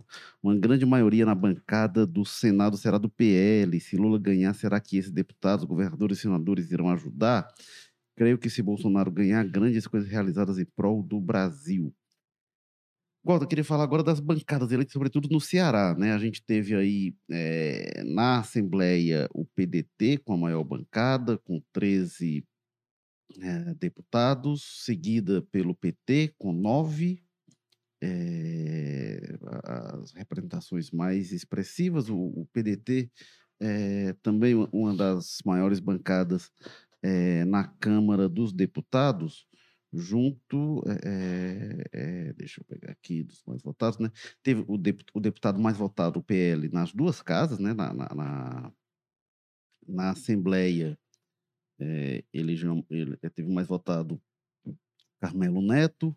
uma 0.40 0.56
grande 0.56 0.86
maioria 0.86 1.26
na 1.26 1.34
bancada 1.34 2.06
do 2.06 2.24
Senado 2.24 2.76
será 2.76 2.98
do 2.98 3.08
PL. 3.08 3.80
Se 3.80 3.96
Lula 3.96 4.16
ganhar, 4.16 4.54
será 4.54 4.78
que 4.78 4.96
esses 4.96 5.10
deputados, 5.10 5.64
governadores 5.64 6.18
e 6.18 6.20
senadores 6.20 6.70
irão 6.70 6.88
ajudar? 6.88 7.52
Creio 8.16 8.38
que 8.38 8.50
se 8.50 8.62
Bolsonaro 8.62 9.10
ganhar, 9.10 9.44
grandes 9.44 9.86
coisas 9.86 10.08
realizadas 10.08 10.58
em 10.58 10.64
prol 10.64 11.02
do 11.02 11.20
Brasil. 11.20 11.94
Gota, 13.24 13.44
eu 13.44 13.48
queria 13.48 13.64
falar 13.64 13.84
agora 13.84 14.02
das 14.02 14.18
bancadas 14.18 14.72
eleitas, 14.72 14.92
sobretudo 14.92 15.28
no 15.28 15.40
Ceará, 15.40 15.94
né? 15.96 16.12
A 16.12 16.18
gente 16.18 16.42
teve 16.44 16.74
aí 16.74 17.14
é, 17.30 18.02
na 18.04 18.40
Assembleia 18.40 19.28
o 19.32 19.44
PDT 19.44 20.18
com 20.24 20.32
a 20.34 20.36
maior 20.36 20.64
bancada, 20.64 21.38
com 21.38 21.62
13 21.72 22.44
é, 23.40 23.74
deputados, 23.74 24.84
seguida 24.84 25.40
pelo 25.52 25.74
PT 25.74 26.34
com 26.36 26.52
nove. 26.52 27.22
É, 28.02 29.38
as 29.62 30.12
representações 30.12 30.90
mais 30.90 31.30
expressivas, 31.30 32.08
o, 32.08 32.16
o 32.16 32.48
PDT 32.52 33.08
é 33.60 34.12
também 34.22 34.56
uma 34.72 34.92
das 34.96 35.38
maiores 35.46 35.78
bancadas 35.78 36.50
é, 37.02 37.44
na 37.44 37.64
Câmara 37.64 38.28
dos 38.28 38.52
Deputados, 38.52 39.46
junto, 39.92 40.82
é, 40.86 41.84
é, 41.92 42.32
deixa 42.32 42.60
eu 42.60 42.64
pegar 42.64 42.92
aqui 42.92 43.22
dos 43.22 43.42
mais 43.46 43.62
votados, 43.62 43.98
né? 43.98 44.10
Teve 44.42 44.64
o, 44.66 44.74
o 45.14 45.20
deputado 45.20 45.60
mais 45.60 45.76
votado, 45.76 46.20
o 46.20 46.22
PL, 46.22 46.68
nas 46.70 46.92
duas 46.92 47.20
casas, 47.20 47.58
né? 47.58 47.74
Na, 47.74 47.92
na, 47.92 48.08
na, 48.14 48.72
na 49.86 50.10
Assembleia 50.10 50.98
é, 51.78 52.24
ele, 52.32 52.54
ele 52.90 53.16
teve 53.16 53.52
mais 53.52 53.66
votado 53.66 54.20
Carmelo 55.20 55.60
Neto, 55.60 56.16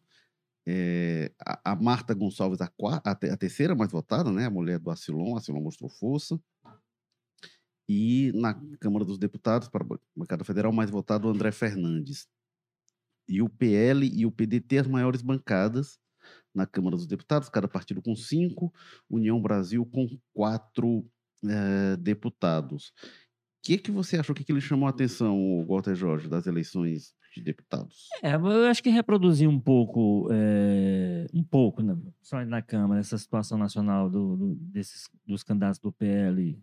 a, 1.40 1.72
a, 1.72 1.76
Marta 1.76 2.14
Gonçalves, 2.14 2.60
a, 2.62 2.72
a, 3.04 3.16
terceira 3.16 3.76
mais 3.76 3.92
votada, 3.92 4.32
né, 4.32 4.46
a 4.46 4.50
mulher 4.50 4.80
do 4.80 4.90
Acilon, 4.90 5.36
Acilon 5.36 5.62
mostrou 5.62 5.90
força. 5.90 6.40
E 7.88 8.32
na 8.34 8.54
Câmara 8.80 9.06
dos 9.06 9.18
Deputados, 9.18 9.68
para 9.68 9.84
a 9.84 9.98
bancada 10.16 10.44
federal, 10.44 10.72
mais 10.72 10.90
votado 10.90 11.28
o 11.28 11.32
André 11.32 11.52
Fernandes. 11.52 12.28
E 13.28 13.42
o 13.42 13.50
PL 13.50 14.08
e 14.08 14.26
o 14.26 14.32
PDT, 14.32 14.80
as 14.80 14.88
maiores 14.88 15.22
bancadas 15.22 16.00
na 16.54 16.66
Câmara 16.66 16.96
dos 16.96 17.08
Deputados, 17.08 17.50
cada 17.50 17.68
partido 17.68 18.02
com 18.02 18.16
cinco, 18.16 18.74
União 19.10 19.42
Brasil 19.42 19.86
com 19.86 20.08
quatro 20.34 21.06
é, 21.44 21.98
deputados 21.98 22.94
que, 23.66 23.80
que 23.80 23.92
você 23.92 24.18
achou? 24.18 24.34
O 24.34 24.36
que, 24.36 24.44
que 24.44 24.52
ele 24.52 24.62
chamou 24.62 24.86
a 24.86 24.92
atenção, 24.92 25.36
o 25.36 25.66
Walter 25.66 25.96
Jorge, 25.96 26.28
das 26.28 26.46
eleições 26.46 27.16
de 27.34 27.42
deputados? 27.42 28.08
É, 28.22 28.36
eu 28.36 28.68
acho 28.68 28.84
que 28.84 28.92
reproduzir 28.92 29.50
um 29.50 29.60
pouco, 29.60 30.30
é, 30.32 31.26
um 31.34 31.44
pouco, 31.44 31.82
né, 31.82 31.98
só 32.22 32.46
na 32.46 32.62
Câmara, 32.62 33.00
essa 33.00 33.18
situação 33.18 33.58
nacional 33.58 34.08
do, 34.08 34.38
do, 34.38 34.56
desses, 34.56 35.10
dos 35.26 35.42
candidatos 35.42 35.80
do 35.80 35.92
PL 35.92 36.62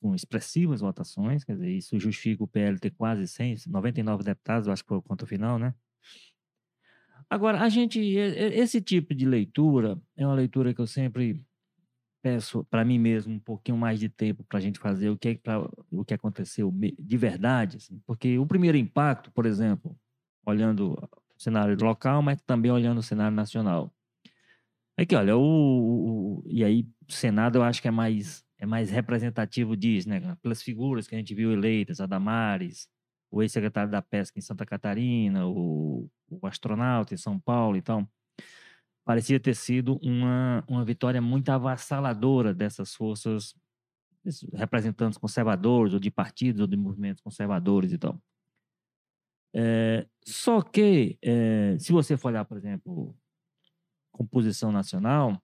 com 0.00 0.14
expressivas 0.14 0.80
votações, 0.80 1.44
quer 1.44 1.54
dizer, 1.54 1.70
isso 1.70 1.98
justifica 1.98 2.42
o 2.42 2.48
PL 2.48 2.78
ter 2.78 2.90
quase 2.90 3.28
100, 3.28 3.56
99 3.68 4.24
deputados, 4.24 4.66
eu 4.66 4.72
acho 4.72 4.82
que 4.82 4.88
foi 4.88 4.98
o 4.98 5.02
conto 5.02 5.26
final, 5.26 5.58
né? 5.58 5.74
Agora, 7.28 7.60
a 7.60 7.68
gente, 7.68 8.00
esse 8.00 8.80
tipo 8.80 9.14
de 9.14 9.24
leitura 9.24 10.00
é 10.16 10.26
uma 10.26 10.34
leitura 10.34 10.74
que 10.74 10.80
eu 10.80 10.86
sempre 10.86 11.44
peço 12.22 12.64
para 12.64 12.84
mim 12.84 12.98
mesmo 12.98 13.34
um 13.34 13.38
pouquinho 13.38 13.78
mais 13.78 13.98
de 13.98 14.08
tempo 14.08 14.44
para 14.44 14.58
a 14.58 14.60
gente 14.60 14.78
fazer 14.78 15.10
o 15.10 15.16
que, 15.16 15.28
é, 15.28 15.34
pra, 15.36 15.60
o 15.90 16.04
que 16.04 16.14
aconteceu 16.14 16.72
de 16.72 17.16
verdade, 17.16 17.76
assim, 17.78 18.00
porque 18.06 18.38
o 18.38 18.46
primeiro 18.46 18.76
impacto, 18.76 19.30
por 19.30 19.46
exemplo, 19.46 19.96
olhando 20.44 20.92
o 20.92 21.42
cenário 21.42 21.76
local, 21.80 22.20
mas 22.20 22.40
também 22.42 22.70
olhando 22.70 22.98
o 22.98 23.02
cenário 23.02 23.34
nacional. 23.34 23.92
É 24.96 25.06
que, 25.06 25.16
olha, 25.16 25.36
o, 25.36 25.40
o, 25.40 26.44
e 26.46 26.62
aí 26.62 26.86
o 27.08 27.12
Senado 27.12 27.56
eu 27.56 27.62
acho 27.62 27.80
que 27.80 27.88
é 27.88 27.90
mais, 27.90 28.44
é 28.60 28.66
mais 28.66 28.90
representativo 28.90 29.74
disso, 29.74 30.08
né? 30.08 30.36
Pelas 30.42 30.62
figuras 30.62 31.08
que 31.08 31.14
a 31.14 31.18
gente 31.18 31.34
viu 31.34 31.50
eleitas, 31.50 32.00
a 32.00 32.06
Damares, 32.06 32.88
o 33.30 33.42
ex-secretário 33.42 33.90
da 33.90 34.02
Pesca 34.02 34.38
em 34.38 34.42
Santa 34.42 34.66
Catarina, 34.66 35.46
o, 35.46 36.08
o 36.30 36.46
astronauta 36.46 37.14
em 37.14 37.16
São 37.16 37.40
Paulo, 37.40 37.76
então 37.76 38.06
parecia 39.02 39.40
ter 39.40 39.54
sido 39.54 39.98
uma, 40.02 40.62
uma 40.68 40.84
vitória 40.84 41.22
muito 41.22 41.48
avassaladora 41.48 42.52
dessas 42.52 42.94
forças, 42.94 43.54
representantes 44.52 45.18
conservadores, 45.18 45.94
ou 45.94 46.00
de 46.00 46.10
partidos, 46.10 46.60
ou 46.60 46.66
de 46.66 46.76
movimentos 46.76 47.22
conservadores 47.22 47.92
e 47.92 47.98
tal. 47.98 48.20
É, 49.54 50.06
só 50.24 50.60
que, 50.60 51.18
é, 51.22 51.78
se 51.78 51.92
você 51.92 52.16
for 52.16 52.28
olhar, 52.28 52.44
por 52.44 52.58
exemplo, 52.58 53.16
composição 54.12 54.70
nacional, 54.70 55.42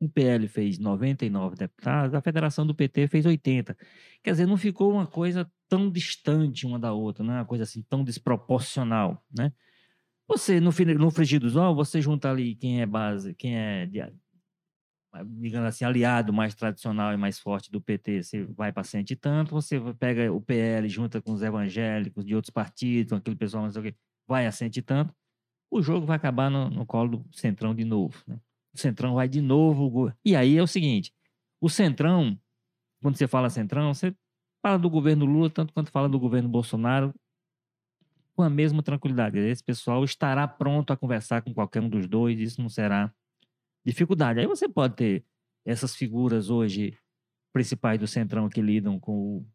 o 0.00 0.08
PL 0.08 0.48
fez 0.48 0.78
99 0.78 1.56
deputados, 1.56 2.14
a 2.14 2.22
federação 2.22 2.66
do 2.66 2.74
PT 2.74 3.06
fez 3.06 3.26
80. 3.26 3.76
Quer 4.22 4.30
dizer, 4.30 4.46
não 4.46 4.56
ficou 4.56 4.90
uma 4.90 5.06
coisa 5.06 5.50
tão 5.68 5.90
distante 5.90 6.66
uma 6.66 6.78
da 6.78 6.92
outra, 6.92 7.22
não 7.22 7.34
é 7.34 7.36
uma 7.38 7.44
coisa 7.44 7.64
assim 7.64 7.82
tão 7.82 8.02
desproporcional, 8.02 9.22
né? 9.36 9.52
Você, 10.26 10.60
no, 10.60 10.70
no 10.98 11.10
frigir 11.10 11.40
dos 11.40 11.56
ovos, 11.56 11.88
você 11.88 12.00
junta 12.00 12.30
ali 12.30 12.54
quem 12.54 12.80
é 12.80 12.86
base, 12.86 13.34
quem 13.34 13.56
é, 13.56 13.86
digamos 15.26 15.68
assim, 15.68 15.84
aliado 15.84 16.32
mais 16.32 16.54
tradicional 16.54 17.12
e 17.12 17.16
mais 17.16 17.38
forte 17.38 17.70
do 17.70 17.80
PT, 17.80 18.22
você 18.22 18.44
vai 18.44 18.72
para 18.72 18.84
cento 18.84 19.10
e 19.10 19.16
tanto, 19.16 19.52
você 19.52 19.78
pega 19.98 20.32
o 20.32 20.40
PL, 20.40 20.88
junta 20.88 21.20
com 21.20 21.32
os 21.32 21.42
evangélicos 21.42 22.24
de 22.24 22.34
outros 22.34 22.50
partidos, 22.50 23.12
aquele 23.12 23.36
pessoal, 23.36 23.64
mas 23.64 23.74
vai 24.26 24.46
a 24.46 24.52
cento 24.52 24.76
e 24.76 24.82
tanto, 24.82 25.12
o 25.70 25.82
jogo 25.82 26.06
vai 26.06 26.16
acabar 26.16 26.50
no, 26.50 26.70
no 26.70 26.86
colo 26.86 27.18
do 27.18 27.36
Centrão 27.36 27.74
de 27.74 27.84
novo. 27.84 28.22
Né? 28.26 28.38
O 28.74 28.78
Centrão 28.78 29.14
vai 29.14 29.28
de 29.28 29.40
novo. 29.40 30.12
E 30.24 30.36
aí 30.36 30.56
é 30.56 30.62
o 30.62 30.66
seguinte: 30.66 31.12
o 31.60 31.68
Centrão, 31.68 32.38
quando 33.02 33.16
você 33.16 33.26
fala 33.26 33.50
Centrão, 33.50 33.92
você 33.92 34.14
fala 34.62 34.78
do 34.78 34.90
governo 34.90 35.24
Lula, 35.24 35.50
tanto 35.50 35.72
quanto 35.72 35.90
fala 35.90 36.08
do 36.08 36.18
governo 36.18 36.48
Bolsonaro, 36.48 37.14
com 38.34 38.42
a 38.42 38.50
mesma 38.50 38.82
tranquilidade. 38.82 39.38
Esse 39.38 39.62
pessoal 39.62 40.04
estará 40.04 40.46
pronto 40.46 40.92
a 40.92 40.96
conversar 40.96 41.42
com 41.42 41.52
qualquer 41.52 41.82
um 41.82 41.88
dos 41.88 42.06
dois, 42.06 42.38
isso 42.38 42.60
não 42.60 42.68
será 42.68 43.12
dificuldade. 43.84 44.40
Aí 44.40 44.46
você 44.46 44.68
pode 44.68 44.96
ter 44.96 45.24
essas 45.64 45.94
figuras 45.94 46.50
hoje 46.50 46.96
principais 47.52 47.98
do 47.98 48.06
Centrão 48.06 48.48
que 48.48 48.62
lidam 48.62 48.98
com 48.98 49.38
o 49.38 49.46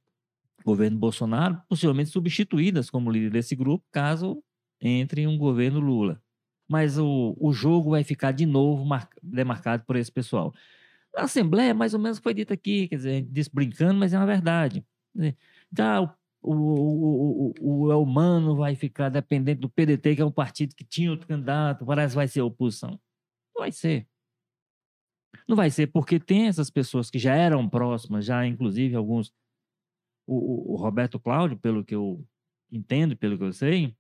governo 0.66 0.98
Bolsonaro, 0.98 1.62
possivelmente 1.70 2.10
substituídas 2.10 2.90
como 2.90 3.12
líder 3.12 3.32
desse 3.32 3.56
grupo, 3.56 3.86
caso 3.92 4.44
entre 4.82 5.26
um 5.26 5.38
governo 5.38 5.80
Lula. 5.80 6.22
Mas 6.68 6.98
o, 6.98 7.36
o 7.40 7.54
jogo 7.54 7.92
vai 7.92 8.04
ficar 8.04 8.32
de 8.32 8.46
novo 8.46 8.86
demarcado 9.22 9.84
por 9.86 9.96
esse 9.96 10.12
pessoal. 10.12 10.54
A 11.16 11.24
Assembleia, 11.24 11.74
mais 11.74 11.94
ou 11.94 12.00
menos, 12.00 12.20
foi 12.20 12.34
dito 12.34 12.52
aqui, 12.52 12.88
quer 12.88 12.96
dizer, 12.96 13.22
disse 13.30 13.50
brincando, 13.54 14.00
mas 14.00 14.14
é 14.14 14.18
uma 14.18 14.26
verdade. 14.26 14.86
Já 15.72 16.02
o 16.02 16.10
o, 16.46 16.54
o, 16.54 17.54
o, 17.60 17.92
o 17.92 18.04
humano 18.04 18.56
vai 18.56 18.76
ficar 18.76 19.10
dependente 19.10 19.62
do 19.62 19.70
PDT, 19.70 20.16
que 20.16 20.22
é 20.22 20.26
um 20.26 20.32
partido 20.32 20.76
que 20.76 20.84
tinha 20.84 21.10
outro 21.10 21.28
candidato, 21.28 21.86
parece 21.86 22.14
que 22.14 22.18
vai 22.18 22.28
ser 22.28 22.42
oposição. 22.42 23.00
Não 23.56 23.62
vai 23.62 23.72
ser. 23.72 24.08
Não 25.48 25.56
vai 25.56 25.70
ser, 25.70 25.88
porque 25.88 26.20
tem 26.20 26.48
essas 26.48 26.70
pessoas 26.70 27.10
que 27.10 27.18
já 27.18 27.34
eram 27.34 27.68
próximas, 27.68 28.26
já 28.26 28.46
inclusive 28.46 28.96
alguns. 28.96 29.34
O, 30.28 30.74
o 30.74 30.76
Roberto 30.76 31.20
Cláudio, 31.20 31.58
pelo 31.58 31.84
que 31.84 31.94
eu 31.94 32.26
entendo, 32.72 33.16
pelo 33.16 33.38
que 33.38 33.44
eu 33.44 33.54
sei, 33.54 33.96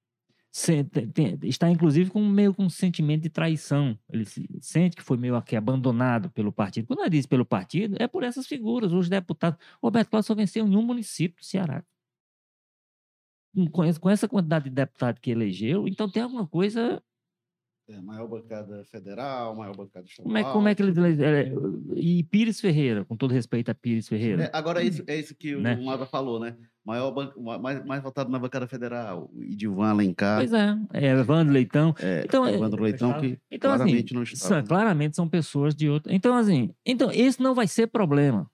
está 1.43 1.69
inclusive 1.69 2.09
com 2.09 2.23
meio 2.23 2.53
com 2.53 2.63
um 2.63 2.69
sentimento 2.69 3.23
de 3.23 3.29
traição. 3.29 3.97
Ele 4.09 4.25
se, 4.25 4.47
sente 4.61 4.95
que 4.95 5.03
foi 5.03 5.17
meio 5.17 5.35
aqui 5.35 5.55
abandonado 5.55 6.29
pelo 6.29 6.51
partido. 6.51 6.87
Quando 6.87 7.03
eu 7.03 7.09
disse 7.09 7.27
pelo 7.27 7.45
partido, 7.45 7.97
é 7.99 8.07
por 8.07 8.23
essas 8.23 8.47
figuras, 8.47 8.93
os 8.93 9.09
deputados. 9.09 9.59
Roberto 9.83 10.09
Cláudio 10.09 10.27
só 10.27 10.35
venceu 10.35 10.65
em 10.65 10.75
um 10.75 10.81
município 10.81 11.41
do 11.41 11.45
Ceará 11.45 11.83
com, 13.71 13.93
com 13.93 14.09
essa 14.09 14.27
quantidade 14.27 14.65
de 14.65 14.71
deputados 14.71 15.19
que 15.21 15.31
elegeu, 15.31 15.87
então 15.87 16.09
tem 16.09 16.21
alguma 16.21 16.45
coisa 16.45 17.01
é, 17.87 18.01
maior 18.01 18.27
bancada 18.27 18.83
federal, 18.85 19.55
maior 19.55 19.75
bancada 19.75 20.05
estadual. 20.07 20.25
Como 20.25 20.37
é, 20.37 20.53
como 20.53 20.67
é 20.67 20.75
que 20.75 20.81
ele. 20.81 21.23
É, 21.23 21.53
e 21.95 22.23
Pires 22.23 22.59
Ferreira, 22.59 23.05
com 23.05 23.15
todo 23.15 23.31
respeito 23.31 23.69
a 23.69 23.75
Pires 23.75 24.07
Ferreira. 24.07 24.45
É, 24.45 24.49
agora, 24.53 24.81
é 24.81 24.85
isso, 24.85 25.03
é 25.05 25.15
isso 25.15 25.35
que 25.35 25.55
né? 25.55 25.75
o 25.75 25.85
Mada 25.85 26.05
falou, 26.05 26.39
né? 26.39 26.57
Maior 26.85 27.11
ban... 27.11 27.33
mais, 27.59 27.83
mais 27.83 28.03
votado 28.03 28.29
na 28.29 28.37
bancada 28.37 28.67
federal, 28.67 29.31
Edilvan 29.41 29.89
Alencar. 29.89 30.37
Pois 30.37 30.53
é, 30.53 30.77
é 30.93 31.07
Evandro 31.07 31.51
Leitão. 31.51 31.95
É, 31.99 32.23
então, 32.23 32.45
é, 32.45 32.53
Evandro 32.53 32.83
Leitão, 32.83 33.19
que 33.19 33.39
então, 33.49 33.71
claramente 33.71 34.05
assim, 34.05 34.15
não 34.15 34.23
está. 34.23 34.61
Claramente 34.61 35.15
são 35.15 35.27
pessoas 35.27 35.73
de 35.73 35.89
outra. 35.89 36.13
Então, 36.13 36.35
assim, 36.37 36.69
então, 36.85 37.09
esse 37.11 37.41
não 37.41 37.55
vai 37.55 37.65
ser 37.65 37.87
problema. 37.87 38.47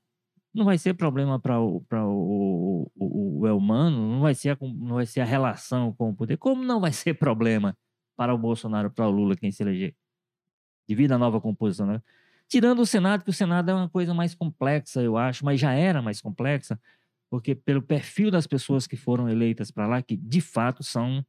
não 0.53 0.63
vai 0.63 0.77
ser 0.77 0.93
problema 0.93 1.37
para 1.41 1.59
o, 1.59 1.81
pra 1.81 2.05
o, 2.07 2.89
o, 2.95 3.39
o 3.41 3.47
Elmano, 3.47 4.13
não 4.13 4.21
vai, 4.21 4.33
ser 4.33 4.51
a, 4.51 4.57
não 4.61 4.95
vai 4.95 5.05
ser 5.05 5.19
a 5.19 5.25
relação 5.25 5.91
com 5.93 6.11
o 6.11 6.15
poder, 6.15 6.37
como 6.37 6.63
não 6.63 6.79
vai 6.79 6.93
ser 6.93 7.15
problema 7.15 7.77
para 8.15 8.33
o 8.33 8.37
Bolsonaro, 8.37 8.89
para 8.89 9.07
o 9.07 9.11
Lula, 9.11 9.35
quem 9.35 9.51
se 9.51 9.61
eleger, 9.61 9.93
devido 10.87 11.11
à 11.11 11.17
nova 11.17 11.41
composição. 11.41 11.85
Né? 11.85 12.01
Tirando 12.47 12.79
o 12.79 12.85
Senado, 12.85 13.25
que 13.25 13.29
o 13.29 13.33
Senado 13.33 13.71
é 13.71 13.73
uma 13.73 13.89
coisa 13.89 14.13
mais 14.13 14.33
complexa, 14.33 15.01
eu 15.01 15.17
acho, 15.17 15.43
mas 15.43 15.59
já 15.59 15.73
era 15.73 16.01
mais 16.01 16.21
complexa, 16.21 16.79
porque 17.31 17.55
pelo 17.55 17.81
perfil 17.81 18.29
das 18.29 18.45
pessoas 18.45 18.85
que 18.85 18.97
foram 18.97 19.29
eleitas 19.29 19.71
para 19.71 19.87
lá, 19.87 20.01
que 20.01 20.17
de 20.17 20.41
fato 20.41 20.83
são 20.83 21.25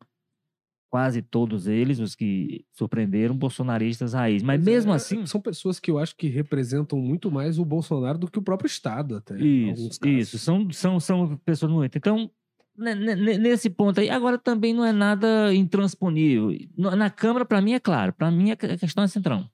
quase 0.91 1.23
todos 1.23 1.69
eles, 1.69 2.01
os 2.01 2.17
que 2.17 2.67
surpreenderam, 2.73 3.37
bolsonaristas 3.37 4.13
raiz. 4.13 4.43
Mas, 4.43 4.63
mesmo 4.63 4.93
é, 4.93 4.97
assim. 4.97 5.25
São 5.25 5.41
pessoas 5.41 5.79
que 5.79 5.91
eu 5.91 5.99
acho 5.99 6.17
que 6.17 6.27
representam 6.27 6.99
muito 6.99 7.31
mais 7.31 7.57
o 7.57 7.65
Bolsonaro 7.65 8.19
do 8.19 8.31
que 8.31 8.39
o 8.39 8.43
próprio 8.43 8.67
Estado, 8.67 9.17
até. 9.17 9.41
Isso, 9.41 9.99
isso. 10.05 10.39
São, 10.39 10.69
são, 10.73 11.01
são 11.01 11.37
pessoas 11.47 11.71
muito. 11.73 11.97
Então, 11.97 12.29
nesse 12.77 13.71
ponto 13.71 14.01
aí, 14.01 14.11
agora 14.11 14.37
também 14.37 14.75
não 14.75 14.85
é 14.85 14.93
nada 14.93 15.55
intransponível. 15.55 16.51
Na 16.77 17.09
Câmara, 17.09 17.45
para 17.45 17.63
mim, 17.63 17.75
é 17.75 17.81
claro. 17.81 18.13
Para 18.13 18.31
mim, 18.31 18.51
a 18.51 18.57
questão 18.57 19.05
é 19.05 19.09
central 19.09 19.49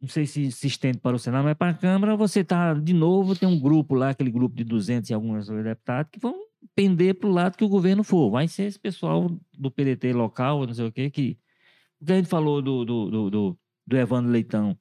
não 0.00 0.08
sei 0.08 0.26
se 0.26 0.50
se 0.50 0.66
estende 0.66 0.98
para 0.98 1.16
o 1.16 1.18
Senado, 1.18 1.44
mas 1.44 1.56
para 1.56 1.70
a 1.70 1.74
Câmara 1.74 2.16
você 2.16 2.40
está, 2.40 2.74
de 2.74 2.92
novo, 2.92 3.34
tem 3.34 3.48
um 3.48 3.58
grupo 3.58 3.94
lá, 3.94 4.10
aquele 4.10 4.30
grupo 4.30 4.54
de 4.56 4.64
200 4.64 5.10
e 5.10 5.14
alguns 5.14 5.48
deputados, 5.48 6.10
que 6.12 6.18
vão 6.18 6.34
pender 6.74 7.14
para 7.14 7.28
o 7.28 7.32
lado 7.32 7.56
que 7.56 7.64
o 7.64 7.68
governo 7.68 8.04
for. 8.04 8.30
Vai 8.30 8.48
ser 8.48 8.64
esse 8.64 8.78
pessoal 8.78 9.30
do 9.56 9.70
PDT 9.70 10.12
local, 10.12 10.66
não 10.66 10.74
sei 10.74 10.86
o 10.86 10.92
quê, 10.92 11.10
que... 11.10 11.38
O 12.00 12.04
que 12.04 12.12
a 12.12 12.16
gente 12.16 12.28
falou 12.28 12.60
do, 12.60 12.84
do, 12.84 13.10
do, 13.10 13.30
do, 13.30 13.58
do 13.86 13.96
Evandro 13.96 14.30
Leitão 14.30 14.76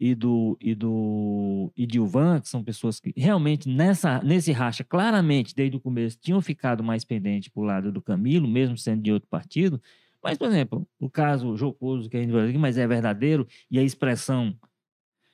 e 0.00 0.14
do 0.14 0.56
e 0.60 0.74
do 0.74 1.70
e 1.76 1.86
Dilvan, 1.86 2.40
que 2.40 2.48
são 2.48 2.64
pessoas 2.64 2.98
que 2.98 3.12
realmente 3.14 3.68
nessa 3.68 4.22
nesse 4.22 4.50
racha 4.50 4.82
claramente 4.82 5.54
desde 5.54 5.76
o 5.76 5.80
começo 5.80 6.16
tinham 6.18 6.40
ficado 6.40 6.82
mais 6.82 7.04
pendentes 7.04 7.50
para 7.50 7.60
o 7.60 7.64
lado 7.64 7.92
do 7.92 8.00
Camilo, 8.00 8.48
mesmo 8.48 8.78
sendo 8.78 9.02
de 9.02 9.12
outro 9.12 9.28
partido. 9.28 9.80
Mas, 10.22 10.36
por 10.36 10.48
exemplo, 10.48 10.86
o 10.98 11.08
caso 11.08 11.56
jocoso 11.56 12.08
que 12.08 12.16
a 12.16 12.20
gente 12.20 12.32
vai 12.32 12.48
aqui, 12.48 12.58
mas 12.58 12.76
é 12.76 12.86
verdadeiro 12.86 13.46
e 13.70 13.78
a 13.78 13.82
expressão 13.82 14.54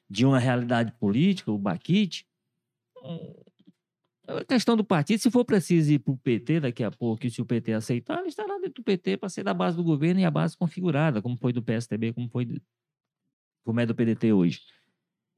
de 0.08 0.24
uma 0.24 0.38
realidade 0.38 0.92
política, 0.92 1.50
o 1.50 1.58
Baquite, 1.58 2.26
a 4.28 4.44
questão 4.44 4.76
do 4.76 4.84
partido, 4.84 5.20
se 5.20 5.30
for 5.30 5.44
preciso 5.44 5.92
ir 5.92 5.98
para 5.98 6.12
o 6.12 6.16
PT 6.16 6.60
daqui 6.60 6.82
a 6.82 6.90
pouco, 6.90 7.26
e 7.26 7.30
se 7.30 7.40
o 7.40 7.46
PT 7.46 7.72
aceitar, 7.72 8.18
ele 8.18 8.28
estará 8.28 8.56
dentro 8.58 8.74
do 8.74 8.82
PT 8.82 9.16
para 9.16 9.28
ser 9.28 9.44
da 9.44 9.54
base 9.54 9.76
do 9.76 9.84
governo 9.84 10.20
e 10.20 10.24
a 10.24 10.30
base 10.30 10.56
configurada, 10.56 11.22
como 11.22 11.36
foi 11.36 11.52
do 11.52 11.62
PSTB, 11.62 12.12
como 12.12 12.28
foi 12.28 12.44
do, 12.44 12.60
como 13.64 13.80
é 13.80 13.86
do 13.86 13.94
PDT 13.94 14.32
hoje. 14.32 14.60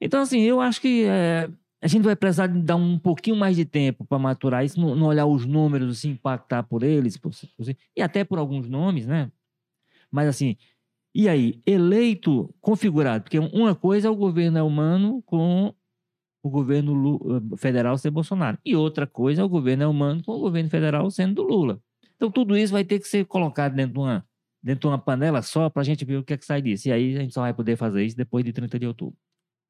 Então, 0.01 0.21
assim, 0.21 0.41
eu 0.41 0.61
acho 0.61 0.81
que 0.81 1.05
é, 1.05 1.51
a 1.83 1.87
gente 1.87 2.03
vai 2.03 2.17
precisar 2.17 2.47
dar 2.47 2.77
um 2.77 2.99
pouquinho 2.99 3.37
mais 3.37 3.57
de 3.57 3.65
tempo 3.65 4.05
para 4.05 4.19
maturar 4.19 4.65
isso, 4.65 4.81
não, 4.81 4.95
não, 4.95 5.07
olhar 5.07 5.27
os 5.27 5.45
números, 5.45 5.99
se 5.99 6.09
impactar 6.09 6.63
por 6.63 6.83
eles, 6.83 7.17
por, 7.17 7.33
por, 7.57 7.67
e 7.97 8.03
até 8.03 8.25
por 8.25 8.39
alguns 8.39 8.69
nomes, 8.69 9.07
né? 9.07 9.31
Mas, 10.11 10.29
assim, 10.29 10.57
e 11.15 11.29
aí, 11.29 11.61
eleito, 11.67 12.55
configurado, 12.61 13.25
porque 13.25 13.39
uma 13.39 13.75
coisa 13.75 14.09
é 14.09 14.11
o 14.11 14.17
governo 14.17 14.59
é 14.59 14.63
humano 14.63 15.23
com 15.23 15.75
o 16.43 16.51
governo 16.51 17.19
eh, 17.55 17.57
federal 17.57 17.99
ser 17.99 18.11
Bolsonaro, 18.11 18.59
e 18.65 18.77
outra 18.77 19.07
coisa 19.07 19.43
é 19.43 19.45
o 19.45 19.49
governo 19.49 19.83
é 19.85 19.87
humano 19.87 20.23
com 20.23 20.33
o 20.33 20.41
governo 20.41 20.71
federal 20.71 21.11
sendo 21.11 21.35
do 21.37 21.43
Lula. 21.43 21.81
Então, 22.17 22.31
tudo 22.31 22.57
isso 22.57 22.73
vai 22.73 22.85
ter 22.85 22.99
que 22.99 23.09
ser 23.09 23.25
colocado 23.27 23.75
dentro 23.75 23.95
de 23.95 23.99
uma, 24.01 24.27
dentro 24.63 24.81
de 24.83 24.87
uma 24.89 24.99
panela 24.99 25.43
só 25.43 25.71
para 25.71 25.83
a 25.83 25.85
gente 25.85 26.05
ver 26.05 26.17
o 26.17 26.25
que 26.25 26.35
é 26.35 26.37
que 26.37 26.45
sai 26.45 26.61
disso. 26.63 26.89
E 26.89 26.93
aí 26.93 27.17
a 27.17 27.21
gente 27.21 27.35
só 27.35 27.43
vai 27.43 27.55
poder 27.55 27.77
fazer 27.77 28.05
isso 28.05 28.17
depois 28.17 28.45
de 28.45 28.53
30 28.53 28.79
de 28.79 28.87
outubro. 28.87 29.17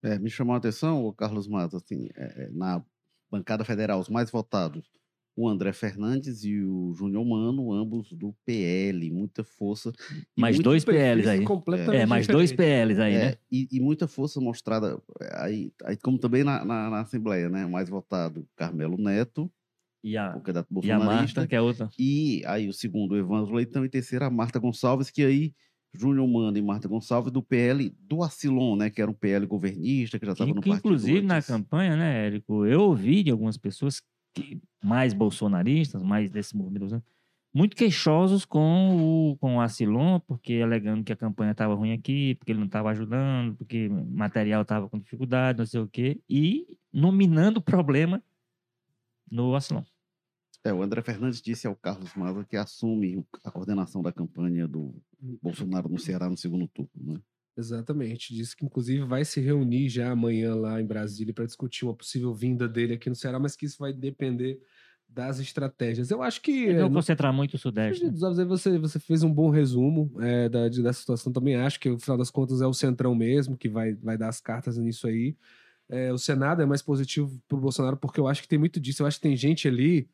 É, 0.03 0.18
me 0.18 0.30
chamou 0.30 0.55
a 0.55 0.59
atenção, 0.59 1.05
o 1.05 1.12
Carlos 1.12 1.49
Matos, 1.49 1.82
assim, 1.82 2.09
é, 2.14 2.45
é, 2.45 2.51
na 2.51 2.82
bancada 3.30 3.64
federal, 3.64 3.99
os 3.99 4.09
mais 4.09 4.30
votados, 4.30 4.89
o 5.39 5.49
André 5.49 5.72
Fernandes 5.72 6.43
e 6.43 6.61
o 6.61 6.93
Júnior 6.95 7.24
Mano, 7.24 7.72
ambos 7.72 8.12
do 8.12 8.34
PL, 8.45 9.09
muita 9.09 9.45
força. 9.45 9.93
Mais 10.36 10.59
dois 10.59 10.84
PLs 10.84 11.28
aí. 11.28 11.45
É, 11.95 12.05
mais 12.05 12.26
dois 12.26 12.53
PLs 12.53 12.99
aí, 12.99 13.14
é, 13.14 13.18
né? 13.18 13.34
E, 13.49 13.68
e, 13.70 13.78
muita 13.78 14.09
força 14.09 14.41
mostrada 14.41 15.01
aí, 15.34 15.72
aí 15.84 15.97
como 15.97 16.18
também 16.18 16.43
na, 16.43 16.64
na, 16.64 16.91
na, 16.91 17.01
Assembleia, 17.03 17.49
né? 17.49 17.64
Mais 17.66 17.89
votado, 17.89 18.49
Carmelo 18.57 18.99
Neto, 18.99 19.49
e 20.03 20.16
a, 20.16 20.36
o 20.36 20.41
candidato 20.41 20.74
bolsonarista. 20.74 21.07
E 21.07 21.14
a 21.14 21.16
Marta, 21.16 21.47
que 21.47 21.55
é 21.55 21.61
outra. 21.61 21.89
E 21.97 22.43
aí 22.45 22.68
o 22.68 22.72
segundo, 22.72 23.12
o 23.12 23.16
Evandro 23.16 23.55
Leitão, 23.55 23.84
e 23.84 23.89
terceiro, 23.89 24.24
a 24.24 24.30
Marta 24.30 24.59
Gonçalves, 24.59 25.09
que 25.09 25.22
aí 25.22 25.55
Júnior 25.95 26.26
Mano 26.26 26.59
e 26.59 26.62
Marta 26.62 26.89
Gonçalves 26.89 27.32
do 27.32 27.45
PL 27.45 27.95
do 28.01 28.24
Acilon, 28.24 28.74
né? 28.74 28.91
Que 28.91 29.01
era 29.01 29.11
um 29.11 29.14
PL 29.14 29.47
governista, 29.47 30.18
que 30.18 30.26
já 30.26 30.32
estava 30.32 30.51
no 30.51 30.57
partido. 30.57 30.78
Inclusive, 30.78 31.18
antes. 31.18 31.28
na 31.28 31.43
campanha, 31.43 31.95
né, 31.95 32.26
Érico? 32.26 32.66
Eu 32.66 32.80
ouvi 32.80 33.22
de 33.22 33.30
algumas 33.30 33.57
pessoas 33.57 34.03
mais 34.82 35.12
bolsonaristas, 35.12 36.03
mais 36.03 36.30
desse 36.30 36.57
movimento, 36.57 36.95
né, 36.95 37.03
muito 37.53 37.76
queixosos 37.76 38.45
com 38.45 39.30
o, 39.32 39.36
com 39.39 39.57
o 39.57 39.61
Acilon, 39.61 40.20
porque 40.20 40.61
alegando 40.62 41.03
que 41.03 41.12
a 41.12 41.16
campanha 41.16 41.53
estava 41.53 41.74
ruim 41.74 41.93
aqui, 41.93 42.34
porque 42.36 42.53
ele 42.53 42.59
não 42.59 42.66
estava 42.66 42.91
ajudando, 42.91 43.57
porque 43.57 43.89
material 43.89 44.62
estava 44.62 44.89
com 44.89 44.99
dificuldade, 44.99 45.59
não 45.59 45.66
sei 45.66 45.80
o 45.80 45.89
quê, 45.89 46.20
e 46.28 46.66
nominando 46.93 47.57
o 47.57 47.62
problema 47.62 48.22
no 49.30 49.55
Acilon. 49.55 49.82
É, 50.64 50.72
o 50.72 50.82
André 50.82 51.03
Fernandes 51.03 51.41
disse 51.41 51.66
ao 51.66 51.76
Carlos 51.76 52.14
Maza 52.14 52.45
que 52.45 52.57
assume 52.57 53.24
a 53.45 53.51
coordenação 53.51 54.03
da 54.03 54.12
campanha 54.12 54.66
do 54.66 54.95
Bolsonaro 55.43 55.89
no 55.89 55.99
Ceará 55.99 56.28
no 56.28 56.36
segundo 56.36 56.68
turno, 56.68 56.91
né? 56.95 57.20
Exatamente. 57.59 58.32
Disse 58.32 58.56
que, 58.56 58.64
inclusive, 58.64 59.04
vai 59.04 59.24
se 59.24 59.40
reunir 59.40 59.88
já 59.88 60.12
amanhã 60.12 60.54
lá 60.54 60.80
em 60.80 60.86
Brasília 60.86 61.34
para 61.34 61.44
discutir 61.44 61.84
uma 61.84 61.94
possível 61.94 62.32
vinda 62.32 62.68
dele 62.68 62.94
aqui 62.94 63.09
no 63.09 63.16
Ceará, 63.16 63.40
mas 63.40 63.56
que 63.56 63.66
isso 63.66 63.78
vai 63.80 63.92
depender 63.92 64.61
das 65.09 65.40
estratégias. 65.40 66.11
Eu 66.11 66.22
acho 66.22 66.40
que. 66.40 66.72
Não 66.72 66.86
é, 66.86 66.90
concentrar 66.90 67.32
muito 67.32 67.54
o 67.54 67.59
Sudeste. 67.59 68.04
Né? 68.04 68.12
Você, 68.44 68.78
você 68.78 69.00
fez 69.00 69.24
um 69.24 69.32
bom 69.32 69.50
resumo 69.50 70.12
é, 70.20 70.48
da, 70.48 70.68
dessa 70.68 71.00
situação. 71.00 71.32
Também 71.32 71.56
acho 71.56 71.80
que, 71.80 71.88
no 71.88 71.98
final 71.98 72.16
das 72.16 72.30
contas, 72.30 72.61
é 72.61 72.66
o 72.66 72.72
Centrão 72.72 73.12
mesmo 73.12 73.56
que 73.56 73.68
vai, 73.68 73.94
vai 73.94 74.16
dar 74.16 74.28
as 74.28 74.40
cartas 74.40 74.78
nisso 74.78 75.09
aí. 75.09 75.36
É, 75.88 76.12
o 76.12 76.18
Senado 76.18 76.62
é 76.62 76.66
mais 76.66 76.82
positivo 76.82 77.42
para 77.48 77.59
o 77.59 77.61
Bolsonaro, 77.61 77.96
porque 77.96 78.20
eu 78.20 78.28
acho 78.28 78.42
que 78.42 78.48
tem 78.48 78.59
muito 78.59 78.78
disso. 78.78 79.02
Eu 79.02 79.06
acho 79.09 79.16
que 79.16 79.22
tem 79.22 79.36
gente 79.36 79.66
ali 79.66 80.09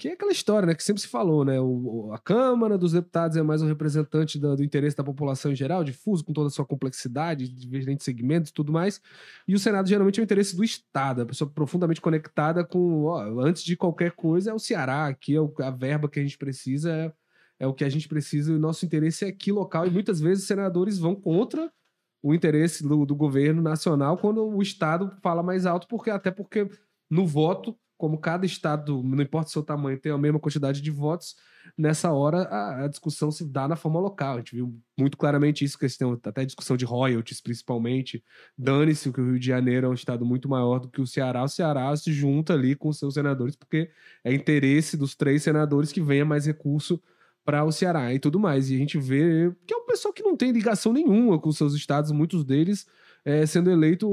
que 0.00 0.08
é 0.08 0.12
aquela 0.12 0.32
história, 0.32 0.66
né, 0.66 0.74
que 0.74 0.82
sempre 0.82 1.02
se 1.02 1.08
falou, 1.08 1.44
né? 1.44 1.60
O, 1.60 2.10
a 2.10 2.18
Câmara 2.18 2.78
dos 2.78 2.92
Deputados 2.92 3.36
é 3.36 3.42
mais 3.42 3.60
um 3.60 3.66
representante 3.66 4.38
do, 4.38 4.56
do, 4.56 4.64
interesse 4.64 4.96
da 4.96 5.04
população 5.04 5.52
em 5.52 5.54
geral, 5.54 5.84
difuso 5.84 6.24
com 6.24 6.32
toda 6.32 6.46
a 6.46 6.50
sua 6.50 6.64
complexidade, 6.64 7.46
diferentes 7.46 8.06
segmentos 8.06 8.48
e 8.48 8.54
tudo 8.54 8.72
mais. 8.72 8.98
E 9.46 9.54
o 9.54 9.58
Senado 9.58 9.86
geralmente 9.86 10.18
é 10.18 10.22
o 10.22 10.24
interesse 10.24 10.56
do 10.56 10.64
Estado, 10.64 11.20
a 11.20 11.26
pessoa 11.26 11.50
profundamente 11.50 12.00
conectada 12.00 12.64
com, 12.64 13.04
ó, 13.04 13.40
antes 13.40 13.62
de 13.62 13.76
qualquer 13.76 14.12
coisa, 14.12 14.50
é 14.50 14.54
o 14.54 14.58
Ceará, 14.58 15.06
aqui 15.06 15.36
é 15.36 15.40
o, 15.40 15.52
a 15.58 15.70
verba 15.70 16.08
que 16.08 16.18
a 16.18 16.22
gente 16.22 16.38
precisa, 16.38 16.90
é, 16.90 17.12
é 17.58 17.66
o 17.66 17.74
que 17.74 17.84
a 17.84 17.88
gente 17.90 18.08
precisa, 18.08 18.50
e 18.50 18.54
o 18.54 18.58
nosso 18.58 18.86
interesse 18.86 19.26
é 19.26 19.28
aqui 19.28 19.52
local. 19.52 19.86
E 19.86 19.90
muitas 19.90 20.18
vezes 20.18 20.44
os 20.44 20.48
senadores 20.48 20.96
vão 20.96 21.14
contra 21.14 21.70
o 22.22 22.34
interesse 22.34 22.82
do, 22.82 23.04
do 23.04 23.14
governo 23.14 23.60
nacional 23.60 24.16
quando 24.16 24.42
o 24.48 24.62
Estado 24.62 25.14
fala 25.22 25.42
mais 25.42 25.66
alto, 25.66 25.86
porque 25.86 26.08
até 26.08 26.30
porque 26.30 26.70
no 27.10 27.26
voto 27.26 27.76
como 28.00 28.16
cada 28.16 28.46
estado, 28.46 29.02
não 29.02 29.22
importa 29.22 29.50
o 29.50 29.52
seu 29.52 29.62
tamanho, 29.62 30.00
tem 30.00 30.10
a 30.10 30.16
mesma 30.16 30.40
quantidade 30.40 30.80
de 30.80 30.90
votos, 30.90 31.36
nessa 31.76 32.10
hora 32.10 32.44
a, 32.44 32.84
a, 32.84 32.88
discussão 32.88 33.30
se 33.30 33.44
dá 33.44 33.68
na 33.68 33.76
forma 33.76 34.00
local. 34.00 34.36
A 34.36 34.38
gente 34.38 34.54
viu 34.54 34.74
muito 34.98 35.18
claramente 35.18 35.66
isso, 35.66 35.78
questão, 35.78 36.18
até 36.24 36.46
discussão 36.46 36.78
de 36.78 36.86
royalties, 36.86 37.42
principalmente. 37.42 38.24
Dane-se 38.56 39.12
que 39.12 39.20
o 39.20 39.32
Rio 39.32 39.38
de 39.38 39.46
Janeiro 39.46 39.86
é 39.86 39.90
um 39.90 39.94
estado 39.94 40.24
muito 40.24 40.48
maior 40.48 40.78
do 40.80 40.88
que 40.88 40.98
o 40.98 41.06
Ceará. 41.06 41.44
O 41.44 41.48
Ceará 41.48 41.94
se 41.94 42.10
junta 42.10 42.54
ali 42.54 42.74
com 42.74 42.88
os 42.88 42.98
seus 42.98 43.12
senadores, 43.12 43.54
porque 43.54 43.90
é 44.24 44.32
interesse 44.32 44.96
dos 44.96 45.14
três 45.14 45.42
senadores 45.42 45.92
que 45.92 46.00
venha 46.00 46.24
mais 46.24 46.46
recurso 46.46 46.98
para 47.44 47.62
o 47.64 47.70
Ceará 47.70 48.14
e 48.14 48.18
tudo 48.18 48.40
mais. 48.40 48.70
E 48.70 48.76
a 48.76 48.78
gente 48.78 48.96
vê 48.96 49.54
que 49.66 49.74
é 49.74 49.76
um 49.76 49.84
pessoal 49.84 50.14
que 50.14 50.22
não 50.22 50.34
tem 50.34 50.52
ligação 50.52 50.94
nenhuma 50.94 51.38
com 51.38 51.52
seus 51.52 51.74
estados, 51.74 52.10
muitos 52.12 52.44
deles 52.46 52.86
é, 53.26 53.44
sendo 53.44 53.70
eleito 53.70 54.08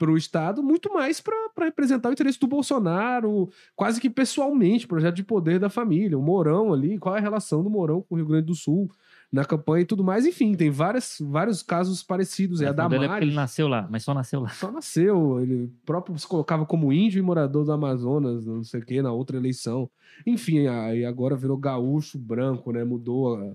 para 0.00 0.10
o 0.10 0.16
Estado, 0.16 0.62
muito 0.62 0.90
mais 0.94 1.20
para 1.20 1.36
representar 1.58 2.08
o 2.08 2.12
interesse 2.12 2.40
do 2.40 2.46
Bolsonaro, 2.46 3.50
quase 3.76 4.00
que 4.00 4.08
pessoalmente, 4.08 4.86
projeto 4.86 5.16
de 5.16 5.22
poder 5.22 5.58
da 5.58 5.68
família. 5.68 6.18
O 6.18 6.22
Mourão 6.22 6.72
ali, 6.72 6.98
qual 6.98 7.14
é 7.14 7.18
a 7.18 7.22
relação 7.22 7.62
do 7.62 7.68
Mourão 7.68 8.00
com 8.00 8.14
o 8.14 8.16
Rio 8.16 8.26
Grande 8.26 8.46
do 8.46 8.54
Sul 8.54 8.90
na 9.30 9.44
campanha 9.44 9.82
e 9.82 9.84
tudo 9.84 10.02
mais. 10.02 10.24
Enfim, 10.24 10.54
tem 10.54 10.70
várias, 10.70 11.18
vários 11.20 11.62
casos 11.62 12.02
parecidos. 12.02 12.62
É, 12.62 12.68
a 12.68 12.72
Damares, 12.72 13.10
é 13.10 13.22
ele 13.26 13.34
nasceu 13.34 13.68
lá, 13.68 13.86
mas 13.90 14.02
só 14.02 14.14
nasceu 14.14 14.40
lá. 14.40 14.48
Só 14.48 14.72
nasceu. 14.72 15.38
Ele 15.38 15.70
próprio 15.84 16.18
se 16.18 16.26
colocava 16.26 16.64
como 16.64 16.90
índio 16.90 17.18
e 17.18 17.22
morador 17.22 17.66
do 17.66 17.72
Amazonas, 17.72 18.46
não 18.46 18.64
sei 18.64 18.80
o 18.80 18.84
que, 18.86 19.02
na 19.02 19.12
outra 19.12 19.36
eleição. 19.36 19.90
Enfim, 20.26 20.66
aí 20.66 21.04
agora 21.04 21.36
virou 21.36 21.58
gaúcho 21.58 22.18
branco, 22.18 22.72
né? 22.72 22.84
Mudou. 22.84 23.54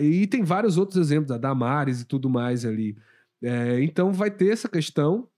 e 0.00 0.26
tem 0.26 0.42
vários 0.42 0.76
outros 0.76 0.98
exemplos, 0.98 1.30
a 1.30 1.38
Damares 1.38 2.00
e 2.00 2.04
tudo 2.04 2.28
mais 2.28 2.64
ali. 2.64 2.96
É, 3.40 3.80
então 3.84 4.12
vai 4.12 4.32
ter 4.32 4.52
essa 4.52 4.68
questão 4.68 5.28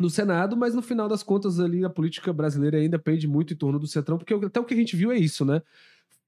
no 0.00 0.10
Senado, 0.10 0.56
mas 0.56 0.74
no 0.74 0.82
final 0.82 1.08
das 1.08 1.22
contas 1.22 1.60
ali 1.60 1.84
a 1.84 1.90
política 1.90 2.32
brasileira 2.32 2.78
ainda 2.78 2.98
pende 2.98 3.26
muito 3.28 3.52
em 3.52 3.56
torno 3.56 3.78
do 3.78 3.86
Centrão, 3.86 4.18
porque 4.18 4.34
até 4.34 4.58
o 4.60 4.64
que 4.64 4.74
a 4.74 4.76
gente 4.76 4.96
viu 4.96 5.12
é 5.12 5.18
isso, 5.18 5.44
né? 5.44 5.62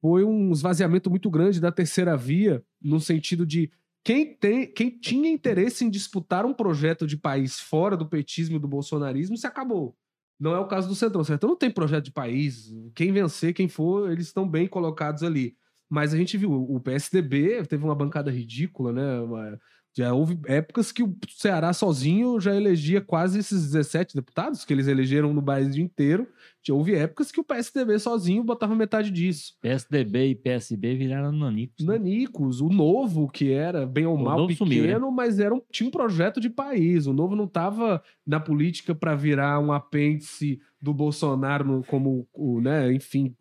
Foi 0.01 0.25
um 0.25 0.51
esvaziamento 0.53 1.09
muito 1.09 1.31
grande 1.31 1.61
da 1.61 1.71
terceira 1.71 2.17
via, 2.17 2.63
no 2.81 2.99
sentido 3.01 3.47
de 3.47 3.71
quem, 4.05 4.35
tem, 4.35 4.67
quem 4.67 4.91
tinha 4.91 5.31
interesse 5.31 5.85
em 5.85 5.91
disputar 5.91 6.45
um 6.45 6.53
projeto 6.53 7.07
de 7.07 7.17
país 7.17 7.61
fora 7.61 7.97
do 7.97 8.07
petismo 8.07 8.57
e 8.57 8.59
do 8.59 8.67
bolsonarismo 8.67 9.37
se 9.37 9.47
acabou. 9.47 9.97
Não 10.41 10.55
é 10.55 10.59
o 10.59 10.67
caso 10.67 10.89
do 10.89 10.95
Centrão. 10.97 11.21
O 11.21 11.25
Centrão 11.25 11.51
não 11.51 11.57
tem 11.57 11.71
projeto 11.71 12.07
de 12.07 12.11
país. 12.11 12.75
Quem 12.97 13.13
vencer, 13.13 13.55
quem 13.55 13.69
for, 13.69 14.11
eles 14.11 14.27
estão 14.27 14.49
bem 14.49 14.67
colocados 14.67 15.23
ali. 15.23 15.57
Mas 15.89 16.13
a 16.13 16.17
gente 16.17 16.37
viu, 16.37 16.51
o 16.51 16.81
PSDB 16.81 17.65
teve 17.67 17.85
uma 17.85 17.95
bancada 17.95 18.29
ridícula, 18.29 18.93
né? 18.93 19.59
Já 19.95 20.15
houve 20.15 20.39
épocas 20.47 20.91
que 20.91 21.03
o 21.03 21.15
Ceará 21.37 21.73
sozinho 21.75 22.41
já 22.41 22.55
elegia 22.57 23.01
quase 23.01 23.39
esses 23.39 23.71
17 23.71 24.15
deputados 24.15 24.65
que 24.65 24.73
eles 24.73 24.87
elegeram 24.87 25.35
no 25.35 25.43
Brasil 25.43 25.85
inteiro. 25.85 26.27
Já 26.67 26.73
houve 26.73 26.95
épocas 26.95 27.31
que 27.31 27.39
o 27.41 27.45
PSDB 27.45 27.99
sozinho 27.99 28.43
botava 28.43 28.75
metade 28.75 29.11
disso. 29.11 29.53
PSDB 29.61 30.29
e 30.29 30.35
PSB 30.35 30.95
viraram 30.95 31.31
nanicos. 31.33 31.85
né? 31.85 31.95
Nanicos, 31.99 32.61
o 32.63 32.69
Novo, 32.71 33.29
que 33.29 33.53
era 33.53 33.85
bem 33.85 34.07
ou 34.07 34.15
O 34.15 34.25
mal 34.25 34.47
pequeno, 34.47 34.57
sumiu, 34.71 34.87
né? 34.87 34.99
mas 35.13 35.39
era 35.39 35.55
um, 35.55 35.61
tinha 35.71 35.87
um 35.89 35.91
projeto 35.91 36.41
de 36.41 36.49
país. 36.49 37.07
O 37.07 37.13
Novo 37.13 37.37
não 37.37 37.45
estava 37.45 38.03
na 38.27 38.41
política 38.41 38.95
para 38.95 39.15
virar 39.15 39.59
um 39.61 39.73
apêndice 39.73 40.59
do 40.81 40.95
Bolsonaro, 40.95 41.65
no- 41.65 41.85
como 41.85 42.27
o, 42.33 42.61
né, 42.61 42.93
enfim, 42.93 43.35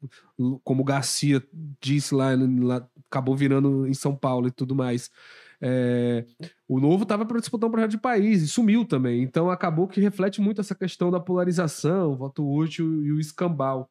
como 0.63 0.83
Garcia 0.83 1.41
disse 1.81 2.13
lá, 2.13 2.31
lá, 2.59 2.87
acabou 3.09 3.35
virando 3.35 3.87
em 3.87 3.93
São 3.93 4.15
Paulo 4.15 4.47
e 4.47 4.51
tudo 4.51 4.75
mais. 4.75 5.09
É, 5.61 6.25
o 6.67 6.79
Novo 6.79 7.03
estava 7.03 7.25
para 7.25 7.39
disputar 7.39 7.67
um 7.69 7.71
projeto 7.71 7.91
de 7.91 7.99
país 7.99 8.41
e 8.41 8.47
sumiu 8.47 8.83
também. 8.83 9.21
Então 9.21 9.49
acabou 9.49 9.87
que 9.87 10.01
reflete 10.01 10.41
muito 10.41 10.59
essa 10.59 10.73
questão 10.73 11.11
da 11.11 11.19
polarização, 11.19 12.11
o 12.11 12.17
voto 12.17 12.47
útil 12.47 13.03
e 13.03 13.11
o 13.11 13.19
escambau. 13.19 13.89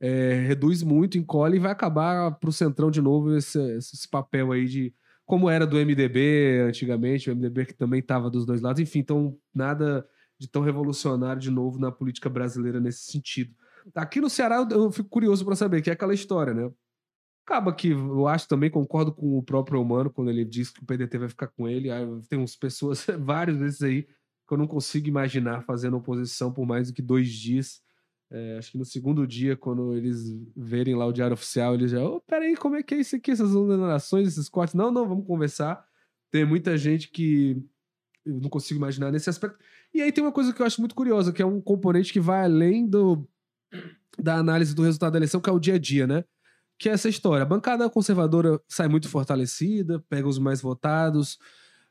É, 0.00 0.46
reduz 0.46 0.82
muito, 0.82 1.18
encolhe 1.18 1.56
e 1.56 1.60
vai 1.60 1.70
acabar 1.70 2.32
para 2.32 2.48
o 2.48 2.52
Centrão 2.52 2.90
de 2.90 3.02
novo 3.02 3.36
esse, 3.36 3.60
esse 3.76 4.08
papel 4.08 4.50
aí 4.50 4.64
de 4.64 4.94
como 5.26 5.48
era 5.48 5.66
do 5.66 5.76
MDB 5.76 6.62
antigamente, 6.66 7.30
o 7.30 7.36
MDB 7.36 7.66
que 7.66 7.74
também 7.74 8.00
estava 8.00 8.30
dos 8.30 8.46
dois 8.46 8.62
lados. 8.62 8.80
Enfim, 8.80 9.00
então 9.00 9.36
nada 9.54 10.06
de 10.38 10.48
tão 10.48 10.62
revolucionário 10.62 11.40
de 11.40 11.50
novo 11.50 11.78
na 11.78 11.92
política 11.92 12.30
brasileira 12.30 12.80
nesse 12.80 13.12
sentido. 13.12 13.54
Aqui 13.94 14.20
no 14.20 14.30
Ceará 14.30 14.56
eu, 14.56 14.68
eu 14.70 14.90
fico 14.90 15.08
curioso 15.08 15.44
para 15.44 15.54
saber 15.54 15.82
que 15.82 15.90
é 15.90 15.92
aquela 15.92 16.14
história, 16.14 16.54
né? 16.54 16.70
Acaba 17.50 17.74
que 17.74 17.88
eu 17.88 18.28
acho 18.28 18.46
também, 18.46 18.70
concordo 18.70 19.12
com 19.12 19.36
o 19.36 19.42
próprio 19.42 19.82
Humano 19.82 20.08
quando 20.08 20.30
ele 20.30 20.44
diz 20.44 20.70
que 20.70 20.84
o 20.84 20.86
PDT 20.86 21.18
vai 21.18 21.28
ficar 21.28 21.48
com 21.48 21.68
ele. 21.68 21.90
Aí 21.90 22.06
Tem 22.28 22.38
uns 22.38 22.54
pessoas, 22.54 23.04
vários 23.18 23.58
desses 23.58 23.82
aí, 23.82 24.04
que 24.04 24.54
eu 24.54 24.56
não 24.56 24.68
consigo 24.68 25.08
imaginar 25.08 25.62
fazendo 25.62 25.96
oposição 25.96 26.52
por 26.52 26.64
mais 26.64 26.86
do 26.86 26.94
que 26.94 27.02
dois 27.02 27.28
dias. 27.28 27.82
É, 28.30 28.58
acho 28.58 28.70
que 28.70 28.78
no 28.78 28.84
segundo 28.84 29.26
dia, 29.26 29.56
quando 29.56 29.96
eles 29.96 30.32
verem 30.56 30.94
lá 30.94 31.04
o 31.04 31.12
diário 31.12 31.34
oficial, 31.34 31.74
eles 31.74 31.90
já, 31.90 32.04
ô, 32.04 32.20
peraí, 32.20 32.56
como 32.56 32.76
é 32.76 32.84
que 32.84 32.94
é 32.94 32.98
isso 32.98 33.16
aqui, 33.16 33.32
essas 33.32 33.52
onerações, 33.52 34.28
esses 34.28 34.48
cortes? 34.48 34.76
Não, 34.76 34.92
não, 34.92 35.08
vamos 35.08 35.26
conversar. 35.26 35.84
Tem 36.30 36.44
muita 36.44 36.78
gente 36.78 37.08
que 37.10 37.60
eu 38.24 38.40
não 38.40 38.48
consigo 38.48 38.78
imaginar 38.78 39.10
nesse 39.10 39.28
aspecto. 39.28 39.58
E 39.92 40.00
aí 40.00 40.12
tem 40.12 40.22
uma 40.22 40.30
coisa 40.30 40.52
que 40.52 40.62
eu 40.62 40.66
acho 40.66 40.80
muito 40.80 40.94
curiosa, 40.94 41.32
que 41.32 41.42
é 41.42 41.46
um 41.46 41.60
componente 41.60 42.12
que 42.12 42.20
vai 42.20 42.44
além 42.44 42.86
do, 42.86 43.28
da 44.16 44.36
análise 44.36 44.72
do 44.72 44.84
resultado 44.84 45.14
da 45.14 45.18
eleição, 45.18 45.40
que 45.40 45.50
é 45.50 45.52
o 45.52 45.58
dia 45.58 45.74
a 45.74 45.78
dia, 45.78 46.06
né? 46.06 46.24
Que 46.80 46.88
é 46.88 46.92
essa 46.92 47.10
história. 47.10 47.42
A 47.42 47.46
bancada 47.46 47.90
conservadora 47.90 48.58
sai 48.66 48.88
muito 48.88 49.06
fortalecida, 49.08 50.02
pega 50.08 50.26
os 50.26 50.38
mais 50.38 50.62
votados, 50.62 51.38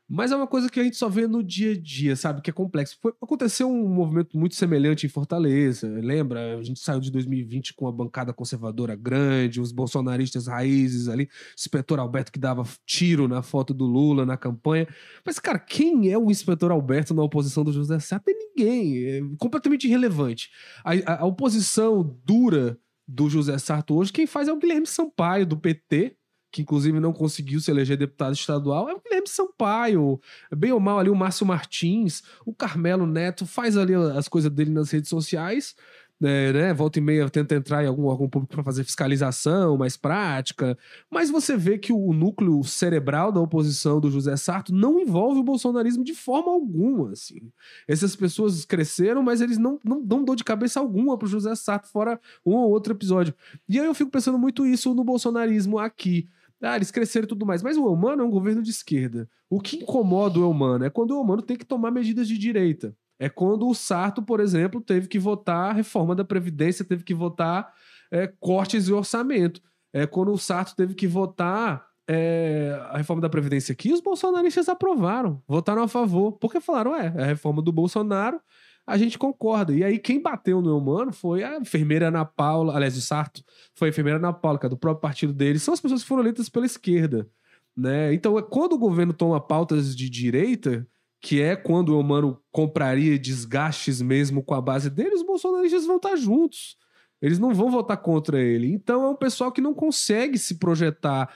mas 0.08 0.32
é 0.32 0.36
uma 0.36 0.48
coisa 0.48 0.68
que 0.68 0.80
a 0.80 0.82
gente 0.82 0.96
só 0.96 1.08
vê 1.08 1.28
no 1.28 1.44
dia 1.44 1.70
a 1.70 1.80
dia, 1.80 2.16
sabe? 2.16 2.42
Que 2.42 2.50
é 2.50 2.52
complexo. 2.52 2.98
Foi, 3.00 3.12
aconteceu 3.22 3.70
um 3.70 3.88
movimento 3.88 4.36
muito 4.36 4.56
semelhante 4.56 5.06
em 5.06 5.08
Fortaleza. 5.08 5.86
Lembra? 5.88 6.58
A 6.58 6.62
gente 6.64 6.80
saiu 6.80 6.98
de 6.98 7.12
2020 7.12 7.72
com 7.74 7.86
a 7.86 7.92
bancada 7.92 8.32
conservadora 8.32 8.96
grande, 8.96 9.60
os 9.60 9.70
bolsonaristas 9.70 10.48
raízes 10.48 11.06
ali, 11.06 11.28
inspetor 11.56 12.00
Alberto 12.00 12.32
que 12.32 12.40
dava 12.40 12.64
tiro 12.84 13.28
na 13.28 13.42
foto 13.42 13.72
do 13.72 13.84
Lula 13.84 14.26
na 14.26 14.36
campanha. 14.36 14.88
Mas, 15.24 15.38
cara, 15.38 15.60
quem 15.60 16.10
é 16.10 16.18
o 16.18 16.28
inspetor 16.32 16.72
Alberto 16.72 17.14
na 17.14 17.22
oposição 17.22 17.62
do 17.62 17.72
José 17.72 18.00
Sá? 18.00 18.18
Tem 18.18 18.34
ninguém. 18.36 19.04
É 19.04 19.20
completamente 19.38 19.86
irrelevante. 19.86 20.50
A, 20.84 20.94
a- 21.12 21.20
a 21.20 21.24
oposição 21.26 22.18
dura 22.26 22.76
do 23.12 23.28
José 23.28 23.58
Sarto 23.58 23.96
hoje, 23.96 24.12
quem 24.12 24.26
faz 24.26 24.46
é 24.46 24.52
o 24.52 24.56
Guilherme 24.56 24.86
Sampaio, 24.86 25.44
do 25.44 25.56
PT, 25.56 26.16
que 26.52 26.62
inclusive 26.62 26.98
não 27.00 27.12
conseguiu 27.12 27.60
se 27.60 27.70
eleger 27.70 27.96
deputado 27.96 28.34
estadual, 28.34 28.88
é 28.88 28.94
o 28.94 29.00
Guilherme 29.00 29.28
Sampaio. 29.28 30.20
Bem 30.56 30.72
ou 30.72 30.80
mal 30.80 30.98
ali 30.98 31.10
o 31.10 31.14
Márcio 31.14 31.44
Martins, 31.44 32.22
o 32.46 32.54
Carmelo 32.54 33.06
Neto 33.06 33.46
faz 33.46 33.76
ali 33.76 33.94
as 33.94 34.28
coisas 34.28 34.50
dele 34.50 34.70
nas 34.70 34.90
redes 34.90 35.10
sociais. 35.10 35.74
Né, 36.20 36.52
né, 36.52 36.74
volta 36.74 36.98
e 36.98 37.02
meia 37.02 37.28
tenta 37.30 37.54
entrar 37.54 37.82
em 37.82 37.86
algum 37.86 38.04
órgão 38.04 38.28
público 38.28 38.54
para 38.54 38.62
fazer 38.62 38.84
fiscalização 38.84 39.78
mais 39.78 39.96
prática, 39.96 40.76
mas 41.10 41.30
você 41.30 41.56
vê 41.56 41.78
que 41.78 41.92
o 41.92 42.12
núcleo 42.12 42.62
cerebral 42.62 43.32
da 43.32 43.40
oposição 43.40 43.98
do 43.98 44.10
José 44.10 44.36
Sarto 44.36 44.74
não 44.74 45.00
envolve 45.00 45.40
o 45.40 45.42
bolsonarismo 45.42 46.04
de 46.04 46.14
forma 46.14 46.52
alguma, 46.52 47.12
assim. 47.12 47.50
Essas 47.88 48.14
pessoas 48.14 48.66
cresceram, 48.66 49.22
mas 49.22 49.40
eles 49.40 49.56
não, 49.56 49.80
não 49.82 50.04
dão 50.04 50.22
dor 50.22 50.36
de 50.36 50.44
cabeça 50.44 50.78
alguma 50.78 51.16
pro 51.16 51.26
José 51.26 51.54
Sarto, 51.54 51.88
fora 51.88 52.20
um 52.44 52.52
ou 52.52 52.70
outro 52.70 52.92
episódio. 52.92 53.34
E 53.66 53.80
aí 53.80 53.86
eu 53.86 53.94
fico 53.94 54.10
pensando 54.10 54.38
muito 54.38 54.66
isso 54.66 54.94
no 54.94 55.02
bolsonarismo 55.02 55.78
aqui. 55.78 56.28
Ah, 56.62 56.76
eles 56.76 56.90
cresceram 56.90 57.24
e 57.24 57.28
tudo 57.28 57.46
mais. 57.46 57.62
Mas 57.62 57.78
o 57.78 57.86
Eumano 57.86 58.22
é 58.22 58.26
um 58.26 58.30
governo 58.30 58.62
de 58.62 58.70
esquerda. 58.70 59.28
O 59.48 59.60
que 59.60 59.76
incomoda 59.76 60.38
o 60.38 60.42
Eumano 60.42 60.84
é 60.84 60.90
quando 60.90 61.12
o 61.12 61.18
Eumano 61.18 61.40
tem 61.40 61.56
que 61.56 61.64
tomar 61.64 61.90
medidas 61.90 62.28
de 62.28 62.36
direita. 62.36 62.94
É 63.20 63.28
quando 63.28 63.68
o 63.68 63.74
Sarto, 63.74 64.22
por 64.22 64.40
exemplo, 64.40 64.80
teve 64.80 65.06
que 65.06 65.18
votar 65.18 65.70
a 65.70 65.72
reforma 65.74 66.14
da 66.14 66.24
Previdência, 66.24 66.86
teve 66.86 67.04
que 67.04 67.14
votar 67.14 67.70
é, 68.10 68.26
cortes 68.40 68.88
e 68.88 68.92
orçamento. 68.94 69.60
É 69.92 70.06
quando 70.06 70.32
o 70.32 70.38
Sarto 70.38 70.74
teve 70.74 70.94
que 70.94 71.06
votar 71.06 71.86
é, 72.08 72.80
a 72.90 72.96
reforma 72.96 73.20
da 73.20 73.28
Previdência 73.28 73.74
aqui, 73.74 73.92
os 73.92 74.00
bolsonaristas 74.00 74.70
aprovaram, 74.70 75.42
votaram 75.46 75.82
a 75.82 75.88
favor. 75.88 76.32
Porque 76.32 76.62
falaram, 76.62 76.96
é, 76.96 77.12
é 77.14 77.22
a 77.22 77.26
reforma 77.26 77.60
do 77.60 77.70
Bolsonaro, 77.70 78.40
a 78.86 78.96
gente 78.96 79.18
concorda. 79.18 79.74
E 79.74 79.84
aí 79.84 79.98
quem 79.98 80.20
bateu 80.20 80.62
no 80.62 80.70
Eumano 80.70 81.12
foi 81.12 81.44
a 81.44 81.58
enfermeira 81.58 82.08
Ana 82.08 82.24
Paula, 82.24 82.74
aliás, 82.74 82.96
o 82.96 83.02
Sarto, 83.02 83.44
foi 83.74 83.88
a 83.88 83.90
enfermeira 83.90 84.18
Ana 84.18 84.32
Paula, 84.32 84.58
que 84.58 84.64
é 84.64 84.68
do 84.70 84.78
próprio 84.78 85.02
partido 85.02 85.34
dele. 85.34 85.58
São 85.58 85.74
as 85.74 85.80
pessoas 85.80 86.02
que 86.02 86.08
foram 86.08 86.22
eleitas 86.22 86.48
pela 86.48 86.64
esquerda. 86.64 87.28
Né? 87.76 88.14
Então, 88.14 88.38
é 88.38 88.42
quando 88.42 88.72
o 88.72 88.78
governo 88.78 89.12
toma 89.12 89.38
pautas 89.38 89.94
de 89.94 90.08
direita, 90.08 90.86
que 91.20 91.40
é 91.40 91.54
quando 91.54 91.90
o 91.90 91.98
Eumano 91.98 92.40
compraria 92.50 93.18
desgastes 93.18 94.00
mesmo 94.00 94.42
com 94.42 94.54
a 94.54 94.60
base 94.60 94.88
dele, 94.88 95.14
os 95.14 95.22
bolsonaristas 95.22 95.84
vão 95.84 95.96
estar 95.96 96.16
juntos. 96.16 96.76
Eles 97.20 97.38
não 97.38 97.52
vão 97.52 97.70
votar 97.70 97.98
contra 97.98 98.40
ele. 98.40 98.72
Então, 98.72 99.04
é 99.04 99.08
um 99.10 99.16
pessoal 99.16 99.52
que 99.52 99.60
não 99.60 99.74
consegue 99.74 100.38
se 100.38 100.58
projetar 100.58 101.34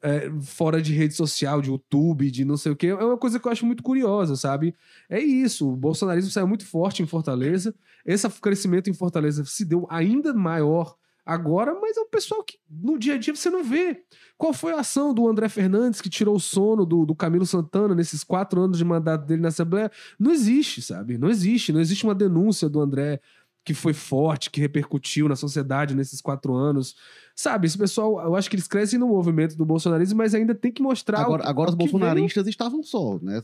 é, 0.00 0.30
fora 0.42 0.80
de 0.80 0.92
rede 0.92 1.14
social, 1.14 1.60
de 1.60 1.70
YouTube, 1.70 2.30
de 2.30 2.44
não 2.44 2.56
sei 2.56 2.70
o 2.70 2.76
quê. 2.76 2.88
É 2.88 3.04
uma 3.04 3.18
coisa 3.18 3.40
que 3.40 3.48
eu 3.48 3.50
acho 3.50 3.66
muito 3.66 3.82
curiosa, 3.82 4.36
sabe? 4.36 4.74
É 5.10 5.18
isso. 5.18 5.68
O 5.68 5.76
bolsonarismo 5.76 6.30
saiu 6.30 6.46
muito 6.46 6.64
forte 6.64 7.02
em 7.02 7.06
Fortaleza. 7.06 7.74
Esse 8.06 8.28
crescimento 8.40 8.88
em 8.88 8.94
Fortaleza 8.94 9.44
se 9.44 9.64
deu 9.64 9.86
ainda 9.90 10.32
maior 10.32 10.94
agora, 11.24 11.74
mas 11.80 11.96
é 11.96 12.00
um 12.00 12.08
pessoal 12.08 12.42
que 12.44 12.58
no 12.68 12.98
dia 12.98 13.14
a 13.14 13.18
dia 13.18 13.34
você 13.34 13.48
não 13.48 13.64
vê. 13.64 14.02
Qual 14.36 14.52
foi 14.52 14.72
a 14.72 14.80
ação 14.80 15.14
do 15.14 15.28
André 15.28 15.48
Fernandes 15.48 16.00
que 16.00 16.10
tirou 16.10 16.36
o 16.36 16.40
sono 16.40 16.84
do, 16.84 17.06
do 17.06 17.14
Camilo 17.14 17.46
Santana 17.46 17.94
nesses 17.94 18.22
quatro 18.22 18.60
anos 18.60 18.76
de 18.76 18.84
mandato 18.84 19.24
dele 19.26 19.42
na 19.42 19.48
Assembleia? 19.48 19.90
Não 20.18 20.30
existe, 20.30 20.82
sabe? 20.82 21.16
Não 21.16 21.30
existe. 21.30 21.72
Não 21.72 21.80
existe 21.80 22.04
uma 22.04 22.14
denúncia 22.14 22.68
do 22.68 22.80
André 22.80 23.20
que 23.64 23.72
foi 23.72 23.94
forte, 23.94 24.50
que 24.50 24.60
repercutiu 24.60 25.28
na 25.28 25.36
sociedade 25.36 25.94
nesses 25.94 26.20
quatro 26.20 26.54
anos. 26.54 26.94
Sabe, 27.34 27.66
esse 27.66 27.76
pessoal, 27.78 28.20
eu 28.22 28.36
acho 28.36 28.48
que 28.50 28.54
eles 28.56 28.68
crescem 28.68 28.98
no 28.98 29.08
movimento 29.08 29.56
do 29.56 29.64
bolsonarismo, 29.64 30.18
mas 30.18 30.34
ainda 30.34 30.54
tem 30.54 30.70
que 30.70 30.82
mostrar. 30.82 31.20
Agora, 31.20 31.42
o- 31.42 31.48
agora 31.48 31.70
os 31.70 31.74
o 31.74 31.78
que 31.78 31.84
veio- 31.84 31.92
bolsonaristas 31.98 32.46
estavam 32.46 32.82
só, 32.82 33.18
né? 33.22 33.40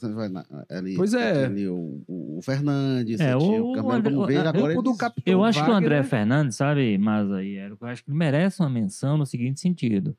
Ali, 0.68 0.94
Pois 0.94 1.14
é. 1.14 1.46
ali 1.46 1.66
o, 1.66 2.02
o 2.06 2.38
Fernandes, 2.42 3.18
É, 3.18 3.34
o 3.34 3.40
o 3.70 3.72
Carmelo 3.72 3.94
André- 3.96 4.10
vamos 4.12 4.26
ver, 4.28 4.36
o- 4.36 4.48
agora 4.48 4.72
eles- 4.74 4.98
Eu 5.26 5.42
acho 5.42 5.58
que 5.58 5.70
o 5.70 5.72
Wagner- 5.72 5.76
André 5.98 6.02
Fernandes, 6.04 6.56
sabe, 6.56 6.98
mas 6.98 7.32
aí, 7.32 7.54
eu 7.56 7.76
acho 7.88 8.04
que 8.04 8.12
merece 8.12 8.60
uma 8.60 8.68
menção 8.70 9.16
no 9.16 9.24
seguinte 9.26 9.58
sentido. 9.58 10.14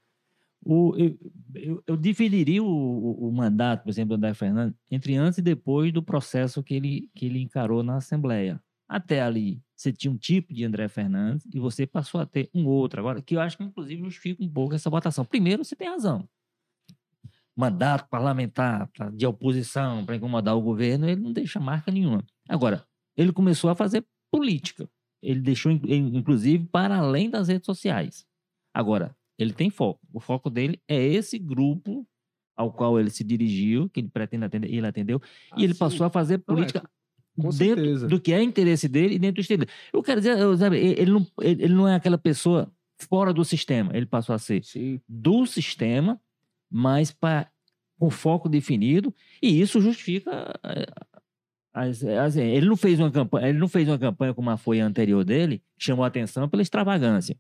O, 0.64 0.94
eu, 0.98 1.18
eu, 1.56 1.84
eu 1.88 1.98
dividiria 1.98 2.62
o, 2.62 2.68
o, 2.68 3.30
o 3.30 3.32
mandato, 3.32 3.84
por 3.84 3.90
exemplo, 3.90 4.10
do 4.10 4.16
André 4.20 4.34
Fernandes 4.34 4.76
entre 4.92 5.16
antes 5.16 5.38
e 5.40 5.42
depois 5.42 5.92
do 5.94 6.04
processo 6.04 6.62
que 6.62 6.74
ele, 6.76 7.10
que 7.16 7.26
ele 7.26 7.40
encarou 7.42 7.82
na 7.84 7.96
Assembleia. 7.98 8.60
Até 8.92 9.22
ali, 9.22 9.64
você 9.74 9.94
tinha 9.94 10.12
um 10.12 10.18
tipo 10.18 10.54
de 10.54 10.66
André 10.66 10.90
Fernandes 10.90 11.48
e 11.54 11.62
você 11.62 11.88
passou 11.88 12.20
a 12.20 12.26
ter 12.26 12.50
um 12.54 12.68
outro 12.68 13.00
agora, 13.00 13.22
que 13.22 13.38
eu 13.38 13.40
acho 13.40 13.56
que 13.56 13.64
inclusive 13.64 14.04
justifica 14.04 14.44
um 14.44 14.50
pouco 14.50 14.76
essa 14.76 14.90
votação. 14.90 15.24
Primeiro, 15.24 15.64
você 15.64 15.78
tem 15.78 15.88
razão. 15.88 16.28
Mandato 17.56 18.10
parlamentar 18.10 18.90
de 19.14 19.26
oposição 19.26 20.06
para 20.06 20.18
incomodar 20.18 20.58
o 20.58 20.62
governo, 20.62 21.08
ele 21.08 21.22
não 21.22 21.32
deixa 21.32 21.58
marca 21.58 21.90
nenhuma. 21.90 22.22
Agora, 22.50 22.86
ele 23.16 23.32
começou 23.32 23.70
a 23.70 23.76
fazer 23.76 24.06
política. 24.30 24.90
Ele 25.22 25.40
deixou, 25.40 25.72
in- 25.72 25.82
in- 25.86 26.18
inclusive, 26.18 26.66
para 26.66 26.98
além 26.98 27.30
das 27.30 27.48
redes 27.48 27.66
sociais. 27.66 28.26
Agora, 28.74 29.16
ele 29.38 29.54
tem 29.54 29.70
foco. 29.70 30.02
O 30.12 30.20
foco 30.20 30.50
dele 30.50 30.82
é 30.86 31.02
esse 31.02 31.40
grupo 31.40 32.06
ao 32.58 32.74
qual 32.74 33.00
ele 33.00 33.10
se 33.10 33.24
dirigiu, 33.24 33.90
que 33.90 34.02
ele 34.02 34.10
pretende 34.10 34.44
atender, 34.44 34.70
e 34.70 34.78
ele 34.78 34.88
atendeu, 34.88 35.22
e 35.58 35.64
ele 35.64 35.72
Ah, 35.72 35.76
sim. 35.76 35.80
passou 35.80 36.06
a 36.06 36.10
fazer 36.10 36.34
é, 36.36 36.38
política 36.40 36.90
com 37.36 37.50
dentro 37.50 37.84
certeza. 37.84 38.08
do 38.08 38.20
que 38.20 38.34
é 38.34 38.42
interesse 38.42 38.88
dele 38.88 39.16
e 39.16 39.20
dentro 39.20 39.36
do 39.36 39.42
estilo 39.42 39.60
dele. 39.66 39.72
Eu 39.94 40.04
quero 40.04 40.20
dizer, 40.22 40.38
eu- 40.38 40.58
sabe, 40.58 40.78
ele 40.78 41.12
não, 41.12 41.26
ele 41.42 41.74
não 41.74 41.88
é 41.88 41.96
aquela 41.96 42.18
pessoa 42.18 42.72
fora 43.10 43.34
do 43.34 43.44
sistema, 43.46 43.92
ele 43.96 44.06
passou 44.06 44.34
a 44.36 44.40
ser 44.40 44.64
Sim. 44.64 45.00
do 45.08 45.46
sistema, 45.46 46.20
mas 46.70 47.12
para 47.12 47.50
com 48.00 48.10
foco 48.10 48.50
definido, 48.50 49.14
e 49.42 49.62
isso 49.62 49.80
justifica. 49.80 50.60
eh, 50.64 50.86
as- 51.74 52.04
as- 52.04 52.36
ele 52.36 52.66
não 52.68 52.76
fez 52.76 53.00
uma 53.00 53.12
campanha, 53.12 53.48
ele 53.50 53.58
não 53.60 53.68
fez 53.68 53.88
uma 53.88 53.98
campanha 54.00 54.34
como 54.34 54.50
a 54.50 54.58
foi 54.58 54.82
a 54.82 54.86
anterior 54.86 55.24
dele, 55.24 55.60
que 55.78 55.86
chamou 55.86 56.04
a 56.04 56.08
atenção 56.08 56.50
pela 56.50 56.62
extravagância. 56.62 57.38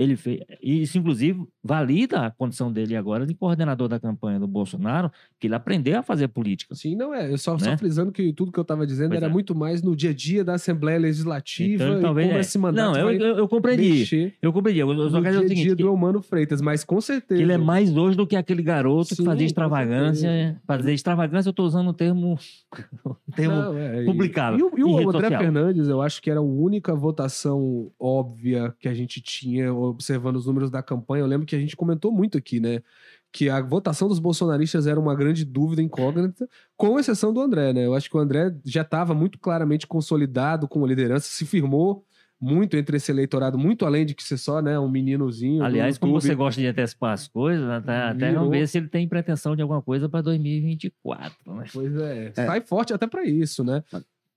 Ele 0.00 0.14
fez, 0.14 0.40
e 0.62 0.82
isso, 0.82 0.96
inclusive, 0.96 1.42
valida 1.62 2.26
a 2.26 2.30
condição 2.30 2.72
dele 2.72 2.94
agora 2.94 3.26
de 3.26 3.34
coordenador 3.34 3.88
da 3.88 3.98
campanha 3.98 4.38
do 4.38 4.46
Bolsonaro, 4.46 5.10
que 5.40 5.48
ele 5.48 5.56
aprendeu 5.56 5.98
a 5.98 6.02
fazer 6.04 6.28
política. 6.28 6.72
Sim, 6.76 6.94
não 6.94 7.12
é. 7.12 7.32
Eu 7.32 7.36
só, 7.36 7.58
só 7.58 7.70
Né? 7.70 7.76
frisando 7.76 8.12
que 8.12 8.32
tudo 8.32 8.52
que 8.52 8.58
eu 8.60 8.62
estava 8.62 8.86
dizendo 8.86 9.08
Pois 9.08 9.20
era 9.20 9.28
é. 9.28 9.32
muito 9.32 9.56
mais 9.56 9.82
no 9.82 9.96
dia 9.96 10.10
a 10.10 10.14
dia 10.14 10.44
da 10.44 10.54
Assembleia 10.54 11.00
Legislativa 11.00 11.82
Então, 11.82 11.98
e 11.98 12.00
talvez, 12.00 12.26
como 12.28 12.38
é. 12.38 12.40
esse 12.40 12.58
mandato 12.58 12.94
Não, 12.94 13.10
eu, 13.10 13.10
eu, 13.20 13.36
eu 13.38 13.48
compreendi. 13.48 14.32
Eu 14.40 14.52
compreendi. 14.52 14.78
Eu, 14.78 14.92
eu 14.92 15.10
só 15.10 15.16
no 15.16 15.22
quero 15.24 15.38
dia 15.38 15.42
dizer 15.42 15.44
o 15.46 15.48
seguinte: 15.48 15.66
dia 15.66 15.74
do 15.74 15.92
Humano 15.92 16.22
Freitas, 16.22 16.60
mas 16.60 16.84
com 16.84 17.00
certeza. 17.00 17.42
ele 17.42 17.52
é 17.52 17.58
mais 17.58 17.96
hoje 17.96 18.16
do 18.16 18.24
que 18.24 18.36
aquele 18.36 18.62
garoto 18.62 19.08
Sim, 19.08 19.16
que 19.16 19.24
fazia 19.24 19.46
extravagância. 19.46 20.60
Fazer 20.64 20.92
extravagância, 20.92 21.48
eu 21.48 21.50
estou 21.50 21.66
usando 21.66 21.88
o 21.88 21.92
termo, 21.92 22.38
o 23.04 23.32
termo 23.34 23.56
Não, 23.56 23.76
é, 23.76 24.02
e- 24.02 24.06
publicável, 24.06 24.58
E, 24.58 24.62
o, 24.62 24.78
e 24.78 24.84
o 25.04 25.08
André 25.08 25.22
social. 25.22 25.40
Fernandes, 25.42 25.88
eu 25.88 26.00
acho 26.00 26.22
que 26.22 26.30
era 26.30 26.38
a 26.38 26.42
única 26.42 26.94
votação 26.94 27.90
óbvia 27.98 28.72
que 28.78 28.88
a 28.88 28.94
gente 28.94 29.20
tinha 29.20 29.72
observando 29.88 30.36
os 30.36 30.46
números 30.46 30.70
da 30.70 30.82
campanha. 30.82 31.22
Eu 31.22 31.26
lembro 31.26 31.46
que 31.46 31.56
a 31.56 31.58
gente 31.58 31.76
comentou 31.76 32.12
muito 32.12 32.36
aqui, 32.38 32.60
né? 32.60 32.80
Que 33.32 33.48
a 33.50 33.60
votação 33.60 34.08
dos 34.08 34.18
bolsonaristas 34.18 34.86
era 34.86 34.98
uma 34.98 35.14
grande 35.14 35.44
dúvida 35.44 35.82
incógnita, 35.82 36.48
com 36.76 36.98
exceção 36.98 37.32
do 37.32 37.40
André, 37.40 37.72
né? 37.72 37.84
Eu 37.86 37.94
acho 37.94 38.08
que 38.08 38.16
o 38.16 38.20
André 38.20 38.54
já 38.64 38.82
estava 38.82 39.14
muito 39.14 39.38
claramente 39.38 39.86
consolidado 39.86 40.66
com 40.68 40.84
a 40.84 40.88
liderança, 40.88 41.26
se 41.28 41.44
firmou 41.44 42.04
muito 42.40 42.76
entre 42.76 42.96
esse 42.98 43.10
eleitorado, 43.10 43.58
muito 43.58 43.84
além 43.84 44.06
de 44.06 44.14
que 44.14 44.22
ser 44.22 44.36
só 44.38 44.62
né, 44.62 44.78
um 44.78 44.88
meninozinho. 44.88 45.62
Aliás, 45.64 45.98
como 45.98 46.12
você 46.12 46.36
gosta 46.36 46.60
de 46.60 46.68
antecipar 46.68 47.12
as 47.12 47.26
coisas, 47.26 47.68
até, 47.68 47.96
até 47.96 48.32
vamos 48.32 48.50
ver 48.50 48.68
se 48.68 48.78
ele 48.78 48.86
tem 48.86 49.08
pretensão 49.08 49.56
de 49.56 49.62
alguma 49.62 49.82
coisa 49.82 50.08
para 50.08 50.22
2024. 50.22 51.34
Né? 51.54 51.64
Pois 51.72 51.96
é, 51.96 52.26
É. 52.28 52.32
sai 52.32 52.60
forte 52.60 52.92
até 52.92 53.06
pra 53.08 53.24
isso, 53.24 53.64
né? 53.64 53.82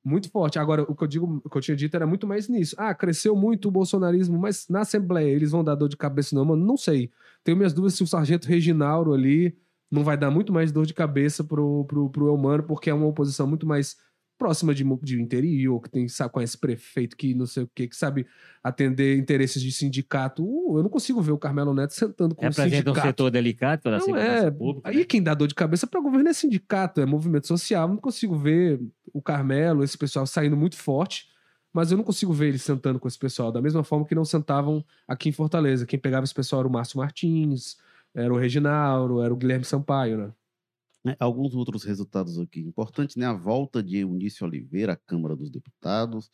Muito 0.03 0.31
forte. 0.31 0.57
Agora, 0.57 0.83
o 0.83 0.95
que 0.95 1.03
eu 1.03 1.07
digo, 1.07 1.41
o 1.43 1.49
que 1.49 1.57
eu 1.57 1.61
tinha 1.61 1.77
dito 1.77 1.95
era 1.95 2.07
muito 2.07 2.25
mais 2.25 2.47
nisso. 2.49 2.75
Ah, 2.77 2.93
cresceu 2.93 3.35
muito 3.35 3.67
o 3.67 3.71
bolsonarismo, 3.71 4.37
mas 4.37 4.67
na 4.67 4.81
Assembleia 4.81 5.29
eles 5.29 5.51
vão 5.51 5.63
dar 5.63 5.75
dor 5.75 5.87
de 5.89 5.97
cabeça, 5.97 6.35
não, 6.35 6.43
mano? 6.43 6.65
Não 6.65 6.75
sei. 6.75 7.11
Tenho 7.43 7.57
minhas 7.57 7.73
dúvidas 7.73 7.93
se 7.93 8.03
o 8.03 8.07
Sargento 8.07 8.47
Reginauro 8.47 9.13
ali 9.13 9.55
não 9.91 10.03
vai 10.03 10.17
dar 10.17 10.31
muito 10.31 10.51
mais 10.51 10.71
dor 10.71 10.85
de 10.85 10.93
cabeça 10.93 11.43
pro, 11.43 11.85
pro, 11.85 12.09
pro 12.09 12.27
Elmano, 12.29 12.63
porque 12.63 12.89
é 12.89 12.93
uma 12.93 13.05
oposição 13.05 13.45
muito 13.45 13.67
mais 13.67 13.97
próxima 14.41 14.73
de, 14.73 14.83
de 15.03 15.21
interior, 15.21 15.79
que 15.79 15.87
tem, 15.87 16.07
sabe, 16.07 16.33
conhece 16.33 16.57
prefeito, 16.57 17.15
que 17.15 17.35
não 17.35 17.45
sei 17.45 17.61
o 17.61 17.69
quê, 17.75 17.87
que 17.87 17.95
sabe 17.95 18.25
atender 18.63 19.15
interesses 19.15 19.61
de 19.61 19.71
sindicato. 19.71 20.43
Uh, 20.43 20.79
eu 20.79 20.81
não 20.83 20.89
consigo 20.89 21.21
ver 21.21 21.31
o 21.31 21.37
Carmelo 21.37 21.75
Neto 21.75 21.93
sentando 21.93 22.33
com 22.33 22.41
o 22.41 22.49
Representa 22.49 22.75
um 22.89 22.93
sindicato. 22.93 23.07
setor 23.07 23.29
delicado 23.29 23.83
pela 23.83 23.99
Não 23.99 24.17
é. 24.17 24.49
pública. 24.49 24.89
Aí 24.89 24.97
né? 24.97 25.03
quem 25.03 25.21
dá 25.21 25.35
dor 25.35 25.47
de 25.47 25.53
cabeça 25.53 25.85
para 25.85 26.01
governo 26.01 26.27
é 26.27 26.33
sindicato, 26.33 26.99
é 26.99 27.05
movimento 27.05 27.45
social. 27.45 27.87
Não 27.87 27.97
consigo 27.97 28.35
ver 28.35 28.81
o 29.13 29.21
Carmelo, 29.21 29.83
esse 29.83 29.95
pessoal 29.95 30.25
saindo 30.25 30.57
muito 30.57 30.75
forte, 30.75 31.27
mas 31.71 31.91
eu 31.91 31.97
não 31.97 32.03
consigo 32.03 32.33
ver 32.33 32.47
eles 32.47 32.63
sentando 32.63 32.99
com 32.99 33.07
esse 33.07 33.19
pessoal. 33.19 33.51
Da 33.51 33.61
mesma 33.61 33.83
forma 33.83 34.07
que 34.07 34.15
não 34.15 34.25
sentavam 34.25 34.83
aqui 35.07 35.29
em 35.29 35.31
Fortaleza. 35.31 35.85
Quem 35.85 35.99
pegava 35.99 36.23
esse 36.23 36.33
pessoal 36.33 36.61
era 36.61 36.67
o 36.67 36.71
Márcio 36.71 36.97
Martins, 36.97 37.77
era 38.15 38.33
o 38.33 38.37
Reginaldo, 38.37 39.21
era 39.21 39.31
o 39.31 39.37
Guilherme 39.37 39.65
Sampaio, 39.65 40.17
né? 40.17 40.31
Né, 41.03 41.15
alguns 41.19 41.55
outros 41.55 41.83
resultados 41.83 42.39
aqui 42.39 42.61
importantes, 42.61 43.15
né? 43.15 43.25
A 43.25 43.33
volta 43.33 43.81
de 43.81 43.97
Eunício 43.97 44.45
Oliveira 44.45 44.93
à 44.93 44.95
Câmara 44.95 45.35
dos 45.35 45.49
Deputados, 45.49 46.29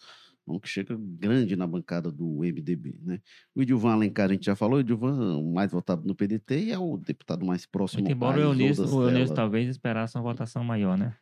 um 0.48 0.60
que 0.60 0.68
chega 0.68 0.98
grande 0.99 1.56
na 1.56 1.68
bancada 1.68 2.11
do 2.11 2.39
MDB, 2.39 2.99
né? 3.02 3.22
O 3.56 3.61
Edilvan 3.61 3.94
Alencar, 3.94 4.30
a 4.30 4.34
gente 4.34 4.45
já 4.45 4.56
falou, 4.56 4.77
o 4.77 4.81
Edilvan 4.81 5.44
mais 5.53 5.72
votado 5.72 6.07
no 6.07 6.15
PDT 6.15 6.65
e 6.65 6.72
é 6.72 6.77
o 6.80 6.98
deputado 6.98 7.45
mais 7.45 7.65
próximo 7.65 8.02
Muito 8.02 8.14
embora 8.14 8.39
o 8.39 8.41
a 8.41 8.45
Eunício, 8.45 8.85
o 8.85 9.10
Eunício 9.10 9.35
talvez 9.35 9.69
esperasse 9.69 10.18
uma 10.18 10.23
votação 10.23 10.64
maior, 10.64 10.98
né? 10.98 11.15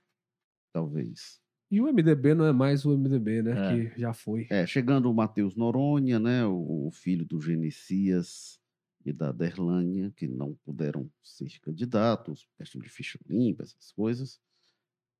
talvez. 0.75 1.39
E 1.71 1.79
o 1.79 1.85
MDB 1.85 2.35
não 2.35 2.45
é 2.45 2.51
mais 2.51 2.85
o 2.85 2.95
MDB, 2.95 3.41
né? 3.41 3.51
É. 3.51 3.89
Que 3.89 4.01
já 4.01 4.13
foi. 4.13 4.45
É, 4.51 4.67
chegando 4.67 5.09
o 5.09 5.13
Matheus 5.13 5.55
Noronha, 5.55 6.19
né? 6.19 6.45
O, 6.45 6.87
o 6.87 6.91
filho 6.91 7.25
do 7.25 7.39
Genesias 7.39 8.59
e 9.05 9.13
da 9.13 9.31
Derlânia, 9.31 10.11
que 10.15 10.27
não 10.27 10.55
puderam 10.65 11.09
ser 11.23 11.47
candidatos, 11.61 12.47
questão 12.57 12.81
de 12.81 12.89
ficha 12.89 13.19
limpa, 13.29 13.63
essas 13.63 13.91
coisas. 13.91 14.39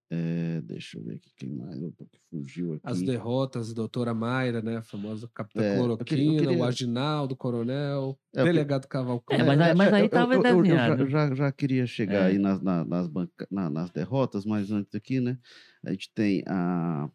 É, 0.10 0.62
deixa 0.62 0.98
eu 1.00 1.04
ver 1.04 1.16
aqui 1.16 1.32
quem 1.36 1.50
mais, 1.50 1.82
opa, 1.82 2.06
que 2.06 2.20
fugiu 2.30 2.74
aqui. 2.74 2.82
As 2.84 3.02
derrotas, 3.02 3.74
doutora 3.74 4.14
Mayra, 4.14 4.62
né? 4.62 4.78
A 4.78 4.82
famosa 4.84 5.28
capitã 5.34 5.64
É, 5.64 5.72
eu 5.74 5.78
Cloroquina, 5.78 6.06
queria- 6.06 6.32
eu 6.32 6.38
queria- 6.48 6.58
o 6.60 6.64
Aginaldo, 6.64 7.36
Coronel, 7.36 8.20
É, 8.34 8.44
delegado 8.44 8.88
Cavalcante. 8.88 9.42
É, 9.42 9.44
mas 9.44 9.60
aí- 9.60 9.74
mas 9.76 9.94
aí 9.94 10.04
eu- 10.04 10.10
tava 10.10 10.36
eu, 10.36 10.44
eu- 10.44 10.56
eu 10.58 10.62
desenhado. 10.62 11.08
já, 11.10 11.28
já, 11.30 11.36
já 11.36 11.52
queria 11.52 11.88
chegar 11.88 12.24
É. 12.24 12.26
aí 12.28 12.38
nas, 12.38 12.62
na- 12.62 12.86
nas, 12.86 13.08
banca- 13.08 13.48
na- 13.50 13.70
nas 13.70 13.90
derrotas, 13.90 14.46
mas 14.46 14.72
antes 14.72 14.94
aqui, 14.94 15.20
né? 15.20 15.40
A 15.84 15.92
gente 15.92 16.12
tem 16.14 16.44
a. 16.48 17.10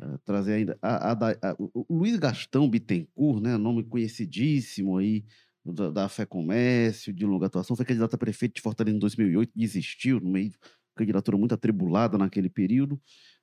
a 0.00 0.18
trazer 0.18 0.54
ainda. 0.54 0.78
A, 0.82 1.12
a 1.12 1.30
a- 1.50 1.56
o 1.58 1.84
o 1.88 1.98
Luiz 1.98 2.16
Gastão 2.18 2.68
Bittencourt, 2.68 3.42
né? 3.42 3.56
Nome 3.56 3.82
conhecidíssimo 3.84 4.98
aí 4.98 5.24
da, 5.64 5.90
da 5.90 6.08
Fé 6.08 6.26
Comércio, 6.26 7.12
de 7.12 7.24
longa 7.26 7.46
atuação, 7.46 7.76
foi 7.76 7.84
candidato 7.86 8.14
a 8.14 8.18
prefeito 8.18 8.54
de 8.56 8.60
Fortaleza 8.62 8.96
em 8.96 9.00
2008, 9.00 9.52
desistiu, 9.56 10.20
no 10.20 10.30
meio 10.30 10.52
candidatura 10.96 11.36
muito 11.36 11.54
atribulada 11.54 12.16
naquele 12.16 12.48
período. 12.48 13.00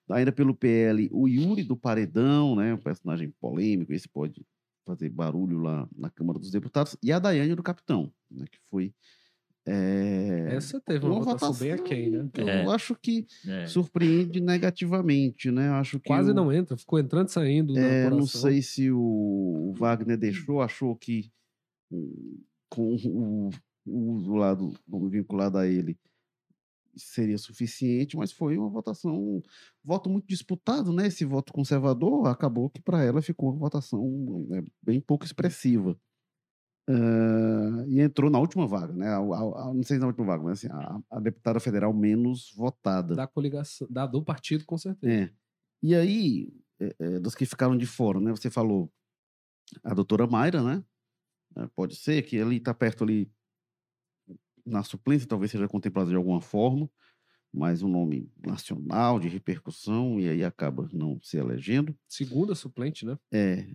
Ainda 0.09 0.31
pelo 0.31 0.53
PL, 0.55 1.09
o 1.11 1.27
Yuri 1.27 1.63
do 1.63 1.75
Paredão, 1.77 2.55
né? 2.55 2.73
Um 2.73 2.77
personagem 2.77 3.31
polêmico, 3.39 3.93
esse 3.93 4.07
pode 4.09 4.45
fazer 4.85 5.09
barulho 5.09 5.59
lá 5.59 5.87
na 5.95 6.09
Câmara 6.09 6.39
dos 6.39 6.51
Deputados, 6.51 6.97
e 7.03 7.11
a 7.11 7.19
Daiane 7.19 7.55
do 7.55 7.63
Capitão, 7.63 8.11
né, 8.29 8.45
que 8.51 8.57
foi. 8.69 8.93
É, 9.65 10.55
Essa 10.55 10.79
teve 10.81 11.05
uma, 11.05 11.19
votação, 11.23 11.53
bem 11.53 11.71
aquém, 11.71 12.09
né? 12.09 12.29
que 12.33 12.41
Eu 12.41 12.49
É. 12.49 12.65
acho 12.73 12.95
que 12.95 13.25
É. 13.47 13.65
surpreende 13.67 14.41
negativamente, 14.41 15.51
né? 15.51 15.67
Eu 15.69 15.73
Acho 15.73 15.99
que 15.99 16.07
Quase 16.07 16.31
o- 16.31 16.33
não 16.33 16.51
entra, 16.51 16.75
ficou 16.77 16.99
entrando 16.99 17.29
e 17.29 17.31
saindo. 17.31 17.73
na 17.73 17.79
é, 17.79 18.09
não 18.09 18.25
sei 18.25 18.61
se 18.61 18.91
o, 18.91 19.73
Wagner 19.77 20.17
deixou, 20.17 20.61
achou 20.61 20.95
que 20.95 21.31
com 22.69 22.95
o, 22.95 23.49
o 23.85 24.11
uso 24.13 24.33
lá 24.35 24.53
do 24.53 24.73
vinculado 25.09 25.57
a 25.57 25.67
ele 25.67 25.97
seria 26.95 27.37
suficiente, 27.37 28.17
mas 28.17 28.31
foi 28.33 28.57
uma 28.57 28.69
votação, 28.69 29.15
um 29.15 29.41
voto 29.83 30.09
muito 30.09 30.27
disputado, 30.27 30.91
né? 30.91 31.07
Esse 31.07 31.23
voto 31.23 31.53
conservador 31.53 32.27
acabou 32.27 32.69
que 32.69 32.81
para 32.81 33.03
ela 33.03 33.21
ficou 33.21 33.49
uma 33.49 33.59
votação 33.59 34.45
né, 34.49 34.63
bem 34.81 34.99
pouco 34.99 35.23
expressiva. 35.25 35.97
Ah, 36.93 37.85
e 37.87 37.99
entrou 38.01 38.29
na 38.29 38.39
última 38.39 38.67
vaga, 38.67 38.93
né? 38.93 39.07
A- 39.07 39.17
a- 39.17 39.69
a- 39.69 39.73
não 39.73 39.83
sei 39.83 39.95
se 39.97 39.99
na 40.01 40.07
última 40.07 40.25
vaga, 40.25 40.43
mas 40.43 40.63
assim, 40.63 40.67
a, 41.09 41.19
deputada 41.19 41.59
federal 41.59 41.93
menos 41.93 42.51
votada. 42.55 43.15
Da 43.15 43.27
coligação, 43.27 43.87
da, 43.89 44.05
do 44.05 44.23
partido, 44.23 44.65
com 44.65 44.77
certeza. 44.77 45.13
É. 45.13 45.29
E 45.81 45.95
aí, 45.95 46.53
é, 46.79 46.95
é, 46.99 47.19
dos 47.19 47.33
que 47.35 47.45
ficaram 47.45 47.77
de 47.77 47.85
fora, 47.85 48.19
né? 48.19 48.31
Você 48.31 48.49
falou 48.49 48.91
a 49.83 49.93
doutora 49.93 50.27
Mayra, 50.27 50.61
né? 50.61 50.83
É, 51.55 51.67
Pode 51.75 51.95
ser 51.95 52.21
que 52.23 52.39
ali 52.39 52.57
está 52.57 52.73
perto 52.73 53.03
ali 53.03 53.31
na 54.65 54.83
suplência, 54.83 55.27
talvez 55.27 55.51
seja 55.51 55.67
contemplado 55.67 56.09
de 56.09 56.15
alguma 56.15 56.39
forma, 56.41 56.89
mas 57.53 57.81
um 57.81 57.89
nome 57.89 58.31
nacional 58.45 59.19
de 59.19 59.27
repercussão 59.27 60.19
e 60.19 60.29
aí 60.29 60.43
acaba 60.43 60.87
não 60.93 61.19
se 61.21 61.37
elegendo. 61.37 61.97
Segunda 62.07 62.53
suplente, 62.53 63.05
né? 63.05 63.17
É, 63.31 63.67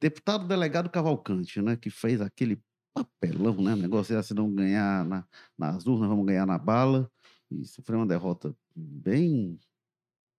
deputado 0.00 0.46
delegado 0.46 0.90
Cavalcante, 0.90 1.60
né? 1.60 1.76
Que 1.76 1.90
fez 1.90 2.20
aquele 2.20 2.60
papelão, 2.94 3.54
né? 3.62 3.74
O 3.74 3.76
negócio 3.76 4.12
era 4.12 4.22
se 4.22 4.34
não 4.34 4.52
ganhar 4.52 5.04
na, 5.04 5.26
nas 5.58 5.86
urnas, 5.86 6.08
vamos 6.08 6.26
ganhar 6.26 6.46
na 6.46 6.58
bala. 6.58 7.10
E 7.50 7.64
sofreu 7.66 7.98
uma 7.98 8.06
derrota 8.06 8.54
bem, 8.74 9.58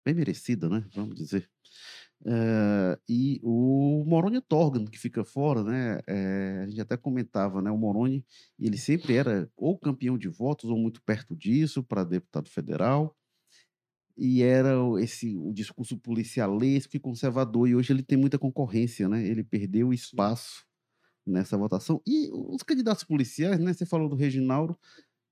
bem 0.06 0.14
merecida, 0.16 0.70
né? 0.70 0.86
Vamos 0.94 1.16
dizer. 1.16 1.50
Eh, 2.26 3.00
e 3.10 3.42
o 3.44 4.04
Moroni 4.06 4.40
Torgan, 4.42 4.86
que 4.86 4.98
fica 4.98 5.24
fora, 5.24 5.64
né? 5.64 6.00
eh, 6.08 6.62
a 6.64 6.68
gente 6.68 6.82
até 6.82 6.96
comentava, 6.96 7.62
né? 7.62 7.72
O 7.72 7.78
Moroni, 7.78 8.26
ele 8.60 8.78
sempre 8.78 9.16
era 9.16 9.50
ou 9.58 9.78
campeão 9.78 10.18
de 10.18 10.28
votos 10.28 10.70
ou 10.70 10.78
muito 10.78 11.02
perto 11.04 11.36
disso 11.36 11.84
para 11.84 12.04
deputado 12.04 12.50
federal 12.50 13.16
e 14.18 14.42
era 14.44 14.82
o- 14.84 15.00
esse 15.00 15.36
o 15.38 15.54
discurso 15.54 15.98
policialesco 15.98 16.96
e 16.96 17.00
conservador 17.00 17.68
e 17.68 17.76
hoje 17.76 17.94
ele 17.94 18.04
tem 18.04 18.18
muita 18.18 18.38
concorrência, 18.40 19.08
né? 19.10 19.26
Ele 19.26 19.44
perdeu 19.44 19.94
espaço 19.94 20.66
nessa 21.26 21.58
votação 21.58 22.02
e 22.08 22.30
os 22.32 22.64
candidatos 22.64 23.04
policiais, 23.04 23.60
né? 23.60 23.74
Você 23.74 23.86
falou 23.86 24.10
do 24.10 24.16
Reginaldo, 24.16 24.78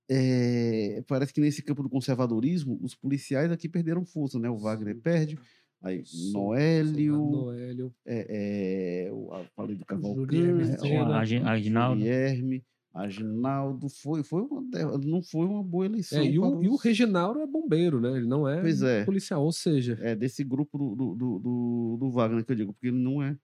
eh, 0.09 1.03
parece 1.07 1.33
que 1.33 1.41
nesse 1.41 1.61
campo 1.63 1.83
do 1.83 1.89
conservadorismo 1.89 2.79
os 2.81 2.95
policiais 2.95 3.51
aqui 3.51 3.69
perderam 3.69 4.05
força, 4.05 4.39
né? 4.39 4.49
O 4.49 4.57
Wagner 4.57 4.95
Sim. 4.95 5.01
perde, 5.01 5.39
aí 5.81 6.03
Noélio, 6.33 7.17
Noélio. 7.17 7.93
é, 8.05 9.05
é, 9.07 9.11
o, 9.13 9.31
a- 9.33 9.45
falei 9.55 9.75
do 9.75 9.85
Cavalcante, 9.85 10.85
Agi- 11.13 11.37
Aginaldo. 11.37 11.99
Guilherme, 12.01 12.63
Aginaldo, 12.93 13.87
foi, 13.89 14.23
foi 14.23 14.41
uma, 14.43 14.61
não 14.99 15.21
foi 15.23 15.45
uma 15.45 15.63
boa 15.63 15.85
eleição. 15.85 16.23
É, 16.23 16.25
e, 16.25 16.39
o, 16.39 16.47
para 16.49 16.59
e 16.59 16.67
o 16.67 16.75
os- 16.75 16.75
Reginaldo 16.75 17.39
é 17.39 17.45
bombeiro, 17.47 18.01
né? 18.01 18.09
Ele 18.17 18.25
não 18.27 18.47
é, 18.47 18.59
Pois 18.59 18.81
é. 18.83 19.01
policial, 19.05 19.43
ou 19.43 19.51
seja, 19.51 19.97
é, 20.01 20.15
desse 20.15 20.43
grupo 20.43 20.77
do, 20.77 20.95
do, 20.95 21.15
do, 21.15 21.97
do- 21.99 22.11
Wagner 22.11 22.43
que 22.45 22.51
eu 22.51 22.55
digo, 22.55 22.73
porque 22.73 22.87
ele 22.87 22.97
não 22.97 23.21
é 23.21 23.37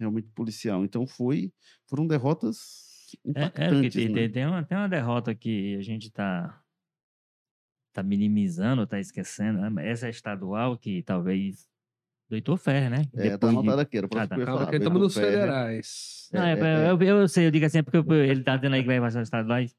realmente 0.00 0.28
policial. 0.34 0.84
Então 0.84 1.06
foi, 1.06 1.52
foram 1.88 2.06
derrotas 2.06 3.16
É, 3.34 3.52
é 3.66 3.74
impactantes, 3.74 4.08
tem, 4.10 4.10
né? 4.10 4.28
tem, 4.30 4.46
uma, 4.46 4.64
tem 4.64 4.76
uma 4.76 4.88
derrota 4.88 5.34
que 5.34 5.76
a 5.76 5.82
gente 5.82 6.10
tá, 6.10 6.62
tá 7.92 8.02
minimizando, 8.02 8.86
tá 8.86 8.98
esquecendo. 9.00 9.60
né? 9.70 9.88
Essa 9.90 10.06
é 10.06 10.10
estadual, 10.10 10.78
que 10.78 11.02
talvez. 11.02 11.67
Do 12.28 12.36
Heitor 12.36 12.56
Ferrer, 12.58 12.90
né? 12.90 13.06
É, 13.14 13.30
tá 13.30 13.48
Depois 13.48 13.52
de- 13.52 13.58
anotado 13.58 13.80
aqui, 13.80 13.96
era 13.96 14.06
o 14.06 14.10
Ah, 14.18 14.26
tá. 14.26 14.34
que 14.34 14.34
eu 14.34 14.40
ia 14.40 14.46
falar. 14.46 14.74
estamos 14.74 15.00
nos 15.00 15.14
Ferrer. 15.14 15.30
federais. 15.32 16.28
Não, 16.32 16.42
É, 16.42 16.52
é, 16.52 16.86
é, 16.86 16.90
eu, 16.90 17.02
eu 17.02 17.28
sei, 17.28 17.46
eu 17.46 17.50
digo 17.50 17.64
assim, 17.64 17.82
porque 17.82 17.96
eu- 17.98 18.24
ele 18.24 18.42
tá 18.42 18.56
dizendo 18.56 18.74
aí 18.74 18.82
que 18.82 18.86
vai 18.86 19.00
passar 19.00 19.20
os 19.20 19.26
estaduais. 19.28 19.74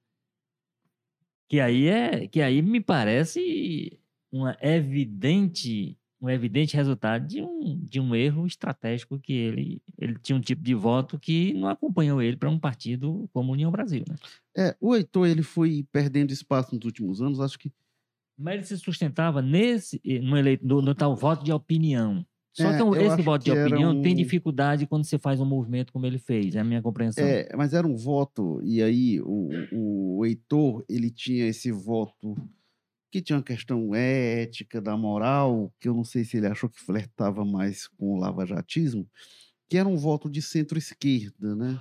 Que 1.47 1.59
aí 1.59 1.88
é. 1.88 2.27
Que 2.27 2.41
aí 2.41 2.61
me 2.61 2.80
parece 2.81 3.99
uma 4.31 4.55
evidente, 4.61 5.97
um 6.21 6.30
evidente 6.30 6.76
resultado 6.76 7.26
de 7.27 7.41
um, 7.41 7.80
de 7.84 7.99
um 7.99 8.13
erro 8.15 8.45
estratégico 8.45 9.19
que 9.19 9.34
ele, 9.34 9.81
ele 9.97 10.15
tinha 10.19 10.35
um 10.35 10.41
tipo 10.41 10.61
de 10.61 10.73
voto 10.76 11.17
que 11.19 11.53
não 11.53 11.67
acompanhou 11.67 12.21
ele 12.21 12.35
para 12.38 12.49
um 12.49 12.59
partido 12.59 13.30
como 13.34 13.51
União 13.53 13.71
Brasil, 13.71 14.03
né? 14.07 14.15
É, 14.55 14.76
o 14.80 14.95
Heitor, 14.95 15.27
ele 15.27 15.41
foi 15.43 15.85
perdendo 15.91 16.31
espaço 16.31 16.76
nos 16.76 16.85
últimos 16.85 17.21
anos, 17.21 17.39
acho 17.39 17.57
que 17.57 17.71
Mas 18.38 18.55
ele 18.55 18.63
se 18.65 18.77
sustentava 18.77 19.41
nesse, 19.41 19.99
no, 20.21 20.38
eleito, 20.38 20.65
no, 20.65 20.81
no 20.81 20.93
tal 20.95 21.15
voto 21.15 21.43
de 21.43 21.51
opinião. 21.51 22.23
Só 22.53 22.63
É, 22.69 22.77
que 22.77 22.81
eu 22.81 22.93
esse 22.95 23.21
voto 23.21 23.43
de 23.45 23.51
opinião 23.51 24.01
tem 24.01 24.13
um- 24.13 24.15
dificuldade 24.15 24.88
quando 24.88 25.05
você 25.05 25.17
faz 25.17 25.39
um 25.39 25.45
movimento 25.45 25.93
como 25.93 26.05
ele 26.05 26.17
fez, 26.17 26.55
é 26.55 26.59
a 26.59 26.63
minha 26.63 26.81
compreensão. 26.81 27.23
É, 27.23 27.55
mas 27.55 27.73
era 27.73 27.88
um 27.88 27.95
voto, 27.95 28.61
e 28.63 28.81
aí 28.81 29.21
o, 29.21 30.17
o 30.19 30.26
Heitor, 30.26 30.84
ele 30.89 31.09
tinha 31.09 31.45
esse 31.47 31.71
voto 31.71 32.35
que 33.11 33.21
tinha 33.21 33.38
uma 33.38 33.43
questão 33.43 33.95
ética, 33.95 34.81
da 34.81 34.95
moral, 34.97 35.73
que 35.80 35.89
eu 35.89 35.93
não 35.93 36.03
sei 36.03 36.23
se 36.23 36.38
ele 36.38 36.47
achou 36.47 36.69
que 36.69 36.80
flertava 36.80 37.43
mais 37.45 37.88
com 37.88 38.13
o 38.13 38.19
lavajatismo, 38.19 39.07
que 39.69 39.77
era 39.77 39.88
um 39.88 39.97
voto 39.97 40.30
de 40.30 40.41
centro-esquerda, 40.41 41.55
né? 41.55 41.80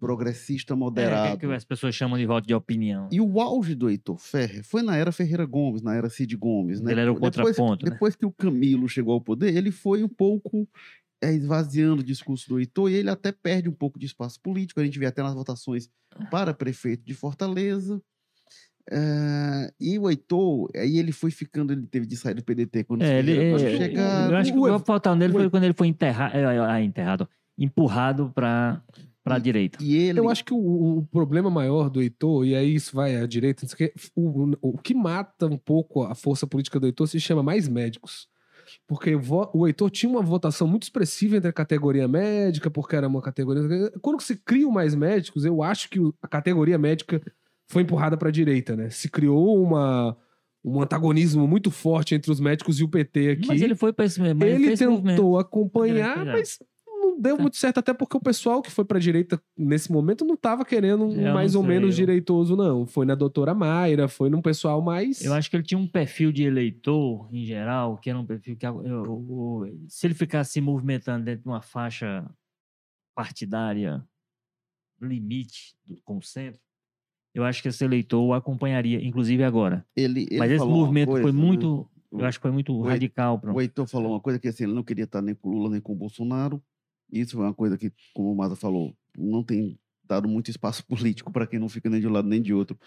Progressista 0.00 0.74
É, 0.74 0.76
moderado. 0.76 1.38
que, 1.38 1.46
que 1.46 1.52
as 1.52 1.64
pessoas 1.64 1.94
chamam 1.94 2.18
de 2.18 2.26
voto 2.26 2.46
de 2.46 2.54
opinião. 2.54 3.08
E 3.12 3.20
o 3.20 3.40
auge 3.40 3.74
do 3.74 3.88
Heitor 3.88 4.18
Ferrer 4.18 4.64
foi 4.64 4.82
na 4.82 4.96
era 4.96 5.12
Ferreira 5.12 5.46
Gomes, 5.46 5.82
na 5.82 5.94
era 5.94 6.10
Cid 6.10 6.36
Gomes, 6.36 6.80
né? 6.80 6.92
Ele 6.92 7.00
era 7.00 7.12
o 7.12 7.14
Depois- 7.14 7.36
contraponto, 7.36 7.84
né? 7.86 7.92
Depois 7.92 8.16
que 8.16 8.26
o 8.26 8.32
Camilo 8.32 8.88
chegou 8.88 9.14
ao 9.14 9.20
poder, 9.20 9.54
ele 9.56 9.70
foi 9.70 10.02
um 10.02 10.08
pouco 10.08 10.68
é, 11.22 11.32
esvaziando 11.32 12.02
o 12.02 12.04
discurso 12.04 12.48
do 12.48 12.58
Heitor 12.58 12.90
e 12.90 12.94
ele 12.94 13.08
até 13.08 13.32
perde 13.32 13.68
um 13.68 13.72
pouco 13.72 13.98
de 13.98 14.04
espaço 14.06 14.38
político. 14.40 14.80
A 14.80 14.84
gente 14.84 14.98
vê 14.98 15.06
até 15.06 15.22
nas 15.22 15.32
votações 15.34 15.88
para 16.30 16.52
prefeito 16.52 17.02
de 17.04 17.14
Fortaleza. 17.14 18.02
É, 18.90 19.72
e 19.80 19.98
o 19.98 20.10
Heitor, 20.10 20.68
aí 20.76 20.98
ele 20.98 21.12
foi 21.12 21.30
ficando, 21.30 21.72
ele 21.72 21.86
teve 21.86 22.04
de 22.04 22.16
sair 22.16 22.34
do 22.34 22.44
PDT 22.44 22.84
quando 22.84 23.02
É, 23.02 23.18
ele, 23.18 23.50
Gomes 23.52 23.62
é, 23.62 23.76
chegaram. 23.78 24.30
eu 24.32 24.36
acho 24.36 24.52
que 24.52 24.58
o 24.58 24.74
o 24.74 24.78
faltar 24.80 25.16
nele 25.16 25.32
foi 25.32 25.48
quando 25.48 25.64
ele 25.64 25.72
foi 25.72 25.86
enterra, 25.86 26.30
é, 26.34 26.42
é, 26.80 26.84
enterrado, 26.84 27.26
empurrado 27.56 28.30
para 28.34 28.82
a 29.24 29.38
direita. 29.38 29.78
E 29.82 29.96
ele, 29.96 30.18
Eu 30.18 30.28
acho 30.28 30.44
que 30.44 30.52
o, 30.52 30.98
o 30.98 31.06
problema 31.06 31.50
maior 31.50 31.88
do 31.88 32.02
Heitor, 32.02 32.46
e 32.46 32.54
aí 32.54 32.74
isso 32.74 32.94
vai 32.94 33.16
à 33.16 33.26
direita, 33.26 33.62
não 33.64 33.68
sei 33.70 33.86
o 33.86 33.90
que, 33.90 33.94
o, 34.14 34.50
o, 34.60 34.78
que 34.78 34.94
mata 34.94 35.46
um 35.46 35.56
pouco 35.56 36.02
a 36.02 36.14
força 36.14 36.46
política 36.46 36.78
do 36.78 36.86
Heitor 36.86 37.06
se 37.06 37.18
chama 37.18 37.42
mais 37.42 37.66
médicos. 37.66 38.28
Porque 38.86 39.14
o 39.14 39.66
Heitor 39.66 39.90
tinha 39.90 40.10
uma 40.10 40.22
votação 40.22 40.66
muito 40.66 40.84
expressiva 40.84 41.36
entre 41.36 41.48
a 41.48 41.52
categoria 41.52 42.08
médica, 42.08 42.70
porque 42.70 42.96
era 42.96 43.06
uma 43.06 43.20
categoria. 43.20 43.90
Quando 44.00 44.20
se 44.20 44.36
criam 44.36 44.70
mais 44.70 44.94
médicos, 44.94 45.44
eu 45.44 45.62
acho 45.62 45.88
que 45.90 45.98
a 46.22 46.28
categoria 46.28 46.78
médica 46.78 47.20
foi 47.66 47.82
empurrada 47.82 48.16
para 48.16 48.28
a 48.28 48.32
direita, 48.32 48.74
né? 48.74 48.90
Se 48.90 49.10
criou 49.10 49.62
uma, 49.62 50.16
um 50.64 50.80
antagonismo 50.80 51.46
muito 51.46 51.70
forte 51.70 52.14
entre 52.14 52.30
os 52.30 52.40
médicos 52.40 52.80
e 52.80 52.84
o 52.84 52.88
PT 52.88 53.30
aqui. 53.30 53.48
Mas 53.48 53.60
ele 53.62 53.74
foi 53.74 53.92
para 53.92 54.06
esse 54.06 54.18
mas 54.18 54.30
Ele 54.30 54.70
movimento. 54.70 55.02
tentou 55.02 55.38
acompanhar, 55.38 56.18
Direita, 56.18 56.32
mas 56.32 56.58
não 57.14 57.20
deu 57.20 57.36
Tá. 57.36 57.42
muito 57.42 57.56
certo, 57.56 57.78
até 57.78 57.94
porque 57.94 58.16
o 58.16 58.20
pessoal 58.20 58.60
que 58.60 58.70
foi 58.70 58.84
pra 58.84 58.98
direita 58.98 59.40
nesse 59.56 59.90
momento 59.90 60.24
não 60.24 60.36
tava 60.36 60.64
querendo 60.64 61.04
um 61.06 61.12
Eu 61.20 61.32
mais 61.34 61.54
ou 61.54 61.62
menos 61.62 61.90
eu- 61.90 61.96
direitoso, 62.04 62.56
não. 62.56 62.86
Foi 62.86 63.06
na 63.06 63.14
doutora 63.14 63.54
Mayra, 63.54 64.08
foi 64.08 64.28
num 64.28 64.42
pessoal 64.42 64.80
mais. 64.82 65.20
Eu 65.22 65.32
acho 65.32 65.48
que 65.50 65.56
ele 65.56 65.62
tinha 65.64 65.78
um 65.78 65.86
perfil 65.86 66.30
de 66.32 66.42
eleitor, 66.44 67.28
em 67.32 67.44
geral, 67.44 67.96
que 67.98 68.10
era 68.10 68.18
um 68.18 68.26
perfil 68.26 68.56
que. 68.56 68.66
eu- 68.66 68.84
eu- 68.84 69.04
eu- 69.66 69.78
se 69.88 70.06
ele 70.06 70.14
ficasse 70.14 70.52
se 70.52 70.60
movimentando 70.60 71.24
dentro 71.24 71.42
de 71.42 71.48
uma 71.48 71.62
faixa 71.62 72.28
partidária 73.14 74.04
limite 75.00 75.74
do, 75.86 75.96
com 76.02 76.16
o 76.18 76.22
centro, 76.22 76.60
eu 77.34 77.44
acho 77.44 77.62
que 77.62 77.68
esse 77.68 77.84
eleitor 77.84 78.22
o 78.22 78.32
acompanharia, 78.32 79.04
inclusive 79.04 79.42
agora. 79.44 79.84
ele, 79.96 80.22
ele 80.30 80.38
Mas 80.38 80.50
esse 80.52 80.64
movimento 80.64 81.08
coisa, 81.08 81.22
foi 81.22 81.32
né? 81.32 81.38
muito. 81.38 81.88
O- 82.10 82.20
Eu 82.20 82.26
acho 82.26 82.38
que 82.38 82.42
foi 82.42 82.52
muito 82.52 82.72
o- 82.72 82.82
radical. 82.82 83.40
Pra... 83.40 83.52
O 83.52 83.60
Heitor 83.60 83.88
falou 83.88 84.12
uma 84.12 84.20
coisa 84.20 84.38
que 84.38 84.46
assim, 84.46 84.64
ele 84.64 84.72
não 84.72 84.84
queria 84.84 85.02
estar 85.04 85.20
nem 85.20 85.34
com 85.34 85.48
o 85.48 85.52
Lula 85.52 85.70
nem 85.70 85.80
com 85.80 85.92
o 85.92 85.96
Bolsonaro. 85.96 86.62
Isso 87.10 87.36
foi 87.36 87.44
uma 87.44 87.54
coisa 87.54 87.78
que, 87.78 87.92
como 88.14 88.32
o 88.32 88.36
Maza 88.36 88.56
falou, 88.56 88.94
não 89.16 89.42
tem 89.42 89.78
dado 90.06 90.28
muito 90.28 90.50
espaço 90.50 90.84
político 90.86 91.32
para 91.32 91.46
quem 91.46 91.58
não 91.58 91.68
fica 91.68 91.88
nem 91.88 92.00
de 92.00 92.06
um 92.06 92.12
lado 92.12 92.28
nem 92.28 92.42
de 92.42 92.52
outro 92.52 92.78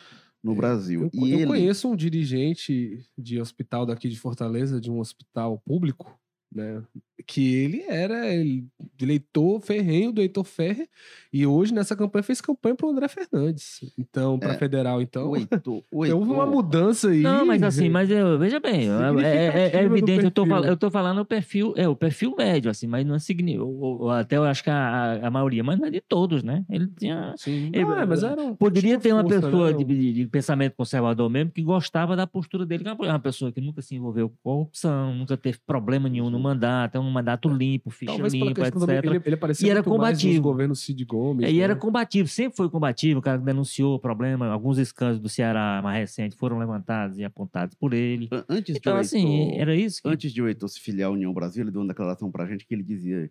no 0.44 0.56
Brasil. 0.56 1.04
Eu, 1.04 1.10
e 1.14 1.32
eu 1.32 1.40
ele, 1.40 1.48
conheço 1.48 1.90
um 1.90 1.96
dirigente 1.96 3.06
de 3.18 3.40
hospital 3.40 3.86
daqui 3.86 4.08
de 4.08 4.20
Fortaleza, 4.20 4.80
de 4.80 4.92
um 4.92 5.00
hospital 5.00 5.60
público, 5.60 6.20
né? 6.54 6.84
Que 7.26 7.56
ele 7.56 7.82
era 7.88 8.28
ele- 8.34 8.66
eleitor 9.02 9.60
ferrenho 9.62 10.12
do 10.12 10.22
Heitor 10.22 10.44
Ferrer, 10.44 10.88
e 11.34 11.46
hoje 11.46 11.74
nessa 11.74 11.96
campanha 11.96 12.24
fez 12.24 12.40
campanha 12.42 12.76
pro 12.76 12.90
André 12.90 13.08
Fernandes. 13.08 13.80
Então, 13.98 14.38
para 14.40 14.54
É, 14.54 14.58
federal, 14.58 15.02
então. 15.02 15.30
o 15.32 15.36
Heitor, 15.38 15.84
o 15.92 16.06
Houve 16.22 16.32
uma 16.32 16.46
mudança 16.46 17.10
aí. 17.10 17.22
Não, 17.22 17.46
mas 17.46 17.62
assim, 17.64 17.90
mas 17.90 18.10
eu, 18.10 18.38
veja 18.40 18.60
bem, 18.60 18.88
é- 18.90 19.24
é, 19.24 19.46
é- 19.46 19.76
é 19.78 19.84
evidente, 19.84 20.26
eu 20.26 20.32
tô, 20.32 20.46
eu 20.46 20.78
tô 20.78 20.90
falando 20.92 21.20
o 21.20 21.26
perfil, 21.26 21.74
é 21.76 21.88
o 21.88 21.96
perfil 21.96 22.36
médio, 22.38 22.70
assim, 22.72 22.88
mas 22.88 23.06
não 23.06 23.16
é 23.16 23.20
significativo. 23.20 24.10
Até 24.12 24.38
eu 24.38 24.44
acho 24.44 24.64
que 24.64 24.70
a, 24.70 25.28
a- 25.28 25.32
maioria, 25.32 25.64
mas 25.64 25.80
não 25.80 25.88
é 25.88 25.92
de 25.92 26.02
todos, 26.02 26.44
né? 26.44 26.64
Ele 26.70 26.88
tinha. 26.98 27.34
Sim. 27.38 27.72
Ele- 27.74 27.84
Não, 27.86 27.98
é, 28.00 28.06
mas 28.06 28.24
era 28.24 28.42
um- 28.42 28.56
Poderia 28.56 28.92
tinha 28.92 29.00
ter 29.00 29.14
uma 29.14 29.24
força, 29.24 29.42
pessoa 29.42 29.72
né? 29.72 29.78
de, 29.84 30.14
de- 30.14 30.28
pensamento 30.28 30.76
conservador 30.76 31.30
mesmo 31.30 31.52
que 31.52 31.62
gostava 31.62 32.16
da 32.16 32.26
postura 32.28 32.66
dele, 32.66 32.84
que 32.84 32.90
é 32.90 32.94
uma 32.94 33.20
pessoa 33.20 33.52
que 33.52 33.60
nunca 33.62 33.82
se 33.82 33.96
envolveu 33.96 34.30
com 34.30 34.36
corrupção, 34.44 35.14
nunca 35.16 35.36
teve 35.38 35.58
problema 35.66 36.08
nenhum 36.10 36.30
no 36.30 36.40
mandato, 36.40 36.96
é 36.96 37.00
um 37.00 37.07
mandato 37.12 37.50
limpo, 37.50 37.90
ficha 37.90 38.12
Talvez 38.12 38.34
limpa, 38.34 38.62
etc. 38.62 38.90
ele, 39.04 39.22
ele 39.26 39.36
aparecia 39.36 39.68
E 39.68 39.70
era 39.70 39.84
combativo. 39.84 40.42
governos 40.42 40.80
Cid 40.82 41.04
Gomes. 41.06 41.46
É, 41.46 41.52
e 41.52 41.60
era 41.62 41.74
né? 41.76 41.80
combativo, 41.80 42.28
sempre 42.28 42.56
foi 42.58 42.70
combativo. 42.70 43.20
O 43.20 43.22
cara 43.22 43.38
denunciou 43.38 44.00
problema, 44.00 44.48
alguns 44.48 44.78
escândalos 44.78 45.20
do 45.22 45.30
Ceará 45.30 45.80
mais 45.84 45.98
recentes 46.00 46.38
foram 46.38 46.58
levantados 46.60 47.18
e 47.18 47.24
apontados 47.24 47.76
por 47.76 47.94
ele. 47.94 48.28
an- 48.32 48.46
antes 48.50 48.74
de 48.74 48.80
Então, 48.80 48.96
o 48.96 49.00
assim, 49.00 49.28
Heitor- 49.44 49.60
era 49.62 49.76
isso 49.76 50.02
que. 50.02 50.08
antes 50.10 50.32
de 50.34 50.42
o 50.42 50.48
Heitor 50.48 50.70
se 50.70 50.80
filiar 50.80 51.10
à 51.10 51.14
União 51.14 51.34
Brasil, 51.34 51.64
ele 51.64 51.72
deu 51.72 51.82
uma 51.82 51.88
declaração 51.88 52.32
para 52.32 52.44
a 52.44 52.48
gente 52.48 52.66
que 52.66 52.74
ele 52.74 52.84
dizia 52.84 53.30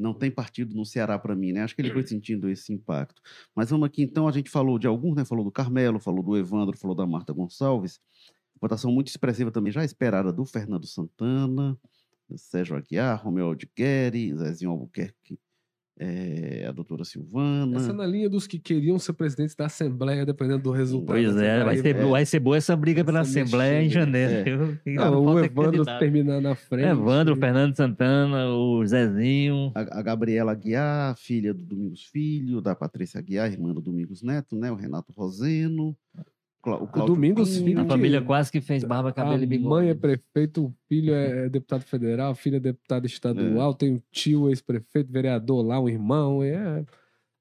não 0.00 0.14
tem 0.14 0.30
partido 0.30 0.76
no 0.76 0.84
Ceará 0.84 1.18
para 1.18 1.34
mim, 1.34 1.50
né? 1.50 1.62
Acho 1.64 1.74
que 1.74 1.82
ele 1.82 1.90
foi 1.92 2.06
sentindo 2.06 2.48
esse 2.48 2.72
impacto. 2.72 3.20
Mas 3.52 3.68
vamos 3.70 3.84
aqui, 3.84 4.00
então, 4.04 4.28
a 4.28 4.30
gente 4.30 4.48
falou 4.48 4.78
de 4.78 4.86
alguns, 4.86 5.16
né? 5.16 5.24
Falou 5.24 5.44
do 5.44 5.50
Carmelo, 5.50 5.98
falou 5.98 6.22
do 6.22 6.36
Evandro, 6.36 6.78
falou 6.78 6.94
da 6.94 7.04
Marta 7.04 7.32
Gonçalves. 7.32 7.98
Votação 8.60 8.92
muito 8.92 9.08
expressiva 9.08 9.50
também, 9.50 9.72
já 9.72 9.84
esperada 9.84 10.32
do 10.32 10.44
Fernando 10.44 10.86
Santana, 10.86 11.76
Sérgio 12.36 12.76
Aguiar, 12.76 13.22
Romeu 13.22 13.46
Aldigueri, 13.46 14.34
Zezinho 14.36 14.70
Albuquerque, 14.70 15.38
eh, 16.00 16.64
a 16.68 16.70
doutora 16.70 17.04
Silvana. 17.04 17.76
Essa 17.76 17.90
é 17.90 17.92
na 17.92 18.06
linha 18.06 18.28
dos 18.30 18.46
que 18.46 18.58
queriam 18.58 18.98
ser 18.98 19.14
presidentes 19.14 19.56
da 19.56 19.66
Assembleia, 19.66 20.24
dependendo 20.24 20.62
do 20.62 20.70
resultado. 20.70 21.16
Pois 21.16 21.34
da 21.34 21.44
é, 21.44 21.64
vai 21.64 21.76
ser, 21.78 21.94
vai 21.94 22.24
ser 22.26 22.38
boa 22.40 22.56
essa 22.56 22.76
briga 22.76 23.04
pela 23.04 23.20
essa 23.20 23.30
Assembleia 23.30 23.80
em 23.80 23.84
mexida, 23.84 24.04
janeiro. 24.04 24.78
viu? 24.84 24.94
Não, 24.94 25.10
Não 25.10 25.34
o 25.34 25.44
Evandro 25.44 25.84
terminar 25.98 26.40
na 26.40 26.54
frente. 26.54 26.86
Evandro, 26.86 27.34
Fernando 27.34 27.74
Santana, 27.74 28.48
o 28.48 28.86
Zezinho. 28.86 29.72
A, 29.74 29.98
a 29.98 30.02
Gabriela 30.02 30.52
Aguiar, 30.52 31.16
filha 31.16 31.52
do 31.52 31.64
Domingos 31.64 32.04
Filho, 32.04 32.60
da 32.60 32.76
Patrícia 32.76 33.18
Aguiar, 33.18 33.50
irmã 33.50 33.72
do 33.72 33.80
Domingos 33.80 34.22
Neto, 34.22 34.54
né? 34.54 34.70
O 34.70 34.76
Renato 34.76 35.12
Roseno, 35.12 35.96
o 36.60 36.86
Cláudio 36.86 37.14
Domingos. 37.14 37.56
Filho 37.58 37.80
A 37.80 37.82
de- 37.82 37.88
família 37.88 38.20
quase 38.22 38.50
que 38.52 38.60
fez 38.60 38.84
barba, 38.84 39.12
cabelo 39.12 39.40
a 39.40 39.42
e 39.42 39.46
bigode. 39.46 39.68
mãe 39.68 39.88
é 39.90 39.94
prefeito, 39.94 40.66
o 40.66 40.74
filho 40.88 41.14
é 41.14 41.48
deputado 41.48 41.82
federal, 41.82 42.32
a 42.32 42.34
filha 42.34 42.56
é 42.56 42.60
deputada 42.60 43.06
estadual, 43.06 43.72
tem 43.74 43.94
um 43.94 44.02
tio 44.10 44.48
ex-prefeito, 44.48 45.10
vereador 45.12 45.64
lá, 45.64 45.80
um 45.80 45.88
irmão. 45.88 46.42
É, 46.42 46.84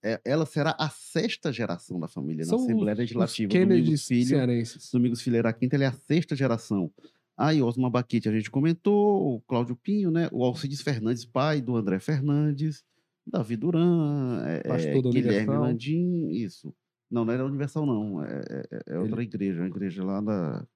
É, 0.04 0.22
ela 0.24 0.46
será 0.46 0.76
a 0.80 0.88
sexta 0.90 1.52
geração 1.52 2.00
da 2.00 2.08
família 2.08 2.46
são 2.46 2.60
na 2.60 2.64
Assembleia 2.66 2.94
os, 2.94 3.00
Legislativa. 3.00 3.48
os 3.50 3.52
Kennedy 3.52 3.82
Domingos 3.82 4.08
Filho, 4.08 4.28
cearenses. 4.28 4.92
Domingos 4.94 5.22
Filho 5.22 5.38
era 5.38 5.50
a 5.50 5.54
quinta, 5.54 5.76
ele 5.76 5.84
é 5.86 5.88
a 5.88 5.92
sexta 5.92 6.36
geração. 6.36 6.92
Aí, 7.36 7.62
Osma 7.62 7.90
Baquite, 7.90 8.30
a 8.30 8.32
gente 8.32 8.50
comentou, 8.50 9.36
o 9.36 9.42
Cláudio 9.42 9.76
Pinho, 9.76 10.10
né? 10.12 10.30
O 10.32 10.44
Alcides 10.44 10.82
Fernandes, 10.82 11.26
pai 11.26 11.62
do 11.62 11.76
André 11.76 12.00
Fernandes, 12.00 12.84
Davi 13.26 13.56
Duran, 13.58 14.44
é, 14.46 14.62
é, 14.66 15.02
Guilherme. 15.02 15.58
Landim, 15.58 16.30
isso. 16.30 16.74
Não, 17.10 17.24
não 17.26 17.34
era 17.34 17.46
Universal, 17.46 17.86
não. 17.86 18.24
É, 18.24 18.42
é- 18.72 18.84
é 18.96 19.00
outra 19.00 19.24
igreja, 19.24 19.62
uma 19.62 19.68
igreja 19.68 20.04
lá 20.04 20.20
da, 20.22 20.68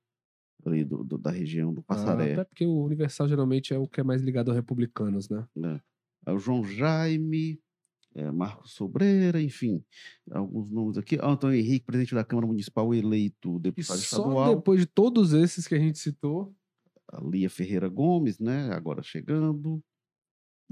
ali 0.66 0.84
do- 0.84 1.04
do- 1.04 1.18
da 1.18 1.32
região 1.32 1.74
do 1.74 1.82
Ah, 1.82 1.84
Passaré. 1.96 2.34
até 2.34 2.44
porque 2.46 2.66
o 2.66 2.84
Universal 2.86 3.28
geralmente 3.28 3.74
é 3.74 3.78
o 3.78 3.88
que 3.88 4.00
é 4.00 4.04
mais 4.04 4.22
ligado 4.22 4.52
a 4.52 4.54
republicanos, 4.54 5.30
né? 5.30 5.46
né? 5.56 5.82
Aí 6.26 6.34
o 6.36 6.40
João 6.40 6.64
Jaime, 6.64 7.60
é, 8.16 8.30
Marcos 8.32 8.74
Sobreira, 8.74 9.42
enfim, 9.42 9.84
alguns 10.30 10.70
nomes 10.72 10.98
aqui. 10.98 11.18
Antônio 11.22 11.58
Henrique, 11.60 11.86
presidente 11.86 12.14
da 12.16 12.24
Câmara 12.24 12.48
Municipal, 12.48 12.94
eleito 12.94 13.58
E 13.58 13.60
deputado 13.60 13.98
só 13.98 14.18
estadual. 14.18 14.56
depois 14.56 14.80
de 14.82 14.86
todos 14.86 15.34
esses 15.34 15.68
que 15.68 15.76
a 15.76 15.80
gente 15.80 15.98
citou, 15.98 16.54
A 17.12 17.20
Lia 17.22 17.50
Ferreira 17.50 17.90
Gomes, 17.90 18.40
né? 18.40 18.70
Agora 18.74 19.02
chegando. 19.04 19.84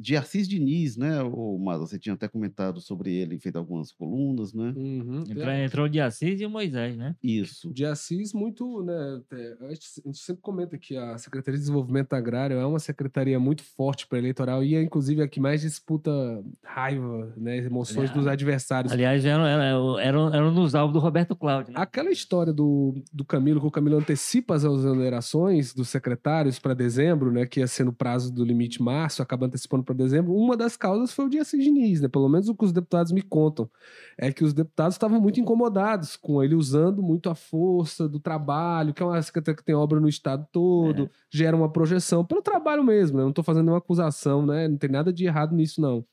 De 0.02 0.16
Assis 0.16 0.48
Diniz, 0.48 0.96
né? 0.96 1.22
O, 1.24 1.60
mas 1.60 1.80
você 1.80 2.00
tinha 2.00 2.16
até 2.16 2.28
comentado 2.28 2.80
sobre 2.80 3.14
ele, 3.14 3.38
feito 3.38 3.58
algumas 3.58 3.92
colunas, 3.92 4.54
né? 4.54 4.74
Uhum. 4.76 5.24
Entrou, 5.30 5.52
entrou 5.52 5.86
o 5.88 5.90
de 5.90 6.00
Assis 6.00 6.40
e 6.40 6.46
o 6.46 6.50
Moisés, 6.50 6.96
né? 6.96 7.16
Isso. 7.22 7.70
De 7.74 7.86
Assis, 7.86 8.34
muito, 8.34 8.82
né? 8.82 9.22
é, 9.34 9.58
A 9.66 9.70
gente, 9.74 9.88
a 10.06 10.08
gente 10.08 10.20
sempre 10.20 10.42
comenta 10.42 10.78
que 10.78 10.96
a 10.96 11.18
Secretaria 11.18 11.58
de 11.58 11.62
Desenvolvimento 11.64 12.14
Agrário 12.14 12.58
é 12.58 12.66
uma 12.66 12.80
secretaria 12.80 13.38
muito 13.40 13.62
forte 13.62 14.08
para 14.08 14.18
eleitoral 14.18 14.64
e 14.64 14.74
é, 14.76 14.82
inclusive, 14.82 15.22
a 15.22 15.28
que 15.28 15.40
mais 15.40 15.62
disputa 15.62 16.10
raiva, 16.64 17.34
né? 17.36 17.58
Emoções 17.58 17.98
Aliás- 17.98 18.14
dos 18.16 18.28
adversários. 18.28 18.94
Aliás, 18.94 19.26
era, 19.26 19.48
era, 19.48 19.64
era, 20.02 20.20
era 20.38 20.48
um 20.48 20.54
dos 20.54 20.76
alvos 20.76 20.94
do 20.94 21.00
Roberto 21.00 21.36
Cláudio, 21.36 21.74
né? 21.74 21.80
Aquela 21.82 22.10
história 22.10 22.54
do, 22.54 22.96
do 23.12 23.26
Camilo, 23.26 23.60
que 23.60 23.68
o 23.68 23.72
Camilo 23.72 23.98
antecipa 23.98 24.56
as 24.56 24.64
exonerações 24.64 25.74
dos 25.74 25.90
secretários 25.90 26.60
para 26.60 26.74
dezembro, 26.74 27.32
né? 27.32 27.46
Que 27.46 27.60
ia 27.60 27.68
ser 27.68 27.84
no 27.84 27.92
prazo 27.94 28.32
do 28.32 28.46
limite 28.46 28.82
março, 28.82 29.22
acaba 29.22 29.46
antecipando 29.46 29.84
para 29.90 29.96
dezembro. 29.96 30.34
Uma 30.34 30.56
das 30.56 30.78
causas 30.78 31.12
foi 31.12 31.26
o 31.26 31.30
dia 31.30 31.44
Diniz, 31.44 32.00
né? 32.02 32.08
Pelo 32.08 32.30
menos 32.30 32.48
o 32.48 32.56
que 32.56 32.64
os 32.64 32.72
deputados 32.72 33.12
me 33.12 33.24
contam. 33.24 33.70
É 34.18 34.32
que 34.32 34.44
os 34.44 34.54
deputados 34.54 34.96
estavam 34.96 35.20
muito 35.20 35.40
incomodados 35.40 36.16
com 36.16 36.44
ele 36.44 36.54
usando 36.54 37.02
muito 37.02 37.30
a 37.30 37.36
força 37.36 38.08
do 38.08 38.20
trabalho, 38.20 38.94
que 38.94 39.02
é 39.02 39.06
uma 39.06 39.22
secretaria 39.22 39.58
que 39.58 39.64
tem 39.64 39.74
obra 39.74 40.00
no 40.00 40.08
estado 40.08 40.48
todo, 40.52 41.10
gera 41.32 41.58
uma 41.58 41.72
projeção, 41.72 42.24
pelo 42.24 42.42
trabalho 42.42 42.84
mesmo, 42.84 43.18
né? 43.18 43.24
Não 43.24 43.34
tô 43.34 43.42
fazendo 43.42 43.64
nenhuma 43.64 43.80
acusação, 43.80 44.46
né? 44.46 44.68
Não 44.68 44.78
tem 44.78 44.90
nada 44.90 45.12
de 45.12 45.26
errado 45.26 45.56
nisso, 45.56 45.82
não. 45.82 46.06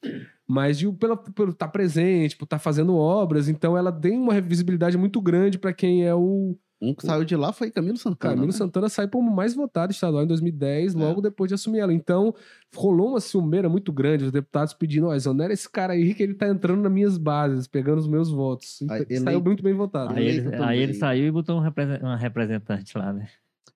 Mas 0.48 0.78
de, 0.78 0.90
pelo, 0.92 1.16
por 1.16 1.50
estar 1.50 1.68
presente, 1.68 2.36
por 2.36 2.44
estar 2.44 2.58
fazendo 2.58 2.94
obras, 2.96 3.48
então 3.48 3.76
ela 3.76 3.92
tem 3.92 4.18
uma 4.18 4.40
visibilidade 4.40 4.96
muito 4.96 5.20
grande 5.20 5.58
para 5.58 5.72
quem 5.72 6.06
é 6.06 6.14
o, 6.14 6.56
Um 6.80 6.94
que 6.94 7.06
saiu 7.06 7.24
de 7.24 7.34
lá 7.34 7.52
foi 7.54 7.70
Camilo 7.70 7.96
Santana. 7.96 8.34
Camilo 8.34 8.52
né? 8.52 8.52
Santana 8.52 8.88
sai 8.90 9.08
como 9.08 9.34
mais 9.34 9.54
votado 9.54 9.92
estadual 9.92 10.24
em 10.24 10.26
2010, 10.26 10.94
É. 10.94 10.98
logo 10.98 11.22
depois 11.22 11.48
de 11.48 11.54
assumir 11.54 11.78
ela. 11.78 11.92
Então, 11.92 12.34
rolou 12.74 13.10
uma 13.10 13.20
ciumeira 13.20 13.66
muito 13.68 13.90
grande, 13.90 14.24
os 14.24 14.30
deputados 14.32 14.74
pedindo, 14.74 15.06
ó, 15.06 15.14
exonera 15.14 15.52
esse 15.54 15.70
cara 15.70 15.94
aí 15.94 16.12
que 16.14 16.22
ele 16.22 16.34
tá 16.34 16.46
entrando 16.48 16.82
nas 16.82 16.92
minhas 16.92 17.16
bases, 17.16 17.66
pegando 17.66 17.98
os 17.98 18.06
meus 18.06 18.30
votos. 18.30 18.78
Aí, 18.90 19.18
Saiu 19.20 19.42
muito 19.42 19.62
bem 19.62 19.72
votado. 19.72 20.14
Aí 20.14 20.26
ele, 20.26 20.54
aí 20.56 20.78
ele 20.80 20.92
saiu 20.94 21.26
e 21.26 21.30
botou 21.30 21.58
um 21.58 21.66
uma 22.02 22.16
representante 22.16 22.96
lá, 22.98 23.10
né? 23.12 23.26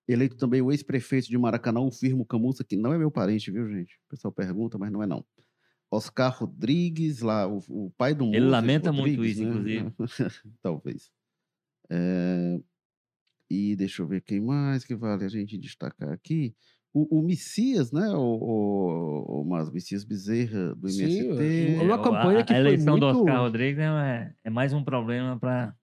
Eleito 0.06 0.36
também 0.36 0.60
o 0.60 0.70
ex-prefeito 0.70 1.28
de 1.28 1.38
Maracanã, 1.38 1.80
o 1.80 1.90
Firmo 1.90 2.26
Camussa, 2.26 2.64
que 2.64 2.76
não 2.76 2.92
é 2.92 2.98
meu 2.98 3.10
parente, 3.10 3.50
viu, 3.50 3.66
gente? 3.68 3.94
O 4.06 4.10
pessoal 4.10 4.32
pergunta, 4.32 4.76
mas 4.76 4.90
não 4.90 5.02
é 5.02 5.06
não. 5.06 5.24
Oscar 5.90 6.36
Rodrigues, 6.36 7.20
lá, 7.20 7.48
o, 7.48 7.58
o 7.68 7.90
pai 7.96 8.14
do 8.14 8.24
Ele 8.26 8.40
Moses 8.40 8.50
lamenta 8.50 8.92
muito 8.92 9.16
Rodrigues, 9.16 9.38
isso, 9.38 9.44
né? 9.44 9.48
inclusive. 9.50 9.92
Talvez. 10.62 11.10
É, 11.88 12.60
E 13.50 13.74
deixa 13.74 14.02
eu 14.02 14.06
ver 14.06 14.20
quem 14.22 14.40
mais 14.40 14.84
que 14.84 14.94
vale 14.94 15.24
a 15.24 15.28
gente 15.28 15.58
destacar 15.58 16.10
aqui. 16.12 16.54
O, 16.92 17.18
o 17.20 17.22
Messias, 17.22 17.92
né? 17.92 18.08
O, 18.10 18.20
o, 18.20 19.40
o 19.40 19.44
Mas 19.44 19.70
Messias 19.70 20.04
Bezerra, 20.04 20.74
do 20.74 20.88
Sim, 20.88 21.02
MST. 21.04 21.78
Uma 21.82 21.94
É, 21.96 21.98
o- 21.98 22.02
campanha 22.02 22.40
a, 22.40 22.44
que 22.44 22.52
a 22.52 22.56
foi 22.56 22.66
eleição 22.66 22.98
do 22.98 23.06
muito- 23.06 23.18
Oscar 23.20 23.40
Rodrigues 23.40 23.78
é, 23.80 24.32
é 24.44 24.50
mais 24.50 24.72
um 24.72 24.82
problema 24.84 25.38
para 25.38 25.74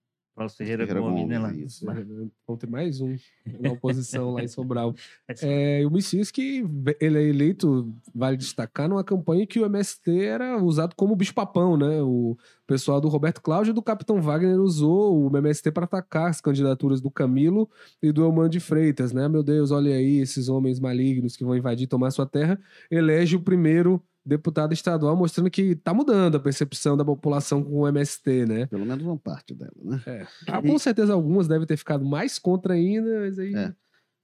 o 0.46 0.48
Ferreira, 0.48 0.86
Ferreira 0.86 1.00
Gomes, 1.00 1.28
né? 1.28 1.38
Lá. 1.38 1.50
Gomes, 1.50 1.72
isso. 1.72 1.86
Vamos 1.86 2.60
ter 2.60 2.68
mais 2.68 3.00
um 3.00 3.16
na 3.60 3.72
oposição 3.72 4.32
lá 4.32 4.42
em 4.42 4.48
Sobral. 4.48 4.94
É, 5.42 5.82
o 5.86 5.90
Messias 5.90 6.30
que 6.30 6.64
ele 7.00 7.18
é 7.18 7.22
eleito, 7.28 7.92
vale 8.14 8.36
destacar, 8.36 8.88
numa 8.88 9.04
campanha 9.04 9.46
que 9.46 9.58
o 9.58 9.64
MST 9.64 10.10
era 10.24 10.62
usado 10.62 10.94
como 10.94 11.16
bicho-papão, 11.16 11.76
né? 11.76 12.02
O 12.02 12.36
pessoal 12.66 13.00
do 13.00 13.08
Roberto 13.08 13.40
Cláudio 13.40 13.70
e 13.70 13.74
do 13.74 13.82
Capitão 13.82 14.20
Wagner 14.20 14.60
usou 14.60 15.30
o 15.30 15.36
MST 15.36 15.70
para 15.72 15.84
atacar 15.84 16.28
as 16.28 16.40
candidaturas 16.40 17.00
do 17.00 17.10
Camilo 17.10 17.68
e 18.02 18.12
do 18.12 18.24
Elman 18.24 18.48
de 18.48 18.60
Freitas, 18.60 19.12
né? 19.12 19.28
Meu 19.28 19.42
Deus, 19.42 19.70
olha 19.70 19.94
aí 19.94 20.18
esses 20.18 20.48
homens 20.48 20.78
malignos 20.78 21.36
que 21.36 21.44
vão 21.44 21.56
invadir 21.56 21.84
e 21.84 21.88
tomar 21.88 22.10
sua 22.10 22.26
terra. 22.26 22.60
Elege 22.90 23.36
o 23.36 23.40
primeiro 23.40 24.02
deputado 24.28 24.72
estadual, 24.72 25.16
mostrando 25.16 25.50
que 25.50 25.74
tá 25.74 25.92
mudando 25.94 26.36
a 26.36 26.40
percepção 26.40 26.96
da 26.96 27.04
população 27.04 27.64
com 27.64 27.80
o 27.80 27.88
MST, 27.88 28.46
né? 28.46 28.66
Pelo 28.66 28.84
menos 28.86 29.04
uma 29.04 29.16
parte 29.18 29.54
dela, 29.54 29.72
né? 29.82 30.02
É. 30.06 30.26
Ah, 30.46 30.60
com 30.62 30.78
certeza 30.78 31.12
algumas 31.12 31.48
devem 31.48 31.66
ter 31.66 31.76
ficado 31.76 32.04
mais 32.04 32.38
contra 32.38 32.74
ainda, 32.74 33.20
mas 33.20 33.38
aí... 33.38 33.54
É. 33.54 33.74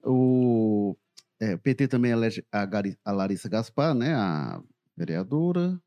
O, 0.07 0.95
é, 1.39 1.55
o 1.55 1.59
PT 1.59 1.87
também 1.87 2.11
elege 2.11 2.45
a, 2.51 2.63
Gari- 2.65 2.97
a 3.03 3.11
Larissa 3.11 3.49
Gaspar, 3.49 3.95
né? 3.95 4.13
A 4.13 4.61
vereadora. 4.95 5.81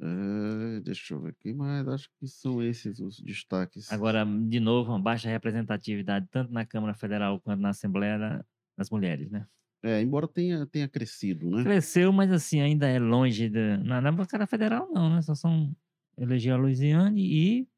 É, 0.00 0.80
deixa 0.80 1.14
eu 1.14 1.20
ver 1.20 1.34
quem 1.40 1.54
mais. 1.54 1.86
Acho 1.88 2.08
que 2.18 2.26
são 2.26 2.62
esses 2.62 3.00
os 3.00 3.18
destaques. 3.20 3.90
Agora, 3.92 4.24
de 4.24 4.60
novo, 4.60 4.90
uma 4.92 5.00
baixa 5.00 5.28
representatividade 5.28 6.26
tanto 6.30 6.52
na 6.52 6.64
Câmara 6.66 6.94
Federal 6.94 7.40
quanto 7.40 7.60
na 7.60 7.70
Assembleia 7.70 8.18
da- 8.18 8.44
das 8.76 8.90
Mulheres, 8.90 9.30
né? 9.30 9.46
É, 9.84 10.00
embora 10.00 10.26
tenha, 10.26 10.66
tenha 10.66 10.88
crescido, 10.88 11.50
né? 11.50 11.62
Cresceu, 11.62 12.10
mas 12.10 12.32
assim, 12.32 12.58
ainda 12.60 12.88
é 12.88 12.98
longe 12.98 13.50
da. 13.50 13.76
Na, 13.76 14.00
na 14.00 14.10
bancada 14.10 14.46
federal, 14.46 14.90
não, 14.90 15.10
né? 15.14 15.20
Só 15.20 15.34
são. 15.34 15.76
Elegeu 16.16 16.54
a 16.54 16.58
Luiziane 16.58 17.20
e. 17.20 17.68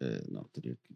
É, 0.00 0.20
não, 0.30 0.44
teria 0.52 0.76
que. 0.82 0.94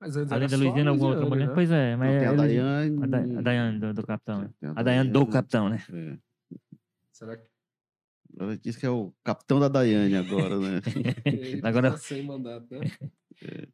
Mas 0.00 0.16
antes 0.16 0.32
Além 0.32 0.48
da 0.48 0.56
só 0.56 0.62
a 0.62 0.64
Luiziane, 0.66 0.88
alguma 0.88 1.10
outra 1.10 1.26
mulher? 1.26 1.48
né? 1.48 1.54
Pois 1.54 1.70
é, 1.70 1.96
mas. 1.96 2.10
Não, 2.12 2.18
tem 2.18 2.28
a 2.28 2.32
ele- 2.32 2.36
Daiane. 2.36 3.02
A, 3.02 3.06
Da- 3.06 3.38
a 3.38 3.42
Daiane 3.42 3.78
do, 3.80 3.94
do 3.94 4.06
capitão, 4.06 4.40
né? 4.42 4.50
Tem 4.60 4.70
A 4.74 4.82
Daiane 4.82 5.10
do 5.10 5.26
capitão, 5.26 5.68
né? 5.68 5.84
É. 5.92 6.18
Será 7.12 7.36
que 7.36 7.44
Ela 8.38 8.56
disse 8.58 8.78
que 8.78 8.86
é 8.86 8.90
o 8.90 9.12
capitão 9.24 9.58
da 9.58 9.68
Daiane 9.68 10.14
agora, 10.16 10.58
né? 10.58 10.80
Agora- 11.64 11.90
tá 11.92 11.96
sem 11.96 12.22
mandato, 12.22 12.66
né? 12.72 12.80
É, 13.42 13.68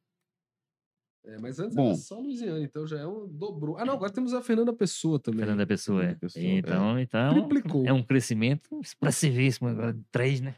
mas 1.40 1.58
antes 1.58 1.74
Bom. 1.74 1.86
era 1.86 1.94
só 1.96 2.16
a 2.16 2.20
Luiziane, 2.20 2.64
então 2.64 2.86
já 2.86 3.00
é 3.00 3.06
um 3.06 3.26
dobrou. 3.26 3.78
Ah, 3.78 3.84
não, 3.84 3.94
agora 3.94 4.12
temos 4.12 4.34
a 4.34 4.42
Fernanda 4.42 4.72
Pessoa 4.72 5.18
também. 5.18 5.40
Fernanda 5.40 5.66
Pessoa, 5.66 6.00
é. 6.00 6.02
Fernanda 6.02 6.20
Pessoa, 6.20 6.44
é. 6.44 6.56
Então, 6.58 6.98
então 6.98 7.34
Triplicou. 7.34 7.86
é 7.86 7.92
um 7.92 8.02
crescimento 8.02 8.80
expressivíssimo 8.80 9.68
agora. 9.68 9.98
Três, 10.10 10.40
né? 10.40 10.56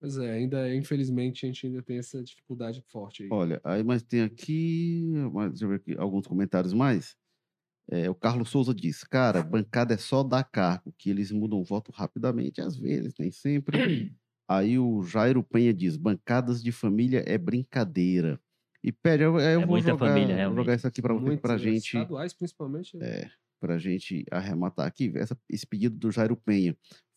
Mas 0.00 0.16
é, 0.16 0.30
ainda, 0.32 0.74
infelizmente, 0.74 1.44
a 1.44 1.48
gente 1.48 1.66
ainda 1.66 1.82
tem 1.82 1.98
essa 1.98 2.22
dificuldade 2.22 2.82
forte 2.88 3.24
aí. 3.24 3.28
Olha, 3.32 3.60
aí 3.64 3.82
mas 3.82 4.02
tem 4.02 4.22
aqui, 4.22 5.12
mas 5.32 5.50
deixa 5.50 5.64
eu 5.64 5.68
ver 5.70 5.76
aqui 5.76 5.96
alguns 5.98 6.26
comentários 6.26 6.72
mais. 6.72 7.16
É, 7.90 8.08
o 8.08 8.14
Carlos 8.14 8.50
Souza 8.50 8.74
diz, 8.74 9.02
cara, 9.02 9.42
bancada 9.42 9.94
é 9.94 9.96
só 9.96 10.22
dar 10.22 10.44
cargo, 10.44 10.94
que 10.98 11.08
eles 11.08 11.32
mudam 11.32 11.58
o 11.58 11.64
voto 11.64 11.90
rapidamente, 11.90 12.60
às 12.60 12.76
vezes, 12.76 13.14
nem 13.18 13.30
sempre. 13.30 13.78
Aí 14.46 14.78
o 14.78 15.02
Jairo 15.02 15.42
Penha 15.42 15.72
diz, 15.74 15.96
bancadas 15.96 16.62
de 16.62 16.70
família 16.70 17.24
é 17.26 17.36
brincadeira. 17.36 18.40
E 18.82 18.92
pede, 18.92 19.22
eu, 19.24 19.34
eu 19.34 19.40
É 19.40 19.56
vou 19.58 19.66
muita 19.66 19.90
jogar, 19.90 20.08
família, 20.14 20.44
jogar 20.54 20.74
isso 20.74 20.86
aqui 20.86 21.02
para 21.02 21.14
Muito, 21.14 21.40
pra 21.40 21.52
né? 21.54 21.58
gente, 21.58 21.96
Estaduais, 21.96 22.32
principalmente. 22.32 22.96
é, 23.02 23.28
pra 23.60 23.76
gente 23.78 24.24
arrematar 24.30 24.86
aqui, 24.86 25.12
essa- 25.16 25.36
esse 25.48 25.66
pedido 25.66 25.96
do 25.96 26.10
Jairo 26.10 26.36
Penha. 26.36 26.76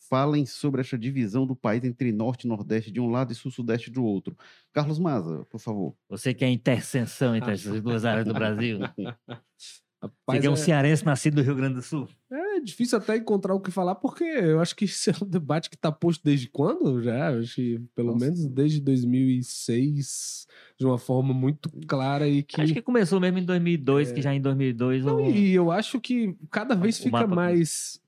Falem 0.10 0.46
sobre 0.46 0.82
essa 0.82 0.98
divisão 0.98 1.46
do 1.46 1.56
país 1.56 1.84
entre 1.86 2.12
norte 2.12 2.44
e 2.44 2.48
nordeste 2.48 2.92
de 2.92 3.00
um 3.00 3.10
lado 3.10 3.32
e 3.32 3.36
sul-sudeste 3.36 3.90
do 3.92 4.04
outro. 4.04 4.36
Carlos 4.74 4.98
Maza, 5.00 5.46
por 5.46 5.60
favor. 5.60 5.96
Você 6.10 6.34
que 6.34 6.44
é 6.44 6.48
a 6.48 6.52
interseção 6.52 7.36
entre 7.36 7.54
essas 7.54 7.82
duas 7.82 8.04
áreas 8.04 8.26
do 8.26 8.34
Brasil. 8.34 8.80
Você 10.02 10.08
Rapaz, 10.08 10.42
que 10.42 10.48
é 10.48 10.50
um 10.50 10.56
cearense 10.56 11.06
nascido 11.06 11.36
do 11.36 11.42
Rio 11.44 11.56
Grande 11.56 11.76
do 11.76 11.82
Sul. 11.84 12.08
É 12.32 12.60
difícil 12.60 12.98
até 12.98 13.18
encontrar 13.18 13.54
o 13.54 13.60
que 13.60 13.70
falar, 13.70 13.94
porque 13.96 14.24
eu 14.24 14.60
acho 14.60 14.76
que 14.76 14.86
isso 14.86 15.12
é 15.12 15.14
um 15.22 15.28
debate 15.28 15.70
que 15.70 15.76
está 15.76 15.92
posto 15.92 16.24
desde 16.24 16.48
quando 16.50 17.02
já? 17.04 17.38
Acho 17.38 17.54
que 17.56 17.80
pelo 17.96 18.14
Nossa. 18.14 18.26
menos 18.26 18.48
desde 18.48 18.82
2006, 18.82 20.48
de 20.80 20.86
uma 20.86 20.98
forma 20.98 21.34
muito 21.34 21.70
clara 21.88 22.28
e 22.28 22.42
que... 22.44 22.60
Acho 22.62 22.74
que 22.74 22.82
começou 22.82 23.20
mesmo 23.20 23.38
em 23.40 23.46
2002, 23.46 24.10
É. 24.10 24.14
que 24.14 24.22
já 24.22 24.34
em 24.34 24.42
2002 24.42 25.06
Não, 25.06 25.18
o- 25.18 25.30
e 25.32 25.54
eu 25.54 25.72
acho 25.72 26.00
que 26.02 26.36
cada 26.50 26.76
vez 26.76 27.00
o 27.00 27.04
fica 27.04 27.28
mais 27.28 28.00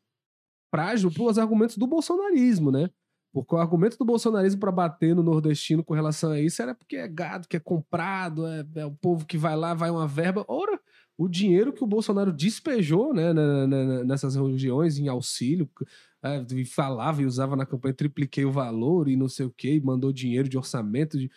frágil 0.72 1.12
pelos 1.12 1.38
argumentos 1.38 1.78
do 1.78 1.86
bolsonarismo, 1.86 2.72
né? 2.72 2.90
Porque 3.32 3.56
o 3.56 3.58
argumento 3.58 3.98
do 3.98 4.06
bolsonarismo 4.06 4.60
para 4.60 4.72
bater 4.72 5.16
no 5.16 5.24
nordestino 5.24 5.84
com 5.84 5.94
relação 5.94 6.32
a 6.32 6.40
isso 6.40 6.62
era 6.62 6.74
porque 6.76 6.96
é 6.96 7.08
gado 7.08 7.48
que 7.48 7.58
é 7.58 7.60
comprado, 7.60 8.46
é, 8.48 8.64
é 8.76 8.86
o 8.86 8.92
povo 8.92 9.26
que 9.26 9.38
vai 9.38 9.56
lá, 9.56 9.74
vai 9.74 9.90
uma 9.90 10.08
verba. 10.08 10.46
Ora, 10.48 10.80
o 11.24 11.30
dinheiro 11.30 11.74
que 11.74 11.84
o 11.84 11.88
Bolsonaro 11.88 12.32
despejou 12.32 13.14
né, 13.14 13.34
na- 13.34 13.68
na- 13.68 13.86
na- 13.86 14.04
nessas 14.04 14.36
regiões 14.36 14.98
em 14.98 15.08
auxílio, 15.08 15.70
é, 16.24 16.46
e 16.54 16.66
falava 16.66 17.22
e 17.22 17.26
usava 17.26 17.56
na 17.56 17.66
campanha, 17.66 17.94
tripliquei 17.94 18.46
o 18.46 18.52
valor 18.52 19.08
e 19.10 19.16
não 19.16 19.28
sei 19.28 19.46
o 19.46 19.52
quê, 19.56 19.76
e 19.76 19.82
mandou 19.82 20.12
dinheiro 20.14 20.48
de 20.48 20.58
orçamento, 20.58 21.18
de- 21.18 21.30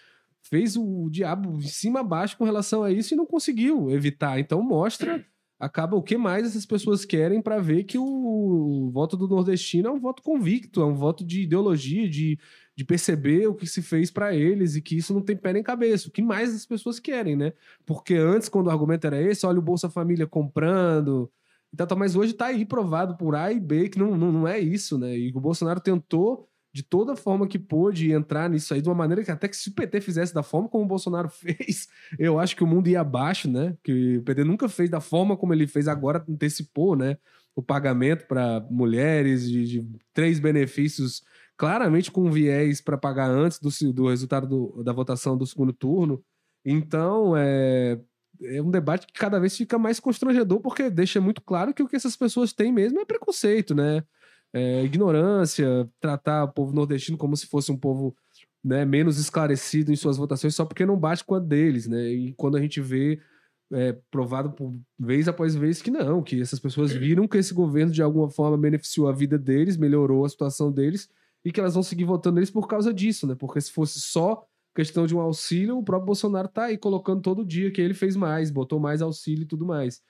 fez 0.42 0.76
o 0.76 1.08
diabo 1.10 1.56
em 1.58 1.62
cima 1.62 2.00
abaixo 2.00 2.36
com 2.38 2.44
relação 2.44 2.82
a 2.84 2.92
isso 2.92 3.12
e 3.14 3.16
não 3.16 3.26
conseguiu 3.26 3.90
evitar. 3.90 4.38
Então 4.38 4.62
mostra, 4.62 5.24
acaba 5.58 5.96
o 5.96 6.02
que 6.02 6.16
mais 6.16 6.46
essas 6.46 6.64
pessoas 6.66 7.04
querem 7.04 7.42
para 7.42 7.58
ver 7.58 7.82
que 7.84 7.98
o 7.98 8.90
voto 8.92 9.16
do 9.16 9.26
nordestino 9.26 9.88
é 9.88 9.90
um 9.90 9.98
voto 9.98 10.22
convicto, 10.22 10.80
é 10.82 10.86
um 10.86 10.94
voto 10.94 11.24
de 11.24 11.42
ideologia, 11.42 12.08
de, 12.08 12.38
de 12.77 12.85
perceber 12.85 13.47
o 13.47 13.55
que 13.55 13.66
se 13.66 13.81
fez 13.81 14.11
para 14.11 14.35
eles 14.35 14.77
e 14.77 14.82
que 14.82 14.97
isso 14.97 15.15
não 15.15 15.23
tem 15.23 15.36
pé 15.36 15.53
nem 15.53 15.62
cabeça. 15.62 16.09
O 16.09 16.12
que 16.12 16.20
mais 16.20 16.55
as 16.55 16.66
pessoas 16.66 17.01
querem, 17.01 17.35
né? 17.35 17.55
Porque 17.86 18.15
antes, 18.15 18.48
quando 18.48 18.66
o 18.66 18.70
argumento 18.70 19.07
era 19.07 19.20
esse, 19.20 19.47
olha 19.47 19.59
o 19.59 19.62
Bolsa 19.62 19.89
Família 19.89 20.27
comprando. 20.27 21.31
Então, 21.73 21.97
mas 21.97 22.15
hoje 22.15 22.35
tá 22.35 22.47
aí 22.47 22.66
provado 22.66 23.16
por 23.16 23.35
A 23.35 23.51
e 23.51 23.59
B 23.59 23.89
que 23.89 23.98
não, 23.98 24.16
não, 24.16 24.31
não 24.31 24.48
é 24.48 24.59
isso, 24.59 24.98
né? 24.98 25.16
E 25.16 25.32
o 25.35 25.40
Bolsonaro 25.40 25.81
tentou 25.81 26.48
de 26.77 26.82
toda 26.82 27.16
forma 27.16 27.48
que 27.48 27.59
pôde 27.59 28.12
entrar 28.12 28.51
nisso 28.51 28.74
aí, 28.74 28.82
de 28.82 28.89
uma 28.90 28.94
maneira 28.94 29.24
que 29.24 29.31
até 29.31 29.48
que 29.48 29.57
se 29.57 29.70
o 29.70 29.73
PT 29.73 30.03
fizesse 30.03 30.35
da 30.35 30.43
forma 30.43 30.69
como 30.69 30.85
o 30.85 30.86
Bolsonaro 30.86 31.31
fez, 31.32 31.89
eu 32.19 32.39
acho 32.39 32.55
que 32.55 32.62
o 32.62 32.66
mundo 32.66 32.89
ia 32.89 33.01
abaixo, 33.01 33.51
né? 33.51 33.74
Que 33.82 34.19
o 34.19 34.23
PT 34.23 34.44
nunca 34.44 34.69
fez 34.69 34.90
da 34.90 35.01
forma 35.01 35.35
como 35.35 35.55
ele 35.55 35.66
fez 35.66 35.89
agora, 35.89 36.23
antecipou, 36.28 36.94
né? 36.94 37.16
O 37.55 37.62
pagamento 37.62 38.27
para 38.27 38.61
mulheres 38.70 39.48
de, 39.48 39.65
de, 39.65 39.89
três 40.12 40.39
benefícios 40.39 41.23
claramente 41.57 42.11
com 42.11 42.31
viés 42.31 42.81
para 42.81 42.99
pagar 42.99 43.31
antes 43.31 43.59
do, 43.59 43.93
do 43.93 44.09
resultado 44.09 44.47
do, 44.47 44.83
da 44.83 44.93
votação 44.93 45.37
do 45.37 45.47
segundo 45.47 45.73
turno. 45.73 46.23
Então, 46.65 47.35
é, 47.37 47.99
é 48.43 48.61
um 48.61 48.70
debate 48.70 49.07
que 49.07 49.12
cada 49.12 49.41
vez 49.41 49.57
fica 49.57 49.78
mais 49.78 49.99
constrangedor, 49.99 50.61
porque 50.61 50.91
deixa 50.91 51.20
muito 51.20 51.41
claro 51.41 51.73
que 51.73 51.83
o 51.83 51.89
que 51.89 51.97
essas 51.97 52.16
pessoas 52.16 52.53
têm 52.53 52.73
mesmo 52.73 53.01
é 53.01 53.05
preconceito, 53.05 53.74
né? 53.74 54.03
É, 54.53 54.85
ignorância, 54.85 55.89
tratar 56.01 56.45
o 56.45 56.53
povo 56.53 56.73
nordestino 56.73 57.19
como 57.19 57.37
se 57.37 57.47
fosse 57.47 57.70
um 57.73 57.77
povo 57.77 58.16
né, 58.65 58.85
menos 58.85 59.19
esclarecido 59.19 59.93
em 59.93 59.97
suas 59.97 60.16
votações 60.16 60.55
só 60.55 60.65
porque 60.65 60.87
não 60.87 60.99
bate 60.99 61.24
com 61.24 61.35
a 61.35 61.39
deles, 61.39 61.87
né? 61.87 62.09
E 62.09 62.33
quando 62.35 62.57
a 62.57 62.61
gente 62.61 62.81
vê 62.81 63.20
é, 63.73 63.97
provado 64.11 64.53
por 64.53 64.73
vez 64.99 65.28
após 65.28 65.55
vez 65.55 65.83
que 65.83 65.91
não, 65.91 66.23
que 66.23 66.41
essas 66.41 66.59
pessoas 66.59 66.93
viram 66.93 67.27
que 67.28 67.39
esse 67.39 67.55
governo 67.55 67.93
de 67.93 68.03
alguma 68.03 68.31
forma 68.31 68.57
beneficiou 68.57 69.09
a 69.09 69.12
vida 69.12 69.39
deles, 69.39 69.77
melhorou 69.77 70.24
a 70.24 70.28
situação 70.28 70.70
deles 70.70 71.09
e 71.44 71.52
que 71.52 71.60
elas 71.60 71.74
vão 71.74 71.82
seguir 71.82 72.04
votando 72.04 72.36
neles 72.36 72.50
por 72.50 72.66
causa 72.66 72.92
disso, 72.92 73.26
né? 73.26 73.34
Porque 73.34 73.60
se 73.60 73.70
fosse 73.70 74.00
só 74.00 74.44
questão 74.74 75.06
de 75.06 75.14
um 75.14 75.20
auxílio, 75.20 75.78
o 75.78 75.82
próprio 75.82 76.06
Bolsonaro 76.06 76.48
tá 76.48 76.64
aí 76.64 76.76
colocando 76.76 77.22
todo 77.22 77.44
dia 77.44 77.70
que 77.70 77.80
ele 77.80 77.94
fez 77.94 78.14
mais, 78.14 78.50
botou 78.50 78.78
mais 78.78 79.00
auxílio 79.00 79.42
e 79.44 79.46
tudo 79.46 79.64
mais. 79.64 80.02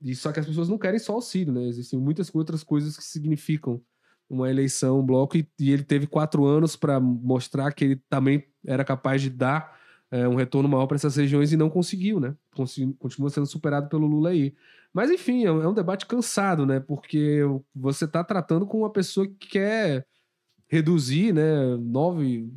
E 0.00 0.14
só 0.14 0.32
que 0.32 0.40
as 0.40 0.46
pessoas 0.46 0.68
não 0.68 0.78
querem 0.78 0.98
só 0.98 1.14
auxílio, 1.14 1.52
né? 1.52 1.64
Existem 1.64 1.98
muitas 1.98 2.32
outras 2.34 2.62
coisas 2.62 2.96
que 2.96 3.04
significam 3.04 3.80
uma 4.28 4.48
eleição, 4.48 5.00
um 5.00 5.06
bloco, 5.06 5.36
e, 5.36 5.46
e 5.58 5.70
ele 5.70 5.82
teve 5.82 6.06
quatro 6.06 6.44
anos 6.44 6.74
para 6.74 6.98
mostrar 6.98 7.72
que 7.72 7.84
ele 7.84 7.96
também 8.08 8.46
era 8.64 8.84
capaz 8.84 9.20
de 9.20 9.28
dar 9.28 9.78
é, 10.10 10.26
um 10.26 10.34
retorno 10.34 10.68
maior 10.68 10.86
para 10.86 10.96
essas 10.96 11.16
regiões 11.16 11.52
e 11.52 11.56
não 11.56 11.70
conseguiu, 11.70 12.20
né? 12.20 12.34
Continua 12.98 13.30
sendo 13.30 13.46
superado 13.46 13.88
pelo 13.88 14.06
Lula 14.06 14.30
aí. 14.30 14.54
Mas 14.92 15.10
enfim, 15.10 15.44
é 15.44 15.52
um, 15.52 15.62
é 15.62 15.68
um 15.68 15.74
debate 15.74 16.06
cansado, 16.06 16.66
né? 16.66 16.80
Porque 16.80 17.40
você 17.74 18.04
está 18.04 18.22
tratando 18.22 18.66
com 18.66 18.78
uma 18.78 18.92
pessoa 18.92 19.26
que 19.26 19.48
quer 19.48 20.06
reduzir, 20.72 21.34
né? 21.34 21.76
Nove 21.76 22.50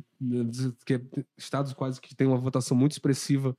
que 0.86 0.94
é 0.94 1.00
estados 1.36 1.74
quase 1.74 2.00
que 2.00 2.16
têm 2.16 2.26
uma 2.26 2.38
votação 2.38 2.74
muito 2.74 2.92
expressiva 2.92 3.54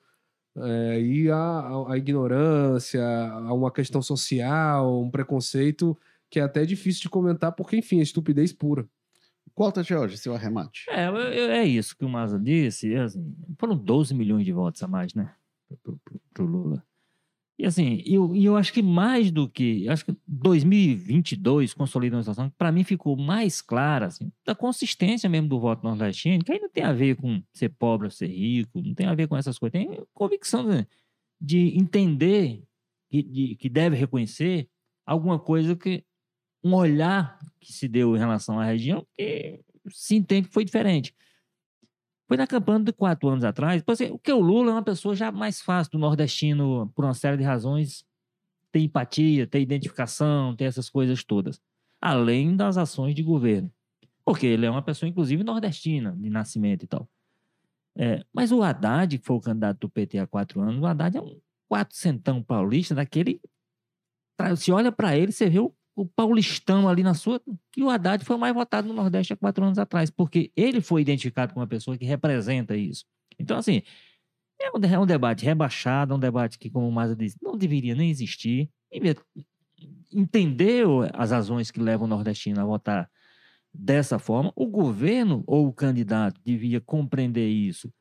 é, 0.56 1.00
e 1.00 1.30
a, 1.30 1.92
a, 1.92 1.96
ignorância, 1.96 3.04
a 3.04 3.54
uma 3.54 3.72
questão 3.72 4.02
social, 4.02 5.00
um 5.00 5.12
preconceito 5.12 5.96
que 6.32 6.40
é 6.40 6.44
até 6.44 6.66
difícil 6.66 7.04
de 7.04 7.10
comentar, 7.10 7.52
porque, 7.52 7.78
enfim, 7.78 8.00
é 8.00 8.02
estupidez 8.02 8.52
pura. 8.52 8.90
Quanto, 9.54 9.84
Jorge, 9.84 10.18
seu 10.18 10.34
arremate? 10.34 10.86
É, 10.90 11.06
é 11.60 11.64
isso 11.64 11.96
que 11.96 12.04
o 12.04 12.10
Maza 12.10 12.40
disse. 12.40 12.96
Assim, 12.96 13.36
foram 13.60 13.78
12 13.78 14.16
milhões 14.16 14.44
de 14.44 14.52
votos 14.52 14.82
a 14.82 14.88
mais, 14.88 15.14
né? 15.14 15.34
Para 16.34 16.44
o 16.44 16.48
Lula. 16.48 16.84
E 17.60 17.66
assim, 17.66 18.04
eu, 18.06 18.36
eu 18.36 18.56
acho 18.56 18.72
que 18.72 18.84
mais 18.84 19.32
do 19.32 19.50
que. 19.50 19.90
Acho 19.90 20.06
que 20.06 20.16
2022 20.28 21.74
consolida 21.74 22.16
uma 22.16 22.22
situação 22.22 22.52
para 22.52 22.72
mim 22.72 22.84
ficou 22.84 23.18
mais 23.18 23.62
clara, 23.62 24.06
assim, 24.08 24.32
da 24.46 24.54
consistência 24.54 25.28
mesmo 25.28 25.50
do 25.50 25.60
voto 25.60 25.84
nordestino, 25.84 26.44
que 26.44 26.52
aí 26.52 26.60
não 26.60 26.70
tem 26.70 26.84
a 26.84 26.94
ver 26.94 27.16
com 27.16 27.42
ser 27.52 27.70
pobre 27.70 28.06
ou 28.06 28.12
ser 28.12 28.28
rico, 28.28 28.80
não 28.80 28.94
tem 28.94 29.08
a 29.08 29.16
ver 29.16 29.28
com 29.28 29.36
essas 29.36 29.58
coisas. 29.58 29.72
Tem 29.72 30.06
convicção 30.14 30.70
de, 30.70 30.88
de 31.42 31.78
entender 31.78 32.64
que, 33.10 33.24
de, 33.24 33.56
que 33.56 33.70
deve 33.70 33.96
reconhecer 33.96 34.70
alguma 35.06 35.40
coisa 35.40 35.76
que. 35.76 36.04
Um 36.64 36.74
olhar 36.74 37.40
que 37.62 37.72
se 37.72 37.88
deu 37.88 38.16
em 38.16 38.20
relação 38.20 38.60
à 38.60 38.66
região 38.66 39.06
que 39.14 39.62
se 39.90 40.16
entende 40.16 40.48
que 40.48 40.54
foi 40.54 40.66
diferente. 40.66 41.14
Foi 42.28 42.36
na 42.36 42.46
campanha 42.46 42.84
de 42.84 42.92
quatro 42.92 43.30
anos 43.30 43.44
atrás. 43.44 43.82
Porque 43.82 44.06
o 44.06 44.20
que 44.20 44.32
o 44.32 44.40
Lula 44.40 44.72
é 44.72 44.74
uma 44.74 44.84
pessoa 44.84 45.16
já 45.16 45.32
mais 45.32 45.62
fácil 45.62 45.94
do 45.94 46.00
nordestino, 46.00 46.92
por 46.94 47.06
uma 47.06 47.14
série 47.14 47.38
de 47.38 47.44
razões, 47.44 48.06
ter 48.72 48.82
empatia, 48.82 49.48
ter 49.48 49.62
identificação, 49.62 50.56
ter 50.56 50.66
essas 50.66 50.90
coisas 50.90 51.24
todas. 51.24 51.62
Além 52.02 52.56
das 52.56 52.78
ações 52.78 53.16
de 53.16 53.24
governo. 53.24 53.72
Porque 54.26 54.46
ele 54.46 54.66
é 54.66 54.70
uma 54.70 54.82
pessoa, 54.82 55.10
inclusive, 55.10 55.42
nordestina, 55.44 56.12
de 56.18 56.30
nascimento 56.30 56.84
e 56.84 56.88
tal. 56.88 57.10
É, 57.96 58.24
mas 58.32 58.52
o 58.52 58.62
Haddad, 58.62 59.18
que 59.18 59.26
foi 59.26 59.38
o 59.38 59.42
candidato 59.42 59.80
do 59.80 59.90
PT 59.90 60.20
há 60.20 60.28
quatro 60.28 60.62
anos, 60.62 60.82
o 60.82 60.86
Haddad 60.86 61.18
é 61.18 61.22
um 61.22 61.40
quatrocentão 61.70 62.44
paulista 62.44 62.94
daquele. 62.94 63.42
Se 64.58 64.72
olha 64.72 64.92
para 64.92 65.18
ele, 65.18 65.32
você 65.32 65.50
vê 65.50 65.60
o 65.60 65.74
o 65.98 66.06
paulistão 66.06 66.88
ali 66.88 67.02
na 67.02 67.16
sua, 67.16 67.42
que 67.72 67.82
o 67.82 67.90
Haddad 67.90 68.24
foi 68.24 68.38
mais 68.38 68.54
votado 68.54 68.88
no 68.88 68.94
Nordeste 68.94 69.34
há 69.34 69.36
quatro 69.36 69.66
anos 69.66 69.80
atrás, 69.80 70.12
porque 70.12 70.52
ele 70.56 70.80
foi 70.80 71.02
identificado 71.02 71.56
como 71.56 71.64
uma 71.64 71.68
pessoa 71.68 71.98
que 71.98 72.06
representa 72.06 72.78
isso. 72.78 73.04
Então, 73.40 73.58
assim, 73.58 73.82
é 74.62 74.70
um, 74.70 74.80
é 74.84 75.00
um 75.00 75.08
debate 75.08 75.44
rebaixado, 75.44 76.14
é 76.14 76.16
um 76.16 76.20
debate 76.20 76.60
que, 76.60 76.70
como 76.70 76.88
o 76.88 76.92
Maza 76.92 77.16
disse, 77.16 77.36
não 77.42 77.58
deveria 77.58 77.96
nem 77.96 78.12
existir. 78.12 78.70
Entendeu 80.14 81.02
as 81.14 81.32
razões 81.32 81.72
que 81.72 81.80
levam 81.80 82.06
o 82.06 82.10
nordestino 82.10 82.62
a 82.62 82.66
votar 82.66 83.10
dessa 83.74 84.20
forma. 84.20 84.54
O 84.56 84.68
governo 84.68 85.44
ou 85.48 85.68
o 85.68 85.74
candidato 85.74 86.40
devia 86.46 86.80
compreender 86.80 87.50
isso 87.50 87.92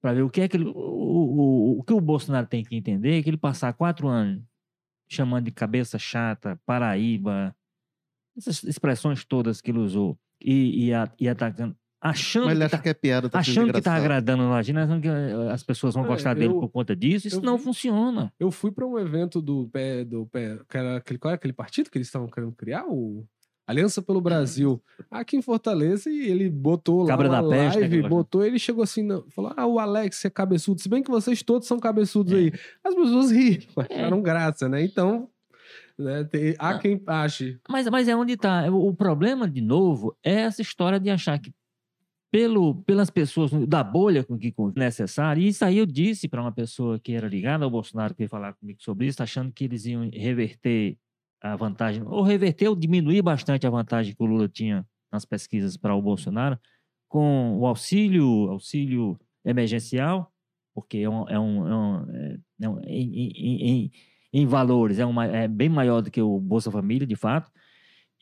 para 0.00 0.14
ver 0.14 0.22
o 0.22 0.30
que 0.30 0.40
é 0.40 0.48
que 0.48 0.56
ele, 0.56 0.66
o, 0.66 0.70
o, 0.72 1.80
o, 1.80 1.82
que 1.82 1.92
o 1.92 2.00
Bolsonaro 2.00 2.46
tem 2.46 2.64
que 2.64 2.76
entender, 2.76 3.24
que 3.24 3.28
ele 3.28 3.36
passar 3.36 3.72
quatro 3.72 4.06
anos 4.06 4.40
chamando 5.10 5.44
de 5.46 5.50
cabeça 5.50 5.98
chata, 5.98 6.58
Paraíba, 6.64 7.54
essas 8.36 8.62
expressões 8.62 9.24
todas 9.24 9.60
que 9.60 9.70
ele 9.70 9.78
usou, 9.80 10.18
e, 10.40 10.86
e, 10.86 10.94
a, 10.94 11.10
e 11.18 11.28
atacando, 11.28 11.76
achando 12.00 12.44
Mas 12.46 12.52
ele 12.52 12.60
que 12.60 12.64
acha 12.66 12.76
tá, 12.76 12.82
que 12.82 12.88
é 12.88 12.94
piada, 12.94 13.28
tá 13.28 13.38
achando 13.40 13.72
que 13.72 13.78
está 13.78 13.94
agradando 13.94 14.44
a 14.44 14.48
Lagina, 14.50 14.84
achando 14.84 15.02
que 15.02 15.08
eh, 15.08 15.50
as 15.52 15.62
pessoas 15.62 15.94
vão 15.94 16.04
É, 16.04 16.06
gostar 16.06 16.34
dele 16.34 16.46
eu- 16.54 16.60
por 16.60 16.68
conta 16.70 16.94
disso, 16.96 17.26
isso 17.26 17.36
eu 17.38 17.42
não 17.42 17.58
funciona. 17.58 18.32
Eu 18.38 18.50
fui 18.50 18.70
para 18.70 18.86
um 18.86 18.98
evento 18.98 19.42
do 19.42 19.68
pé 19.68 20.04
do 20.04 20.26
pé, 20.26 20.58
que 20.68 20.76
era 20.78 20.96
aquele 20.98 21.18
qual 21.18 21.30
era 21.30 21.36
aquele 21.36 21.52
partido 21.52 21.90
que 21.90 21.98
eles 21.98 22.06
estavam 22.08 22.28
querendo 22.28 22.52
criar, 22.52 22.86
o 22.86 23.26
Aliança 23.70 24.02
pelo 24.02 24.20
Brasil, 24.20 24.82
aqui 25.10 25.36
em 25.36 25.42
Fortaleza 25.42 26.10
e 26.10 26.28
ele 26.28 26.50
botou 26.50 27.02
lá 27.02 27.08
Cabra 27.08 27.28
uma 27.28 27.42
da 27.42 27.48
peste, 27.48 27.76
né, 27.76 27.80
live, 27.82 28.00
que 28.00 28.04
eu 28.06 28.08
botou, 28.08 28.44
ele 28.44 28.58
chegou 28.58 28.82
assim, 28.82 29.06
falou: 29.30 29.52
"Ah, 29.56 29.66
o 29.66 29.78
Alex 29.78 30.24
é 30.24 30.30
cabeçudo, 30.30 30.80
se 30.80 30.88
bem 30.88 31.02
que 31.02 31.10
vocês 31.10 31.42
todos 31.42 31.68
são 31.68 31.78
cabeçudos 31.78 32.32
aí". 32.32 32.52
As 32.84 32.94
pessoas 32.94 33.30
riram, 33.30 33.64
acharam 33.90 34.22
graça, 34.22 34.68
né? 34.68 34.84
Então, 34.84 35.28
né, 35.98 36.24
tem- 36.24 36.54
há 36.58 36.70
Ah. 36.70 36.78
quem 36.78 37.00
ache. 37.06 37.58
Mas, 37.68 37.88
mas 37.88 38.08
é 38.08 38.16
onde 38.16 38.32
está. 38.32 38.68
O, 38.72 38.92
problema, 38.94 39.48
de 39.48 39.60
novo, 39.60 40.16
é 40.24 40.32
essa 40.40 40.60
história 40.62 40.98
de 40.98 41.08
achar 41.10 41.38
que 41.38 41.52
pelo, 42.32 42.76
pelas 42.84 43.10
pessoas 43.10 43.50
da 43.66 43.82
bolha 43.82 44.22
com 44.22 44.38
que 44.38 44.54
necessário, 44.76 45.42
e 45.42 45.48
isso 45.48 45.64
aí 45.64 45.78
eu 45.78 45.86
disse 45.86 46.28
para 46.28 46.40
uma 46.40 46.52
pessoa 46.52 46.98
que 46.98 47.12
era 47.12 47.26
ligada 47.28 47.64
ao 47.64 47.70
Bolsonaro, 47.70 48.14
que 48.14 48.18
veio 48.18 48.30
falar 48.30 48.52
comigo 48.54 48.78
sobre 48.82 49.06
isso, 49.06 49.20
achando 49.22 49.52
que 49.52 49.64
eles 49.64 49.84
iam 49.84 50.08
reverter 50.12 50.96
a 51.42 51.56
vantagem, 51.56 52.02
ou 52.06 52.22
reverter 52.22 52.68
ou 52.68 52.76
diminuir 52.76 53.22
bastante 53.22 53.66
a 53.66 53.70
vantagem 53.70 54.14
que 54.14 54.22
o 54.22 54.26
Lula 54.26 54.48
tinha 54.48 54.86
nas 55.12 55.24
pesquisas 55.24 55.76
para 55.76 55.94
o 55.94 56.02
Bolsonaro, 56.02 56.58
com 57.08 57.58
o 57.58 57.66
auxílio, 57.66 58.24
auxílio 58.50 59.18
emergencial, 59.44 60.32
porque 60.74 60.98
é 60.98 61.08
um, 61.10 61.28
é 61.28 61.38
um, 61.40 61.68
é 61.68 61.76
um- 61.76 62.10
é- 62.16 62.38
é 62.62 62.68
um- 62.68 62.80
em, 62.86 63.32
em- 63.32 63.70
em- 63.70 63.90
em 64.32 64.46
valores 64.46 64.98
é, 64.98 65.04
uma, 65.06 65.26
é 65.26 65.48
bem 65.48 65.68
maior 65.68 66.00
do 66.02 66.10
que 66.10 66.22
o 66.22 66.38
Bolsa 66.38 66.70
Família, 66.70 67.06
de 67.06 67.16
fato, 67.16 67.50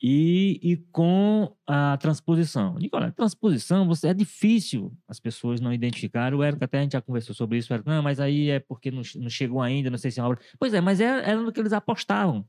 e, 0.01 0.59
e 0.63 0.77
com 0.91 1.53
a 1.67 1.97
transposição. 1.97 2.77
Olha, 2.93 3.11
transposição 3.11 3.85
você, 3.85 4.07
é 4.07 4.13
difícil 4.13 4.93
as 5.07 5.19
pessoas 5.19 5.59
não 5.59 5.73
identificarem. 5.73 6.37
O 6.37 6.43
Érico 6.43 6.63
até 6.63 6.79
a 6.79 6.81
gente 6.83 6.93
já 6.93 7.01
conversou 7.01 7.35
sobre 7.35 7.57
isso. 7.57 7.71
O 7.71 7.75
Érico, 7.75 7.89
não, 7.89 8.01
mas 8.01 8.19
aí 8.19 8.49
é 8.49 8.59
porque 8.59 8.89
não, 8.91 9.01
não 9.17 9.29
chegou 9.29 9.61
ainda, 9.61 9.89
não 9.89 9.97
sei 9.97 10.09
se 10.09 10.19
é 10.19 10.23
uma 10.23 10.29
obra. 10.29 10.41
Pois 10.57 10.73
é, 10.73 10.79
mas 10.81 11.01
era, 11.01 11.21
era 11.21 11.41
no 11.41 11.51
que 11.51 11.59
eles 11.59 11.73
apostavam. 11.73 12.45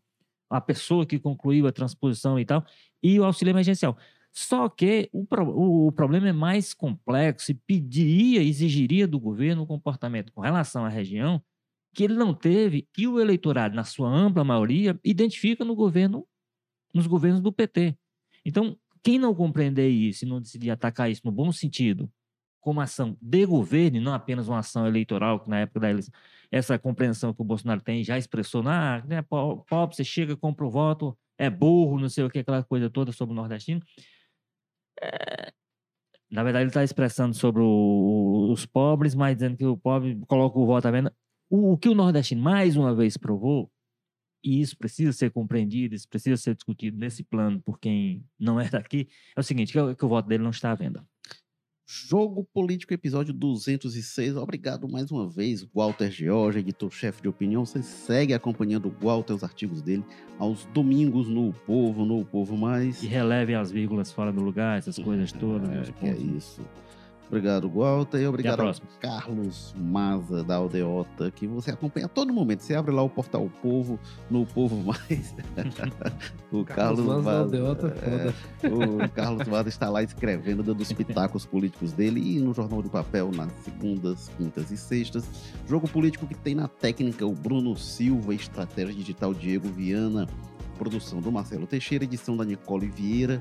A 0.50 0.60
pessoa 0.60 1.06
que 1.06 1.18
concluiu 1.18 1.66
a 1.66 1.72
transposição 1.72 2.38
e 2.38 2.44
tal, 2.44 2.64
e 3.02 3.18
o 3.18 3.24
auxílio 3.24 3.52
emergencial. 3.52 3.96
Só 4.32 4.68
que 4.68 5.08
o, 5.12 5.26
o, 5.30 5.86
o 5.88 5.92
problema 5.92 6.28
é 6.28 6.32
mais 6.32 6.74
complexo 6.74 7.50
e 7.50 7.54
pediria, 7.54 8.42
exigiria 8.42 9.06
do 9.06 9.18
governo 9.18 9.62
um 9.62 9.66
comportamento 9.66 10.32
com 10.32 10.40
relação 10.40 10.84
à 10.84 10.88
região 10.88 11.42
que 11.92 12.04
ele 12.04 12.14
não 12.14 12.32
teve 12.32 12.88
e 12.96 13.06
o 13.08 13.20
eleitorado, 13.20 13.74
na 13.74 13.84
sua 13.84 14.08
ampla 14.08 14.44
maioria, 14.44 14.98
identifica 15.04 15.64
no 15.64 15.74
governo, 15.74 16.26
nos 16.94 17.06
governos 17.06 17.40
do 17.40 17.52
PT. 17.52 17.96
Então, 18.44 18.76
quem 19.02 19.18
não 19.18 19.34
compreender 19.34 19.88
isso 19.88 20.24
e 20.24 20.28
não 20.28 20.40
decidir 20.40 20.70
atacar 20.70 21.10
isso 21.10 21.22
no 21.24 21.32
bom 21.32 21.50
sentido, 21.50 22.10
como 22.60 22.80
ação 22.80 23.16
de 23.20 23.46
governo 23.46 23.96
e 23.98 24.00
não 24.00 24.12
apenas 24.14 24.48
uma 24.48 24.58
ação 24.58 24.86
eleitoral, 24.86 25.40
que 25.40 25.48
na 25.50 25.60
época 25.60 25.80
da 25.80 25.90
eleição, 25.90 26.12
essa 26.50 26.78
compreensão 26.78 27.32
que 27.34 27.40
o 27.42 27.44
Bolsonaro 27.44 27.80
tem 27.80 28.04
já 28.04 28.18
expressou, 28.18 28.62
na, 28.62 29.02
né, 29.06 29.22
po- 29.22 29.64
pobre, 29.68 29.96
você 29.96 30.04
chega, 30.04 30.36
compra 30.36 30.66
o 30.66 30.70
voto, 30.70 31.16
é 31.38 31.48
burro, 31.50 31.98
não 31.98 32.08
sei 32.08 32.24
o 32.24 32.30
que, 32.30 32.40
aquela 32.40 32.62
coisa 32.64 32.90
toda 32.90 33.12
sobre 33.12 33.32
o 33.32 33.36
nordestino. 33.36 33.80
É, 35.02 35.52
na 36.30 36.42
verdade, 36.44 36.64
ele 36.64 36.70
está 36.70 36.84
expressando 36.84 37.34
sobre 37.34 37.62
o- 37.62 38.50
os 38.52 38.66
pobres, 38.66 39.14
mas 39.14 39.36
dizendo 39.36 39.56
que 39.56 39.64
o 39.66 39.76
pobre 39.76 40.20
coloca 40.26 40.58
o 40.58 40.66
voto 40.66 40.86
à 40.88 40.90
venda. 40.90 41.14
O, 41.50 41.72
o 41.72 41.78
que 41.78 41.88
o 41.88 41.94
nordestino 41.94 42.42
mais 42.42 42.76
uma 42.76 42.94
vez 42.94 43.16
provou 43.16 43.70
e 44.44 44.60
isso 44.60 44.76
precisa 44.78 45.12
ser 45.12 45.30
compreendido, 45.32 45.94
isso 45.94 46.08
precisa 46.08 46.36
ser 46.36 46.54
discutido 46.54 46.98
nesse 46.98 47.24
plano 47.24 47.60
por 47.62 47.78
quem 47.80 48.24
não 48.38 48.60
é 48.60 48.68
daqui, 48.70 49.08
é 49.36 49.40
o 49.40 49.42
seguinte, 49.42 49.72
que, 49.72 49.78
eu, 49.78 49.96
que 49.96 50.04
o 50.04 50.08
voto 50.08 50.28
dele 50.28 50.42
não 50.44 50.50
está 50.50 50.72
à 50.72 50.74
venda. 50.74 51.04
Jogo 51.92 52.46
Político, 52.54 52.94
episódio 52.94 53.34
206. 53.34 54.36
Obrigado 54.36 54.88
mais 54.88 55.10
uma 55.10 55.28
vez, 55.28 55.66
Walter 55.74 56.08
George, 56.08 56.60
editor-chefe 56.60 57.20
de 57.20 57.26
opinião. 57.26 57.66
Você 57.66 57.82
segue 57.82 58.32
acompanhando 58.32 58.86
o 58.86 59.04
Walter, 59.04 59.34
os 59.34 59.42
artigos 59.42 59.82
dele, 59.82 60.04
aos 60.38 60.64
domingos 60.66 61.26
no 61.26 61.52
Povo, 61.66 62.04
no 62.04 62.24
Povo 62.24 62.56
Mais. 62.56 63.02
E 63.02 63.08
releve 63.08 63.56
as 63.56 63.72
vírgulas 63.72 64.12
fora 64.12 64.30
do 64.30 64.40
lugar, 64.40 64.78
essas 64.78 65.00
coisas 65.00 65.32
todas. 65.32 65.88
É, 65.88 65.92
que 65.92 66.06
é 66.06 66.16
isso. 66.16 66.60
Obrigado, 67.30 67.70
Walter. 67.70 68.18
E 68.18 68.26
obrigado 68.26 68.60
ao 68.62 68.74
Carlos 69.00 69.72
Maza, 69.78 70.42
da 70.42 70.56
Aldeota, 70.56 71.30
que 71.30 71.46
você 71.46 71.70
acompanha 71.70 72.06
a 72.06 72.08
todo 72.08 72.32
momento. 72.32 72.64
Você 72.64 72.74
abre 72.74 72.92
lá 72.92 73.02
o 73.02 73.08
portal 73.08 73.44
o 73.44 73.48
Povo, 73.48 74.00
no 74.28 74.44
Povo 74.44 74.74
Mais. 74.82 75.32
o 76.50 76.64
Carlos, 76.64 76.98
Carlos 76.98 77.06
Maza. 77.06 77.38
Aldeota, 77.38 77.86
é, 78.02 78.66
o 78.66 79.08
Carlos 79.10 79.46
Maza 79.46 79.68
está 79.68 79.88
lá 79.88 80.02
escrevendo, 80.02 80.64
dando 80.64 80.80
os 80.80 80.92
pitacos 80.92 81.46
políticos 81.46 81.92
dele 81.92 82.36
e 82.36 82.40
no 82.40 82.52
Jornal 82.52 82.82
de 82.82 82.88
Papel 82.88 83.30
nas 83.30 83.52
segundas, 83.62 84.28
quintas 84.36 84.72
e 84.72 84.76
sextas. 84.76 85.24
Jogo 85.68 85.88
político 85.88 86.26
que 86.26 86.34
tem 86.34 86.56
na 86.56 86.66
técnica 86.66 87.24
o 87.24 87.32
Bruno 87.32 87.76
Silva, 87.76 88.34
estratégia 88.34 88.92
digital 88.92 89.32
Diego 89.32 89.68
Viana, 89.68 90.26
produção 90.76 91.20
do 91.20 91.30
Marcelo 91.30 91.64
Teixeira, 91.64 92.02
edição 92.02 92.36
da 92.36 92.44
Nicole 92.44 92.88
Vieira 92.88 93.40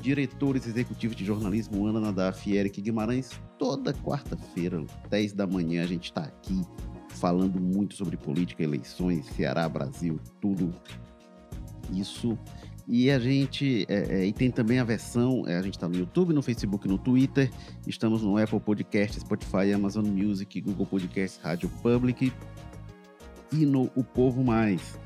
diretores 0.00 0.66
executivos 0.66 1.16
de 1.16 1.24
jornalismo 1.24 1.86
Ana 1.86 2.00
Nadaf 2.00 2.48
e 2.48 2.56
Eric 2.56 2.80
Guimarães. 2.80 3.30
Toda 3.58 3.92
quarta-feira, 3.92 4.84
10 5.10 5.32
da 5.32 5.46
manhã, 5.46 5.82
a 5.82 5.86
gente 5.86 6.04
está 6.04 6.22
aqui 6.22 6.62
falando 7.08 7.60
muito 7.60 7.94
sobre 7.94 8.16
política, 8.16 8.62
eleições, 8.62 9.26
Ceará, 9.26 9.68
Brasil, 9.68 10.20
tudo 10.40 10.72
isso. 11.92 12.38
E 12.86 13.10
a 13.10 13.18
gente, 13.18 13.84
é, 13.88 14.20
é, 14.20 14.26
e 14.26 14.32
tem 14.32 14.50
também 14.50 14.78
a 14.78 14.84
versão, 14.84 15.42
é, 15.46 15.58
a 15.58 15.62
gente 15.62 15.74
está 15.74 15.88
no 15.88 15.96
YouTube, 15.96 16.32
no 16.32 16.40
Facebook, 16.40 16.88
no 16.88 16.96
Twitter, 16.96 17.50
estamos 17.86 18.22
no 18.22 18.38
Apple 18.38 18.60
Podcast, 18.60 19.20
Spotify, 19.20 19.72
Amazon 19.74 20.06
Music, 20.06 20.58
Google 20.60 20.86
Podcast, 20.86 21.38
Rádio 21.42 21.68
Public 21.82 22.32
e 23.52 23.66
no 23.66 23.90
O 23.94 24.02
Povo 24.02 24.42
Mais. 24.42 24.98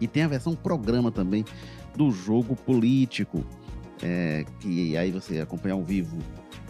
E 0.00 0.06
tem 0.06 0.22
a 0.22 0.28
versão 0.28 0.54
programa 0.56 1.10
também 1.10 1.44
do 1.94 2.10
Jogo 2.10 2.56
Político 2.56 3.44
é, 4.02 4.44
que 4.60 4.96
aí 4.96 5.10
você 5.10 5.40
acompanha 5.40 5.74
ao 5.74 5.82
vivo 5.82 6.18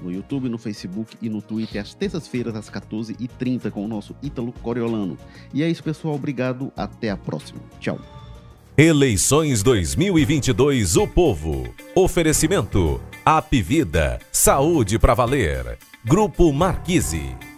no 0.03 0.13
YouTube, 0.13 0.49
no 0.49 0.59
Facebook 0.59 1.17
e 1.23 1.29
no 1.29 1.41
Twitter 1.41 1.81
às 1.81 1.95
terças-feiras 1.95 2.55
às 2.55 2.69
14h30 2.71 3.71
com 3.71 3.85
o 3.85 3.89
nosso 3.89 4.15
Ítalo 4.23 4.53
Coriolano. 4.53 5.17
E 5.53 5.63
é 5.63 5.69
isso, 5.69 5.83
pessoal. 5.83 6.15
Obrigado. 6.15 6.73
Até 6.77 7.11
a 7.11 7.17
próxima. 7.17 7.61
Tchau. 7.81 7.99
Eleições 8.77 9.63
2022 9.63 10.97
O 10.97 11.07
Povo. 11.07 11.73
Oferecimento. 11.95 13.01
Apvida. 13.25 14.19
Saúde 14.33 14.99
para 14.99 15.15
valer. 15.15 15.79
Grupo 16.05 16.53
Marquise. 16.53 17.54